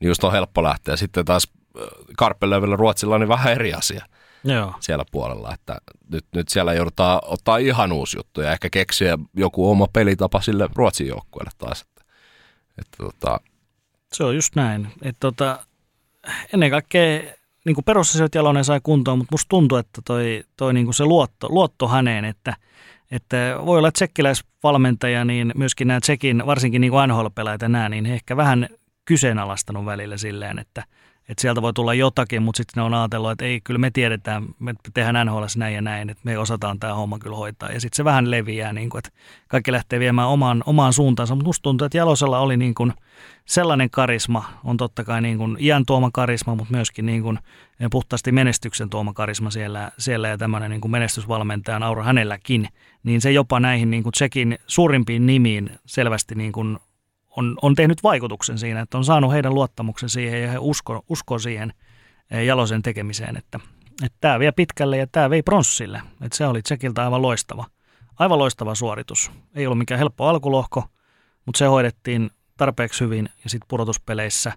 niin 0.00 0.08
just 0.08 0.24
on 0.24 0.32
helppo 0.32 0.62
lähteä. 0.62 0.96
Sitten 0.96 1.24
taas 1.24 1.48
äh, 1.80 1.88
Karppelövillä 2.16 2.76
Ruotsilla 2.76 3.14
on 3.14 3.20
niin 3.20 3.28
vähän 3.28 3.52
eri 3.52 3.74
asia 3.74 4.04
Joo. 4.44 4.74
siellä 4.80 5.04
puolella, 5.10 5.54
että 5.54 5.78
nyt, 6.08 6.24
nyt 6.34 6.48
siellä 6.48 6.72
joudutaan 6.72 7.20
ottaa 7.24 7.56
ihan 7.56 7.92
uusi 7.92 8.18
juttu 8.18 8.40
ja 8.40 8.52
ehkä 8.52 8.70
keksiä 8.70 9.18
joku 9.36 9.70
oma 9.70 9.86
pelitapa 9.92 10.40
sille 10.40 10.68
Ruotsin 10.74 11.06
joukkueelle 11.06 11.50
taas. 11.58 11.80
Että, 11.80 12.04
että, 12.78 12.96
tota... 12.98 13.40
Se 14.12 14.24
on 14.24 14.34
just 14.34 14.56
näin. 14.56 14.88
Että 15.02 15.20
tota, 15.20 15.64
ennen 16.52 16.70
kaikkea 16.70 17.39
niin 17.64 17.74
kuin 17.74 17.84
perusasiat 17.84 18.34
Jalonen 18.34 18.64
sai 18.64 18.80
kuntoon, 18.82 19.18
mutta 19.18 19.32
musta 19.32 19.48
tuntuu, 19.48 19.78
että 19.78 20.02
toi, 20.04 20.44
toi 20.56 20.74
niin 20.74 20.86
kuin 20.86 20.94
se 20.94 21.04
luotto, 21.04 21.46
luotto 21.50 21.88
häneen, 21.88 22.24
että, 22.24 22.56
että 23.10 23.56
voi 23.66 23.78
olla 23.78 23.92
tsekkiläisvalmentaja, 23.92 25.24
niin 25.24 25.52
myöskin 25.54 25.88
nämä 25.88 26.00
tsekin, 26.00 26.42
varsinkin 26.46 26.80
niin 26.80 26.92
ja 27.60 27.68
nämä, 27.68 27.88
niin 27.88 28.04
he 28.04 28.14
ehkä 28.14 28.36
vähän 28.36 28.68
kyseenalaistanut 29.04 29.84
välillä 29.84 30.16
silleen, 30.16 30.58
että– 30.58 30.84
että 31.30 31.40
sieltä 31.42 31.62
voi 31.62 31.72
tulla 31.72 31.94
jotakin, 31.94 32.42
mutta 32.42 32.56
sitten 32.56 32.80
ne 32.80 32.82
on 32.82 32.94
ajatellut, 32.94 33.30
että 33.30 33.44
ei, 33.44 33.60
kyllä 33.60 33.78
me 33.78 33.90
tiedetään, 33.90 34.46
me 34.58 34.74
tehdään 34.94 35.26
NHL 35.26 35.44
näin 35.56 35.74
ja 35.74 35.82
näin, 35.82 36.10
että 36.10 36.20
me 36.24 36.38
osataan 36.38 36.78
tämä 36.78 36.94
homma 36.94 37.18
kyllä 37.18 37.36
hoitaa. 37.36 37.72
Ja 37.72 37.80
sitten 37.80 37.96
se 37.96 38.04
vähän 38.04 38.30
leviää, 38.30 38.72
niin 38.72 38.90
kuin, 38.90 38.98
että 38.98 39.10
kaikki 39.48 39.72
lähtee 39.72 40.00
viemään 40.00 40.28
omaan, 40.28 40.62
omaan 40.66 40.92
suuntaansa, 40.92 41.34
mutta 41.34 41.48
musta 41.48 41.62
tuntuu, 41.62 41.84
että 41.84 41.98
Jalosella 41.98 42.38
oli 42.38 42.56
niin 42.56 42.74
kuin 42.74 42.92
sellainen 43.44 43.90
karisma, 43.90 44.44
on 44.64 44.76
totta 44.76 45.04
kai 45.04 45.22
niin 45.22 45.38
kuin 45.38 45.56
iän 45.60 45.86
tuoma 45.86 46.10
karisma, 46.12 46.54
mutta 46.54 46.74
myöskin 46.74 47.06
niin 47.06 47.22
kuin 47.22 47.38
puhtaasti 47.90 48.32
menestyksen 48.32 48.90
tuoma 48.90 49.12
karisma 49.12 49.50
siellä, 49.50 49.92
siellä 49.98 50.28
ja 50.28 50.38
tämmöinen 50.38 50.70
niin 50.70 50.80
kuin 50.80 50.92
menestysvalmentaja 50.92 51.78
naura 51.78 52.02
hänelläkin, 52.02 52.68
niin 53.02 53.20
se 53.20 53.32
jopa 53.32 53.60
näihin 53.60 53.90
niin 53.90 54.02
kuin 54.02 54.12
Tsekin 54.12 54.58
suurimpiin 54.66 55.26
nimiin 55.26 55.70
selvästi 55.86 56.34
niin 56.34 56.52
kuin 56.52 56.78
on, 57.36 57.56
on 57.62 57.74
tehnyt 57.74 58.02
vaikutuksen 58.02 58.58
siinä, 58.58 58.80
että 58.80 58.98
on 58.98 59.04
saanut 59.04 59.32
heidän 59.32 59.54
luottamuksen 59.54 60.08
siihen 60.08 60.42
ja 60.42 60.50
he 60.50 60.58
usko, 60.58 61.04
usko 61.08 61.38
siihen 61.38 61.72
eh, 62.30 62.44
Jalosen 62.44 62.82
tekemiseen, 62.82 63.36
että, 63.36 63.60
että 64.04 64.18
tämä 64.20 64.38
vie 64.38 64.52
pitkälle 64.52 64.96
ja 64.96 65.06
tämä 65.06 65.30
vei 65.30 65.42
pronssille. 65.42 66.02
Että 66.22 66.36
se 66.36 66.46
oli 66.46 66.62
Tsekiltä 66.62 67.04
aivan 67.04 67.22
loistava, 67.22 67.66
aivan 68.18 68.38
loistava 68.38 68.74
suoritus. 68.74 69.30
Ei 69.54 69.66
ollut 69.66 69.78
mikään 69.78 69.98
helppo 69.98 70.26
alkulohko, 70.26 70.84
mutta 71.46 71.58
se 71.58 71.64
hoidettiin 71.64 72.30
tarpeeksi 72.56 73.04
hyvin 73.04 73.28
ja 73.44 73.50
sitten 73.50 73.68
pudotuspeleissä 73.68 74.52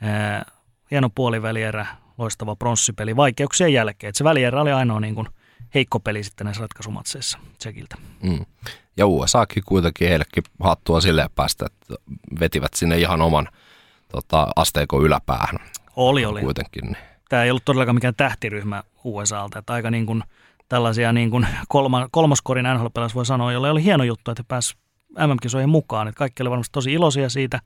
ää, 0.00 0.44
hieno 0.90 1.10
puolivälierä, 1.10 1.86
loistava 2.18 2.56
pronssipeli 2.56 3.16
vaikeuksien 3.16 3.72
jälkeen. 3.72 4.08
Et 4.08 4.14
se 4.14 4.24
välierä 4.24 4.60
oli 4.60 4.72
ainoa 4.72 5.00
niin 5.00 5.14
kuin 5.14 5.28
heikko 5.74 6.00
peli 6.00 6.24
sitten 6.24 6.44
näissä 6.44 6.60
ratkaisumatseissa 6.60 7.38
Tsekiltä. 7.58 7.96
Mm. 8.22 8.46
Ja 8.96 9.06
USAkin 9.06 9.62
kuitenkin 9.66 10.08
heillekin 10.08 10.42
hattua 10.62 11.00
silleen 11.00 11.30
päästä, 11.34 11.66
että 11.66 11.94
vetivät 12.40 12.74
sinne 12.74 12.98
ihan 12.98 13.22
oman 13.22 13.48
tota, 14.12 14.48
asteikon 14.56 15.02
yläpäähän. 15.02 15.58
Oli, 15.96 16.24
oli. 16.24 16.40
Kuitenkin. 16.40 16.84
Niin. 16.84 16.96
Tämä 17.28 17.44
ei 17.44 17.50
ollut 17.50 17.64
todellakaan 17.64 17.94
mikään 17.94 18.14
tähtiryhmä 18.16 18.82
USAlta, 19.04 19.58
että 19.58 19.72
aika 19.72 19.90
niin 19.90 20.06
kuin 20.06 20.22
tällaisia 20.68 21.12
niin 21.12 21.30
kuin 21.30 21.46
kolma, 21.68 22.08
kolmoskorin 22.10 22.66
nhl 22.74 22.86
voi 23.14 23.26
sanoa, 23.26 23.52
jolle 23.52 23.70
oli 23.70 23.84
hieno 23.84 24.04
juttu, 24.04 24.30
että 24.30 24.44
pääsi 24.48 24.76
MM-kisoihin 25.26 25.68
mukaan. 25.68 26.08
Että 26.08 26.18
kaikki 26.18 26.42
oli 26.42 26.50
varmasti 26.50 26.72
tosi 26.72 26.92
iloisia 26.92 27.28
siitä, 27.28 27.60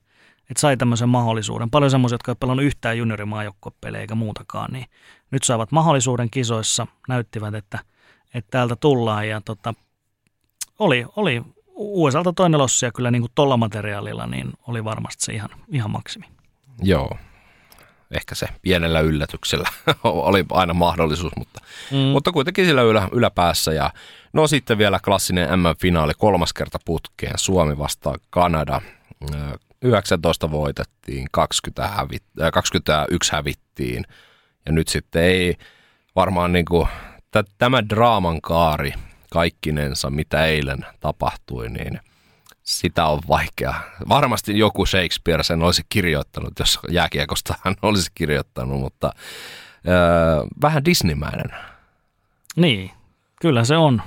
että 0.49 0.61
sai 0.61 0.77
tämmöisen 0.77 1.09
mahdollisuuden. 1.09 1.69
Paljon 1.69 1.91
semmoisia, 1.91 2.13
jotka 2.13 2.31
ei 2.31 2.35
pelannut 2.39 2.65
yhtään 2.65 2.97
juniorimaajoukkuepelejä 2.97 4.01
eikä 4.01 4.15
muutakaan, 4.15 4.73
niin 4.73 4.85
nyt 5.31 5.43
saavat 5.43 5.71
mahdollisuuden 5.71 6.29
kisoissa, 6.29 6.87
näyttivät, 7.07 7.55
että, 7.55 7.79
että 8.33 8.51
täältä 8.51 8.75
tullaan 8.75 9.27
ja 9.27 9.41
tota, 9.41 9.73
oli, 10.79 11.05
oli 11.15 11.41
USAlta 11.75 12.33
toinen 12.33 12.59
lossia 12.59 12.91
kyllä 12.91 13.11
niin 13.11 13.21
kuin 13.21 13.31
tolla 13.35 13.57
materiaalilla, 13.57 14.27
niin 14.27 14.53
oli 14.67 14.83
varmasti 14.83 15.25
se 15.25 15.33
ihan, 15.33 15.49
ihan 15.71 15.91
maksimi. 15.91 16.25
Joo, 16.81 17.17
ehkä 18.11 18.35
se 18.35 18.47
pienellä 18.61 18.99
yllätyksellä 18.99 19.69
oli 20.03 20.45
aina 20.51 20.73
mahdollisuus, 20.73 21.33
mutta, 21.37 21.61
mm. 21.91 21.97
mutta 21.97 22.31
kuitenkin 22.31 22.65
sillä 22.65 22.81
ylä, 22.81 23.09
yläpäässä. 23.11 23.73
Ja, 23.73 23.93
no 24.33 24.47
sitten 24.47 24.77
vielä 24.77 24.99
klassinen 25.05 25.59
MM-finaali 25.59 26.13
kolmas 26.17 26.53
kerta 26.53 26.79
putkeen, 26.85 27.33
Suomi 27.37 27.77
vastaa 27.77 28.15
Kanada. 28.29 28.81
19 29.81 30.51
voitettiin, 30.51 31.27
20 31.31 31.87
hävit, 31.87 32.23
21 32.53 33.31
hävittiin 33.31 34.05
ja 34.65 34.71
nyt 34.71 34.87
sitten 34.87 35.23
ei 35.23 35.57
varmaan 36.15 36.53
niin 36.53 36.65
kuin, 36.65 36.87
tämä 37.57 37.89
draaman 37.89 38.41
kaari 38.41 38.93
kaikkinensa, 39.31 40.09
mitä 40.09 40.45
eilen 40.45 40.85
tapahtui, 40.99 41.69
niin 41.69 41.99
sitä 42.63 43.05
on 43.05 43.19
vaikea. 43.29 43.73
Varmasti 44.09 44.57
joku 44.57 44.85
Shakespeare 44.85 45.43
sen 45.43 45.63
olisi 45.63 45.81
kirjoittanut, 45.89 46.53
jos 46.59 46.79
jääkiekosta 46.89 47.55
hän 47.61 47.75
olisi 47.81 48.11
kirjoittanut, 48.15 48.79
mutta 48.79 49.11
öö, 49.87 49.93
vähän 50.61 50.85
Disneymäinen. 50.85 51.51
Niin, 52.55 52.91
kyllä 53.41 53.63
se 53.63 53.77
on. 53.77 54.01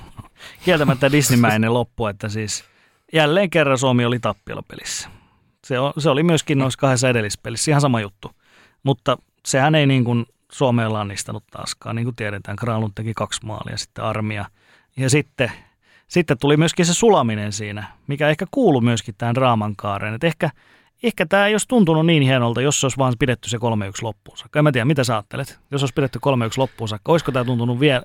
Kieltämättä 0.64 1.12
Disneymäinen 1.12 1.74
loppu, 1.74 2.06
että 2.06 2.28
siis 2.28 2.64
jälleen 3.12 3.50
kerran 3.50 3.78
Suomi 3.78 4.04
oli 4.04 4.18
tappiolapelissä. 4.18 5.08
Se, 5.64 5.74
se 5.98 6.10
oli 6.10 6.22
myöskin 6.22 6.58
noissa 6.58 6.78
kahdessa 6.78 7.08
edellispelissä 7.08 7.70
ihan 7.70 7.80
sama 7.80 8.00
juttu. 8.00 8.30
Mutta 8.82 9.18
sehän 9.46 9.74
ei 9.74 9.86
niin 9.86 10.04
kuin 10.04 10.26
Suomeen 10.56 10.92
lannistanut 10.92 11.44
taaskaan. 11.50 11.96
Niin 11.96 12.04
kuin 12.04 12.16
tiedetään, 12.16 12.56
Kralun 12.56 12.94
teki 12.94 13.12
kaksi 13.14 13.46
maalia, 13.46 13.76
sitten 13.76 14.04
armia. 14.04 14.44
Ja 14.96 15.10
sitten, 15.10 15.52
sitten 16.08 16.38
tuli 16.38 16.56
myöskin 16.56 16.86
se 16.86 16.94
sulaminen 16.94 17.52
siinä, 17.52 17.84
mikä 18.06 18.28
ehkä 18.28 18.46
kuuluu 18.50 18.80
myöskin 18.80 19.14
tähän 19.18 19.34
draaman 19.34 19.76
kaareen. 19.76 20.18
Ehkä, 20.22 20.50
ehkä 21.02 21.26
tämä 21.26 21.46
ei 21.46 21.54
olisi 21.54 21.68
tuntunut 21.68 22.06
niin 22.06 22.22
hienolta, 22.22 22.60
jos 22.60 22.84
olisi 22.84 22.98
vaan 22.98 23.14
pidetty 23.18 23.48
se 23.48 23.56
3-1 23.56 23.60
loppuun 24.02 24.38
saakka. 24.38 24.58
En 24.58 24.64
mä 24.64 24.72
tiedä, 24.72 24.84
mitä 24.84 25.04
sä 25.04 25.14
ajattelet? 25.14 25.58
Jos 25.70 25.82
olisi 25.82 25.94
pidetty 25.94 26.18
3-1 26.26 26.30
loppuun 26.56 26.88
saakka, 26.88 27.12
olisiko 27.12 27.32
tämä 27.32 27.44
tuntunut 27.44 27.80
vielä, 27.80 28.02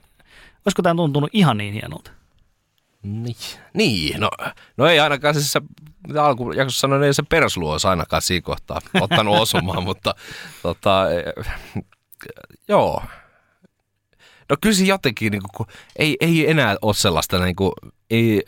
olisiko 0.66 0.82
tämä 0.82 0.96
tuntunut 0.96 1.30
ihan 1.34 1.58
niin 1.58 1.74
hienolta? 1.74 2.12
Niin, 3.04 3.36
niin 3.74 4.20
no, 4.20 4.30
no 4.78 4.86
ei 4.86 5.00
ainakaan 5.00 5.34
siis 5.34 5.52
se, 5.52 5.62
mitä 6.08 6.26
alkujaksossa 6.26 6.80
sanoin, 6.80 7.04
ei 7.04 7.14
se 7.14 7.24
perslu 7.30 7.70
olisi 7.70 7.88
ainakaan 7.88 8.22
siinä 8.22 8.42
kohtaa 8.42 8.82
ottanut 9.02 9.40
osumaan, 9.40 9.84
mutta 9.90 10.16
tota, 10.64 11.06
joo. 12.68 13.04
No 14.50 14.58
kyllä 14.62 14.76
se 14.76 14.84
jotenkin, 14.84 15.32
niin 15.32 15.42
kuin, 15.56 15.68
ei, 15.96 16.18
ei 16.20 16.50
enää 16.50 16.76
ole 16.82 16.94
sellaista, 16.94 17.40
niin 17.40 17.56
kuin, 17.56 17.72
ei, 18.10 18.44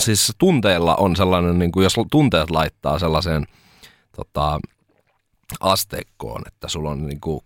siis 0.00 0.32
tunteella 0.38 0.96
on 0.96 1.16
sellainen, 1.16 1.58
niin 1.58 1.72
kuin, 1.72 1.84
jos 1.84 1.94
tunteet 2.10 2.50
laittaa 2.50 2.98
sellaiseen 2.98 3.46
tota, 4.16 4.60
asteikkoon, 5.60 6.42
että 6.46 6.68
sulla 6.68 6.90
on 6.90 7.06
niin 7.06 7.20
kuin 7.20 7.40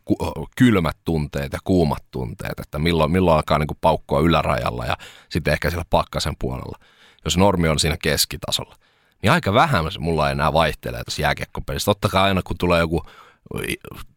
kylmät 0.57 0.97
tunteet 1.05 1.53
ja 1.53 1.59
kuumat 1.65 2.05
tunteet, 2.11 2.61
että 2.61 2.79
milloin, 2.79 3.13
milloin 3.13 3.37
alkaa 3.37 3.59
niin 3.59 3.67
kuin 3.67 3.79
paukkua 3.81 4.21
ylärajalla 4.21 4.85
ja 4.85 4.97
sitten 5.29 5.53
ehkä 5.53 5.71
siellä 5.71 5.85
pakkasen 5.91 6.35
puolella. 6.39 6.79
Jos 7.25 7.37
normi 7.37 7.69
on 7.69 7.79
siinä 7.79 7.97
keskitasolla, 8.03 8.77
niin 9.23 9.33
aika 9.33 9.55
vähän 9.55 9.85
mulla 9.99 10.31
enää 10.31 10.53
vaihtelee 10.53 11.05
tässä 11.05 11.23
jääkiekkopelissä. 11.23 11.85
Totta 11.85 12.09
kai 12.09 12.23
aina 12.23 12.43
kun 12.43 12.59
tulee 12.59 12.81
joku 12.81 13.03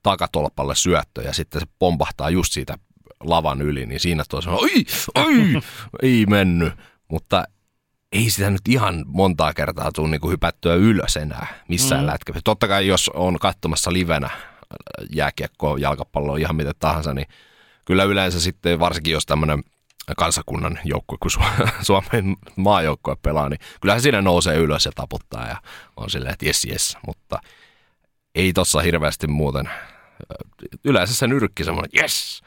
takatolpalle 0.03 0.75
syöttö 0.75 1.21
ja 1.21 1.33
sitten 1.33 1.61
se 1.61 1.67
pompahtaa 1.79 2.29
just 2.29 2.53
siitä 2.53 2.77
lavan 3.23 3.61
yli, 3.61 3.85
niin 3.85 3.99
siinä 3.99 4.23
tuo 4.29 4.41
sanoo, 4.41 4.59
oi, 4.59 4.85
oi, 5.15 5.61
ei 6.03 6.25
mennyt. 6.25 6.73
Mutta 7.07 7.43
ei 8.11 8.29
sitä 8.29 8.49
nyt 8.49 8.67
ihan 8.67 9.05
montaa 9.07 9.53
kertaa 9.53 9.91
tule 9.91 10.09
niin 10.09 10.31
hypättyä 10.31 10.75
ylös 10.75 11.17
enää 11.17 11.47
missään 11.67 12.01
mm. 12.01 12.07
lätkässä. 12.07 12.41
Totta 12.43 12.67
kai 12.67 12.87
jos 12.87 13.11
on 13.13 13.39
katsomassa 13.39 13.93
livenä 13.93 14.29
jääkiekkoa, 15.15 15.77
jalkapalloa, 15.77 16.37
ihan 16.37 16.55
mitä 16.55 16.71
tahansa, 16.79 17.13
niin 17.13 17.27
kyllä 17.85 18.03
yleensä 18.03 18.39
sitten, 18.39 18.79
varsinkin 18.79 19.13
jos 19.13 19.25
tämmöinen 19.25 19.63
kansakunnan 20.17 20.79
joukkue, 20.83 21.17
kun 21.19 21.31
Suomen 21.81 22.35
maajoukkue 22.55 23.15
pelaa, 23.21 23.49
niin 23.49 23.59
kyllähän 23.81 24.01
siinä 24.01 24.21
nousee 24.21 24.57
ylös 24.57 24.85
ja 24.85 24.91
taputtaa 24.95 25.47
ja 25.47 25.57
on 25.97 26.09
silleen, 26.09 26.33
että 26.33 26.45
jes 26.45 26.65
jes, 26.65 26.97
mutta 27.07 27.39
ei 28.35 28.53
tossa 28.53 28.81
hirveästi 28.81 29.27
muuten. 29.27 29.69
Yleensä 30.83 31.15
se 31.15 31.27
nyrkki 31.27 31.63
semmoinen, 31.63 31.91
yes, 31.97 32.41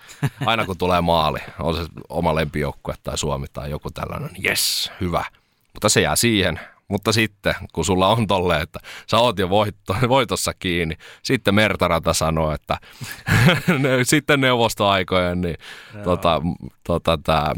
aina 0.47 0.67
kun 0.67 0.79
tulee 0.79 1.01
maali, 1.01 1.39
on 1.59 1.77
se 1.77 1.83
oma 2.09 2.35
lempijoukkue 2.35 2.95
tai 3.03 3.19
Suomi 3.19 3.47
tai 3.53 3.71
joku 3.71 3.91
tällainen, 3.91 4.31
yes, 4.45 4.93
hyvä– 5.01 5.25
mutta 5.75 5.89
se 5.89 6.01
jää 6.01 6.17
siihen. 6.17 6.61
Mutta 6.89 7.13
sitten, 7.13 7.55
kun 7.73 7.85
sulla 7.85 8.09
on 8.09 8.27
tolle, 8.27 8.61
että 8.61 8.81
sä 9.11 9.19
oot 9.19 9.39
jo 9.39 9.49
voitto, 9.51 9.97
voitossa 10.09 10.55
kiinni, 10.55 10.95
sitten 11.23 11.55
Mertaranta 11.55 12.15
sanoo, 12.15 12.53
että 12.53 12.79
sitten 14.03 14.41
neuvostoaikojen, 14.41 15.41
niin 15.41 15.57
tota, 16.05 16.43
tota, 16.87 17.19
tämä 17.19 17.53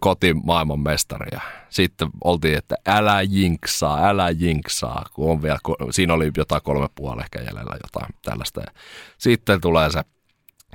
kotimaailman 0.00 0.80
mestari. 0.80 1.28
Ja 1.32 1.40
sitten 1.68 2.08
oltiin, 2.24 2.58
että 2.58 2.76
älä 2.86 3.22
jinksaa, 3.22 4.08
älä 4.08 4.30
jinksaa, 4.30 5.04
kun 5.12 5.30
on 5.30 5.42
vielä, 5.42 5.58
siinä 5.90 6.14
oli 6.14 6.30
jotain 6.36 6.62
kolme 6.62 6.88
puoli 6.94 7.20
ehkä 7.20 7.38
jäljellä 7.38 7.76
jotain 7.84 8.14
tällaista. 8.22 8.60
Ja 8.60 8.72
sitten 9.18 9.60
tulee 9.60 9.90
se 9.90 10.02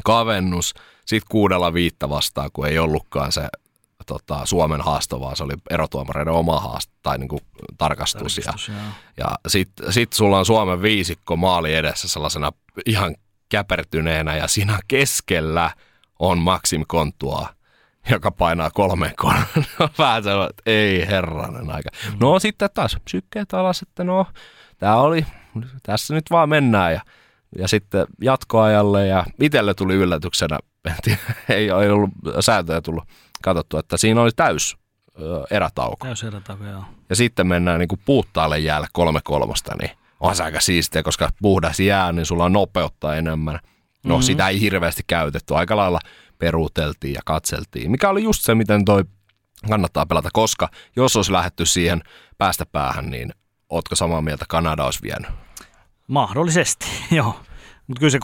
kavennus, 0.04 0.74
sitten 1.06 1.28
kuudella 1.32 1.74
viitta 1.74 2.10
vastaan, 2.10 2.50
kun 2.54 2.68
ei 2.68 2.80
ollutkaan 2.80 3.32
se 3.32 3.48
tota, 4.06 4.46
Suomen 4.46 4.82
haasto, 4.82 5.20
vaan 5.20 5.36
se 5.36 5.44
oli 5.44 5.54
erotuomareiden 5.70 6.34
oma 6.34 6.60
haasto 6.60 6.94
tai 7.04 7.18
niin 7.18 7.28
kuin 7.28 7.42
tarkastus. 7.78 8.36
tarkastus 8.36 8.68
ja, 8.68 8.76
ja 9.18 9.36
sitten 9.48 9.94
sit 9.94 10.14
sulla 10.14 10.40
on 10.40 10.46
Suomen 10.46 10.82
viisikko 10.82 11.36
maali 11.36 11.76
edessä 11.76 12.08
sellaisena 12.08 12.52
ihan 12.86 13.16
käpertyneenä 13.50 14.36
ja 14.36 14.48
siinä 14.48 14.80
keskellä 14.88 15.72
on 16.20 16.38
Maxim 16.38 16.84
Kontua, 16.88 17.50
joka 18.10 18.32
painaa 18.32 18.72
kolmeen 18.72 19.14
kolmeen. 19.18 19.46
Vähän 20.00 20.24
sellainen, 20.24 20.50
että 20.50 20.64
ei 20.66 21.08
herranen 21.08 21.72
aika. 21.72 21.90
Mm. 22.12 22.18
No 22.20 22.40
sitten 22.40 22.70
taas 22.74 22.98
sykkeet 23.10 23.54
alas, 23.54 23.82
että 23.82 24.04
no, 24.04 24.26
tämä 24.78 24.96
oli, 24.96 25.26
tässä 25.84 26.14
nyt 26.14 26.26
vaan 26.32 26.50
mennään 26.50 26.94
ja 26.94 27.02
ja 27.58 27.68
sitten 27.68 28.08
jatkoajalle 28.22 29.08
ja 29.08 29.26
itselle 29.42 29.74
tuli 29.74 29.94
yllätyksenä, 29.94 30.60
ei, 31.50 31.70
ei 31.70 31.72
ollut 31.72 32.10
sääntöjä 32.40 32.82
tullut 32.82 33.04
katsottu, 33.44 33.78
että 33.78 33.98
siinä 33.98 34.22
oli 34.22 34.32
täys 34.36 34.78
erätauko. 35.52 36.06
Täys 36.06 36.24
erätauko, 36.24 36.64
joo. 36.64 36.84
Ja 37.10 37.16
sitten 37.16 37.48
mennään 37.48 37.80
niin 37.80 37.88
kuin 37.88 38.02
puuttaalle 38.06 38.60
jäälle 38.60 38.88
kolme 38.94 39.20
kolmosta, 39.24 39.76
niin 39.82 39.92
on 40.20 40.36
se 40.36 40.44
aika 40.44 40.60
siistiä, 40.60 41.04
koska 41.04 41.30
puhdas 41.42 41.80
jää, 41.80 42.12
niin 42.12 42.26
sulla 42.26 42.46
on 42.46 42.54
nopeutta 42.54 43.16
enemmän. 43.16 43.60
No 44.04 44.16
mm-hmm. 44.16 44.24
sitä 44.24 44.48
ei 44.48 44.62
hirveästi 44.62 45.04
käytetty, 45.08 45.56
aika 45.56 45.76
lailla 45.76 46.00
peruuteltiin 46.40 47.14
ja 47.14 47.22
katseltiin, 47.26 47.92
mikä 47.92 48.10
oli 48.10 48.24
just 48.24 48.44
se, 48.44 48.56
miten 48.56 48.86
toi 48.86 49.04
kannattaa 49.70 50.06
pelata, 50.06 50.30
koska 50.34 50.70
jos 50.96 51.16
olisi 51.16 51.32
lähetty 51.32 51.66
siihen 51.66 52.02
päästä 52.38 52.66
päähän, 52.66 53.10
niin 53.10 53.34
ootko 53.70 53.96
samaa 53.96 54.22
mieltä, 54.22 54.46
Kanada 54.50 54.86
olisi 54.86 55.02
vienyt? 55.02 55.32
Mahdollisesti, 56.08 56.86
joo. 57.12 57.40
Mutta 57.88 58.00
kyllä 58.00 58.12
se 58.12 58.18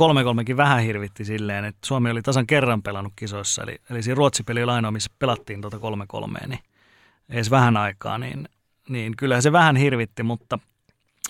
3-3kin 0.54 0.58
vähän 0.58 0.82
hirvitti 0.82 1.26
silleen, 1.26 1.66
että 1.66 1.88
Suomi 1.88 2.12
oli 2.12 2.22
tasan 2.22 2.48
kerran 2.48 2.82
pelannut 2.82 3.14
kisoissa. 3.16 3.64
Eli, 3.64 3.76
eli 3.90 4.04
siinä 4.04 4.16
Ruotsi-peli 4.16 4.64
ainoa, 4.64 4.92
missä 4.92 5.12
pelattiin 5.20 5.62
tuota 5.62 5.78
3-3, 5.78 6.48
niin 6.48 6.60
edes 7.30 7.52
vähän 7.52 7.78
aikaa, 7.78 8.18
niin, 8.18 8.50
niin 8.90 9.18
kyllähän 9.18 9.44
se 9.44 9.52
vähän 9.52 9.76
hirvitti, 9.76 10.24
mutta, 10.24 10.60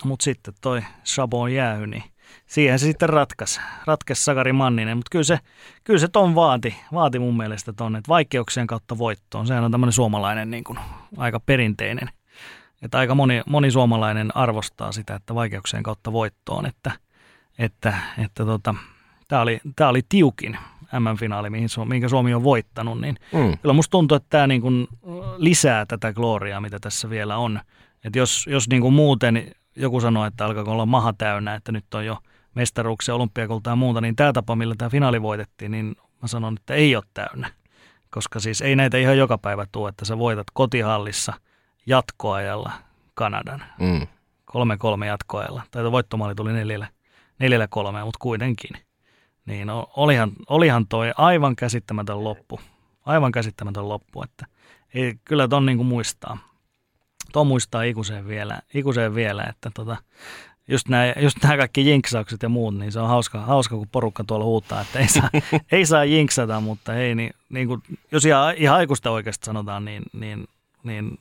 mutta 0.04 0.24
sitten 0.24 0.54
toi 0.60 0.82
Chabon 1.04 1.54
jäähy, 1.54 1.86
niin 1.86 2.02
siihen 2.46 2.78
se 2.78 2.86
sitten 2.86 3.08
ratkaisi, 3.08 3.60
ratkaisi 3.84 4.24
Sakari 4.24 4.52
Manninen, 4.52 4.96
mutta 4.96 5.10
kyllä 5.10 5.24
se, 5.24 5.38
kyllä 5.84 5.98
se 5.98 6.08
ton 6.08 6.34
vaati, 6.34 6.76
vaati 6.92 7.18
mun 7.18 7.36
mielestä 7.36 7.72
ton, 7.72 7.96
että 7.96 8.08
vaikeuksien 8.08 8.66
kautta 8.66 8.98
voittoon. 8.98 9.46
Sehän 9.46 9.64
on 9.64 9.70
tämmöinen 9.70 9.92
suomalainen 9.92 10.50
niin 10.50 10.64
kuin, 10.64 10.78
aika 11.16 11.40
perinteinen, 11.40 12.10
että 12.82 12.98
aika 12.98 13.14
moni, 13.14 13.42
moni 13.46 13.70
suomalainen 13.70 14.36
arvostaa 14.36 14.92
sitä, 14.92 15.14
että 15.14 15.34
vaikeuksien 15.34 15.82
kautta 15.82 16.12
voittoon, 16.12 16.66
että, 16.66 16.92
että, 17.60 17.94
että 18.18 18.44
tota, 18.44 18.74
tämä 19.28 19.42
oli, 19.42 19.60
tää 19.76 19.88
oli 19.88 20.00
tiukin 20.08 20.58
M-finaali, 20.92 21.50
mihin, 21.50 21.68
minkä 21.84 22.08
Suomi 22.08 22.34
on 22.34 22.44
voittanut, 22.44 23.00
niin 23.00 23.16
mm. 23.32 23.58
kyllä 23.58 23.72
musta 23.72 23.90
tuntuu, 23.90 24.16
että 24.16 24.26
tämä 24.30 24.46
niin 24.46 24.60
kuin 24.60 24.88
lisää 25.36 25.86
tätä 25.86 26.12
gloriaa, 26.12 26.60
mitä 26.60 26.78
tässä 26.80 27.10
vielä 27.10 27.36
on. 27.36 27.60
Että 28.04 28.18
jos, 28.18 28.46
jos 28.46 28.68
niin 28.68 28.82
kuin 28.82 28.94
muuten 28.94 29.54
joku 29.76 30.00
sanoo, 30.00 30.24
että 30.24 30.44
alkaako 30.44 30.72
olla 30.72 30.86
maha 30.86 31.12
täynnä, 31.12 31.54
että 31.54 31.72
nyt 31.72 31.94
on 31.94 32.06
jo 32.06 32.18
mestaruuksia, 32.54 33.14
olympiakultaa 33.14 33.70
ja 33.70 33.76
muuta, 33.76 34.00
niin 34.00 34.16
tämä 34.16 34.32
tapa, 34.32 34.56
millä 34.56 34.74
tämä 34.78 34.90
finaali 34.90 35.22
voitettiin, 35.22 35.70
niin 35.70 35.96
mä 36.22 36.28
sanon, 36.28 36.56
että 36.60 36.74
ei 36.74 36.96
ole 36.96 37.04
täynnä. 37.14 37.50
Koska 38.10 38.40
siis 38.40 38.60
ei 38.60 38.76
näitä 38.76 38.98
ihan 38.98 39.18
joka 39.18 39.38
päivä 39.38 39.66
tule, 39.72 39.88
että 39.88 40.04
sä 40.04 40.18
voitat 40.18 40.46
kotihallissa 40.52 41.32
jatkoajalla 41.86 42.72
Kanadan. 43.14 43.64
Mm. 43.80 44.06
Kolme 44.44 44.76
kolme 44.76 45.06
jatkoajalla. 45.06 45.62
Tai 45.70 45.92
voittomaali 45.92 46.34
tuli 46.34 46.52
neljällä, 46.52 46.88
neljällä 47.40 47.68
kolmea, 47.68 48.04
mutta 48.04 48.18
kuitenkin. 48.22 48.70
Niin 49.46 49.68
olihan, 49.96 50.32
olihan 50.48 50.86
toi 50.86 51.12
aivan 51.16 51.56
käsittämätön 51.56 52.24
loppu. 52.24 52.60
Aivan 53.06 53.32
käsittämätön 53.32 53.88
loppu, 53.88 54.22
että 54.22 54.46
ei, 54.94 55.14
kyllä 55.24 55.48
ton 55.48 55.66
niin 55.66 55.78
kuin 55.78 55.86
muistaa. 55.86 56.38
Tuo 57.32 57.44
muistaa 57.44 57.82
ikuiseen 57.82 58.28
vielä, 58.28 58.58
ikuiseen 58.74 59.14
vielä 59.14 59.44
että 59.44 59.70
tota, 59.74 59.96
just 60.68 60.88
nämä, 60.88 61.14
just 61.16 61.36
nämä 61.42 61.56
kaikki 61.56 61.86
jinksaukset 61.86 62.42
ja 62.42 62.48
muut, 62.48 62.78
niin 62.78 62.92
se 62.92 63.00
on 63.00 63.08
hauska, 63.08 63.40
hauska 63.40 63.76
kun 63.76 63.88
porukka 63.92 64.24
tuolla 64.24 64.44
huutaa, 64.44 64.80
että 64.80 64.98
ei 64.98 65.08
saa, 65.08 65.30
ei 65.72 65.86
saa 65.86 66.04
jinksata, 66.04 66.60
mutta 66.60 66.92
hei, 66.92 67.14
niin, 67.14 67.34
niin 67.48 67.68
kuin, 67.68 67.82
jos 68.12 68.24
ihan, 68.24 68.54
ihan 68.56 68.76
aikuista 68.76 69.10
oikeasti 69.10 69.46
sanotaan, 69.46 69.84
niin, 69.84 70.02
niin, 70.12 70.48
niin 70.82 71.18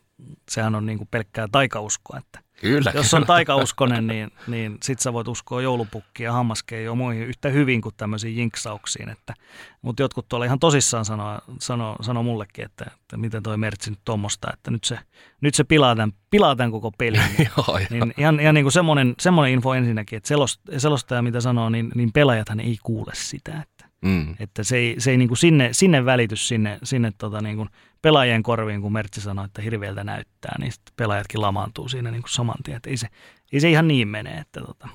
sehän 0.50 0.76
on 0.76 0.86
niin 0.86 0.98
kuin 0.98 1.08
pelkkää 1.12 1.48
taikauskoa, 1.52 2.18
että 2.18 2.40
Kyllä, 2.62 2.92
Jos 2.96 3.14
on 3.14 3.26
taikauskonen, 3.26 4.08
niin, 4.08 4.32
niin 4.48 4.78
sit 4.84 5.00
sä 5.00 5.14
voit 5.14 5.28
uskoa 5.28 5.62
joulupukkiin 5.62 6.26
ja 6.26 6.34
hammaskeihin 6.34 6.86
ja 6.86 6.96
muihin 6.96 7.28
yhtä 7.28 7.50
hyvin 7.50 7.82
kuin 7.82 7.96
tämmöisiin 7.98 8.36
jinksauksiin. 8.36 9.10
Että, 9.10 9.34
mutta 9.82 10.04
jotkut 10.04 10.28
tuolla 10.30 10.46
ihan 10.46 10.60
tosissaan 10.60 11.06
sanoo, 11.06 11.40
sanoo, 11.60 11.96
sanoo 12.02 12.24
mullekin, 12.24 12.66
että, 12.66 12.86
että 13.02 13.18
miten 13.18 13.44
toi 13.44 13.58
mertsi 13.58 13.90
nyt 13.90 14.00
tuommoista, 14.06 14.48
että 14.54 14.72
nyt 14.72 14.84
se, 14.84 15.00
nyt 15.42 15.56
se 15.56 15.64
pilaa, 15.64 15.96
tämän, 15.96 16.12
pilaa 16.30 16.56
tämän 16.56 16.72
koko 16.72 16.92
pelin. 16.92 17.22
joo, 17.58 17.80
niin 17.90 18.14
ihan, 18.18 18.40
ihan 18.40 18.56
niin 18.56 18.66
kuin 18.66 18.74
semmoinen, 18.74 19.16
semmoinen 19.20 19.54
info 19.54 19.74
ensinnäkin, 19.74 20.18
että 20.18 20.28
selost, 20.28 20.62
selostaja 20.78 21.22
mitä 21.22 21.42
sanoo, 21.42 21.70
niin, 21.70 21.92
niin 21.96 22.12
pelaajathan 22.14 22.60
ei 22.60 22.78
kuule 22.84 23.12
sitä. 23.16 23.52
Että, 23.62 23.79
mm. 24.02 24.36
että 24.40 24.64
se 24.64 24.78
ei, 24.78 24.96
se 24.98 25.12
ei 25.12 25.18
niin 25.18 25.28
kuin 25.28 25.38
sinne, 25.38 25.70
sinne 25.72 26.06
välitys 26.06 26.48
sinne, 26.48 26.80
sinne 26.84 27.12
tota 27.18 27.42
niin 27.42 27.58
kuin 27.58 27.70
pelaajien 28.02 28.44
korviin, 28.44 28.82
kun 28.82 28.94
Mertsi 28.94 29.22
sanoi, 29.22 29.46
että 29.46 29.62
hirveältä 29.62 30.04
näyttää, 30.04 30.56
niin 30.60 30.72
sitten 30.72 30.94
pelaajatkin 30.96 31.42
lamaantuu 31.42 31.90
siinä 31.90 32.12
niin 32.12 32.22
kuin 32.22 32.32
saman 32.32 32.56
tien. 32.64 32.80
Ei, 32.88 32.98
se, 32.98 33.08
ei 33.52 33.60
se 33.60 33.70
ihan 33.70 33.88
niin 33.88 34.08
mene, 34.08 34.32
että, 34.32 34.62
tota, 34.62 34.88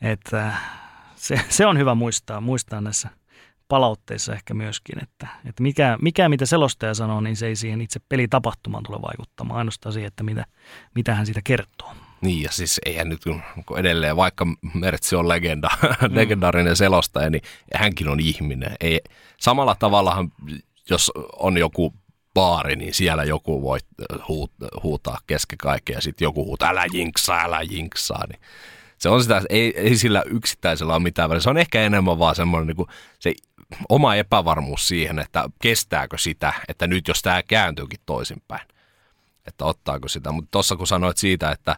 että 0.00 0.52
se, 1.16 1.40
se, 1.48 1.66
on 1.66 1.78
hyvä 1.78 1.94
muistaa, 1.94 2.40
muistaa 2.40 2.80
näissä 2.80 3.10
palautteissa 3.68 4.32
ehkä 4.32 4.54
myöskin, 4.54 5.02
että, 5.02 5.28
että 5.44 5.62
mikä, 5.62 5.98
mikä 6.02 6.28
mitä 6.28 6.46
selostaja 6.46 6.94
sanoo, 6.94 7.20
niin 7.20 7.36
se 7.36 7.46
ei 7.46 7.56
siihen 7.56 7.80
itse 7.80 8.00
pelitapahtumaan 8.08 8.82
tule 8.82 9.02
vaikuttamaan, 9.02 9.58
ainoastaan 9.58 9.92
siihen, 9.92 10.08
että 10.08 10.22
mitä, 10.22 10.46
mitä 10.94 11.14
hän 11.14 11.26
siitä 11.26 11.40
kertoo. 11.44 11.94
Niin 12.24 12.42
ja 12.42 12.52
siis 12.52 12.80
eihän 12.86 13.08
nyt 13.08 13.20
kun 13.66 13.78
edelleen, 13.78 14.16
vaikka 14.16 14.46
Mertsi 14.74 15.16
on 15.16 15.28
legenda, 15.28 15.68
mm. 15.82 16.14
legendaarinen 16.18 16.76
selostaja, 16.76 17.30
niin 17.30 17.42
hänkin 17.74 18.08
on 18.08 18.20
ihminen. 18.20 18.76
Ei, 18.80 19.00
samalla 19.40 19.74
tavallahan 19.74 20.32
jos 20.90 21.12
on 21.38 21.58
joku 21.58 21.94
baari, 22.34 22.76
niin 22.76 22.94
siellä 22.94 23.24
joku 23.24 23.62
voi 23.62 23.78
huut, 24.28 24.52
huutaa 24.82 25.18
kesken 25.26 25.58
kaiken 25.58 25.94
ja 25.94 26.00
sitten 26.00 26.26
joku 26.26 26.44
huutaa, 26.44 26.70
älä 26.70 26.84
jinksaa, 26.92 27.44
älä 27.44 27.62
jinksaa. 27.62 28.24
Niin 28.28 28.40
se 28.98 29.08
on 29.08 29.22
sitä, 29.22 29.42
ei, 29.48 29.74
ei 29.76 29.96
sillä 29.96 30.22
yksittäisellä 30.26 30.94
ole 30.94 31.02
mitään 31.02 31.28
väliä. 31.30 31.40
Se 31.40 31.50
on 31.50 31.58
ehkä 31.58 31.82
enemmän 31.82 32.18
vaan 32.18 32.34
semmoinen 32.34 32.66
niin 32.66 32.76
kuin 32.76 32.88
se 33.18 33.34
oma 33.88 34.14
epävarmuus 34.14 34.88
siihen, 34.88 35.18
että 35.18 35.48
kestääkö 35.62 36.18
sitä, 36.18 36.52
että 36.68 36.86
nyt 36.86 37.08
jos 37.08 37.22
tämä 37.22 37.42
kääntyykin 37.42 38.00
toisinpäin, 38.06 38.68
että 39.46 39.64
ottaako 39.64 40.08
sitä. 40.08 40.32
Mutta 40.32 40.48
tuossa 40.50 40.76
kun 40.76 40.86
sanoit 40.86 41.16
siitä, 41.16 41.50
että 41.50 41.76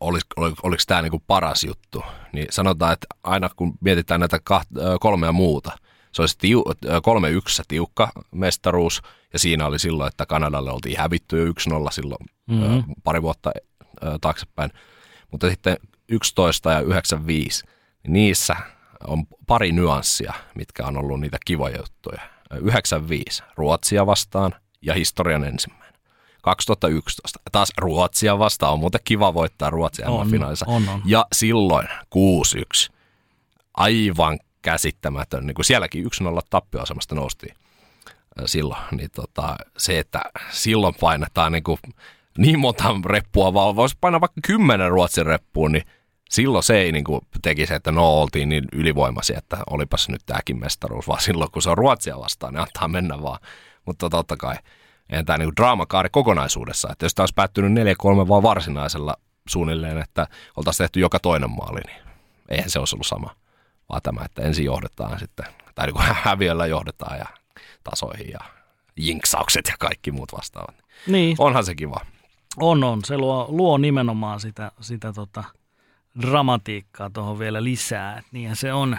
olis, 0.00 0.22
ol, 0.36 0.52
oliko 0.62 0.82
tämä 0.86 1.02
niin 1.02 1.22
paras 1.26 1.64
juttu, 1.64 2.02
niin 2.32 2.46
sanotaan, 2.50 2.92
että 2.92 3.06
aina 3.22 3.50
kun 3.56 3.74
mietitään 3.80 4.20
näitä 4.20 4.38
kaht, 4.44 4.68
kolmea 5.00 5.32
muuta– 5.32 5.72
se 6.12 6.22
olisi 6.22 6.38
tiu, 6.38 6.64
3-1 6.86 7.64
tiukka 7.68 8.12
mestaruus, 8.30 9.02
ja 9.32 9.38
siinä 9.38 9.66
oli 9.66 9.78
silloin, 9.78 10.08
että 10.08 10.26
Kanadalle 10.26 10.70
oltiin 10.70 10.98
hävitty 10.98 11.38
jo 11.38 11.44
1-0 11.44 11.52
silloin 11.90 12.26
mm-hmm. 12.46 12.94
pari 13.04 13.22
vuotta 13.22 13.52
taaksepäin. 14.20 14.70
Mutta 15.30 15.50
sitten 15.50 15.76
11 16.08 16.72
ja 16.72 16.80
95, 16.80 17.64
niin 18.02 18.12
niissä 18.12 18.56
on 19.06 19.26
pari 19.46 19.72
nyanssia, 19.72 20.32
mitkä 20.54 20.86
on 20.86 20.96
ollut 20.96 21.20
niitä 21.20 21.38
kivoja 21.46 21.78
juttuja. 21.78 22.20
95 22.60 23.42
Ruotsia 23.56 24.06
vastaan 24.06 24.54
ja 24.82 24.94
historian 24.94 25.44
ensimmäinen. 25.44 25.87
2011 26.54 27.38
taas 27.52 27.72
Ruotsia 27.78 28.38
vastaan 28.38 28.72
on 28.72 28.80
muuten 28.80 29.00
kiva 29.04 29.34
voittaa 29.34 29.70
Ruotsia 29.70 30.10
on, 30.10 30.28
on, 30.66 30.88
on. 30.88 31.02
Ja 31.04 31.26
silloin 31.32 31.88
6-1 32.88 32.92
aivan 33.74 34.38
käsittämätön. 34.62 35.46
Niin 35.46 35.54
kuin 35.54 35.64
sielläkin 35.64 36.04
1-0 36.04 36.08
tappioasemasta 36.50 37.14
noustiin 37.14 37.54
silloin. 38.46 38.80
Niin 38.90 39.10
tota, 39.14 39.56
se, 39.78 39.98
että 39.98 40.22
silloin 40.50 40.94
painetaan 41.00 41.52
niin, 41.52 41.62
kuin 41.62 41.78
niin 42.38 42.58
monta 42.58 42.94
reppua, 43.04 43.54
vaan 43.54 43.76
voisi 43.76 43.96
painaa 44.00 44.20
vaikka 44.20 44.40
kymmenen 44.46 44.90
Ruotsin 44.90 45.26
reppuun, 45.26 45.72
niin 45.72 45.84
silloin 46.30 46.64
se 46.64 46.78
ei 46.78 46.92
niin 46.92 47.04
kuin 47.04 47.20
teki 47.42 47.66
se, 47.66 47.74
että 47.74 47.92
no 47.92 48.20
oltiin 48.20 48.48
niin 48.48 48.64
ylivoimaisia, 48.72 49.38
että 49.38 49.58
olipas 49.70 50.08
nyt 50.08 50.22
tämäkin 50.26 50.60
mestaruus, 50.60 51.08
vaan 51.08 51.20
silloin 51.20 51.50
kun 51.50 51.62
se 51.62 51.70
on 51.70 51.78
Ruotsia 51.78 52.18
vastaan, 52.18 52.54
niin 52.54 52.60
antaa 52.60 52.88
mennä 52.88 53.22
vaan. 53.22 53.38
Mutta 53.86 54.10
totta 54.10 54.36
kai, 54.36 54.56
eihän 55.10 55.24
tämä 55.24 55.38
niin 55.38 55.56
draamakaari 55.56 56.08
kokonaisuudessa, 56.12 56.88
että 56.92 57.04
jos 57.04 57.14
tämä 57.14 57.22
olisi 57.22 57.34
päättynyt 57.34 57.86
4-3 58.24 58.28
vaan 58.28 58.42
varsinaisella 58.42 59.16
suunnilleen, 59.48 59.98
että 59.98 60.26
oltaisiin 60.56 60.84
tehty 60.84 61.00
joka 61.00 61.18
toinen 61.18 61.50
maali, 61.50 61.80
niin 61.80 62.02
eihän 62.48 62.70
se 62.70 62.78
olisi 62.78 62.96
ollut 62.96 63.06
sama 63.06 63.34
vaan 63.88 64.02
tämä, 64.02 64.24
että 64.24 64.42
ensin 64.42 64.64
johdetaan 64.64 65.18
sitten, 65.18 65.46
tai 65.74 65.86
niin 65.86 65.94
kuin 65.94 66.06
häviöllä 66.24 66.66
johdetaan 66.66 67.18
ja 67.18 67.26
tasoihin 67.84 68.30
ja 68.30 68.38
jinksaukset 68.96 69.66
ja 69.66 69.74
kaikki 69.78 70.12
muut 70.12 70.32
vastaavat. 70.32 70.84
Niin. 71.06 71.36
Onhan 71.38 71.64
se 71.64 71.74
kiva. 71.74 72.00
On, 72.56 72.84
on. 72.84 73.04
Se 73.04 73.16
luo, 73.18 73.46
luo 73.48 73.78
nimenomaan 73.78 74.40
sitä, 74.40 74.72
sitä 74.80 75.12
tota 75.12 75.44
dramatiikkaa 76.22 77.10
tuohon 77.10 77.38
vielä 77.38 77.64
lisää. 77.64 78.18
Et 78.18 78.24
niinhän 78.32 78.56
se 78.56 78.72
on. 78.72 78.98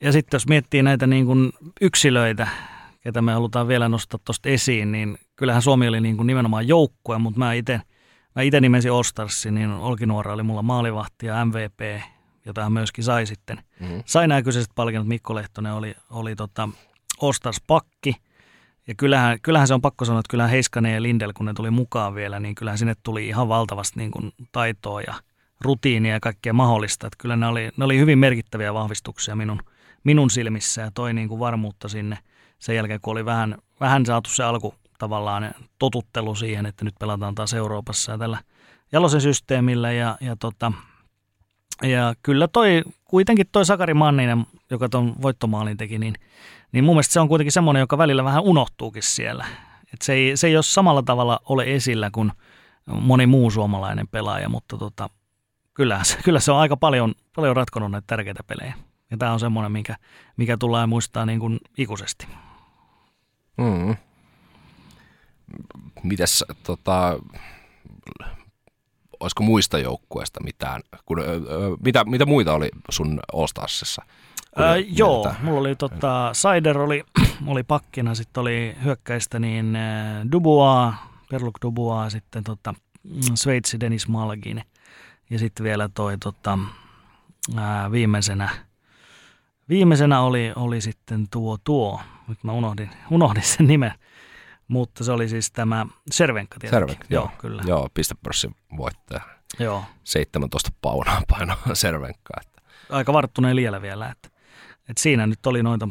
Ja 0.00 0.12
sitten 0.12 0.36
jos 0.36 0.46
miettii 0.46 0.82
näitä 0.82 1.06
niin 1.06 1.26
kuin 1.26 1.52
yksilöitä, 1.80 2.48
ketä 3.04 3.22
me 3.22 3.32
halutaan 3.32 3.68
vielä 3.68 3.88
nostaa 3.88 4.20
tuosta 4.24 4.48
esiin, 4.48 4.92
niin 4.92 5.18
kyllähän 5.36 5.62
Suomi 5.62 5.88
oli 5.88 6.00
niin 6.00 6.16
kuin 6.16 6.26
nimenomaan 6.26 6.68
joukkue, 6.68 7.18
mutta 7.18 7.38
mä 7.38 7.52
itse 7.52 7.80
mä 8.34 8.42
ite 8.42 8.60
nimesin 8.60 8.92
Ostarsin, 8.92 9.54
niin 9.54 9.70
Olkinuora 9.70 10.32
oli 10.32 10.42
mulla 10.42 10.62
maalivahti 10.62 11.26
ja 11.26 11.44
MVP 11.44 11.80
jota 12.44 12.62
hän 12.62 12.72
myöskin 12.72 13.04
sai 13.04 13.26
sitten. 13.26 13.58
Mm-hmm. 13.80 14.02
Sai 14.06 14.28
nämä 14.28 14.42
kyseiset 14.42 14.72
palkinnot. 14.74 15.08
Mikko 15.08 15.34
Lehtonen 15.34 15.72
oli, 15.72 15.94
oli 16.10 16.36
tota 16.36 16.68
Ostars 17.20 17.60
pakki. 17.66 18.16
Ja 18.86 18.94
kyllähän, 18.94 19.40
kyllähän 19.40 19.68
se 19.68 19.74
on 19.74 19.80
pakko 19.80 20.04
sanoa, 20.04 20.20
että 20.20 20.30
kyllähän 20.30 20.50
Heiskanen 20.50 20.94
ja 20.94 21.02
Lindel, 21.02 21.32
kun 21.32 21.46
ne 21.46 21.54
tuli 21.54 21.70
mukaan 21.70 22.14
vielä, 22.14 22.40
niin 22.40 22.54
kyllähän 22.54 22.78
sinne 22.78 22.94
tuli 23.02 23.28
ihan 23.28 23.48
valtavasti 23.48 24.00
niin 24.00 24.10
kuin 24.10 24.32
taitoa 24.52 25.00
ja 25.00 25.14
rutiinia 25.60 26.12
ja 26.12 26.20
kaikkea 26.20 26.52
mahdollista. 26.52 27.06
Että 27.06 27.16
kyllä 27.20 27.36
ne 27.36 27.46
oli, 27.46 27.70
ne 27.76 27.84
oli 27.84 27.98
hyvin 27.98 28.18
merkittäviä 28.18 28.74
vahvistuksia 28.74 29.36
minun, 29.36 29.62
minun 30.04 30.30
silmissä 30.30 30.82
ja 30.82 30.90
toi 30.94 31.14
niin 31.14 31.28
kuin 31.28 31.40
varmuutta 31.40 31.88
sinne 31.88 32.18
sen 32.58 32.76
jälkeen, 32.76 33.00
kun 33.00 33.12
oli 33.12 33.24
vähän, 33.24 33.58
vähän 33.80 34.06
saatu 34.06 34.30
se 34.30 34.44
alku 34.44 34.74
tavallaan 34.98 35.54
totuttelu 35.78 36.34
siihen, 36.34 36.66
että 36.66 36.84
nyt 36.84 36.94
pelataan 37.00 37.34
taas 37.34 37.54
Euroopassa 37.54 38.12
ja 38.12 38.18
tällä 38.18 38.38
Jalosen 38.92 39.20
systeemillä 39.20 39.92
ja, 39.92 40.16
ja 40.20 40.36
tota, 40.36 40.72
ja 41.82 42.14
kyllä 42.22 42.48
toi, 42.48 42.82
kuitenkin 43.04 43.46
toi 43.52 43.64
Sakari 43.64 43.94
Manninen, 43.94 44.46
joka 44.70 44.88
tuon 44.88 45.14
voittomaalin 45.22 45.76
teki, 45.76 45.98
niin, 45.98 46.14
niin 46.72 46.84
mun 46.84 46.94
mielestä 46.94 47.12
se 47.12 47.20
on 47.20 47.28
kuitenkin 47.28 47.52
semmoinen, 47.52 47.80
joka 47.80 47.98
välillä 47.98 48.24
vähän 48.24 48.42
unohtuukin 48.42 49.02
siellä. 49.02 49.46
Et 49.94 50.02
se, 50.02 50.12
ei, 50.12 50.36
se 50.36 50.46
ei 50.46 50.56
ole 50.56 50.62
samalla 50.62 51.02
tavalla 51.02 51.40
ole 51.44 51.74
esillä 51.74 52.10
kuin 52.10 52.32
moni 52.86 53.26
muu 53.26 53.50
suomalainen 53.50 54.08
pelaaja, 54.08 54.48
mutta 54.48 54.78
tota, 54.78 55.10
kyllä, 55.74 56.00
se, 56.02 56.18
kyllä 56.24 56.40
se 56.40 56.52
on 56.52 56.58
aika 56.58 56.76
paljon, 56.76 57.14
paljon 57.36 57.56
ratkonut 57.56 57.90
näitä 57.90 58.06
tärkeitä 58.06 58.42
pelejä. 58.46 58.74
Ja 59.10 59.16
tämä 59.16 59.32
on 59.32 59.40
semmoinen, 59.40 59.72
mikä, 59.72 59.96
mikä 60.36 60.56
tulee 60.56 60.86
muistaa 60.86 61.26
niin 61.26 61.40
kuin 61.40 61.58
ikuisesti. 61.78 62.26
Mm. 63.56 63.96
Mites 66.02 66.44
tota, 66.62 67.18
olisiko 69.20 69.42
muista 69.42 69.78
joukkueista 69.78 70.44
mitään, 70.44 70.82
kun, 71.04 71.20
ö, 71.20 71.40
mitä, 71.84 72.04
mitä 72.04 72.26
muita 72.26 72.52
oli 72.52 72.68
sun 72.90 73.20
All-Starsissa? 73.32 74.04
Öö, 74.60 74.76
joo, 74.76 75.32
mulla 75.42 75.60
oli 75.60 75.76
tota, 75.76 76.30
Sider 76.32 76.78
oli, 76.78 77.04
oli 77.46 77.62
pakkina, 77.62 78.14
sitten 78.14 78.40
oli 78.40 78.76
hyökkäistä 78.84 79.38
niin 79.38 79.78
Dubois, 80.32 80.94
Perluk 81.30 81.58
Dubois, 81.62 82.12
sitten 82.12 82.44
tota, 82.44 82.74
Sveitsi 83.34 83.80
Dennis 83.80 84.08
Malgin 84.08 84.62
ja 85.30 85.38
sitten 85.38 85.64
vielä 85.64 85.88
toi 85.88 86.18
tota, 86.18 86.58
ää, 87.56 87.90
viimeisenä, 87.90 88.48
viimeisenä 89.68 90.20
oli, 90.20 90.52
oli 90.56 90.80
sitten 90.80 91.26
tuo 91.30 91.58
tuo, 91.64 92.00
nyt 92.28 92.44
mä 92.44 92.52
unohdin, 92.52 92.90
unohdin 93.10 93.42
sen 93.42 93.66
nimen, 93.66 93.92
mutta 94.68 95.04
se 95.04 95.12
oli 95.12 95.28
siis 95.28 95.50
tämä 95.52 95.86
Servenka 96.10 96.56
tietenkin. 96.60 96.88
Servenka, 96.88 97.06
joo, 97.10 97.24
joo, 97.24 97.32
kyllä. 97.38 97.62
Joo, 97.66 97.88
pistepörssin 97.94 98.56
voittaja. 98.76 99.20
Joo. 99.58 99.84
17 100.04 100.70
paunaa 100.80 101.22
painoa 101.28 101.56
Servenkkaa. 101.74 102.40
Että. 102.40 102.62
Aika 102.90 103.12
varttuneen 103.12 103.56
liellä 103.56 103.82
vielä, 103.82 104.10
että, 104.10 104.28
että 104.88 105.02
siinä 105.02 105.26
nyt 105.26 105.46
oli 105.46 105.62
noita, 105.62 105.88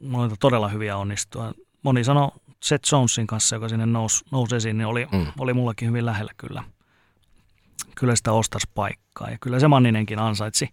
noita 0.00 0.36
todella 0.40 0.68
hyviä 0.68 0.96
onnistua. 0.96 1.52
Moni 1.82 2.04
sanoi 2.04 2.30
Seth 2.62 2.92
Jonesin 2.92 3.26
kanssa, 3.26 3.56
joka 3.56 3.68
sinne 3.68 3.86
nousi, 3.86 4.24
nousi 4.30 4.56
esiin, 4.56 4.78
niin 4.78 4.86
oli, 4.86 5.06
mm. 5.12 5.26
oli 5.38 5.52
mullakin 5.54 5.88
hyvin 5.88 6.06
lähellä 6.06 6.32
kyllä. 6.36 6.64
Kyllä 7.94 8.16
sitä 8.16 8.32
ostas 8.32 8.62
paikkaa 8.74 9.30
ja 9.30 9.38
kyllä 9.40 9.60
se 9.60 9.68
Manninenkin 9.68 10.18
ansaitsi, 10.18 10.68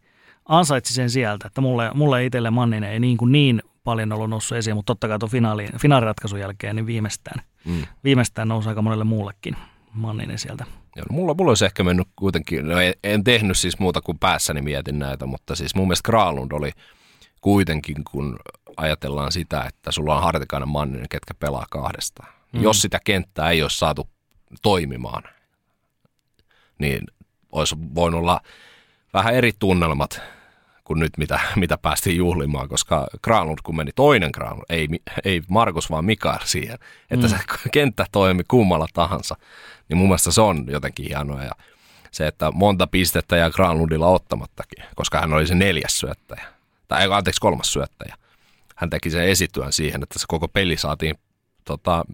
ansaitsi 0.48 0.94
sen 0.94 1.10
sieltä, 1.10 1.48
että 1.48 1.62
mulle, 1.62 1.92
mulle 1.94 2.26
itselle 2.26 2.50
Manninen 2.50 2.92
ei 2.92 3.00
niin, 3.00 3.18
kuin 3.18 3.32
niin 3.32 3.62
paljon 3.84 4.14
ollut 4.14 4.30
noussut 4.30 4.58
esiin, 4.58 4.76
mutta 4.76 4.92
totta 4.92 5.08
kai 5.08 5.20
tuon 5.20 5.30
finaali, 5.30 5.68
finaaliratkaisun 5.82 6.40
jälkeen 6.40 6.76
niin 6.76 6.86
viimeistään, 6.86 7.42
mm. 7.66 7.84
viimeistään 8.04 8.48
nousi 8.48 8.70
aika 8.70 8.82
monelle 8.82 9.04
muullekin 9.04 9.56
Manninen 9.94 10.40
sieltä. 10.40 10.66
Joo, 10.96 11.06
no 11.10 11.16
mulla, 11.16 11.34
mulla 11.34 11.52
olisi 11.52 11.66
ehkä 11.66 11.84
mennyt 11.84 12.08
kuitenkin, 12.16 12.68
no 12.68 12.80
en, 12.80 12.94
en 13.04 13.24
tehnyt 13.24 13.58
siis 13.58 13.80
muuta 13.80 14.02
kuin 14.02 14.20
päässäni 14.20 14.62
mietin 14.62 15.00
näitä, 15.00 15.26
mutta 15.26 15.56
siis 15.56 15.76
mun 15.76 15.88
mielestä 15.88 16.06
Kralund 16.06 16.52
oli 16.52 16.72
kuitenkin, 17.42 18.04
kun 18.12 18.40
ajatellaan 18.78 19.32
sitä, 19.32 19.64
että 19.64 19.92
sulla 19.92 20.16
on 20.16 20.24
Hartikainen 20.24 20.70
Manninen, 20.70 21.10
ketkä 21.10 21.34
pelaa 21.34 21.66
kahdesta. 21.70 22.24
Mm. 22.54 22.64
Jos 22.64 22.82
sitä 22.82 23.00
kenttää 23.04 23.52
ei 23.52 23.62
olisi 23.62 23.78
saatu 23.78 24.10
toimimaan, 24.62 25.24
niin 26.80 27.04
olisi 27.52 27.76
voinut 27.96 28.20
olla 28.20 28.42
vähän 29.14 29.34
eri 29.34 29.52
tunnelmat 29.60 30.22
kuin 30.88 31.00
nyt, 31.00 31.18
mitä, 31.18 31.40
mitä 31.56 31.78
päästiin 31.78 32.18
juhlimaan, 32.18 32.70
koska 32.70 33.08
Granlund, 33.24 33.58
kun 33.64 33.76
meni 33.76 33.92
toinen 33.96 34.30
Granlund, 34.34 34.66
ei, 34.70 34.88
ei 35.24 35.42
Markus 35.50 35.90
vaan 35.90 36.06
Mikael 36.06 36.40
siihen, 36.46 36.80
että 37.12 37.28
mm. 37.28 37.30
se 37.30 37.38
kenttä 37.72 38.06
toimi 38.12 38.44
kummalla 38.48 38.88
tahansa, 38.94 39.36
niin 39.90 39.98
mun 39.98 40.08
mielestä 40.08 40.32
se 40.32 40.42
on 40.42 40.66
jotenkin 40.68 41.06
hienoa. 41.06 41.44
Ja 41.44 41.52
se, 42.12 42.28
että 42.28 42.52
monta 42.52 42.88
pistettä 42.88 43.38
ja 43.38 43.50
Granlundilla 43.50 44.08
ottamattakin, 44.08 44.84
koska 44.96 45.20
hän 45.20 45.34
oli 45.34 45.48
se 45.48 45.56
neljäs 45.56 46.00
syöttäjä, 46.00 46.46
tai 46.88 47.08
anteeksi 47.12 47.42
kolmas 47.42 47.74
syöttäjä. 47.74 48.16
Hän 48.76 48.90
teki 48.90 49.10
sen 49.10 49.28
esityön 49.28 49.74
siihen, 49.74 50.04
että 50.04 50.20
se 50.20 50.26
koko 50.28 50.48
peli 50.48 50.78
saatiin 50.78 51.16
tota, 51.66 52.06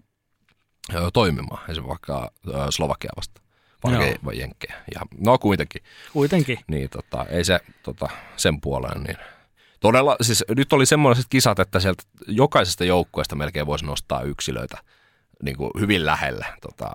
toimimaan, 1.12 1.70
esimerkiksi 1.70 1.88
vaikka 1.88 2.30
Slovakia 2.70 3.10
vastaan 3.16 3.43
vai, 3.84 4.14
vai 4.24 4.38
jenkkejä. 4.38 4.74
Ja, 4.94 5.00
no 5.18 5.38
kuitenkin. 5.38 5.82
Kuitenkin. 6.12 6.58
Niin 6.66 6.90
tota, 6.90 7.26
ei 7.30 7.44
se 7.44 7.60
tota, 7.82 8.08
sen 8.36 8.60
puoleen 8.60 9.02
niin. 9.02 9.16
Todella, 9.80 10.16
siis 10.20 10.44
nyt 10.56 10.72
oli 10.72 10.86
semmoiset 10.86 11.26
kisat, 11.30 11.58
että 11.58 11.80
sieltä 11.80 12.02
jokaisesta 12.28 12.84
joukkueesta 12.84 13.36
melkein 13.36 13.66
voisi 13.66 13.84
nostaa 13.84 14.22
yksilöitä 14.22 14.78
niin 15.42 15.56
kuin 15.56 15.70
hyvin 15.80 16.06
lähellä 16.06 16.46
tota, 16.60 16.92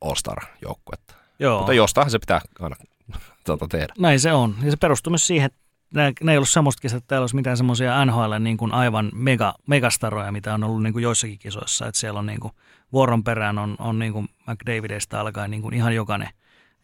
All-Star-joukkuetta. 0.00 1.14
Joo. 1.38 1.58
Mutta 1.58 1.72
jostain 1.72 2.10
se 2.10 2.18
pitää 2.18 2.40
aina 2.60 2.76
tota, 3.46 3.68
tehdä. 3.68 3.94
Näin 3.98 4.20
se 4.20 4.32
on. 4.32 4.54
Ja 4.62 4.70
se 4.70 4.76
perustuu 4.76 5.10
myös 5.10 5.26
siihen, 5.26 5.46
että 5.46 5.58
ne, 5.94 6.12
ne 6.22 6.32
ei 6.32 6.38
ollut 6.38 6.48
semmoista 6.48 6.80
kisat, 6.80 6.96
että 6.96 7.08
täällä 7.08 7.22
olisi 7.22 7.36
mitään 7.36 7.56
semmoisia 7.56 8.04
NHL 8.04 8.34
niin 8.38 8.56
kuin 8.56 8.72
aivan 8.72 9.10
mega, 9.14 9.54
megastaroja, 9.66 10.32
mitä 10.32 10.54
on 10.54 10.64
ollut 10.64 10.82
niin 10.82 10.92
kuin 10.92 11.02
joissakin 11.02 11.38
kisoissa. 11.38 11.86
Että 11.86 12.00
siellä 12.00 12.18
on 12.18 12.26
niin 12.26 12.40
kuin 12.40 12.52
vuoron 12.92 13.24
perään 13.24 13.58
on, 13.58 13.76
on 13.78 13.98
niin 13.98 14.12
kuin 14.12 14.28
McDavidista 14.46 15.20
alkaen 15.20 15.50
niin 15.50 15.62
kuin 15.62 15.74
ihan 15.74 15.94
jokainen, 15.94 16.28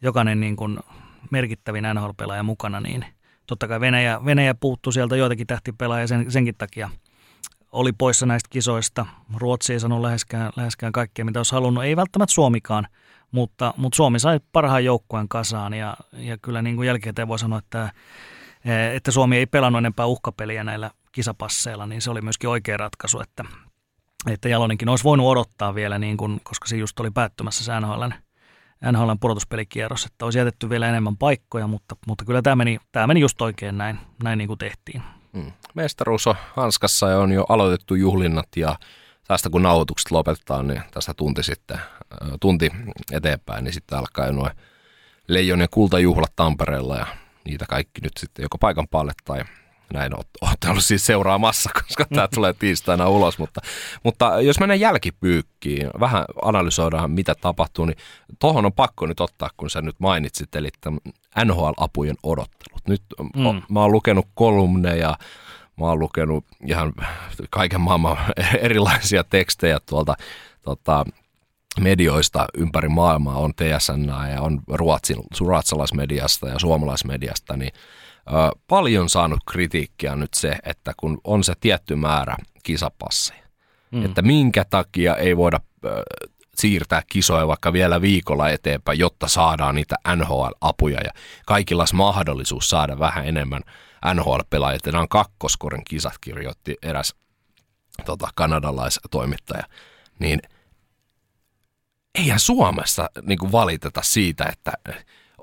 jokainen 0.01 0.39
niin 0.39 0.55
kuin 0.55 0.79
merkittävin 1.31 1.83
NHL-pelaaja 1.93 2.43
mukana, 2.43 2.79
niin 2.79 3.05
totta 3.47 3.67
kai 3.67 3.79
Venäjä, 3.79 4.19
Venäjä 4.25 4.55
puuttuu 4.55 4.91
sieltä 4.91 5.15
joitakin 5.15 5.47
tähtipelaajia 5.47 6.07
sen, 6.07 6.31
senkin 6.31 6.55
takia 6.57 6.89
oli 7.71 7.91
poissa 7.93 8.25
näistä 8.25 8.47
kisoista. 8.49 9.05
Ruotsi 9.35 9.73
ei 9.73 9.79
sanonut 9.79 10.05
läheskään, 10.05 10.51
läheskään 10.55 10.91
kaikkea, 10.91 11.25
mitä 11.25 11.39
olisi 11.39 11.55
halunnut. 11.55 11.83
Ei 11.83 11.95
välttämättä 11.95 12.33
Suomikaan, 12.33 12.87
mutta, 13.31 13.73
mutta 13.77 13.95
Suomi 13.95 14.19
sai 14.19 14.39
parhaan 14.51 14.85
joukkueen 14.85 15.29
kasaan 15.29 15.73
ja, 15.73 15.97
ja 16.13 16.37
kyllä 16.37 16.61
niin 16.61 16.75
kuin 16.75 16.87
jälkikäteen 16.87 17.27
voi 17.27 17.39
sanoa, 17.39 17.59
että, 17.59 17.91
että 18.93 19.11
Suomi 19.11 19.37
ei 19.37 19.45
pelannut 19.45 19.79
enempää 19.79 20.05
uhkapeliä 20.05 20.63
näillä 20.63 20.91
kisapasseilla, 21.11 21.87
niin 21.87 22.01
se 22.01 22.11
oli 22.11 22.21
myöskin 22.21 22.49
oikea 22.49 22.77
ratkaisu, 22.77 23.19
että 23.21 23.43
että 24.31 24.49
Jalonenkin 24.49 24.89
olisi 24.89 25.03
voinut 25.03 25.27
odottaa 25.27 25.75
vielä, 25.75 25.99
niin 25.99 26.17
kuin, 26.17 26.41
koska 26.43 26.67
se 26.67 26.77
just 26.77 26.99
oli 26.99 27.11
päättymässä 27.11 27.63
se 27.63 27.79
NHLn, 27.79 28.13
NHLn 28.91 29.19
pudotuspelikierros, 29.19 30.05
että 30.05 30.25
olisi 30.25 30.39
jätetty 30.39 30.69
vielä 30.69 30.89
enemmän 30.89 31.17
paikkoja, 31.17 31.67
mutta, 31.67 31.95
mutta 32.07 32.25
kyllä 32.25 32.41
tämä 32.41 32.55
meni, 32.55 32.77
tämä 32.91 33.07
meni 33.07 33.19
just 33.19 33.41
oikein 33.41 33.77
näin, 33.77 33.99
näin 34.23 34.37
niin 34.37 34.47
kuin 34.47 34.57
tehtiin. 34.57 35.03
Mm. 35.33 35.51
Mestaruus 35.73 36.27
on 36.27 36.35
hanskassa 36.55 37.09
ja 37.09 37.19
on 37.19 37.31
jo 37.31 37.45
aloitettu 37.49 37.95
juhlinnat 37.95 38.47
ja 38.55 38.75
tästä 39.27 39.49
kun 39.49 39.63
nauhoitukset 39.63 40.11
lopetetaan, 40.11 40.67
niin 40.67 40.81
tästä 40.91 41.13
tunti 41.13 41.43
sitten, 41.43 41.79
tunti 42.39 42.71
eteenpäin, 43.11 43.63
niin 43.63 43.73
sitten 43.73 43.97
alkaa 43.97 44.31
nuo 44.31 44.49
leijonien 45.27 45.69
kultajuhlat 45.71 46.33
Tampereella 46.35 46.97
ja 46.97 47.05
niitä 47.45 47.65
kaikki 47.69 48.01
nyt 48.01 48.17
sitten 48.19 48.43
joko 48.43 48.57
paikan 48.57 48.87
päälle 48.87 49.11
tai 49.25 49.43
näin 49.93 50.13
olette 50.41 50.69
ollut 50.69 50.83
siis 50.83 51.05
seuraamassa, 51.05 51.69
koska 51.83 52.05
tämä 52.05 52.27
tulee 52.27 52.53
tiistaina 52.53 53.09
ulos, 53.09 53.37
mutta, 53.39 53.61
mutta 54.03 54.41
jos 54.41 54.59
mennään 54.59 54.79
jälkipyykkiin, 54.79 55.89
vähän 55.99 56.25
analysoidaan 56.41 57.11
mitä 57.11 57.35
tapahtuu, 57.35 57.85
niin 57.85 57.97
tuohon 58.39 58.65
on 58.65 58.73
pakko 58.73 59.05
nyt 59.05 59.19
ottaa, 59.19 59.49
kun 59.57 59.69
sä 59.69 59.81
nyt 59.81 59.95
mainitsit, 59.99 60.55
eli 60.55 60.69
NHL-apujen 61.45 62.15
odottelut. 62.23 62.87
Nyt 62.87 63.01
mm. 63.35 63.61
mä 63.69 63.81
oon 63.81 63.91
lukenut 63.91 64.27
kolumneja, 64.33 65.17
mä 65.79 65.85
oon 65.85 65.99
lukenut 65.99 66.45
ihan 66.67 66.93
kaiken 67.49 67.81
maailman 67.81 68.17
erilaisia 68.61 69.23
tekstejä 69.23 69.79
tuolta 69.79 70.15
tota, 70.61 71.05
medioista 71.79 72.45
ympäri 72.57 72.89
maailmaa, 72.89 73.37
on 73.37 73.53
TSN 73.55 74.09
ja 74.31 74.41
on 74.41 74.61
ruotsin, 74.67 75.17
ruotsalaismediasta 75.39 76.47
ja 76.47 76.59
suomalaismediasta, 76.59 77.57
niin– 77.57 77.71
paljon 78.67 79.09
saanut 79.09 79.39
kritiikkiä 79.51 80.15
nyt 80.15 80.33
se, 80.33 80.57
että 80.63 80.93
kun 80.97 81.21
on 81.23 81.43
se 81.43 81.53
tietty 81.59 81.95
määrä 81.95 82.35
kisapasseja, 82.63 83.43
mm. 83.91 84.05
että 84.05 84.21
minkä 84.21 84.65
takia 84.69 85.15
ei 85.15 85.37
voida 85.37 85.59
siirtää 86.55 87.01
kisoja 87.07 87.47
vaikka 87.47 87.73
vielä 87.73 88.01
viikolla 88.01 88.49
eteenpäin, 88.49 88.99
jotta 88.99 89.27
saadaan 89.27 89.75
niitä 89.75 89.95
NHL-apuja 90.15 91.01
ja 91.03 91.11
kaikilla 91.45 91.81
olisi 91.81 91.95
mahdollisuus 91.95 92.69
saada 92.69 92.99
vähän 92.99 93.27
enemmän 93.27 93.61
NHL-pelaajia. 94.13 94.79
Nämä 94.85 95.01
on 95.01 95.09
kakkoskorin 95.09 95.85
kisat, 95.85 96.17
kirjoitti 96.21 96.75
eräs 96.83 97.15
tota, 98.05 98.29
kanadalaistoimittaja. 98.35 99.63
Niin 100.19 100.39
eihän 102.15 102.39
Suomessa 102.39 103.09
niin 103.21 103.51
valiteta 103.51 104.01
siitä, 104.03 104.45
että 104.45 104.71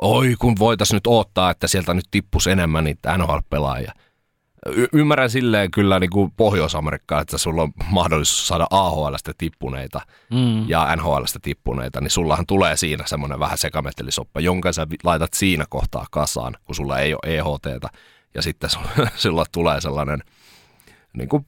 oi 0.03 0.35
kun 0.39 0.55
voitaisiin 0.59 0.97
nyt 0.97 1.07
odottaa, 1.07 1.51
että 1.51 1.69
sieltä 1.69 1.95
nyt 1.95 2.05
tippuisi 2.11 2.51
enemmän 2.51 2.85
niitä 2.85 3.19
NHL-pelaajia. 3.19 3.93
Y- 4.66 4.89
ymmärrän 4.93 5.31
silleen 5.31 5.71
kyllä 5.71 6.01
niin 6.01 6.11
kuin 6.11 6.31
Pohjois-Amerikkaa, 6.37 7.21
että 7.21 7.39
sulla 7.39 7.62
on 7.62 7.73
mahdollisuus 7.91 8.49
saada 8.49 8.66
AHLstä 8.71 9.33
tippuneita 9.39 10.01
mm. 10.31 10.69
ja 10.69 10.97
NHLstä 10.97 11.39
tippuneita, 11.43 12.01
niin 12.01 12.11
sullahan 12.11 12.47
tulee 12.47 12.77
siinä 12.77 13.05
semmoinen 13.07 13.39
vähän 13.39 13.59
sekamettelisoppa, 13.59 14.41
jonka 14.41 14.73
sä 14.73 14.87
laitat 15.05 15.35
siinä 15.35 15.65
kohtaa 15.69 16.07
kasaan, 16.11 16.57
kun 16.65 16.75
sulla 16.75 16.99
ei 16.99 17.15
ole 17.15 17.37
EHTtä, 17.37 17.89
ja 18.35 18.43
sitten 18.43 18.71
sulla 19.16 19.45
tulee 19.53 19.81
sellainen 19.81 20.23
niin 21.16 21.29
kuin 21.29 21.45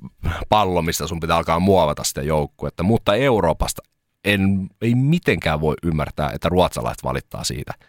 pallo, 0.49 0.83
mistä 0.83 1.07
sun 1.07 1.21
pitää 1.21 1.37
alkaa 1.37 1.61
muovata 1.61 2.05
sitä 2.05 2.23
joukkuetta. 2.23 2.83
Mutta 2.83 3.15
Euroopasta 3.15 3.83
en, 4.25 4.69
ei 4.83 4.95
mitenkään 4.95 5.61
voi 5.61 5.75
ymmärtää, 5.83 6.31
että 6.35 6.49
ruotsalaiset 6.49 7.05
valittaa 7.05 7.45
siitä– 7.45 7.73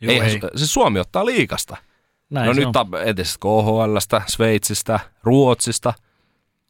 Joo, 0.00 0.12
ei, 0.12 0.20
ei. 0.20 0.40
Se 0.56 0.66
Suomi 0.66 1.00
ottaa 1.00 1.26
liikasta. 1.26 1.76
Näin 2.30 2.46
no 2.46 2.52
nyt 2.52 2.68
entisestä 3.06 3.38
KHLstä, 3.40 4.22
Sveitsistä, 4.26 5.00
Ruotsista. 5.22 5.92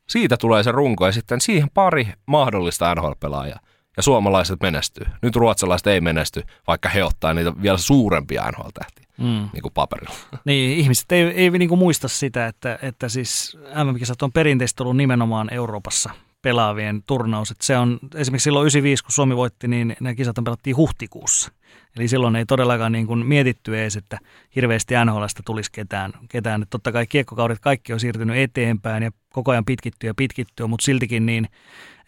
Siitä 0.09 0.37
tulee 0.37 0.63
se 0.63 0.73
runko 0.73 1.07
ja 1.07 1.13
sitten 1.13 1.41
siihen 1.41 1.71
pari 1.75 2.09
mahdollista 2.27 2.95
NHL-pelaajaa. 2.95 3.61
Ja 3.97 4.03
suomalaiset 4.03 4.61
menestyy. 4.61 5.07
Nyt 5.23 5.37
ruotsalaiset 5.37 5.87
ei 5.87 6.01
menesty, 6.01 6.43
vaikka 6.67 6.89
he 6.89 7.05
ottaa 7.05 7.35
niitä 7.35 7.63
vielä 7.63 7.79
suurempia 7.79 8.51
NHL-tähtiä, 8.51 9.07
mm. 9.19 9.49
niin 9.53 9.63
kuin 9.63 9.73
paperilla. 9.75 10.15
Niin, 10.45 10.79
ihmiset 10.79 11.13
ei, 11.13 11.23
ei 11.23 11.51
niin 11.51 11.69
kuin 11.69 11.79
muista 11.79 12.09
sitä, 12.09 12.47
että, 12.47 12.79
että 12.83 13.09
siis 13.09 13.59
MM-kisat 13.85 14.23
on 14.23 14.33
perinteisesti 14.33 14.83
ollut 14.83 14.97
nimenomaan 14.97 15.53
Euroopassa 15.53 16.11
pelaavien 16.47 17.03
turnaus. 17.07 17.51
Et 17.51 17.61
se 17.61 17.79
on 17.79 17.99
esimerkiksi 18.15 18.45
silloin 18.45 18.63
95, 18.63 19.05
kun 19.05 19.13
Suomi 19.13 19.37
voitti, 19.37 19.69
niin 19.69 19.97
ne 20.01 20.15
kisat 20.15 20.37
pelattiin 20.45 20.77
huhtikuussa. 20.77 21.53
Eli 21.97 22.09
silloin 22.09 22.37
ei 22.37 22.47
todellakaan 22.47 22.93
niin 22.93 23.07
kuin 23.07 23.27
mietitty 23.27 23.81
edes, 23.81 23.97
että 23.97 24.19
hirveästi 24.57 24.95
NHLstä 25.05 25.43
tulisi 25.47 25.73
ketään. 25.73 26.13
ketään. 26.29 26.63
Et 26.63 26.71
totta 26.71 26.93
kai 26.93 27.07
kiekkokaudet 27.07 27.59
kaikki 27.61 27.93
on 27.93 28.01
siirtynyt 28.01 28.37
eteenpäin 28.37 29.03
ja 29.03 29.11
koko 29.33 29.51
ajan 29.51 29.65
pitkittyy 29.65 30.11
ja 30.11 30.15
pitkittyy, 30.15 30.67
mutta 30.67 30.85
siltikin 30.85 31.27
niin 31.27 31.49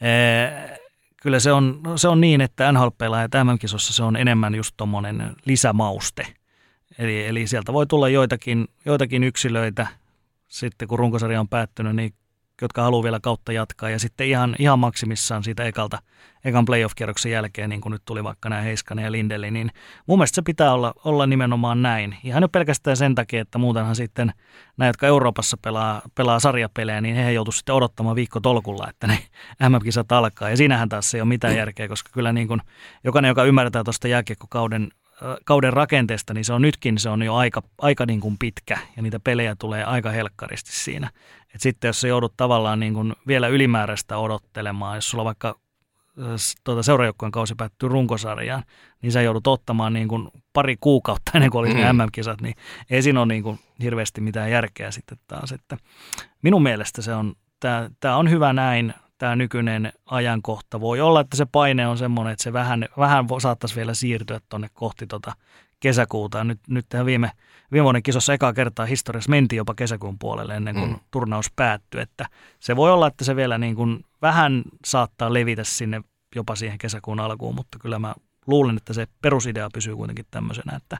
ee, 0.00 0.78
kyllä 1.22 1.40
se 1.40 1.52
on, 1.52 1.80
se 1.96 2.08
on 2.08 2.20
niin, 2.20 2.40
että 2.40 2.72
NHL-pelaajat 2.72 3.44
MM-kisossa 3.44 3.92
se 3.92 4.02
on 4.02 4.16
enemmän 4.16 4.54
just 4.54 4.74
tuommoinen 4.76 5.36
lisämauste. 5.44 6.26
Eli, 6.98 7.26
eli 7.26 7.46
sieltä 7.46 7.72
voi 7.72 7.86
tulla 7.86 8.08
joitakin, 8.08 8.68
joitakin 8.84 9.24
yksilöitä, 9.24 9.86
sitten 10.48 10.88
kun 10.88 10.98
runkosarja 10.98 11.40
on 11.40 11.48
päättynyt, 11.48 11.96
niin 11.96 12.12
jotka 12.64 12.82
haluaa 12.82 13.02
vielä 13.02 13.20
kautta 13.20 13.52
jatkaa. 13.52 13.90
Ja 13.90 13.98
sitten 13.98 14.26
ihan, 14.26 14.56
ihan 14.58 14.78
maksimissaan 14.78 15.44
siitä 15.44 15.64
ekalta, 15.64 15.98
ekan 16.44 16.64
playoff-kierroksen 16.64 17.32
jälkeen, 17.32 17.70
niin 17.70 17.80
kuin 17.80 17.90
nyt 17.92 18.02
tuli 18.04 18.24
vaikka 18.24 18.48
nämä 18.48 18.62
Heiskanen 18.62 19.04
ja 19.04 19.12
Lindeli, 19.12 19.50
niin 19.50 19.70
mun 20.06 20.18
mielestä 20.18 20.34
se 20.34 20.42
pitää 20.42 20.72
olla, 20.72 20.94
olla 21.04 21.26
nimenomaan 21.26 21.82
näin. 21.82 22.16
Ihan 22.24 22.42
jo 22.42 22.48
pelkästään 22.48 22.96
sen 22.96 23.14
takia, 23.14 23.42
että 23.42 23.58
muutenhan 23.58 23.96
sitten 23.96 24.32
nämä, 24.76 24.88
jotka 24.88 25.06
Euroopassa 25.06 25.56
pelaa, 25.62 26.02
pelaa 26.14 26.40
sarjapelejä, 26.40 27.00
niin 27.00 27.16
he 27.16 27.32
joutuu 27.32 27.52
sitten 27.52 27.74
odottamaan 27.74 28.16
viikko 28.16 28.40
tolkulla, 28.40 28.88
että 28.90 29.06
ne 29.06 29.18
MM-kisat 29.68 30.12
alkaa. 30.12 30.50
Ja 30.50 30.56
siinähän 30.56 30.88
taas 30.88 31.14
ei 31.14 31.20
ole 31.20 31.28
mitään 31.28 31.56
järkeä, 31.56 31.88
koska 31.88 32.10
kyllä 32.12 32.32
niin 32.32 32.48
kuin 32.48 32.60
jokainen, 33.04 33.28
joka 33.28 33.44
ymmärtää 33.44 33.84
tuosta 33.84 34.08
jääkiekkokauden 34.08 34.88
kauden 35.44 35.72
rakenteesta, 35.72 36.34
niin 36.34 36.44
se 36.44 36.52
on 36.52 36.62
nytkin 36.62 36.98
se 36.98 37.08
on 37.08 37.22
jo 37.22 37.34
aika, 37.34 37.62
aika 37.78 38.06
niin 38.06 38.20
kuin 38.20 38.36
pitkä 38.38 38.78
ja 38.96 39.02
niitä 39.02 39.20
pelejä 39.20 39.56
tulee 39.58 39.84
aika 39.84 40.10
helkkaristi 40.10 40.72
siinä. 40.72 41.10
Et 41.54 41.60
sitten 41.60 41.88
jos 41.88 42.00
sä 42.00 42.08
joudut 42.08 42.34
tavallaan 42.36 42.80
niin 42.80 42.94
kuin 42.94 43.12
vielä 43.26 43.48
ylimääräistä 43.48 44.18
odottelemaan, 44.18 44.96
jos 44.96 45.10
sulla 45.10 45.24
vaikka 45.24 45.58
tuota 46.64 46.82
seurajoukkueen 46.82 47.32
kausi 47.32 47.54
päättyy 47.54 47.88
runkosarjaan, 47.88 48.62
niin 49.02 49.12
sä 49.12 49.22
joudut 49.22 49.46
ottamaan 49.46 49.92
niin 49.92 50.08
kuin 50.08 50.28
pari 50.52 50.76
kuukautta 50.80 51.32
ennen 51.34 51.50
kuin 51.50 51.60
olisi 51.60 51.74
mm. 51.74 51.96
MM-kisat, 51.96 52.40
niin 52.40 52.54
ei 52.90 53.02
siinä 53.02 53.20
ole 53.20 53.26
niin 53.26 53.42
kuin 53.42 53.58
hirveästi 53.82 54.20
mitään 54.20 54.50
järkeä 54.50 54.90
sitten 54.90 55.18
taas. 55.26 55.52
Että 55.52 55.76
minun 56.42 56.62
mielestä 56.62 57.02
se 57.02 57.14
on, 57.14 57.34
tämä 58.00 58.16
on 58.16 58.30
hyvä 58.30 58.52
näin, 58.52 58.94
tämä 59.18 59.36
nykyinen 59.36 59.92
ajankohta. 60.06 60.80
Voi 60.80 61.00
olla, 61.00 61.20
että 61.20 61.36
se 61.36 61.46
paine 61.52 61.86
on 61.86 61.98
semmoinen, 61.98 62.32
että 62.32 62.44
se 62.44 62.52
vähän, 62.52 62.88
vähän 62.98 63.26
saattaisi 63.40 63.76
vielä 63.76 63.94
siirtyä 63.94 64.40
tuonne 64.48 64.68
kohti 64.74 65.06
tota 65.06 65.32
kesäkuuta. 65.80 66.44
Nyt, 66.44 66.60
nyt 66.68 66.86
tähän 66.88 67.06
viime, 67.06 67.30
viime 67.72 67.84
vuoden 67.84 68.02
kisossa 68.02 68.32
ekaa 68.32 68.52
kertaa 68.52 68.86
historiassa 68.86 69.30
mentiin 69.30 69.56
jopa 69.56 69.74
kesäkuun 69.74 70.18
puolelle 70.18 70.56
ennen 70.56 70.74
kuin 70.74 70.90
mm. 70.90 71.00
turnaus 71.10 71.52
päättyi. 71.56 72.00
Että 72.00 72.26
se 72.60 72.76
voi 72.76 72.92
olla, 72.92 73.06
että 73.06 73.24
se 73.24 73.36
vielä 73.36 73.58
niin 73.58 73.74
kuin 73.74 74.04
vähän 74.22 74.62
saattaa 74.84 75.34
levitä 75.34 75.64
sinne 75.64 76.00
jopa 76.34 76.56
siihen 76.56 76.78
kesäkuun 76.78 77.20
alkuun, 77.20 77.54
mutta 77.54 77.78
kyllä 77.78 77.98
mä 77.98 78.14
luulen, 78.46 78.76
että 78.76 78.92
se 78.92 79.06
perusidea 79.22 79.68
pysyy 79.74 79.96
kuitenkin 79.96 80.26
tämmöisenä, 80.30 80.76
että 80.76 80.98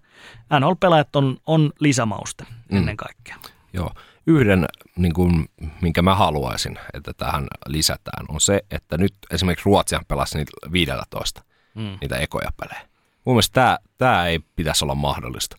NHL-pelaajat 0.60 1.16
on, 1.16 1.36
on 1.46 1.72
lisämauste 1.80 2.46
mm. 2.70 2.76
ennen 2.76 2.96
kaikkea. 2.96 3.36
Joo, 3.72 3.90
yhden, 4.28 4.66
niin 4.96 5.12
kuin, 5.12 5.48
minkä 5.80 6.02
mä 6.02 6.14
haluaisin, 6.14 6.78
että 6.94 7.12
tähän 7.12 7.46
lisätään, 7.66 8.26
on 8.28 8.40
se, 8.40 8.60
että 8.70 8.98
nyt 8.98 9.14
esimerkiksi 9.30 9.64
Ruotsia 9.64 10.00
pelasi 10.08 10.38
niitä 10.38 10.52
15, 10.72 11.42
mm. 11.74 11.98
niitä 12.00 12.16
ekoja 12.16 12.50
pelejä. 12.60 12.88
Mun 13.24 13.34
mielestä 13.34 13.54
tämä, 13.54 13.78
tämä 13.98 14.26
ei 14.26 14.38
pitäisi 14.56 14.84
olla 14.84 14.94
mahdollista. 14.94 15.56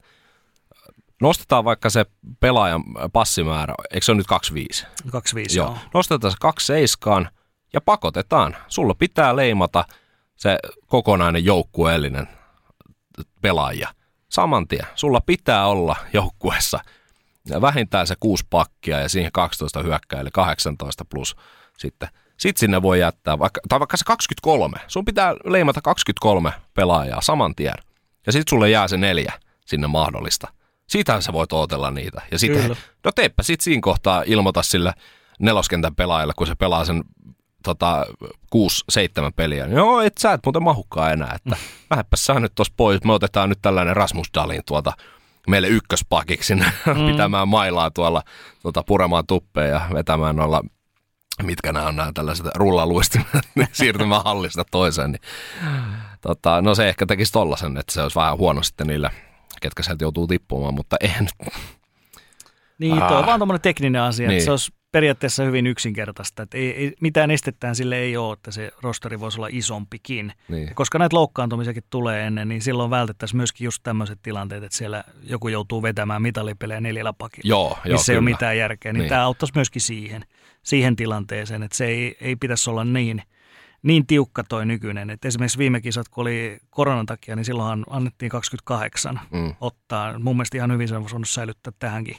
Nostetaan 1.22 1.66
vaikka 1.66 1.90
se 1.90 2.06
pelaajan 2.40 2.84
passimäärä, 3.14 3.74
eikö 3.91 4.06
se 4.06 4.12
ole 4.12 4.18
nyt 4.18 4.28
25? 4.28 4.86
25, 5.12 5.58
joo. 5.58 5.68
joo. 5.68 5.78
Nostetaan 5.94 6.32
se 6.32 6.38
27 6.41 7.30
ja 7.74 7.82
pakotetaan. 7.82 8.56
Sulla 8.68 8.94
pitää 8.94 9.36
leimata 9.36 9.86
se 10.36 10.58
kokonainen 10.88 11.46
joukkueellinen 11.46 12.28
pelaaja. 13.41 13.94
Saman 14.30 14.68
tien. 14.68 14.88
Sulla 14.96 15.22
pitää 15.22 15.68
olla 15.68 15.96
joukkueessa– 16.14 16.80
vähintään 17.62 18.08
se 18.08 18.16
kuusi 18.20 18.46
pakkia 18.50 19.00
ja 19.00 19.10
siihen 19.10 19.32
12 19.32 19.84
hyökkää, 19.84 20.22
eli 20.22 20.30
18 20.34 21.06
plus 21.06 21.36
sitten. 21.78 22.10
Sitten 22.38 22.60
sinne 22.60 22.82
voi 22.82 23.00
jättää, 23.00 23.40
vaikka, 23.40 23.62
tai 23.70 23.80
vaikka 23.80 23.98
se 23.98 24.06
23. 24.06 24.78
Sun 24.88 25.06
pitää 25.06 25.36
leimata 25.46 25.82
23 25.82 26.54
pelaajaa 26.74 27.22
saman 27.22 27.56
tien. 27.56 27.74
Ja 28.26 28.32
sitten 28.32 28.50
sulle 28.50 28.70
jää 28.70 28.88
se 28.88 28.98
neljä 28.98 29.34
sinne 29.66 29.88
mahdollista. 29.88 30.48
Siitähän 30.88 31.22
sä 31.22 31.34
voit 31.34 31.54
ootella 31.54 31.92
niitä. 31.92 32.22
Ja 32.32 32.40
sitten, 32.40 32.78
no 33.04 33.12
teepä 33.16 33.44
sitten 33.44 33.64
siinä 33.64 33.82
kohtaa 33.82 34.24
ilmoita 34.26 34.64
sille 34.64 34.94
neloskentän 35.40 35.96
pelaajalle, 35.96 36.34
kun 36.38 36.48
se 36.48 36.56
pelaa 36.56 36.86
sen 36.86 37.04
tota, 37.64 38.06
6-7 38.56 38.60
peliä. 39.36 39.66
Niin 39.66 39.78
joo, 39.78 40.02
et 40.02 40.18
sä 40.18 40.34
et 40.34 40.42
muuten 40.46 40.64
mahukkaa 40.64 41.12
enää, 41.12 41.36
että 41.36 41.58
lähdepä 41.92 42.18
sä 42.18 42.40
nyt 42.40 42.52
tossa 42.56 42.74
pois. 42.78 43.04
Me 43.04 43.14
otetaan 43.14 43.50
nyt 43.50 43.60
tällainen 43.62 43.96
Rasmus 43.96 44.28
Dalin 44.34 44.62
tuolta 44.66 44.94
meille 45.50 45.68
ykköspakiksi 45.68 46.56
mm. 46.56 46.62
pitämään 47.12 47.48
mailaa 47.48 47.92
tuolla 47.92 48.24
tuota, 48.62 48.84
puremaan 48.84 49.28
tuppeja 49.28 49.68
ja 49.68 49.82
vetämään 49.94 50.36
noilla 50.36 50.64
mitkä 51.44 51.74
nämä 51.74 51.88
on 51.88 51.96
nämä 51.96 52.12
tällaiset 52.14 52.46
rullaluistimet 52.56 53.50
niin 53.56 53.68
siirtymään 53.72 54.24
hallista 54.24 54.64
toiseen. 54.72 55.12
Niin, 55.12 55.22
tota, 56.22 56.62
no 56.62 56.76
se 56.76 56.90
ehkä 56.90 57.06
tekisi 57.06 57.32
tollasen, 57.32 57.78
että 57.78 57.94
se 57.94 58.02
olisi 58.02 58.16
vähän 58.16 58.38
huono 58.38 58.64
sitten 58.64 58.88
niille, 58.88 59.10
ketkä 59.62 59.84
sieltä 59.84 60.04
joutuu 60.04 60.28
tippumaan, 60.28 60.74
mutta 60.74 60.96
eihän 61.02 61.28
Niin, 62.80 62.98
tuo 63.08 63.18
on 63.18 63.26
vaan 63.26 63.40
tuommoinen 63.40 63.62
tekninen 63.62 64.02
asia, 64.02 64.28
niin. 64.28 64.38
että 64.38 64.46
se 64.46 64.52
olisi 64.52 64.72
periaatteessa 64.91 65.44
hyvin 65.44 65.68
yksinkertaista. 65.68 66.44
Että 66.44 66.57
ei, 66.57 66.76
ei, 66.76 66.94
mitään 67.02 67.32
estetään 67.32 67.76
sille 67.76 67.98
ei 67.98 68.18
ole, 68.18 68.34
että 68.34 68.52
se 68.52 68.72
rosteri 68.82 69.20
voisi 69.20 69.40
olla 69.40 69.48
isompikin. 69.52 70.34
Niin. 70.48 70.76
Koska 70.76 70.99
näitä 70.99 71.16
loukkaantumisiakin 71.16 71.84
tulee 71.90 72.28
ennen, 72.28 72.48
niin 72.49 72.61
silloin 72.61 72.90
vältettäisiin 72.90 73.38
myöskin 73.38 73.66
just 73.66 73.84
tämmöiset 73.84 74.20
tilanteet, 74.22 74.64
että 74.64 74.78
siellä 74.78 75.03
joku 75.24 75.48
joutuu 75.48 75.84
vetämään 75.84 76.22
mitallipelejä 76.22 76.82
neljällä 76.82 77.14
pakilla. 77.14 77.49
Joo, 77.49 77.78
missä 77.86 78.11
joo, 78.11 78.16
ei 78.16 78.18
ole 78.18 78.30
mitään 78.30 78.57
järkeä. 78.57 78.94
Niin, 78.94 78.99
niin. 78.99 79.10
tämä 79.10 79.26
auttaisi 79.26 79.53
myöskin 79.56 79.82
siihen, 79.82 80.26
siihen 80.64 80.95
tilanteeseen, 80.95 81.64
että 81.64 81.78
se 81.78 81.86
ei, 81.86 82.18
ei 82.22 82.36
pitäisi 82.36 82.70
olla 82.70 82.84
niin– 82.84 83.22
niin 83.84 84.08
tiukka 84.08 84.44
toi 84.44 84.66
nykyinen. 84.66 85.10
Että 85.10 85.28
esimerkiksi 85.28 85.58
viime 85.58 85.82
kisat, 85.82 86.10
kun 86.10 86.22
oli 86.22 86.58
koronan 86.70 87.06
takia, 87.06 87.36
niin 87.36 87.46
silloinhan 87.46 87.86
annettiin 87.90 88.30
28 88.30 89.20
mm. 89.32 89.56
ottaa. 89.62 90.20
Mun 90.20 90.36
mielestä 90.36 90.58
ihan 90.58 90.72
hyvin 90.72 90.88
se 90.88 90.96
on 90.96 91.04
voinut 91.12 91.30
säilyttää 91.30 91.74
tähänkin 91.80 92.16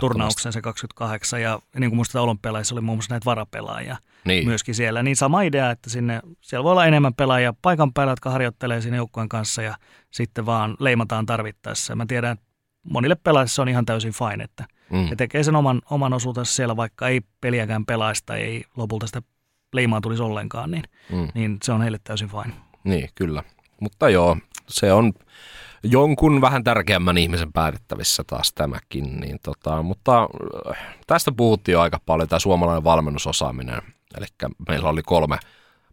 turnauksen 0.00 0.52
se 0.52 0.60
28. 0.60 1.42
Ja 1.42 1.58
niin 1.78 1.90
kuin 1.90 1.96
muistetaan 1.96 2.24
olympialaisissa 2.24 2.74
oli 2.74 2.80
muun 2.80 2.98
muassa 2.98 3.14
näitä 3.14 3.24
varapelaajia 3.24 3.96
niin. 4.24 4.48
myöskin 4.48 4.74
siellä. 4.74 5.02
Niin 5.02 5.16
sama 5.16 5.42
idea, 5.42 5.70
että 5.70 5.90
sinne, 5.90 6.20
siellä 6.40 6.64
voi 6.64 6.72
olla 6.72 6.86
enemmän 6.86 7.14
pelaajia 7.14 7.54
paikan 7.62 7.92
päällä, 7.92 8.12
jotka 8.12 8.30
harjoittelee 8.30 8.80
siinä 8.80 8.96
joukkueen 8.96 9.28
kanssa 9.28 9.62
ja 9.62 9.76
sitten 10.10 10.46
vaan 10.46 10.76
leimataan 10.80 11.26
tarvittaessa. 11.26 11.96
Mä 11.96 12.06
tiedän, 12.08 12.32
että 12.32 12.46
monille 12.90 13.14
pelaajille 13.14 13.48
se 13.48 13.62
on 13.62 13.68
ihan 13.68 13.86
täysin 13.86 14.12
fine, 14.12 14.44
että 14.44 14.64
mm. 14.90 15.06
he 15.06 15.16
tekee 15.16 15.42
sen 15.42 15.56
oman, 15.56 15.82
oman 15.90 16.12
osuutensa 16.12 16.52
siellä, 16.52 16.76
vaikka 16.76 17.08
ei 17.08 17.20
peliäkään 17.40 17.86
pelaista, 17.86 18.36
ei 18.36 18.64
lopulta 18.76 19.06
sitä 19.06 19.22
leimaa 19.72 20.00
tulisi 20.00 20.22
ollenkaan, 20.22 20.70
niin, 20.70 20.84
mm. 21.12 21.28
niin 21.34 21.58
se 21.62 21.72
on 21.72 21.82
heille 21.82 21.98
täysin 22.04 22.28
fine. 22.28 22.54
Niin, 22.84 23.08
kyllä. 23.14 23.42
Mutta 23.80 24.08
joo, 24.08 24.36
se 24.68 24.92
on 24.92 25.12
jonkun 25.82 26.40
vähän 26.40 26.64
tärkeämmän 26.64 27.18
ihmisen 27.18 27.52
päätettävissä 27.52 28.24
taas 28.26 28.52
tämäkin. 28.52 29.20
Niin 29.20 29.38
tota, 29.42 29.82
mutta 29.82 30.28
äh, 30.70 30.96
tästä 31.06 31.32
puhuttiin 31.36 31.72
jo 31.72 31.80
aika 31.80 32.00
paljon, 32.06 32.28
tämä 32.28 32.38
suomalainen 32.38 32.84
valmennusosaaminen. 32.84 33.82
Eli 34.16 34.26
meillä 34.68 34.88
oli 34.88 35.02
kolme 35.02 35.38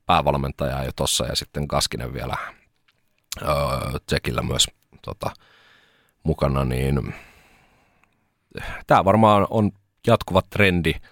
päävalmentajaa 0.05 0.83
jo 0.83 0.91
tuossa 0.95 1.25
ja 1.25 1.35
sitten 1.35 1.67
Kaskinen 1.67 2.13
vielä 2.13 2.37
öö, 3.41 3.49
Tsekillä 4.05 4.41
myös 4.41 4.67
tota, 5.01 5.31
mukana, 6.23 6.65
niin 6.65 7.13
tämä 8.87 9.05
varmaan 9.05 9.47
on 9.49 9.71
jatkuva 10.07 10.41
trendi– 10.49 10.93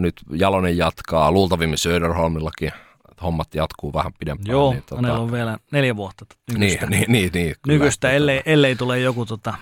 nyt 0.00 0.14
Jalonen 0.32 0.76
jatkaa, 0.76 1.32
luultavimmin 1.32 1.78
Söderholmillakin 1.78 2.72
hommat 3.22 3.54
jatkuu 3.54 3.92
vähän 3.92 4.12
pidempään. 4.18 4.52
Joo, 4.52 4.72
niin, 4.72 4.82
tota... 4.82 4.96
hänellä 4.96 5.18
on 5.18 5.32
vielä 5.32 5.58
neljä 5.72 5.96
vuotta 5.96 6.24
nykyistä, 6.52 6.86
niin, 6.86 7.12
niin, 7.12 7.32
niin, 7.32 7.32
niin, 7.32 7.54
nykyistä 7.66 8.10
ellei, 8.10 8.42
ellei 8.46 8.76
tule 8.76 9.00
joku, 9.00 9.26
tota, 9.26 9.54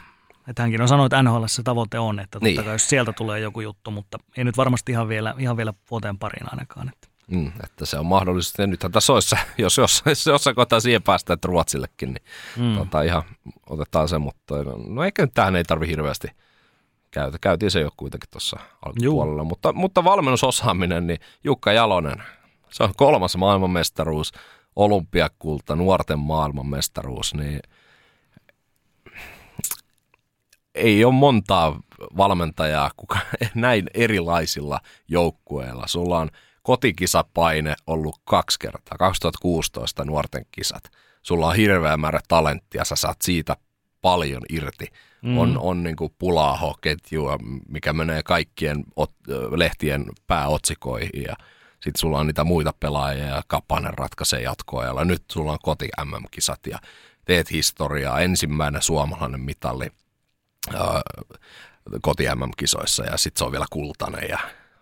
että 0.48 0.62
hänkin 0.62 0.82
on 0.82 0.88
sanonut, 0.88 1.12
että 1.12 1.22
NHL 1.22 1.44
se 1.46 1.62
tavoite 1.62 1.98
on, 1.98 2.20
että 2.20 2.30
totta 2.30 2.44
niin. 2.44 2.64
kai 2.64 2.74
jos 2.74 2.88
sieltä 2.88 3.12
tulee 3.12 3.40
joku 3.40 3.60
juttu, 3.60 3.90
mutta 3.90 4.18
ei 4.36 4.44
nyt 4.44 4.56
varmasti 4.56 4.92
ihan 4.92 5.08
vielä, 5.08 5.34
ihan 5.38 5.56
vielä 5.56 5.72
vuoteen 5.90 6.18
pariin 6.18 6.46
ainakaan. 6.50 6.88
Että. 6.88 7.08
Mm, 7.26 7.52
että 7.64 7.86
se 7.86 7.98
on 7.98 8.06
mahdollista. 8.06 8.62
Ja 8.62 8.66
nythän 8.66 8.92
tässä 8.92 9.12
olisi, 9.12 9.36
jos, 9.58 9.78
jos, 9.78 10.02
jos 10.06 10.26
jossain 10.26 10.56
kohtaa 10.56 10.80
siihen 10.80 11.02
päästä, 11.02 11.32
että 11.32 11.48
Ruotsillekin, 11.48 12.14
niin 12.14 12.24
mm. 12.56 12.78
tota, 12.78 13.02
ihan 13.02 13.22
otetaan 13.66 14.08
se, 14.08 14.18
mutta 14.18 14.54
no 14.88 15.04
eikä 15.04 15.22
nyt 15.22 15.34
tähän 15.34 15.56
ei 15.56 15.64
tarvi 15.64 15.88
hirveästi– 15.88 16.28
käytä. 17.16 17.38
Käytiin 17.40 17.70
se 17.70 17.80
jo 17.80 17.90
kuitenkin 17.96 18.30
tuossa 18.30 18.58
alkupuolella. 18.86 19.44
Mutta, 19.44 19.72
mutta 19.72 20.04
valmennusosaaminen, 20.04 21.06
niin 21.06 21.18
Jukka 21.44 21.72
Jalonen, 21.72 22.22
se 22.70 22.82
on 22.82 22.92
kolmas 22.96 23.36
maailmanmestaruus, 23.36 24.32
olympiakulta, 24.76 25.76
nuorten 25.76 26.18
maailmanmestaruus, 26.18 27.34
niin 27.34 27.60
ei 30.74 31.04
ole 31.04 31.14
montaa 31.14 31.80
valmentajaa 32.16 32.90
kuka, 32.96 33.18
näin 33.54 33.86
erilaisilla 33.94 34.80
joukkueilla. 35.08 35.86
Sulla 35.86 36.18
on 36.18 36.30
kotikisapaine 36.62 37.74
ollut 37.86 38.16
kaksi 38.24 38.58
kertaa, 38.58 38.98
2016 38.98 40.04
nuorten 40.04 40.46
kisat. 40.50 40.84
Sulla 41.22 41.46
on 41.46 41.56
hirveä 41.56 41.96
määrä 41.96 42.20
talenttia, 42.28 42.84
sä 42.84 42.96
saat 42.96 43.22
siitä 43.22 43.56
paljon 44.02 44.42
irti. 44.48 44.86
Mm. 45.22 45.38
On, 45.38 45.58
on 45.58 45.82
niin 45.82 45.96
kuin 45.96 46.14
pulaaho-ketjua, 46.18 47.38
mikä 47.68 47.92
menee 47.92 48.22
kaikkien 48.22 48.84
ot, 48.96 49.12
lehtien 49.56 50.04
pääotsikoihin 50.26 51.22
ja 51.28 51.36
sitten 51.72 52.00
sulla 52.00 52.18
on 52.18 52.26
niitä 52.26 52.44
muita 52.44 52.74
pelaajia 52.80 53.26
ja 53.26 53.42
Kapanen 53.46 53.98
ratkaisee 53.98 54.42
jatkoajalla. 54.42 55.04
Nyt 55.04 55.22
sulla 55.32 55.52
on 55.52 55.58
koti 55.62 55.88
MM-kisat 56.04 56.60
ja 56.66 56.78
teet 57.24 57.50
historiaa. 57.50 58.20
Ensimmäinen 58.20 58.82
suomalainen 58.82 59.40
mitalli 59.40 59.86
äh, 60.74 60.80
koti 62.02 62.24
MM-kisoissa 62.34 63.04
ja 63.04 63.16
sitten 63.16 63.38
se 63.38 63.44
on 63.44 63.52
vielä 63.52 63.66
kultainen 63.70 64.28
ja 64.28 64.38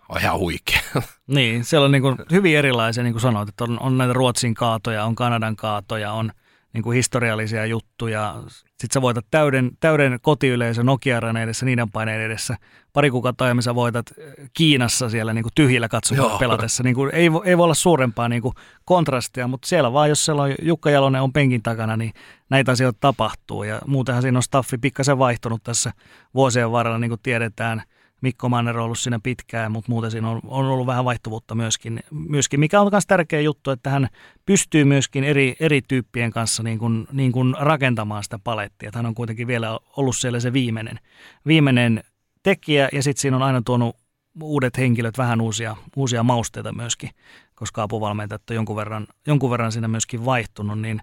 on 0.09 0.21
ihan 0.21 0.39
huikea. 0.39 0.81
Niin, 1.27 1.65
siellä 1.65 1.85
on 1.85 1.93
niin 1.93 2.03
kuin 2.03 2.17
hyvin 2.31 2.57
erilaisia, 2.57 3.03
niin 3.03 3.13
kuin 3.13 3.21
sanoit, 3.21 3.49
että 3.49 3.65
on, 3.65 3.81
on 3.81 3.99
näitä 3.99 4.13
Ruotsin 4.13 4.55
kaatoja, 4.55 5.05
on 5.05 5.15
Kanadan 5.15 5.57
kaatoja, 5.57 6.13
on 6.13 6.33
niin 6.73 6.83
kuin 6.83 6.95
historiallisia 6.95 7.67
juttuja. 7.67 8.35
Sitten 8.81 8.95
sä 8.95 9.03
voitat 9.03 9.27
täyden, 9.31 9.71
täyden 9.81 10.19
kotiyleisö 10.23 10.83
nokia 10.83 11.21
edessä, 11.43 11.67
niiden 11.67 11.91
paineen 11.91 12.21
edessä. 12.21 12.57
Pari 12.93 13.11
kuukautta 13.11 13.45
aiemmin 13.45 13.63
sä 13.63 13.75
voitat 13.75 14.07
Kiinassa 14.53 15.09
siellä 15.09 15.33
niin 15.33 15.43
kuin 15.43 15.53
tyhjillä 15.55 15.89
katsomalla 15.89 16.39
pelatessa. 16.39 16.83
Niin 16.83 16.95
kuin, 16.95 17.11
ei, 17.15 17.31
ei 17.45 17.59
voi 17.59 17.65
olla 17.65 17.75
suurempaa 17.75 18.29
niin 18.29 18.43
kuin 18.43 18.55
kontrastia, 18.85 19.49
mutta 19.49 19.69
siellä 19.69 19.93
vaan, 19.93 20.09
jos 20.09 20.25
siellä 20.25 20.43
on 20.43 20.55
Jukka 20.63 20.91
Jalonen 20.91 21.23
on 21.23 21.33
penkin 21.33 21.63
takana, 21.63 21.97
niin 21.97 22.13
näitä 22.51 22.73
asioita 22.73 22.99
tapahtuu. 23.01 23.63
Ja 23.65 23.81
muutenhan 23.87 24.23
siinä 24.23 24.39
on 24.39 24.43
staffi 24.43 24.79
pikkasen 24.79 25.19
vaihtunut 25.19 25.63
tässä 25.63 25.93
vuosien 26.35 26.73
varrella, 26.73 26.99
niin 26.99 27.11
kuin 27.11 27.21
tiedetään– 27.23 27.83
Mikko 28.25 28.49
Manner 28.49 28.79
on 28.79 28.85
ollut 28.85 28.99
siinä 28.99 29.21
pitkään, 29.23 29.73
mutta 29.73 29.93
muuten 29.93 30.11
siinä 30.11 30.31
on, 30.31 30.41
on 30.45 30.67
ollut 30.67 30.87
vähän 30.87 31.05
vaihtuvuutta 31.05 31.55
myöskin, 31.55 32.01
myöskin, 32.11 32.61
mikä 32.61 32.81
on 32.81 32.89
myös 32.93 33.07
tärkeä 33.07 33.41
juttu, 33.41 33.71
että 33.71 33.91
hän 33.91 34.09
pystyy 34.47 34.85
myöskin 34.85 35.25
eri, 35.25 35.57
eri 35.61 35.83
tyyppien 35.89 36.31
kanssa 36.31 36.63
niin 36.63 36.79
kuin, 36.79 37.07
niin 37.13 37.33
kuin 37.33 37.55
rakentamaan 37.61 38.25
sitä 38.25 38.39
palettia. 38.45 38.89
Että 38.89 38.99
hän 38.99 39.07
on 39.07 39.15
kuitenkin 39.15 39.47
vielä 39.47 39.79
ollut 39.97 40.17
siellä 40.17 40.41
se 40.41 40.53
viimeinen, 40.53 40.99
viimeinen 41.47 42.05
tekijä 42.43 42.89
ja 42.93 43.03
sitten 43.03 43.21
siinä 43.21 43.37
on 43.37 43.43
aina 43.43 43.63
tuonut 43.65 43.97
uudet 44.43 44.79
henkilöt, 44.79 45.19
vähän 45.19 45.41
uusia, 45.41 45.77
uusia 45.97 46.23
mausteita 46.23 46.73
myöskin, 46.73 47.11
koska 47.55 47.83
apuvalmentajat 47.83 48.51
on 48.51 48.57
jonkun 48.57 48.77
verran, 48.77 49.07
jonkun 49.27 49.51
verran 49.51 49.73
siinä 49.73 49.89
myöskin 49.89 50.25
vaihtunut, 50.25 50.81
niin 50.81 51.01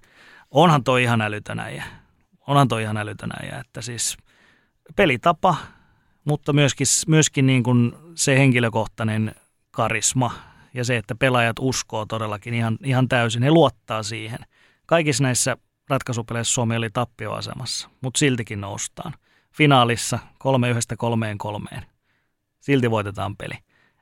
onhan 0.52 0.84
toi 0.84 1.04
ihan 1.04 1.22
älytön 1.22 1.60
äijä. 1.60 1.84
Onhan 2.48 2.68
toi 2.68 2.82
ihan 2.82 2.98
älytön 2.98 3.32
äijä, 3.42 3.60
että 3.60 3.82
siis 3.82 4.18
pelitapa, 4.96 5.56
mutta 6.26 6.54
myöskin, 6.54 6.88
myöskin 7.08 7.46
niin 7.46 7.64
kuin 7.64 7.94
se 8.16 8.38
henkilökohtainen 8.38 9.36
karisma 9.72 10.34
ja 10.74 10.86
se, 10.86 10.98
että 10.98 11.16
pelaajat 11.16 11.56
uskoo 11.60 12.06
todellakin 12.06 12.54
ihan, 12.54 12.78
ihan 12.84 13.08
täysin, 13.08 13.44
he 13.44 13.52
luottaa 13.52 14.04
siihen. 14.04 14.40
Kaikissa 14.86 15.24
näissä 15.24 15.58
ratkaisupeleissä 15.90 16.54
Suomi 16.54 16.76
oli 16.76 16.90
tappioasemassa, 16.90 17.90
mutta 18.02 18.18
siltikin 18.18 18.62
noustaan. 18.62 19.14
Finaalissa 19.52 20.20
kolme 20.40 20.70
yhdestä 20.70 20.96
kolmeen 20.98 21.38
kolmeen. 21.38 21.86
Silti 22.60 22.92
voitetaan 22.92 23.38
peli. 23.38 23.56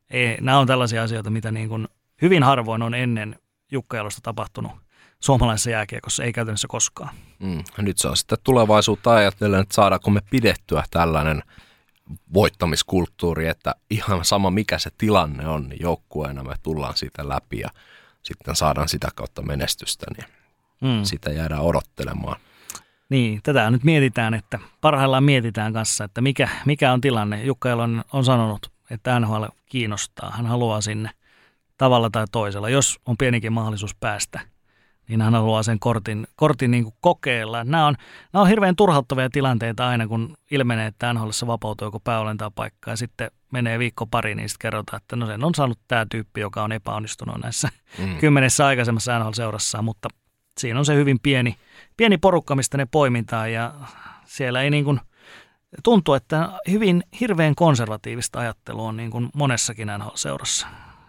Ei, 0.10 0.38
nämä 0.42 0.60
on 0.60 0.68
tällaisia 0.68 1.04
asioita, 1.04 1.30
mitä 1.30 1.52
niin 1.52 1.70
kuin 1.70 1.88
hyvin 2.22 2.44
harvoin 2.44 2.82
on 2.82 2.94
ennen 2.94 3.40
Jukka 3.72 3.98
tapahtunut 4.24 4.72
suomalaisessa 5.20 5.70
jääkiekossa, 5.70 6.24
ei 6.24 6.34
käytännössä 6.34 6.68
koskaan. 6.68 7.16
Mm. 7.40 7.64
Nyt 7.78 7.98
se 7.98 8.08
on 8.08 8.18
sitten 8.18 8.38
tulevaisuutta 8.44 9.14
ajatellen, 9.14 9.62
että 9.62 9.76
saadaanko 9.76 10.10
me 10.10 10.22
pidettyä 10.30 10.84
tällainen– 10.92 11.44
voittamiskulttuuri, 12.34 13.48
että 13.48 13.76
ihan 13.90 14.26
sama 14.26 14.52
mikä 14.52 14.80
se 14.80 14.90
tilanne 14.98 15.48
on, 15.48 15.70
niin 15.70 15.82
joukkueena 15.82 16.44
me 16.44 16.54
tullaan 16.64 16.98
siitä 16.98 17.30
läpi 17.30 17.60
ja 17.60 17.70
sitten 18.22 18.56
saadaan 18.56 18.90
sitä 18.90 19.08
kautta 19.16 19.42
menestystä, 19.42 20.06
niin 20.18 20.26
mm. 20.82 21.04
sitä 21.04 21.30
jäädään 21.30 21.62
odottelemaan. 21.62 22.40
Niin, 23.10 23.40
tätä 23.44 23.72
nyt 23.72 23.84
mietitään, 23.84 24.34
että 24.34 24.60
parhaillaan 24.82 25.24
mietitään 25.24 25.74
kanssa, 25.74 26.04
että 26.04 26.22
mikä, 26.22 26.50
mikä 26.66 26.94
on 26.94 27.02
tilanne. 27.02 27.44
Jukka 27.44 27.70
Elon 27.70 28.04
on 28.14 28.26
sanonut, 28.26 28.72
että 28.92 29.20
NHL 29.20 29.44
kiinnostaa. 29.66 30.32
Hän 30.32 30.46
haluaa 30.46 30.82
sinne 30.82 31.10
tavalla 31.78 32.10
tai 32.10 32.26
toisella, 32.32 32.70
jos 32.70 33.00
on 33.06 33.18
pienikin 33.18 33.54
mahdollisuus 33.54 33.96
päästä– 33.96 34.40
niin 35.10 35.22
hän 35.22 35.34
haluaa 35.34 35.64
sen 35.64 35.80
kortin, 35.80 36.28
kortin 36.36 36.72
niin 36.72 36.84
kuin 36.84 36.96
kokeilla. 37.02 37.64
Nämä 37.64 37.88
on, 37.88 37.96
nämä 38.34 38.42
on 38.42 38.48
hirveän 38.48 38.76
turhauttavia 38.76 39.30
tilanteita 39.30 39.88
aina, 39.88 40.08
kun 40.08 40.38
ilmenee, 40.52 40.88
että 40.88 41.14
NHLissa 41.14 41.48
vapautuu 41.48 41.88
joku 41.88 42.00
pääolentaa 42.00 42.52
paikka 42.52 42.92
ja 42.92 42.98
sitten 42.98 43.32
menee 43.52 43.80
viikko 43.80 44.06
pari, 44.06 44.36
niin 44.36 44.50
sitten 44.50 44.62
kerrotaan, 44.62 45.02
että 45.02 45.16
no 45.16 45.26
sen 45.26 45.44
on 45.44 45.56
saanut 45.56 45.80
tämä 45.88 46.06
tyyppi, 46.12 46.42
joka 46.42 46.64
on 46.64 46.72
epäonnistunut 46.72 47.42
näissä 47.44 47.70
mm. 48.00 48.18
kymmenessä 48.22 48.66
aikaisemmassa 48.66 49.20
NHL-seurassa, 49.20 49.82
mutta 49.82 50.10
siinä 50.58 50.80
on 50.80 50.86
se 50.86 50.96
hyvin 50.96 51.20
pieni, 51.24 51.56
pieni 51.98 52.18
porukka, 52.18 52.56
mistä 52.56 52.78
ne 52.78 52.88
poimintaan 52.92 53.54
ja 53.54 53.74
siellä 54.26 54.62
ei 54.62 54.70
niin 54.70 54.86
kuin, 54.86 55.00
tuntuu, 55.84 56.14
että 56.14 56.50
hyvin 56.72 57.04
hirveän 57.20 57.56
konservatiivista 57.56 58.40
ajattelua 58.40 58.88
on 58.88 58.98
niin 58.98 59.12
kuin 59.12 59.30
monessakin 59.34 59.88
NHL-seurassa. 59.88 60.68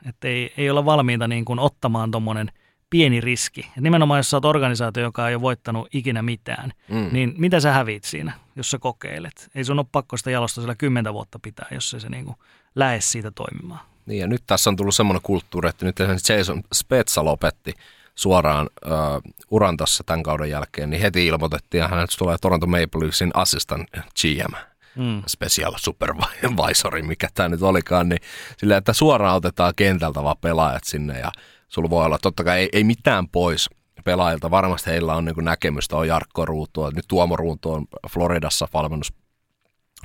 Että 0.09 0.29
ei, 0.29 0.55
ei 0.57 0.71
olla 0.71 0.85
valmiita 0.85 1.29
niin 1.29 1.45
kuin 1.45 1.59
ottamaan 1.59 2.11
tuommoinen– 2.11 2.53
pieni 2.91 3.21
riski. 3.21 3.61
Ja 3.77 3.83
nimenomaan 3.83 4.19
jos 4.19 4.31
sä 4.31 4.37
oot 4.37 4.45
organisaatio, 4.45 5.03
joka 5.03 5.29
ei 5.29 5.35
ole 5.35 5.43
voittanut 5.43 5.89
ikinä 5.93 6.23
mitään, 6.23 6.73
mm. 6.89 7.09
niin 7.13 7.35
mitä 7.39 7.61
sä 7.61 7.73
hävit 7.73 8.05
siinä, 8.05 8.33
jos 8.57 8.71
sä 8.71 8.79
kokeilet? 8.79 9.51
Ei 9.55 9.65
sun 9.65 9.79
ole 9.79 9.87
pakko 9.93 10.17
sitä 10.17 10.31
jalosta 10.31 10.61
sillä 10.61 10.75
kymmentä 10.75 11.13
vuotta 11.15 11.39
pitää, 11.39 11.67
jos 11.71 11.91
se, 11.91 12.01
se 12.01 12.09
niin 12.09 12.35
lähe 12.75 13.01
siitä 13.01 13.31
toimimaan. 13.31 13.81
Niin 14.07 14.21
ja 14.21 14.27
nyt 14.27 14.43
tässä 14.47 14.71
on 14.71 14.77
tullut 14.77 14.95
semmoinen 14.95 15.23
kulttuuri, 15.23 15.69
että 15.69 15.87
nyt 15.87 16.01
esimerkiksi 16.01 16.33
Jason 16.33 16.63
Spezza 16.75 17.25
lopetti 17.25 17.75
suoraan 18.15 18.71
uh, 18.87 19.33
uran 19.51 19.77
tuossa 19.77 20.05
tämän 20.05 20.23
kauden 20.23 20.51
jälkeen, 20.51 20.91
niin 20.91 21.03
heti 21.03 21.27
ilmoitettiin, 21.27 21.85
että 21.85 21.95
hänet 21.97 22.11
tulee 22.19 22.37
Toronto 22.41 22.67
Maple 22.67 23.01
Leafsin 23.01 23.31
assistant 23.35 23.89
GM 24.21 24.55
mm. 24.97 25.23
special 25.27 25.73
supervisor, 25.77 27.03
mikä 27.03 27.29
tämä 27.35 27.49
nyt 27.49 27.63
olikaan, 27.63 28.09
niin 28.09 28.21
sillä, 28.57 28.77
että 28.77 28.93
suoraan 28.93 29.37
otetaan 29.37 29.73
kentältä 29.77 30.23
vaan 30.23 30.37
pelaajat 30.41 30.85
sinne 30.85 31.19
ja 31.19 31.33
sulla 31.71 31.91
voi 31.91 32.05
olla, 32.05 32.19
totta 32.19 32.45
kai 32.45 32.59
ei, 32.59 32.69
ei 32.73 32.85
mitään 32.85 33.29
pois 33.29 33.71
pelaajilta. 34.05 34.51
Varmasti 34.51 34.91
heillä 34.91 35.15
on 35.15 35.25
niin 35.25 35.45
näkemystä, 35.45 35.97
on 35.97 36.09
Jarkko 36.09 36.45
Ruutu, 36.45 36.91
nyt 36.91 37.05
Tuomo 37.09 37.37
Ruutu 37.37 37.73
on 37.73 37.87
Floridassa 38.11 38.69
valmennus 38.75 39.13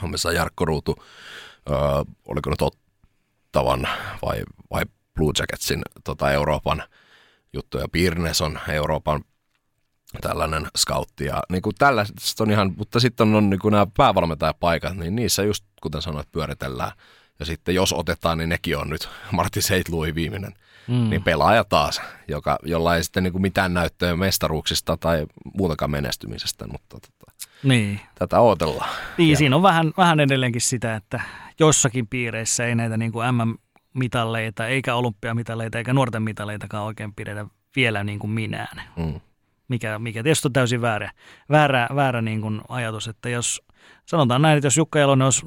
hommissa 0.02 0.32
Jarkko 0.32 0.66
Ruutu, 0.66 0.96
öö, 1.70 1.78
oliko 2.28 2.50
nyt 2.50 2.62
ottavan 2.62 3.88
vai, 4.26 4.44
vai 4.72 4.84
Blue 5.16 5.32
Jacketsin 5.40 5.82
tota 6.04 6.32
Euroopan 6.32 6.84
juttuja. 7.54 7.88
Pirnes 7.92 8.42
on 8.42 8.60
Euroopan 8.68 9.24
tällainen 10.22 10.68
scoutti 10.78 11.26
ja 11.26 11.44
niin 11.52 11.62
kuin 11.62 11.76
tällaista 11.80 12.44
on 12.44 12.52
ihan, 12.52 12.74
mutta 12.78 13.00
sitten 13.00 13.36
on, 13.36 13.50
niin 13.50 13.60
kuin 13.60 13.72
nämä 13.72 13.88
päävalmentajapaikat, 13.98 14.98
niin 14.98 15.16
niissä 15.16 15.44
just 15.44 15.66
kuten 15.82 16.02
sanoit 16.02 16.32
pyöritellään. 16.32 16.92
Ja 17.40 17.46
sitten 17.46 17.76
jos 17.76 17.94
otetaan, 17.94 18.38
niin 18.38 18.50
nekin 18.50 18.78
on 18.78 18.90
nyt 18.90 19.10
Martti 19.32 19.62
Seitlui 19.62 20.16
viimeinen 20.16 20.54
mm. 20.88 21.10
niin 21.10 21.24
pelaaja 21.24 21.64
taas, 21.64 22.02
joka, 22.28 22.58
jolla 22.64 22.96
ei 22.96 23.04
sitten 23.04 23.24
niin 23.24 23.32
kuin 23.32 23.42
mitään 23.42 23.74
näyttöä 23.74 24.16
mestaruuksista 24.16 24.98
tai 24.98 25.26
muutakaan 25.58 25.92
menestymisestä, 25.92 26.68
mutta 26.68 27.00
tota, 27.00 27.32
niin. 27.64 28.00
tätä 28.20 28.40
odotellaan. 28.40 28.90
Niin, 29.18 29.32
ja. 29.32 29.38
siinä 29.38 29.56
on 29.56 29.64
vähän, 29.64 29.92
vähän 29.98 30.20
edelleenkin 30.20 30.62
sitä, 30.62 30.96
että 30.96 31.20
jossakin 31.60 32.08
piireissä 32.08 32.66
ei 32.66 32.76
näitä 32.76 32.98
niin 32.98 33.12
kuin 33.12 33.28
MM-mitalleita, 33.36 34.68
eikä 34.68 34.96
olympiamitaleita, 34.96 35.78
eikä 35.78 35.94
nuorten 35.94 36.24
mitaleitakaan 36.24 36.84
oikein 36.86 37.16
pidetä 37.16 37.46
vielä 37.76 38.04
niin 38.04 38.20
kuin 38.20 38.32
minään. 38.32 38.82
Mm. 38.96 39.22
Mikä, 39.68 40.00
mikä 40.00 40.24
tietysti 40.24 40.48
on 40.48 40.54
täysin 40.54 40.82
väärä, 40.82 41.12
väärä, 41.50 41.88
väärä 41.96 42.22
niin 42.22 42.42
kuin 42.42 42.62
ajatus, 42.70 43.08
että 43.08 43.30
jos 43.30 43.62
sanotaan 44.06 44.42
näin, 44.42 44.58
että 44.58 44.66
jos 44.66 44.78
Jukka 44.78 45.00
Jalonen 45.00 45.26
olisi 45.26 45.46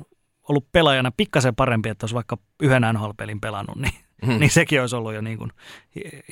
ollut 0.48 0.73
pelaajana 0.73 1.12
pikkasen 1.16 1.55
parempi, 1.55 1.89
että 1.89 2.05
olisi 2.05 2.15
vaikka 2.15 2.36
yhden 2.62 2.82
NHL-pelin 2.82 3.40
pelannut, 3.40 3.77
niin 3.77 3.94
Hmm. 4.27 4.39
Niin 4.39 4.51
sekin 4.51 4.81
olisi 4.81 4.97
ollut 4.97 5.15
jo 5.15 5.20
niin 5.20 5.39
kuin 5.39 5.51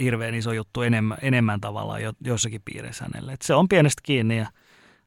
hirveän 0.00 0.34
iso 0.34 0.52
juttu 0.52 0.82
enemmän, 0.82 1.18
enemmän 1.22 1.60
tavallaan 1.60 2.02
jo, 2.02 2.12
jossakin 2.24 2.62
piirissä 2.64 3.04
hänelle. 3.04 3.32
Et 3.32 3.42
se 3.42 3.54
on 3.54 3.68
pienestä 3.68 4.00
kiinni 4.02 4.38
ja 4.38 4.46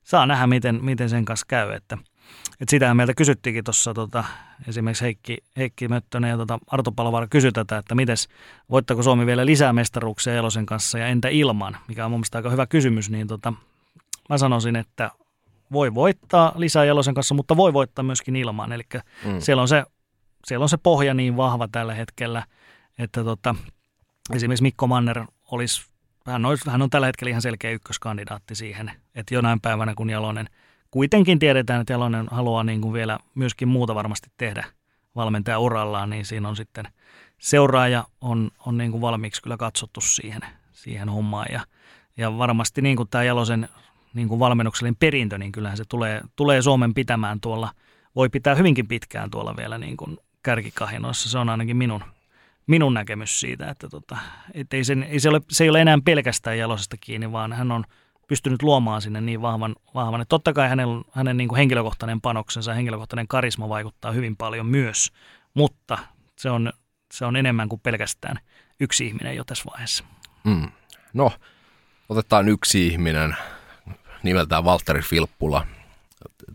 saa 0.04 0.26
nähdä, 0.26 0.48
miten, 0.48 0.86
miten 0.86 1.10
sen 1.10 1.26
kanssa 1.26 1.46
käy. 1.50 1.72
Että, 1.72 1.98
että 2.52 2.72
sitähän 2.72 2.98
meiltä 2.98 3.14
kysyttiinkin 3.14 3.64
tuossa 3.64 3.94
tota, 3.94 4.24
esimerkiksi 4.68 5.04
Heikki, 5.04 5.38
Heikki 5.58 5.88
Möttönen 5.88 6.30
ja 6.30 6.38
tota 6.38 6.60
Arto 6.68 6.92
Palovaara 6.92 7.28
kysyi 7.28 7.52
tätä, 7.52 7.78
että 7.78 7.96
mites, 7.96 8.28
voittako 8.70 9.04
Suomi 9.04 9.26
vielä 9.26 9.46
lisää 9.46 9.74
mestaruuksia 9.74 10.36
Elosen 10.36 10.66
kanssa 10.66 11.00
ja 11.00 11.08
entä 11.08 11.30
ilman, 11.30 11.78
mikä 11.88 12.06
on 12.06 12.12
mun 12.12 12.20
mielestä 12.20 12.38
aika 12.38 12.50
hyvä 12.50 12.68
kysymys, 12.68 13.10
niin 13.10 13.28
tota, 13.28 13.54
mä 14.30 14.38
sanoisin, 14.38 14.76
että 14.76 15.12
voi 15.72 15.94
voittaa 15.94 16.54
lisää 16.56 16.86
Jelosen 16.86 17.14
kanssa, 17.14 17.36
mutta 17.36 17.58
voi 17.58 17.74
voittaa 17.74 18.04
myöskin 18.04 18.36
ilman. 18.36 18.72
Eli 18.72 18.84
mm. 19.26 19.40
siellä, 19.40 19.62
on 19.62 19.68
se, 19.68 19.84
siellä 20.46 20.64
on 20.64 20.70
se 20.70 20.78
pohja 20.78 21.14
niin 21.14 21.38
vahva 21.38 21.68
tällä 21.72 21.94
hetkellä– 21.94 22.44
että 23.00 23.24
tota, 23.24 23.56
esimerkiksi 24.34 24.64
Mikko 24.64 24.88
Manner 24.88 25.26
olisi, 25.52 25.86
hän, 26.26 26.46
olisi, 26.46 26.70
hän 26.70 26.82
on 26.82 26.90
tällä 26.90 27.08
hetkellä 27.08 27.30
ihan 27.30 27.42
selkeä 27.42 27.72
ykköskandidaatti 27.72 28.56
siihen, 28.56 28.92
että 29.16 29.34
jonain 29.34 29.62
päivänä 29.62 29.94
kun 29.96 30.10
Jalonen, 30.10 30.50
kuitenkin 30.92 31.40
tiedetään, 31.40 31.82
että 31.82 31.94
Jalonen 31.94 32.28
haluaa 32.32 32.64
niin 32.64 32.82
kuin 32.82 32.94
vielä 32.94 33.20
myöskin 33.36 33.68
muuta 33.68 33.96
varmasti 33.96 34.30
tehdä 34.38 34.66
valmentaja 35.16 35.60
urallaan, 35.60 36.10
niin 36.10 36.26
siinä 36.26 36.50
on 36.50 36.56
sitten 36.56 36.86
seuraaja 37.38 38.06
on, 38.22 38.52
on 38.66 38.78
niin 38.78 38.92
kuin 38.92 39.02
valmiiksi 39.02 39.42
kyllä 39.42 39.58
katsottu 39.58 40.02
siihen, 40.02 40.42
siihen 40.72 41.10
hommaan. 41.10 41.48
Ja, 41.52 41.62
ja 42.18 42.38
varmasti 42.38 42.82
niin 42.82 42.98
kuin 42.98 43.10
tämä 43.10 43.24
Jalosen 43.24 43.70
niin 44.14 44.28
kuin 44.28 44.40
valmennuksellinen 44.40 44.96
perintö, 44.96 45.38
niin 45.38 45.52
kyllähän 45.52 45.78
se 45.78 45.84
tulee, 45.90 46.22
tulee 46.36 46.62
Suomen 46.62 46.94
pitämään 46.94 47.42
tuolla, 47.42 47.72
voi 48.16 48.30
pitää 48.30 48.56
hyvinkin 48.56 48.88
pitkään 48.88 49.30
tuolla 49.30 49.56
vielä 49.58 49.78
niin 49.78 49.98
kuin 49.98 50.18
kärkikahinoissa. 50.44 51.30
Se 51.30 51.38
on 51.38 51.50
ainakin 51.50 51.78
minun, 51.78 52.04
minun 52.70 52.94
näkemys 52.94 53.40
siitä, 53.40 53.70
että 53.70 53.90
tota, 53.90 54.18
et 54.54 54.74
ei, 54.74 54.84
sen, 54.84 55.04
ei 55.04 55.20
se, 55.20 55.30
ole, 55.30 55.42
se 55.52 55.64
ei 55.64 55.70
ole 55.70 55.82
enää 55.82 55.98
pelkästään 56.06 56.58
Jalosesta 56.58 56.98
kiinni, 56.98 57.32
vaan 57.32 57.54
hän 57.54 57.72
on 57.72 57.84
pystynyt 58.28 58.64
luomaan 58.64 59.02
sinne 59.02 59.22
niin 59.22 59.42
vahvan, 59.42 59.76
vahvan 59.96 60.22
että 60.22 60.30
totta 60.30 60.54
kai 60.54 60.70
hänen, 60.70 60.88
hänen 61.12 61.38
niin 61.38 61.50
kuin 61.50 61.58
henkilökohtainen 61.58 62.22
panoksensa 62.22 62.72
ja 62.72 62.76
henkilökohtainen 62.76 63.28
karisma 63.28 63.70
vaikuttaa 63.70 64.12
hyvin 64.12 64.38
paljon 64.38 64.66
myös, 64.66 65.12
mutta 65.54 65.98
se 66.36 66.50
on, 66.50 66.74
se 67.14 67.26
on 67.26 67.36
enemmän 67.36 67.70
kuin 67.70 67.82
pelkästään 67.82 68.40
yksi 68.80 69.08
ihminen 69.08 69.36
jo 69.36 69.44
tässä 69.44 69.64
vaiheessa. 69.72 70.04
Mm. 70.44 70.72
No, 71.14 71.32
otetaan 72.10 72.50
yksi 72.50 72.88
ihminen 72.88 73.36
nimeltään 74.24 74.64
Valtteri 74.64 75.02
Filppula. 75.02 75.68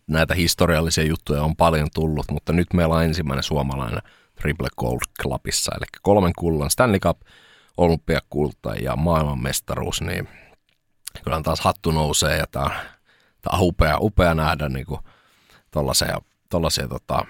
Näitä 0.07 0.35
historiallisia 0.35 1.05
juttuja 1.05 1.43
on 1.43 1.57
paljon 1.57 1.89
tullut, 1.95 2.27
mutta 2.31 2.53
nyt 2.53 2.73
meillä 2.73 2.95
on 2.95 3.05
ensimmäinen 3.05 3.43
suomalainen 3.43 4.03
Triple 4.41 4.69
Gold 4.79 5.01
Clubissa, 5.23 5.73
eli 5.77 5.87
kolmen 6.03 6.33
kullan 6.39 6.71
Stanley 6.71 7.01
Cup, 7.01 7.21
olympiakulta 7.77 8.75
ja 8.75 8.97
maailmanmestaruus, 8.97 10.01
niin 10.01 10.29
kyllä 11.25 11.41
taas 11.43 11.61
hattu 11.61 11.91
nousee 11.91 12.39
ja 12.39 12.47
tämä 12.47 12.65
on, 12.65 12.71
tää 13.43 13.53
on 13.53 13.59
upea, 13.61 13.99
upea 14.01 14.35
nähdä 14.35 14.69
niin 14.69 14.87
kuin 14.87 15.01
tollaisia, 15.71 16.19
tollaisia 16.51 16.89
tota, 16.89 17.25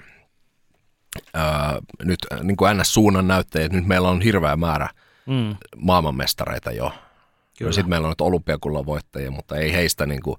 ää, 1.35 1.79
nyt 2.03 2.19
niin 2.43 2.57
kuin 2.57 2.77
NS-suunnan 2.77 3.29
näytteet, 3.29 3.73
nyt 3.73 3.87
meillä 3.87 4.09
on 4.09 4.21
hirveä 4.21 4.57
määrä 4.57 4.89
mm. 5.27 5.57
maailmanmestareita 5.77 6.73
jo. 6.73 6.93
Kyllä. 7.59 7.73
Sitten 7.73 7.91
meillä 7.91 8.07
on 8.07 8.11
nyt 8.11 8.21
olympiakullan 8.21 8.87
voittajia, 8.87 9.31
mutta 9.31 9.57
ei 9.57 9.73
heistä, 9.73 10.07
niin 10.07 10.23
kuin, 10.23 10.37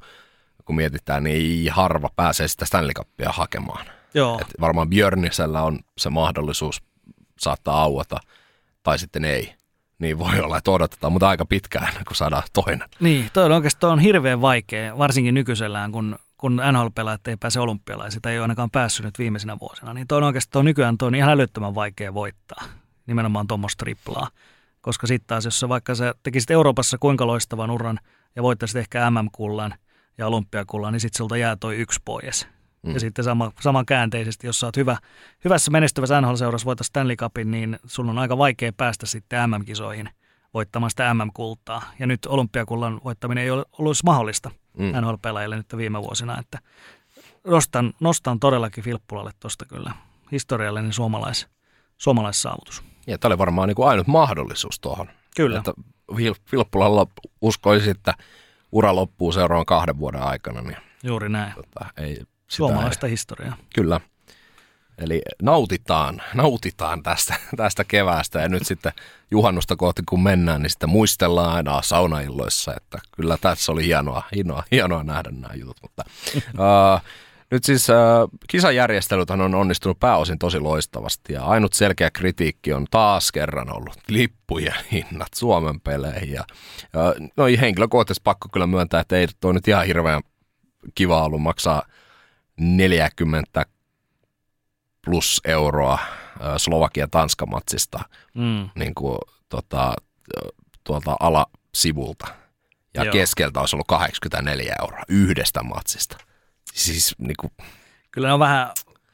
kun 0.65 0.75
mietitään, 0.75 1.23
niin 1.23 1.35
ei 1.35 1.67
harva 1.67 2.09
pääsee 2.15 2.47
sitä 2.47 2.65
Stanley 2.65 2.93
Cupia 2.93 3.29
hakemaan. 3.31 3.85
Joo. 4.15 4.39
Et 4.41 4.47
varmaan 4.61 4.89
Björnisellä 4.89 5.61
on 5.61 5.79
se 5.97 6.09
mahdollisuus 6.09 6.83
saattaa 7.39 7.81
auata, 7.81 8.19
tai 8.83 8.99
sitten 8.99 9.25
ei. 9.25 9.53
Niin 9.99 10.19
voi 10.19 10.39
olla, 10.39 10.57
että 10.57 10.71
odotetaan, 10.71 11.13
mutta 11.13 11.29
aika 11.29 11.45
pitkään, 11.45 11.93
kun 12.07 12.15
saadaan 12.15 12.43
toinen. 12.53 12.89
Niin, 12.99 13.29
toi 13.33 13.45
on 13.45 13.51
oikeastaan 13.51 13.93
on 13.93 13.99
hirveän 13.99 14.41
vaikea, 14.41 14.97
varsinkin 14.97 15.33
nykyisellään, 15.33 15.91
kun, 15.91 16.19
kun 16.37 16.61
NHL-pelaajat 16.71 17.27
ei 17.27 17.37
pääse 17.37 17.59
olympialaisiin 17.59 18.21
tai 18.21 18.31
ei 18.31 18.37
ole 18.37 18.43
ainakaan 18.43 18.71
päässyt 18.71 19.05
nyt 19.05 19.19
viimeisinä 19.19 19.59
vuosina. 19.59 19.93
Niin 19.93 20.07
toi 20.07 20.17
on 20.17 20.23
oikeastaan 20.23 20.65
nykyään 20.65 20.97
toi 20.97 21.07
on 21.07 21.15
ihan 21.15 21.29
älyttömän 21.29 21.75
vaikea 21.75 22.13
voittaa, 22.13 22.63
nimenomaan 23.07 23.47
tuommoista 23.47 23.79
triplaa. 23.83 24.29
Koska 24.81 25.07
sitten 25.07 25.27
taas, 25.27 25.45
jos 25.45 25.59
sä 25.59 25.69
vaikka 25.69 25.95
sä 25.95 26.13
tekisit 26.23 26.51
Euroopassa 26.51 26.97
kuinka 26.97 27.27
loistavan 27.27 27.71
uran 27.71 27.99
ja 28.35 28.43
voittaisit 28.43 28.77
ehkä 28.77 29.11
MM-kullan 29.11 29.75
ja 30.17 30.27
olympiakullan, 30.27 30.93
niin 30.93 31.01
sitten 31.01 31.17
sulta 31.17 31.37
jää 31.37 31.55
toi 31.55 31.75
yksi 31.75 31.99
pois. 32.05 32.47
Mm. 32.85 32.93
Ja 32.93 32.99
sitten 32.99 33.25
sama, 33.25 33.51
sama 33.61 33.83
käänteisesti, 33.85 34.47
jos 34.47 34.59
sä 34.59 34.67
oot 34.67 34.77
hyvä, 34.77 34.97
hyvässä 35.45 35.71
menestyvässä 35.71 36.21
NHL-seurassa 36.21 36.65
voittaa 36.65 36.83
Stanley 36.83 37.15
Cupin, 37.15 37.51
niin 37.51 37.79
sun 37.85 38.09
on 38.09 38.19
aika 38.19 38.37
vaikea 38.37 38.73
päästä 38.77 39.05
sitten 39.05 39.49
MM-kisoihin 39.49 40.09
voittamaan 40.53 40.89
sitä 40.89 41.13
MM-kultaa. 41.13 41.83
Ja 41.99 42.07
nyt 42.07 42.25
olympiakullan 42.25 43.01
voittaminen 43.03 43.43
ei 43.43 43.51
ole 43.51 43.65
ollut 43.71 43.97
mahdollista 44.03 44.51
mm. 44.77 44.91
NHL-pelaajille 45.01 45.55
nyt 45.55 45.77
viime 45.77 46.01
vuosina, 46.01 46.39
että 46.39 46.59
nostan, 47.47 47.93
nostan 47.99 48.39
todellakin 48.39 48.83
Filppulalle 48.83 49.31
tuosta 49.39 49.65
kyllä 49.65 49.91
historiallinen 50.31 50.93
suomalais, 50.93 51.47
suomalaissaavutus. 51.97 52.83
Ja 53.07 53.17
tämä 53.17 53.29
oli 53.29 53.37
varmaan 53.37 53.67
niin 53.67 53.75
kuin 53.75 53.87
ainut 53.87 54.07
mahdollisuus 54.07 54.79
tuohon. 54.79 55.09
Kyllä. 55.35 55.57
Että 55.57 55.73
Filppulalla 56.45 57.07
uskoisi, 57.41 57.89
että 57.89 58.13
ura 58.71 58.95
loppuu 58.95 59.31
seuraavan 59.31 59.65
kahden 59.65 59.99
vuoden 59.99 60.21
aikana. 60.21 60.61
Niin, 60.61 60.77
Juuri 61.03 61.29
näin. 61.29 61.53
Tota, 61.53 61.85
ei, 61.97 62.21
Suomalaista 62.47 63.07
historiaa. 63.07 63.57
Kyllä. 63.75 63.99
Eli 64.97 65.21
nautitaan, 65.41 66.21
nautitaan 66.33 67.03
tästä, 67.03 67.35
tästä 67.57 67.83
keväästä 67.83 68.41
ja 68.41 68.49
nyt 68.49 68.65
sitten 68.65 68.91
juhannusta 69.31 69.75
kohti 69.75 70.01
kun 70.09 70.23
mennään, 70.23 70.61
niin 70.61 70.69
sitten 70.69 70.89
muistellaan 70.89 71.55
aina 71.55 71.81
saunailloissa, 71.81 72.73
että 72.77 72.99
kyllä 73.15 73.37
tässä 73.37 73.71
oli 73.71 73.85
hienoa, 73.85 74.23
hienoa, 74.35 74.63
hienoa 74.71 75.03
nähdä 75.03 75.31
nämä 75.31 75.53
jutut. 75.53 75.77
Mutta, 75.81 76.03
uh, 76.35 77.01
nyt 77.51 77.63
siis 77.63 77.89
äh, 77.89 77.95
kisajärjestelyt 78.47 79.29
on 79.29 79.55
onnistunut 79.55 79.99
pääosin 79.99 80.39
tosi 80.39 80.59
loistavasti 80.59 81.33
ja 81.33 81.45
ainut 81.45 81.73
selkeä 81.73 82.11
kritiikki 82.11 82.73
on 82.73 82.85
taas 82.91 83.31
kerran 83.31 83.77
ollut 83.77 83.97
lippujen 84.07 84.75
hinnat 84.91 85.33
Suomen 85.35 85.81
peleihin. 85.81 86.31
Ja, 86.31 86.43
äh, 86.81 87.29
no 87.37 87.45
henkilökohtaisesti 87.59 88.23
pakko 88.23 88.47
kyllä 88.53 88.67
myöntää, 88.67 88.99
että 88.99 89.17
ei 89.17 89.27
toi 89.39 89.53
nyt 89.53 89.67
ihan 89.67 89.85
hirveän 89.85 90.21
kiva 90.95 91.23
ollut 91.23 91.41
maksaa 91.41 91.83
40 92.59 93.65
plus 95.05 95.41
euroa 95.45 95.99
Slovakian 96.57 97.09
Tanskamatsista 97.09 97.99
mm. 98.33 98.69
niin 98.75 98.95
kuin, 98.95 99.17
tota, 99.49 99.93
tuolta 100.83 101.15
alasivulta. 101.19 102.27
Ja 102.93 103.03
Joo. 103.03 103.11
keskeltä 103.11 103.59
olisi 103.59 103.75
ollut 103.75 103.87
84 103.87 104.75
euroa 104.81 105.03
yhdestä 105.09 105.63
matsista. 105.63 106.17
Siis 106.73 107.15
niin 107.17 107.35
kuin... 107.39 107.51
Kyllä 108.11 108.27
ne 108.27 108.33
on 108.33 108.39
vähän, 108.39 108.69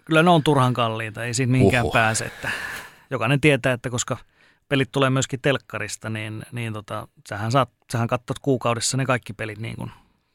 kyllä 0.06 0.24
ne 0.24 0.30
on 0.30 0.44
turhan 0.44 0.74
kalliita, 0.74 1.24
ei 1.24 1.34
siitä 1.34 1.52
mihinkään 1.52 1.86
Uhu. 1.86 1.92
pääse. 1.92 2.26
Että 2.26 2.50
jokainen 3.10 3.42
tietää, 3.42 3.74
että 3.74 3.90
koska 3.90 4.18
pelit 4.70 4.92
tulee 4.92 5.10
myöskin 5.10 5.42
telkkarista, 5.42 6.10
niin, 6.10 6.44
niin 6.52 6.74
tota, 6.74 7.08
sähän, 7.30 7.52
saat, 7.52 7.70
sähän 7.92 8.08
katsot 8.08 8.40
kuukaudessa 8.40 8.98
ne 8.98 9.06
kaikki 9.06 9.34
pelit 9.34 9.60
niin 9.60 9.76
kuin 9.76 9.92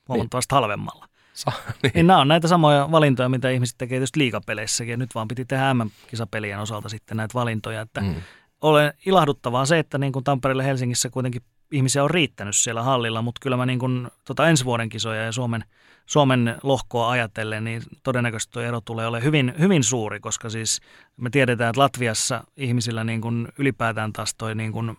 huomattavasti 0.08 0.54
niin. 0.54 0.56
halvemmalla. 0.56 1.08
Sa, 1.36 1.52
niin. 1.82 1.92
niin 1.94 2.06
nämä 2.06 2.20
on 2.20 2.28
näitä 2.28 2.48
samoja 2.48 2.88
valintoja, 2.90 3.28
mitä 3.28 3.50
ihmiset 3.50 3.78
tekee 3.78 3.98
tietysti 3.98 4.18
liikapeleissäkin. 4.18 4.90
Ja 4.90 4.96
nyt 4.96 5.14
vaan 5.14 5.28
piti 5.28 5.44
tehdä 5.44 5.74
MM-kisapelien 5.74 6.58
osalta 6.58 6.88
sitten 6.88 7.16
näitä 7.16 7.34
valintoja. 7.34 7.80
Että 7.80 8.00
mm. 8.00 8.14
Ole 8.60 8.94
ilahduttavaa 9.06 9.66
se, 9.66 9.78
että 9.78 9.98
niin 9.98 10.12
kuin 10.12 10.24
Tampereelle 10.24 10.64
Helsingissä 10.64 11.10
kuitenkin 11.10 11.42
ihmisiä 11.72 12.04
on 12.04 12.10
riittänyt 12.10 12.56
siellä 12.56 12.82
hallilla, 12.82 13.22
mutta 13.22 13.38
kyllä 13.42 13.56
mä 13.56 13.66
niin 13.66 13.78
kuin, 13.78 14.08
tota 14.24 14.48
ensi 14.48 14.64
vuoden 14.64 14.88
kisoja 14.88 15.22
ja 15.22 15.32
Suomen, 15.32 15.64
Suomen 16.06 16.56
lohkoa 16.62 17.10
ajatellen, 17.10 17.64
niin 17.64 17.82
todennäköisesti 18.02 18.52
tuo 18.52 18.62
ero 18.62 18.80
tulee 18.80 19.06
olemaan 19.06 19.24
hyvin, 19.24 19.54
hyvin 19.58 19.84
suuri, 19.84 20.20
koska 20.20 20.50
siis 20.50 20.80
me 21.16 21.30
tiedetään, 21.30 21.70
että 21.70 21.80
Latviassa 21.80 22.44
ihmisillä 22.56 23.04
niin 23.04 23.20
kuin 23.20 23.48
ylipäätään 23.58 24.12
taas 24.12 24.34
toi 24.34 24.54
niin 24.54 24.72
kuin 24.72 24.96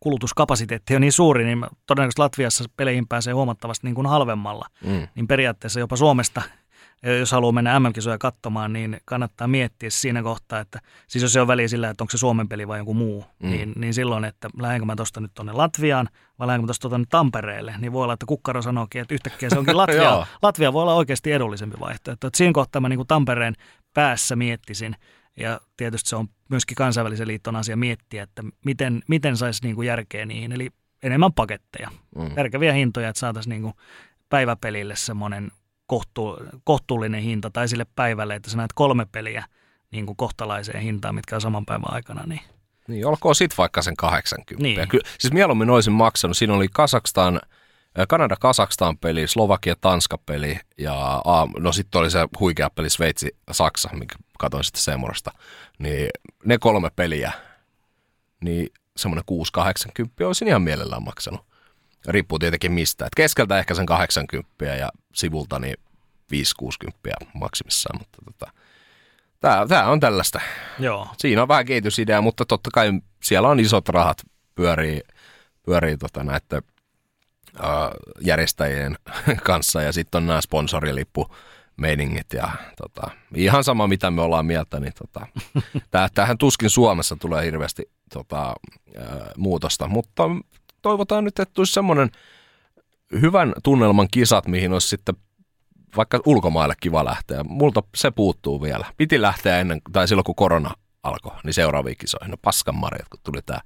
kulutuskapasiteetti 0.00 0.94
on 0.94 1.00
niin 1.00 1.12
suuri, 1.12 1.44
niin 1.44 1.66
todennäköisesti 1.86 2.20
Latviassa 2.20 2.64
peleihin 2.76 3.08
pääsee 3.08 3.32
huomattavasti 3.32 3.86
niin 3.86 3.94
kuin 3.94 4.06
halvemmalla. 4.06 4.66
Mm. 4.84 5.08
Niin 5.14 5.26
periaatteessa 5.26 5.80
jopa 5.80 5.96
Suomesta 5.96 6.42
jos 7.18 7.32
haluaa 7.32 7.52
mennä 7.52 7.80
MM-kisoja 7.80 8.18
katsomaan, 8.18 8.72
niin 8.72 9.00
kannattaa 9.04 9.48
miettiä 9.48 9.90
siinä 9.90 10.22
kohtaa, 10.22 10.60
että 10.60 10.80
siis 11.06 11.22
jos 11.22 11.32
se 11.32 11.40
on 11.40 11.46
väliä 11.46 11.68
sillä, 11.68 11.90
että 11.90 12.04
onko 12.04 12.10
se 12.10 12.18
Suomen 12.18 12.48
peli 12.48 12.68
vai 12.68 12.78
joku 12.78 12.94
muu, 12.94 13.24
mm. 13.42 13.50
niin, 13.50 13.72
niin 13.76 13.94
silloin, 13.94 14.24
että 14.24 14.48
lähdenkö 14.60 14.86
mä 14.86 14.96
tuosta 14.96 15.20
nyt 15.20 15.34
tuonne 15.34 15.52
Latviaan 15.52 16.08
vai 16.38 16.46
lähdenkö 16.46 16.62
mä 16.62 16.66
tuosta 16.66 16.88
tuonne 16.88 17.06
Tampereelle, 17.10 17.74
niin 17.78 17.92
voi 17.92 18.02
olla, 18.04 18.12
että 18.12 18.26
kukkaro 18.26 18.62
sanookin, 18.62 19.02
että 19.02 19.14
yhtäkkiä 19.14 19.50
se 19.50 19.58
onkin 19.58 19.76
Latvia. 19.82 20.26
Latvia 20.42 20.72
voi 20.72 20.82
olla 20.82 20.94
oikeasti 20.94 21.32
edullisempi 21.32 21.76
vaihtoehto. 21.80 22.26
Että 22.26 22.36
siinä 22.36 22.52
kohtaa 22.52 22.80
mä 22.80 22.88
niin 22.88 22.98
kuin 22.98 23.06
Tampereen 23.06 23.54
päässä 23.94 24.36
miettisin, 24.36 24.96
ja 25.38 25.60
tietysti 25.76 26.10
se 26.10 26.16
on 26.16 26.28
myöskin 26.48 26.74
kansainvälisen 26.74 27.28
liiton 27.28 27.56
asia 27.56 27.76
miettiä, 27.76 28.22
että 28.22 28.42
miten, 28.64 29.02
miten 29.08 29.36
saisi 29.36 29.62
niin 29.62 29.74
kuin 29.74 29.88
järkeä 29.88 30.26
niihin, 30.26 30.52
eli 30.52 30.70
enemmän 31.02 31.32
paketteja, 31.32 31.90
mm. 32.16 32.30
järkeviä 32.36 32.72
hintoja, 32.72 33.08
että 33.08 33.20
saataisiin 33.20 33.50
niin 33.50 33.62
kuin 33.62 33.74
päiväpelille 34.28 34.96
semmoinen 34.96 35.50
kohtu, 35.86 36.36
kohtuullinen 36.64 37.22
hinta 37.22 37.50
tai 37.50 37.68
sille 37.68 37.86
päivälle, 37.96 38.34
että 38.34 38.50
sä 38.50 38.56
näet 38.56 38.72
kolme 38.74 39.06
peliä 39.12 39.44
niin 39.90 40.06
kuin 40.06 40.16
kohtalaiseen 40.16 40.82
hintaan, 40.82 41.14
mitkä 41.14 41.34
on 41.34 41.40
saman 41.40 41.66
päivän 41.66 41.94
aikana. 41.94 42.22
Niin, 42.26 42.40
niin 42.88 43.06
olkoon 43.06 43.34
sit 43.34 43.58
vaikka 43.58 43.82
sen 43.82 43.96
80. 43.96 44.62
Niin. 44.62 44.88
Ky- 44.88 45.00
siis 45.18 45.32
mieluummin 45.32 45.70
olisin 45.70 45.92
maksanut. 45.92 46.36
Siinä 46.36 46.54
oli 46.54 46.68
Kasakstan, 46.72 47.40
Kanada-Kasakstan 48.08 48.98
peli, 48.98 49.26
Slovakia-Tanska-peli 49.26 50.60
ja 50.78 51.22
no 51.58 51.72
sitten 51.72 51.98
oli 51.98 52.10
se 52.10 52.18
huikea 52.40 52.70
peli 52.70 52.90
Sveitsi-Saksa, 52.90 53.90
mikä 53.92 54.16
katsoin 54.38 54.64
sitten 54.64 54.82
Semurasta. 54.82 55.30
Niin 55.78 56.08
ne 56.44 56.58
kolme 56.58 56.90
peliä, 56.96 57.32
niin 58.44 58.68
semmoinen 58.96 59.24
6-80 60.22 60.26
olisin 60.26 60.48
ihan 60.48 60.62
mielellään 60.62 61.02
maksanut. 61.02 61.40
Riippuu 62.08 62.38
tietenkin 62.38 62.72
mistä. 62.72 63.06
Et 63.06 63.14
keskeltä 63.16 63.58
ehkä 63.58 63.74
sen 63.74 63.86
80 63.86 64.64
ja 64.64 64.88
sivulta 65.14 65.58
niin 65.58 65.76
5-60 66.32 67.26
maksimissaan, 67.34 67.98
mutta 67.98 68.18
tota, 68.24 68.52
tämä, 69.40 69.66
tämä 69.68 69.86
on 69.86 70.00
tällaista. 70.00 70.40
Joo. 70.78 71.08
Siinä 71.18 71.42
on 71.42 71.48
vähän 71.48 71.66
kehitysidea, 71.66 72.20
mutta 72.20 72.44
totta 72.44 72.70
kai 72.72 72.92
siellä 73.22 73.48
on 73.48 73.60
isot 73.60 73.88
rahat 73.88 74.22
pyörii, 74.54 75.00
pyörii 75.62 75.96
tota 75.96 76.24
näiden 76.24 76.62
uh, 76.62 76.77
järjestäjien 78.20 78.96
kanssa 79.42 79.82
ja 79.82 79.92
sitten 79.92 80.18
on 80.18 80.26
nämä 80.26 80.40
sponsorilippu 80.40 81.34
meiningit 81.76 82.32
ja 82.32 82.48
tota, 82.76 83.10
ihan 83.34 83.64
sama 83.64 83.86
mitä 83.86 84.10
me 84.10 84.22
ollaan 84.22 84.46
mieltä, 84.46 84.80
niin 84.80 84.92
tota, 84.98 85.26
tämähän 86.14 86.38
tuskin 86.38 86.70
Suomessa 86.70 87.16
tulee 87.16 87.44
hirveästi 87.44 87.90
tota, 88.12 88.54
ää, 88.96 89.30
muutosta, 89.36 89.88
mutta 89.88 90.24
toivotaan 90.82 91.24
nyt, 91.24 91.38
että 91.38 91.54
tulisi 91.54 91.72
semmoinen 91.72 92.10
hyvän 93.20 93.52
tunnelman 93.62 94.08
kisat, 94.10 94.46
mihin 94.46 94.72
olisi 94.72 94.88
sitten 94.88 95.14
vaikka 95.96 96.20
ulkomaille 96.26 96.74
kiva 96.80 97.04
lähteä. 97.04 97.44
Multa 97.44 97.82
se 97.94 98.10
puuttuu 98.10 98.62
vielä. 98.62 98.86
Piti 98.96 99.22
lähteä 99.22 99.60
ennen, 99.60 99.80
tai 99.92 100.08
silloin 100.08 100.24
kun 100.24 100.34
korona 100.34 100.74
alkoi, 101.02 101.32
niin 101.44 101.54
seuraaviin 101.54 101.96
kisoihin. 101.96 102.30
No 102.30 102.36
paskan 102.42 102.74
marjat, 102.74 103.08
kun 103.08 103.20
tuli 103.22 103.42
tämä 103.42 103.60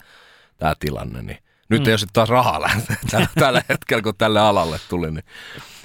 tää 0.56 0.74
tilanne, 0.80 1.22
niin 1.22 1.38
nyt 1.72 1.82
mm. 1.82 1.86
ei 1.86 1.92
ole 1.92 1.98
sitten 1.98 2.12
taas 2.12 2.28
rahaa 2.28 2.60
lähteä 2.60 2.96
tällä, 3.10 3.28
tällä 3.34 3.62
hetkellä, 3.68 4.02
kun 4.02 4.14
tälle 4.18 4.40
alalle 4.40 4.80
tuli. 4.88 5.10
Niin. 5.10 5.24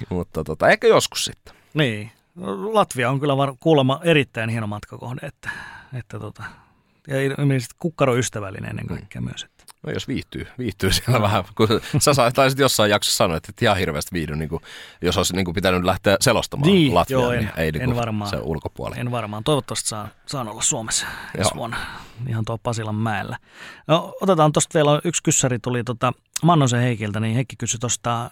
Mutta 0.08 0.44
tota, 0.44 0.68
ehkä 0.68 0.86
joskus 0.86 1.24
sitten. 1.24 1.54
Niin. 1.74 2.10
Latvia 2.72 3.10
on 3.10 3.20
kyllä 3.20 3.36
var- 3.36 3.54
kuulemma 3.60 4.00
erittäin 4.04 4.50
hieno 4.50 4.66
matkakohde, 4.66 5.26
että, 5.26 5.50
että 5.98 6.18
tota, 6.18 6.42
ja 7.08 7.22
ilmeisesti 7.22 7.74
kukkaroystävällinen 7.78 8.70
ennen 8.70 8.86
kaikkea 8.86 9.20
mm. 9.20 9.24
myös. 9.24 9.46
No 9.82 9.92
jos 9.92 10.08
viihtyy, 10.08 10.46
viihtyy 10.58 10.92
siellä 10.92 11.22
vähän, 11.22 11.44
kun 11.54 11.68
sä 11.98 12.30
taisit 12.34 12.58
jossain 12.58 12.90
jaksossa 12.90 13.16
sanoa, 13.16 13.36
että 13.36 13.50
et 13.50 13.62
ihan 13.62 13.76
hirveästi 13.76 14.10
viihdy, 14.12 14.36
niin 14.36 14.48
kuin, 14.48 14.62
jos 15.02 15.16
olisi 15.16 15.36
niin 15.36 15.44
kuin 15.44 15.54
pitänyt 15.54 15.84
lähteä 15.84 16.16
selostamaan 16.20 16.72
niin, 16.72 16.94
Latviaa, 16.94 17.20
joo, 17.20 17.32
en, 17.32 17.38
niin 17.38 17.52
ei 17.56 17.72
niin 17.72 17.82
en 17.82 17.96
varmaan, 17.96 18.30
se 18.30 18.36
ulkopuoli. 18.36 18.94
En 18.98 19.10
varmaan, 19.10 19.44
toivottavasti 19.44 19.88
saan, 19.88 20.08
saan 20.26 20.48
olla 20.48 20.62
Suomessa 20.62 21.06
ensi 21.38 21.54
vuonna, 21.54 21.76
ihan 22.28 22.44
tuo 22.44 22.58
Pasilan 22.58 22.94
mäellä. 22.94 23.38
No, 23.86 24.14
otetaan 24.20 24.52
tuosta 24.52 24.74
vielä, 24.74 25.00
yksi 25.04 25.22
kyssäri 25.22 25.58
tuli 25.58 25.84
tota 25.84 26.12
Mannosen 26.42 26.80
Heikiltä, 26.80 27.20
niin 27.20 27.34
Heikki 27.34 27.56
kysyi 27.56 27.78
tuosta 27.78 28.30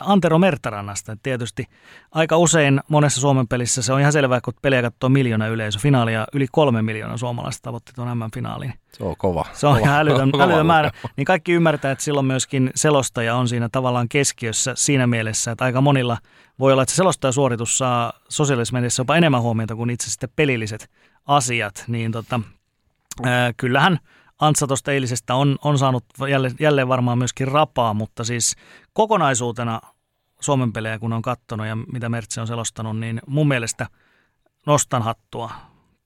Antero 0.00 0.38
Mertarannasta. 0.38 1.16
Tietysti 1.22 1.66
aika 2.12 2.36
usein 2.36 2.80
monessa 2.88 3.20
Suomen 3.20 3.48
pelissä 3.48 3.82
se 3.82 3.92
on 3.92 4.00
ihan 4.00 4.12
selvää, 4.12 4.40
kun 4.40 4.54
pelejä 4.62 4.82
katsoo 4.82 5.08
miljoona 5.08 5.46
yleisö. 5.46 5.78
Finaalia 5.78 6.26
yli 6.32 6.46
kolme 6.52 6.82
miljoonaa 6.82 7.16
suomalaista 7.16 7.62
tavoitti 7.62 7.92
tuon 7.94 8.18
M-finaaliin. 8.18 8.74
Se 8.92 9.04
on 9.04 9.16
kova. 9.16 9.44
Se 9.52 9.66
on 9.66 9.74
kova, 9.74 9.86
ihan 9.86 10.00
älytön, 10.00 10.32
kova, 10.32 10.44
älytön 10.44 10.66
määrä. 10.66 10.90
Niin 11.16 11.24
kaikki 11.24 11.52
ymmärtää, 11.52 11.92
että 11.92 12.04
silloin 12.04 12.26
myöskin 12.26 12.70
selostaja 12.74 13.36
on 13.36 13.48
siinä 13.48 13.68
tavallaan 13.72 14.08
keskiössä 14.08 14.72
siinä 14.76 15.06
mielessä, 15.06 15.50
että 15.50 15.64
aika 15.64 15.80
monilla 15.80 16.18
voi 16.58 16.72
olla, 16.72 16.82
että 16.82 16.92
se 16.92 16.96
selostajasuoritus 16.96 17.78
saa 17.78 18.12
sosiaalisessa 18.28 18.74
mediassa 18.74 19.00
jopa 19.00 19.16
enemmän 19.16 19.42
huomiota 19.42 19.76
kuin 19.76 19.90
itse 19.90 20.10
sitten 20.10 20.30
pelilliset 20.36 20.90
asiat. 21.26 21.84
Niin 21.86 22.12
tota, 22.12 22.40
ää, 23.24 23.52
kyllähän– 23.56 23.98
Antsa 24.42 24.66
tuosta 24.66 24.92
eilisestä 24.92 25.34
on, 25.34 25.58
on 25.64 25.78
saanut 25.78 26.04
jälleen, 26.30 26.54
jälleen 26.60 26.88
varmaan 26.88 27.18
myöskin 27.18 27.48
rapaa, 27.48 27.94
mutta 27.94 28.24
siis 28.24 28.56
kokonaisuutena 28.92 29.80
Suomen 30.40 30.72
pelejä, 30.72 30.98
kun 30.98 31.12
on 31.12 31.22
katsonut 31.22 31.66
ja 31.66 31.76
mitä 31.76 32.08
Mertsi 32.08 32.40
on 32.40 32.46
selostanut, 32.46 32.98
niin 32.98 33.20
mun 33.26 33.48
mielestä 33.48 33.86
nostan 34.66 35.02
hattua. 35.02 35.50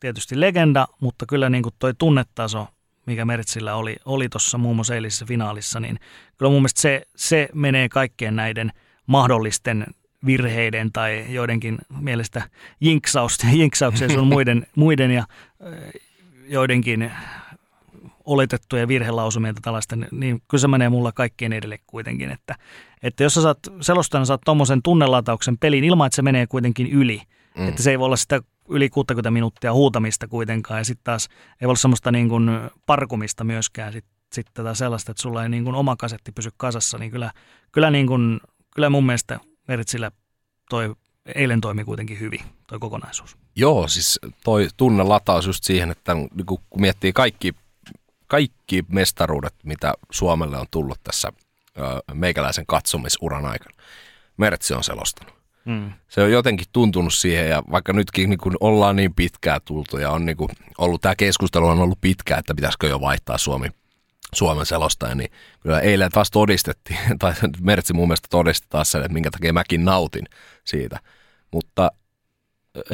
Tietysti 0.00 0.40
legenda, 0.40 0.88
mutta 1.00 1.26
kyllä 1.26 1.50
niin 1.50 1.62
kuin 1.62 1.74
toi 1.78 1.94
tunnetaso, 1.98 2.68
mikä 3.06 3.24
Mertsillä 3.24 3.74
oli, 3.74 3.96
oli 4.04 4.28
tuossa 4.28 4.58
muun 4.58 4.76
muassa 4.76 4.94
eilisessä 4.94 5.26
finaalissa, 5.26 5.80
niin 5.80 5.98
kyllä 6.36 6.50
mun 6.50 6.60
mielestä 6.60 6.80
se, 6.80 7.02
se 7.16 7.48
menee 7.54 7.88
kaikkien 7.88 8.36
näiden 8.36 8.72
mahdollisten 9.06 9.86
virheiden 10.26 10.92
tai 10.92 11.26
joidenkin 11.28 11.78
mielestä 12.00 12.42
jinksauksien 13.52 14.10
sun 14.10 14.26
muiden, 14.26 14.66
muiden 14.76 15.10
ja 15.10 15.24
joidenkin 16.48 17.12
oletettuja 18.26 18.88
virhelausumia 18.88 19.54
tai 19.54 19.60
tällaista, 19.62 19.96
niin 19.96 20.42
kyllä 20.48 20.60
se 20.60 20.68
menee 20.68 20.88
mulla 20.88 21.12
kaikkien 21.12 21.52
edelle 21.52 21.78
kuitenkin. 21.86 22.30
Että, 22.30 22.54
että 23.02 23.22
jos 23.22 23.34
sä 23.34 23.42
saat 23.42 23.58
selostajana 23.80 24.24
saat 24.24 24.40
tuommoisen 24.44 24.82
tunnelatauksen 24.82 25.58
peliin 25.58 25.84
ilman, 25.84 26.06
että 26.06 26.16
se 26.16 26.22
menee 26.22 26.46
kuitenkin 26.46 26.86
yli, 26.86 27.22
mm. 27.58 27.68
että 27.68 27.82
se 27.82 27.90
ei 27.90 27.98
voi 27.98 28.06
olla 28.06 28.16
sitä 28.16 28.40
yli 28.68 28.90
60 28.90 29.30
minuuttia 29.30 29.72
huutamista 29.72 30.28
kuitenkaan 30.28 30.80
ja 30.80 30.84
sitten 30.84 31.04
taas 31.04 31.28
ei 31.60 31.66
voi 31.66 31.70
olla 31.70 31.76
semmoista 31.76 32.12
niin 32.12 32.28
kuin 32.28 32.50
parkumista 32.86 33.44
myöskään 33.44 33.92
sitten 33.92 34.16
sit 34.32 34.46
tätä 34.54 34.74
sellaista, 34.74 35.10
että 35.10 35.22
sulla 35.22 35.42
ei 35.42 35.48
niin 35.48 35.64
kuin 35.64 35.74
oma 35.74 35.96
kasetti 35.96 36.32
pysy 36.32 36.50
kasassa, 36.56 36.98
niin 36.98 37.10
kyllä, 37.10 37.32
kyllä, 37.72 37.90
niin 37.90 38.06
kuin, 38.06 38.40
kyllä 38.74 38.90
mun 38.90 39.06
mielestä 39.06 39.40
Meritsillä 39.68 40.10
toi 40.70 40.94
eilen 41.34 41.60
toimi 41.60 41.84
kuitenkin 41.84 42.20
hyvin, 42.20 42.40
toi 42.68 42.78
kokonaisuus. 42.78 43.36
Joo, 43.56 43.88
siis 43.88 44.20
toi 44.44 44.68
tunnelataus 44.76 45.46
just 45.46 45.64
siihen, 45.64 45.90
että 45.90 46.14
niin 46.14 46.46
kun 46.46 46.80
miettii 46.80 47.12
kaikki 47.12 47.54
kaikki 48.26 48.84
mestaruudet, 48.88 49.54
mitä 49.64 49.94
Suomelle 50.10 50.58
on 50.58 50.66
tullut 50.70 51.00
tässä 51.04 51.32
meikäläisen 52.14 52.66
katsomisuran 52.66 53.46
aikana, 53.46 53.76
Mertsi 54.36 54.74
on 54.74 54.84
selostanut. 54.84 55.36
Mm. 55.64 55.92
Se 56.08 56.22
on 56.22 56.30
jotenkin 56.32 56.66
tuntunut 56.72 57.14
siihen 57.14 57.48
ja 57.48 57.62
vaikka 57.70 57.92
nytkin 57.92 58.30
niin 58.30 58.38
kun 58.38 58.56
ollaan 58.60 58.96
niin 58.96 59.14
pitkää 59.14 59.60
tultu 59.60 59.98
ja 59.98 60.10
on 60.10 60.26
niin 60.26 60.36
kun 60.36 60.48
ollut, 60.78 61.00
tämä 61.00 61.14
keskustelu 61.16 61.66
on 61.66 61.78
ollut 61.78 62.00
pitkää, 62.00 62.38
että 62.38 62.54
pitäisikö 62.54 62.86
jo 62.86 63.00
vaihtaa 63.00 63.38
Suomi, 63.38 63.68
Suomen 64.34 64.66
selostaja, 64.66 65.14
niin 65.14 65.30
kyllä 65.60 65.80
eilen 65.80 66.10
taas 66.10 66.30
todistettiin, 66.30 66.98
tai 67.18 67.32
Mertsi 67.60 67.92
mun 67.92 68.08
mielestä 68.08 68.28
todisti 68.30 68.66
taas 68.70 68.92
sen, 68.92 69.00
että 69.00 69.12
minkä 69.12 69.30
takia 69.30 69.52
mäkin 69.52 69.84
nautin 69.84 70.24
siitä. 70.64 71.00
Mutta 71.52 71.92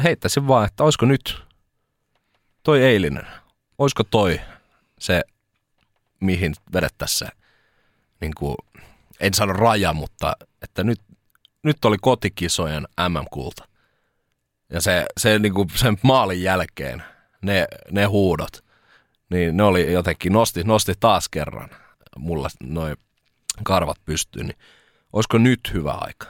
heittäisin 0.03 0.47
vaan, 0.47 0.65
että 0.65 0.83
olisiko 0.83 1.05
nyt 1.05 1.43
toi 2.63 2.83
eilinen, 2.83 3.27
olisiko 3.77 4.03
toi 4.03 4.39
se, 5.03 5.23
mihin 6.19 6.55
vedettäisiin 6.73 7.17
se, 7.17 7.27
niin 8.21 8.33
kuin, 8.37 8.55
en 9.19 9.33
sano 9.33 9.53
raja, 9.53 9.93
mutta 9.93 10.35
että 10.61 10.83
nyt, 10.83 11.01
nyt 11.63 11.85
oli 11.85 11.97
kotikisojen 12.01 12.87
MM-kulta. 13.09 13.67
Ja 14.69 14.81
se, 14.81 15.05
se 15.17 15.39
niin 15.39 15.53
kuin 15.53 15.69
sen 15.75 15.97
maalin 16.01 16.41
jälkeen, 16.41 17.03
ne, 17.41 17.67
ne 17.91 18.05
huudot, 18.05 18.63
niin 19.29 19.57
ne 19.57 19.63
oli 19.63 19.93
jotenkin, 19.93 20.33
nosti, 20.33 20.63
nosti 20.63 20.93
taas 20.99 21.29
kerran 21.29 21.69
mulla 22.17 22.47
noin 22.63 22.97
karvat 23.63 23.97
pystyyn, 24.05 24.45
niin 24.45 24.57
olisiko 25.13 25.37
nyt 25.37 25.59
hyvä 25.73 25.91
aika? 25.91 26.27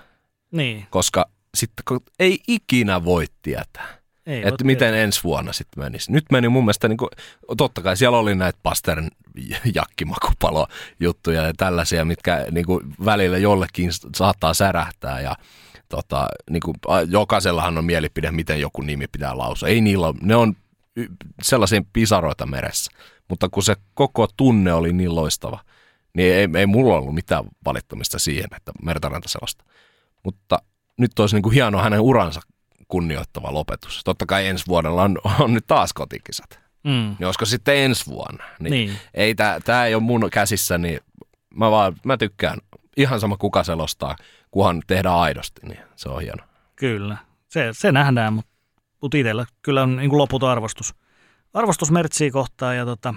Niin. 0.52 0.88
Koska 0.90 1.26
sitten 1.56 1.84
kun 1.88 2.02
ei 2.20 2.40
ikinä 2.48 3.06
voi 3.06 3.26
tietää. 3.42 4.03
Ei, 4.26 4.48
että 4.48 4.64
miten 4.64 4.88
tiedä. 4.88 5.04
ensi 5.04 5.24
vuonna 5.24 5.54
sitten 5.54 5.84
menisi. 5.84 6.12
Nyt 6.12 6.26
meni 6.32 6.50
mun 6.50 6.64
mielestä, 6.64 6.88
niin 6.88 6.98
kuin, 6.98 7.10
totta 7.58 7.82
kai 7.82 7.98
siellä 7.98 8.18
oli 8.18 8.36
näitä 8.36 8.60
Pastern 8.64 9.08
jakkimakupalo 9.76 10.68
juttuja 11.00 11.42
ja 11.42 11.54
tällaisia, 11.58 12.06
mitkä 12.06 12.46
niin 12.52 12.66
kuin, 12.66 12.96
välillä 13.06 13.38
jollekin 13.38 13.90
saattaa 14.16 14.54
särähtää 14.54 15.22
ja 15.22 15.36
tota, 15.90 16.28
niin 16.50 16.62
kuin, 16.62 16.76
jokaisellahan 17.08 17.78
on 17.78 17.86
mielipide, 17.86 18.32
miten 18.32 18.62
joku 18.62 18.82
nimi 18.82 19.08
pitää 19.08 19.38
lausua. 19.38 19.70
Ei 19.70 19.82
niillä 19.82 20.08
ole, 20.08 20.16
ne 20.22 20.36
on 20.36 20.56
sellaisia 21.42 21.82
pisaroita 21.94 22.46
meressä, 22.46 22.92
mutta 23.30 23.50
kun 23.50 23.64
se 23.64 23.76
koko 23.94 24.28
tunne 24.38 24.74
oli 24.74 24.94
niin 24.94 25.16
loistava, 25.16 25.60
niin 26.14 26.34
ei, 26.34 26.48
ei 26.58 26.66
mulla 26.66 26.98
ollut 26.98 27.16
mitään 27.16 27.44
valittamista 27.66 28.20
siihen, 28.20 28.50
että 28.56 28.72
Mertaranta 28.84 29.30
sellaista. 29.30 29.64
Mutta 30.24 30.60
nyt 30.98 31.20
olisi 31.20 31.36
niin 31.36 31.44
kuin 31.44 31.54
hieno 31.54 31.78
hänen 31.78 32.00
uransa 32.00 32.42
kunnioittava 32.94 33.54
lopetus. 33.54 34.02
Totta 34.06 34.26
kai 34.26 34.48
ensi 34.48 34.68
vuodella 34.68 35.04
on, 35.04 35.18
on 35.40 35.54
nyt 35.54 35.68
taas 35.68 35.94
kotikisat. 35.94 36.60
Mm. 36.84 36.92
Niin 36.92 37.26
olisiko 37.26 37.46
sitten 37.46 37.78
ensi 37.78 38.06
vuonna? 38.06 38.44
Niin, 38.60 38.72
niin. 38.72 38.98
Ei, 39.14 39.36
tämä 39.66 39.86
ei 39.86 39.96
ole 39.96 40.04
mun 40.04 40.30
käsissä, 40.32 40.78
niin 40.78 41.00
mä, 41.56 41.72
vaan, 41.72 41.96
mä 42.06 42.18
tykkään. 42.18 42.58
Ihan 42.98 43.20
sama 43.20 43.38
kuka 43.38 43.64
selostaa, 43.64 44.16
kunhan 44.52 44.82
tehdään 44.88 45.16
aidosti, 45.16 45.62
niin 45.68 45.80
se 45.96 46.10
on 46.10 46.22
hieno. 46.22 46.44
Kyllä, 46.76 47.18
se, 47.48 47.70
se 47.72 47.92
nähdään, 47.92 48.34
mutta 48.34 48.52
mut 49.02 49.14
itsellä 49.14 49.46
kyllä 49.62 49.84
on 49.84 49.96
niin 49.96 50.18
loputon 50.18 50.50
arvostus. 50.50 50.96
Arvostus 51.54 51.92
Mertsiä 51.92 52.32
kohtaan 52.32 52.78
ja 52.78 52.86
tota, 52.86 53.14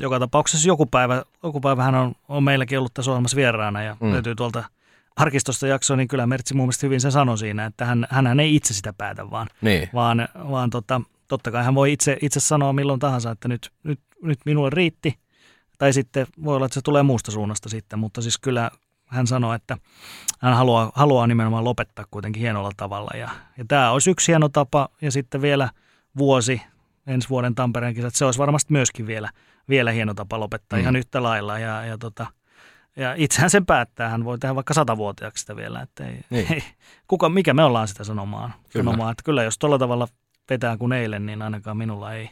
joka 0.00 0.18
tapauksessa 0.18 0.68
joku 0.68 0.86
päivä, 0.86 1.22
joku 1.42 1.60
päivä 1.60 1.82
hän 1.82 1.94
on, 1.94 2.14
on 2.28 2.44
meilläkin 2.44 2.78
ollut 2.78 2.94
tässä 2.94 3.10
ohjelmassa 3.10 3.36
vieraana 3.36 3.82
ja 3.82 3.96
mm. 4.00 4.12
löytyy 4.12 4.34
tuolta– 4.34 4.64
arkistosta 5.16 5.66
jakso, 5.66 5.96
niin 5.96 6.08
kyllä 6.08 6.26
Mertsi 6.26 6.54
mun 6.54 6.64
mielestä 6.64 6.86
hyvin 6.86 7.00
sen 7.00 7.12
sanoi 7.12 7.38
siinä, 7.38 7.66
että 7.66 7.84
hän, 7.84 8.06
hän 8.10 8.40
ei 8.40 8.54
itse 8.54 8.74
sitä 8.74 8.92
päätä, 8.98 9.30
vaan, 9.30 9.48
niin. 9.60 9.88
vaan, 9.94 10.28
vaan 10.50 10.70
tota, 10.70 11.00
totta 11.28 11.50
kai 11.50 11.64
hän 11.64 11.74
voi 11.74 11.92
itse, 11.92 12.16
itse 12.22 12.40
sanoa 12.40 12.72
milloin 12.72 13.00
tahansa, 13.00 13.30
että 13.30 13.48
nyt, 13.48 13.72
nyt, 13.82 14.00
nyt 14.22 14.38
minulle 14.44 14.70
riitti, 14.70 15.18
tai 15.78 15.92
sitten 15.92 16.26
voi 16.44 16.56
olla, 16.56 16.66
että 16.66 16.74
se 16.74 16.80
tulee 16.82 17.02
muusta 17.02 17.30
suunnasta 17.30 17.68
sitten, 17.68 17.98
mutta 17.98 18.22
siis 18.22 18.38
kyllä 18.38 18.70
hän 19.06 19.26
sanoi, 19.26 19.56
että 19.56 19.76
hän 20.40 20.54
haluaa, 20.54 20.92
haluaa 20.94 21.26
nimenomaan 21.26 21.64
lopettaa 21.64 22.04
kuitenkin 22.10 22.40
hienolla 22.40 22.70
tavalla. 22.76 23.10
Ja, 23.14 23.28
ja 23.58 23.64
tämä 23.68 23.90
olisi 23.90 24.10
yksi 24.10 24.32
hieno 24.32 24.48
tapa, 24.48 24.88
ja 25.00 25.10
sitten 25.10 25.42
vielä 25.42 25.70
vuosi, 26.18 26.62
ensi 27.06 27.28
vuoden 27.28 27.54
Tampereen 27.54 27.94
kisat, 27.94 28.14
se 28.14 28.24
olisi 28.24 28.38
varmasti 28.38 28.72
myöskin 28.72 29.06
vielä, 29.06 29.30
vielä 29.68 29.92
hieno 29.92 30.14
tapa 30.14 30.40
lopettaa 30.40 30.78
mm. 30.78 30.80
ihan 30.82 30.96
yhtä 30.96 31.22
lailla. 31.22 31.58
Ja, 31.58 31.84
ja 31.84 31.98
tota, 31.98 32.26
ja 32.96 33.14
itsehän 33.16 33.50
sen 33.50 33.66
päättää, 33.66 34.08
hän 34.08 34.24
voi 34.24 34.38
tehdä 34.38 34.54
vaikka 34.54 34.74
satavuotiaaksi 34.74 35.40
sitä 35.40 35.56
vielä. 35.56 35.80
Että 35.80 36.06
ei, 36.06 36.20
niin. 36.30 36.46
ei, 36.52 36.62
kuka, 37.08 37.28
mikä 37.28 37.54
me 37.54 37.64
ollaan 37.64 37.88
sitä 37.88 38.04
sanomaan. 38.04 38.54
Kyllä. 38.72 38.84
sanomaan 38.84 39.12
että 39.12 39.22
kyllä 39.24 39.42
jos 39.42 39.58
tuolla 39.58 39.78
tavalla 39.78 40.08
vetää 40.50 40.76
kuin 40.76 40.92
eilen, 40.92 41.26
niin 41.26 41.42
ainakaan 41.42 41.76
minulla 41.76 42.14
ei, 42.14 42.30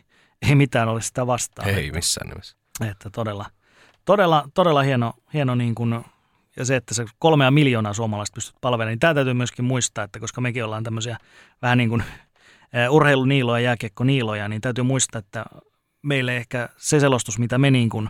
ei 0.48 0.54
mitään 0.54 0.88
ole 0.88 1.00
sitä 1.00 1.26
vastaan. 1.26 1.68
Ei 1.68 1.90
missään 1.90 2.28
nimessä. 2.28 2.56
Että 2.90 3.10
todella, 3.10 3.46
todella, 4.04 4.48
todella 4.54 4.82
hieno, 4.82 5.12
hieno 5.34 5.54
niin 5.54 5.74
kuin 5.74 6.04
ja 6.56 6.64
se, 6.64 6.76
että 6.76 6.94
se 6.94 7.04
kolmea 7.18 7.50
miljoonaa 7.50 7.92
suomalaista 7.92 8.34
pystyt 8.34 8.56
palvelemaan, 8.60 8.92
niin 8.92 8.98
tämä 8.98 9.14
täytyy 9.14 9.34
myöskin 9.34 9.64
muistaa, 9.64 10.04
että 10.04 10.20
koska 10.20 10.40
mekin 10.40 10.64
ollaan 10.64 10.84
tämmöisiä 10.84 11.18
vähän 11.62 11.78
niin 11.78 11.88
kuin 11.88 12.04
urheiluniiloja, 12.90 13.64
jääkiekko-niiloja, 13.64 14.48
niin 14.48 14.60
täytyy 14.60 14.84
muistaa, 14.84 15.18
että 15.18 15.44
meille 16.02 16.36
ehkä 16.36 16.68
se 16.76 17.00
selostus, 17.00 17.38
mitä 17.38 17.58
me 17.58 17.70
niin 17.70 17.88
kuin 17.88 18.08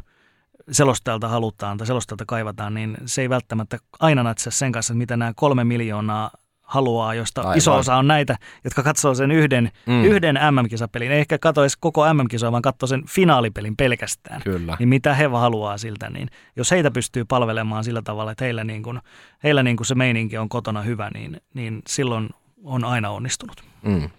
selostajalta 0.70 1.28
halutaan 1.28 1.78
tai 1.78 1.86
selostajalta 1.86 2.24
kaivataan, 2.26 2.74
niin 2.74 2.96
se 3.06 3.22
ei 3.22 3.28
välttämättä 3.28 3.78
aina 4.00 4.22
natse 4.22 4.50
sen 4.50 4.72
kanssa, 4.72 4.94
mitä 4.94 5.16
nämä 5.16 5.32
kolme 5.36 5.64
miljoonaa 5.64 6.30
haluaa, 6.62 7.14
josta 7.14 7.40
Aivan. 7.40 7.58
iso 7.58 7.76
osa 7.76 7.96
on 7.96 8.06
näitä, 8.06 8.38
jotka 8.64 8.82
katsoo 8.82 9.14
sen 9.14 9.30
yhden, 9.30 9.70
mm. 9.86 10.04
yhden 10.04 10.38
MM-kisapelin. 10.50 11.12
Ei 11.12 11.20
ehkä 11.20 11.38
katso 11.38 11.62
edes 11.62 11.76
koko 11.76 12.14
MM-kisoa, 12.14 12.52
vaan 12.52 12.62
katsoo 12.62 12.86
sen 12.86 13.02
finaalipelin 13.08 13.76
pelkästään. 13.76 14.42
Kyllä. 14.42 14.76
Niin 14.78 14.88
mitä 14.88 15.14
he 15.14 15.26
haluaa 15.26 15.78
siltä, 15.78 16.10
niin 16.10 16.28
jos 16.56 16.70
heitä 16.70 16.90
pystyy 16.90 17.24
palvelemaan 17.24 17.84
sillä 17.84 18.02
tavalla, 18.02 18.30
että 18.30 18.44
heillä, 18.44 18.64
niin 18.64 18.82
kuin, 18.82 19.00
heillä 19.42 19.62
niin 19.62 19.76
kuin 19.76 19.86
se 19.86 19.94
meininki 19.94 20.38
on 20.38 20.48
kotona 20.48 20.82
hyvä, 20.82 21.10
niin, 21.14 21.40
niin 21.54 21.82
silloin 21.86 22.30
on 22.64 22.84
aina 22.84 23.10
onnistunut. 23.10 23.64
Mm. 23.82 24.10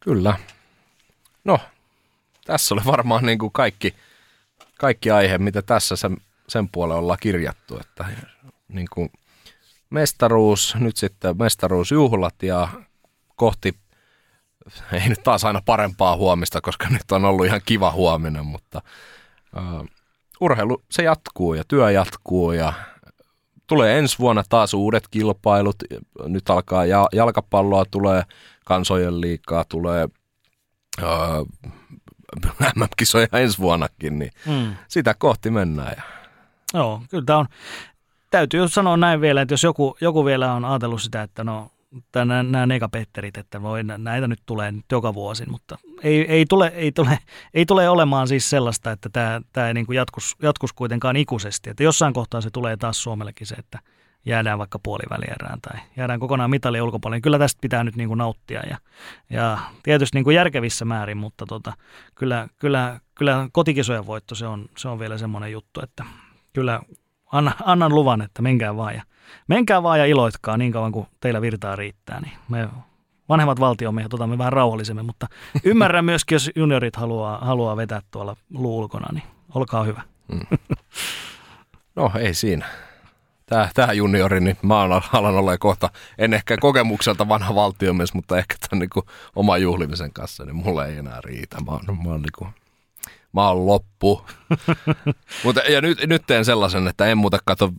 Kyllä. 0.00 0.36
No, 1.44 1.58
tässä 2.44 2.74
oli 2.74 2.82
varmaan 2.86 3.26
niin 3.26 3.38
kuin 3.38 3.52
kaikki, 3.52 3.94
kaikki 4.78 5.10
aihe, 5.10 5.38
mitä 5.38 5.62
tässä 5.62 5.96
sen, 5.96 6.16
sen 6.48 6.68
puolella 6.68 7.00
ollaan 7.00 7.18
kirjattu. 7.20 7.78
Että 7.80 8.04
niin 8.68 8.86
kuin– 8.92 9.10
mestaruus, 9.90 10.74
nyt 10.80 10.96
sitten 10.96 11.36
mestaruusjuhlat 11.38 12.42
ja 12.42 12.68
kohti, 13.36 13.74
ei 14.92 15.08
nyt 15.08 15.22
taas 15.24 15.44
aina 15.44 15.62
parempaa 15.66 16.16
huomista, 16.16 16.60
koska 16.60 16.88
nyt 16.88 17.12
on 17.12 17.24
ollut 17.24 17.46
ihan 17.46 17.60
kiva 17.66 17.92
huominen, 17.92 18.46
mutta 18.46 18.82
uh, 19.56 19.88
urheilu 20.40 20.82
se 20.90 21.02
jatkuu 21.02 21.54
ja 21.54 21.64
työ 21.68 21.90
jatkuu 21.90 22.52
ja 22.52 22.72
tulee 23.66 23.98
ensi 23.98 24.18
vuonna 24.18 24.42
taas 24.48 24.74
uudet 24.74 25.08
kilpailut. 25.08 25.76
Nyt 26.26 26.50
alkaa 26.50 26.84
ja, 26.84 27.08
jalkapalloa, 27.12 27.84
tulee 27.84 28.22
kansojen 28.64 29.20
liikaa, 29.20 29.64
tulee 29.68 30.08
MM-kisoja 32.76 33.26
ensi 33.32 33.58
vuonnakin, 33.58 34.18
niin 34.18 34.30
mm. 34.46 34.76
sitä 34.88 35.14
kohti 35.18 35.50
mennään. 35.50 35.94
Ja... 35.96 36.02
Joo, 36.74 37.02
kyllä 37.10 37.24
tämä 37.26 37.38
on, 37.38 37.46
täytyy 38.30 38.68
sanoa 38.68 38.96
näin 38.96 39.20
vielä, 39.20 39.42
että 39.42 39.52
jos 39.52 39.62
joku, 39.62 39.96
joku 40.00 40.24
vielä 40.24 40.52
on 40.52 40.64
ajatellut 40.64 41.02
sitä, 41.02 41.22
että 41.22 41.44
no 41.44 41.70
nämä, 42.14 42.42
nämä 42.42 42.66
negapetterit, 42.66 43.36
että 43.36 43.62
voi, 43.62 43.82
näitä 43.98 44.28
nyt 44.28 44.42
tulee 44.46 44.72
nyt 44.72 44.84
joka 44.92 45.14
vuosi, 45.14 45.46
mutta 45.46 45.78
ei, 46.02 46.20
ei, 46.20 46.46
tule, 46.46 46.72
ei, 46.74 46.92
tule, 46.92 47.18
ei 47.54 47.66
tule 47.66 47.88
olemaan 47.88 48.28
siis 48.28 48.50
sellaista, 48.50 48.90
että 48.90 49.08
tämä, 49.12 49.40
tämä 49.52 49.68
ei 49.68 49.74
niin 49.74 49.86
kuin 49.86 49.96
jatkus, 49.96 50.36
jatkus 50.42 50.72
kuitenkaan 50.72 51.16
ikuisesti. 51.16 51.70
Että 51.70 51.82
jossain 51.82 52.14
kohtaa 52.14 52.40
se 52.40 52.50
tulee 52.50 52.76
taas 52.76 53.02
Suomellekin 53.02 53.46
se, 53.46 53.54
että 53.54 53.78
jäädään 54.26 54.58
vaikka 54.58 54.78
puolivälierään 54.78 55.60
tai 55.60 55.80
jäädään 55.96 56.20
kokonaan 56.20 56.50
mitalien 56.50 56.82
ulkopuolelle, 56.82 57.16
niin 57.16 57.22
kyllä 57.22 57.38
tästä 57.38 57.60
pitää 57.60 57.84
nyt 57.84 57.96
niin 57.96 58.08
kuin 58.08 58.18
nauttia 58.18 58.62
ja, 58.70 58.78
ja 59.30 59.58
tietysti 59.82 60.16
niin 60.16 60.24
kuin 60.24 60.36
järkevissä 60.36 60.84
määrin, 60.84 61.16
mutta 61.16 61.46
tota, 61.46 61.72
kyllä, 62.14 62.48
kyllä, 62.58 63.00
kyllä 63.14 63.48
kotikisojen 63.52 64.06
voitto 64.06 64.34
se 64.34 64.46
on, 64.46 64.66
se 64.76 64.88
on 64.88 64.98
vielä 64.98 65.18
semmoinen 65.18 65.52
juttu, 65.52 65.80
että 65.82 66.04
kyllä 66.52 66.80
anna, 67.32 67.52
annan 67.64 67.94
luvan, 67.94 68.22
että 68.22 68.42
menkää 68.42 68.76
vaan 68.76 68.94
ja, 68.94 69.02
menkää 69.48 69.82
vaan 69.82 69.98
ja 69.98 70.06
iloitkaa 70.06 70.56
niin 70.56 70.72
kauan 70.72 70.92
kuin 70.92 71.06
teillä 71.20 71.40
virtaa 71.40 71.76
riittää. 71.76 72.20
Niin 72.20 72.32
me 72.48 72.68
vanhemmat 73.28 73.60
valtiomiehet 73.60 74.14
otamme 74.14 74.38
vähän 74.38 74.52
rauhallisemmin, 74.52 75.06
mutta 75.06 75.26
ymmärrän 75.64 76.04
myöskin, 76.04 76.36
jos 76.36 76.50
juniorit 76.56 76.96
haluaa, 76.96 77.38
haluaa 77.38 77.76
vetää 77.76 78.00
tuolla 78.10 78.36
luu 78.54 78.78
ulkona, 78.78 79.08
niin 79.12 79.24
olkaa 79.54 79.84
hyvä. 79.84 80.02
Mm. 80.28 80.58
No 81.96 82.10
ei 82.18 82.34
siinä. 82.34 82.66
Tämä, 83.46 83.68
tämä 83.74 83.92
juniori, 83.92 84.40
niin 84.40 84.56
mä 84.62 84.80
alan 84.80 85.36
olla 85.36 85.58
kohta, 85.58 85.90
en 86.18 86.34
ehkä 86.34 86.56
kokemukselta 86.60 87.28
vanha 87.28 87.54
valtiomies, 87.54 88.14
mutta 88.14 88.38
ehkä 88.38 88.54
tämän 88.60 88.80
niin 88.80 88.90
kuin 88.90 89.06
oma 89.36 89.58
juhlimisen 89.58 90.12
kanssa, 90.12 90.44
niin 90.44 90.56
mulle 90.56 90.88
ei 90.88 90.96
enää 90.98 91.20
riitä. 91.24 91.60
Mä 91.60 91.70
oon, 91.72 91.98
mä 92.04 92.10
oon 92.10 92.22
niin 92.22 92.32
kuin 92.38 92.50
mä 93.36 93.48
oon 93.48 93.66
loppu. 93.66 94.26
Mutta, 95.44 95.60
ja 95.60 95.80
nyt, 95.80 96.06
nyt 96.06 96.22
teen 96.26 96.44
sellaisen, 96.44 96.88
että 96.88 97.06
en 97.06 97.18
muuta 97.18 97.38
kato 97.44 97.72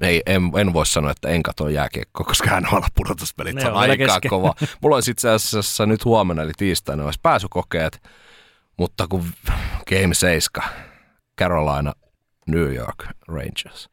ei, 0.00 0.22
en, 0.26 0.42
en 0.60 0.72
voi 0.72 0.86
sanoa, 0.86 1.10
että 1.10 1.28
en 1.28 1.42
katso 1.42 1.68
jääkiekkoa, 1.68 2.26
koska 2.26 2.50
hän 2.50 2.66
on 2.72 2.82
pudotuspelit 2.94 3.56
on, 3.56 3.66
on 3.66 3.76
aika 3.76 3.96
kesken. 3.96 4.28
kova. 4.28 4.54
Mulla 4.82 4.96
olisi 4.96 5.10
itse 5.10 5.30
asiassa 5.30 5.86
nyt 5.86 6.04
huomenna, 6.04 6.42
eli 6.42 6.52
tiistaina, 6.56 7.04
olisi 7.04 7.20
pääsykokeet, 7.22 8.02
mutta 8.78 9.08
kun 9.08 9.24
Game 9.90 10.14
7, 10.14 10.70
Carolina, 11.40 11.92
New 12.46 12.74
York 12.74 13.06
Rangers. 13.28 13.91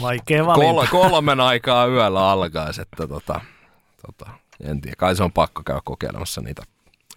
Vaikea 0.00 0.46
valinta. 0.46 0.90
Kol, 0.90 1.08
kolmen 1.10 1.40
aikaa 1.40 1.86
yöllä 1.86 2.30
alkaisi, 2.30 2.82
että 2.82 3.06
tota, 3.06 3.40
tota, 4.06 4.30
en 4.64 4.80
tiedä, 4.80 4.96
kai 4.98 5.16
se 5.16 5.22
on 5.22 5.32
pakko 5.32 5.62
käydä 5.62 5.80
kokeilemassa 5.84 6.40
niitä, 6.40 6.62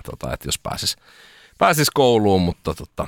tota, 0.04 0.34
että 0.34 0.48
jos 0.48 0.60
pääsis 0.60 0.96
pääsis 1.58 1.90
kouluun, 1.90 2.42
mutta 2.42 2.74
tota, 2.74 3.08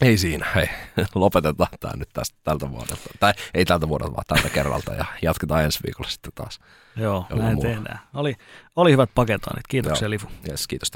ei 0.00 0.18
siinä, 0.18 0.46
hei, 0.54 0.68
lopetetaan 1.14 1.68
tämä 1.80 1.92
nyt 1.96 2.08
tästä, 2.12 2.38
tältä 2.44 2.70
vuodelta. 2.70 3.10
Tai 3.20 3.32
ei 3.54 3.64
tältä 3.64 3.88
vuodelta, 3.88 4.12
vaan 4.12 4.24
tältä 4.28 4.48
kerralta 4.48 4.94
ja 4.94 5.04
jatketaan 5.22 5.64
ensi 5.64 5.78
viikolla 5.84 6.10
sitten 6.10 6.32
taas. 6.34 6.60
Joo, 6.96 7.26
näin 7.30 7.54
muulla. 7.54 7.68
tehdään. 7.70 8.00
Oli, 8.14 8.34
oli 8.76 8.92
hyvät 8.92 9.10
paketoinnit. 9.14 9.66
Kiitoksia 9.68 10.04
Joo. 10.04 10.10
Lifu. 10.10 10.28
Yes, 10.48 10.66
kiitos. 10.66 10.90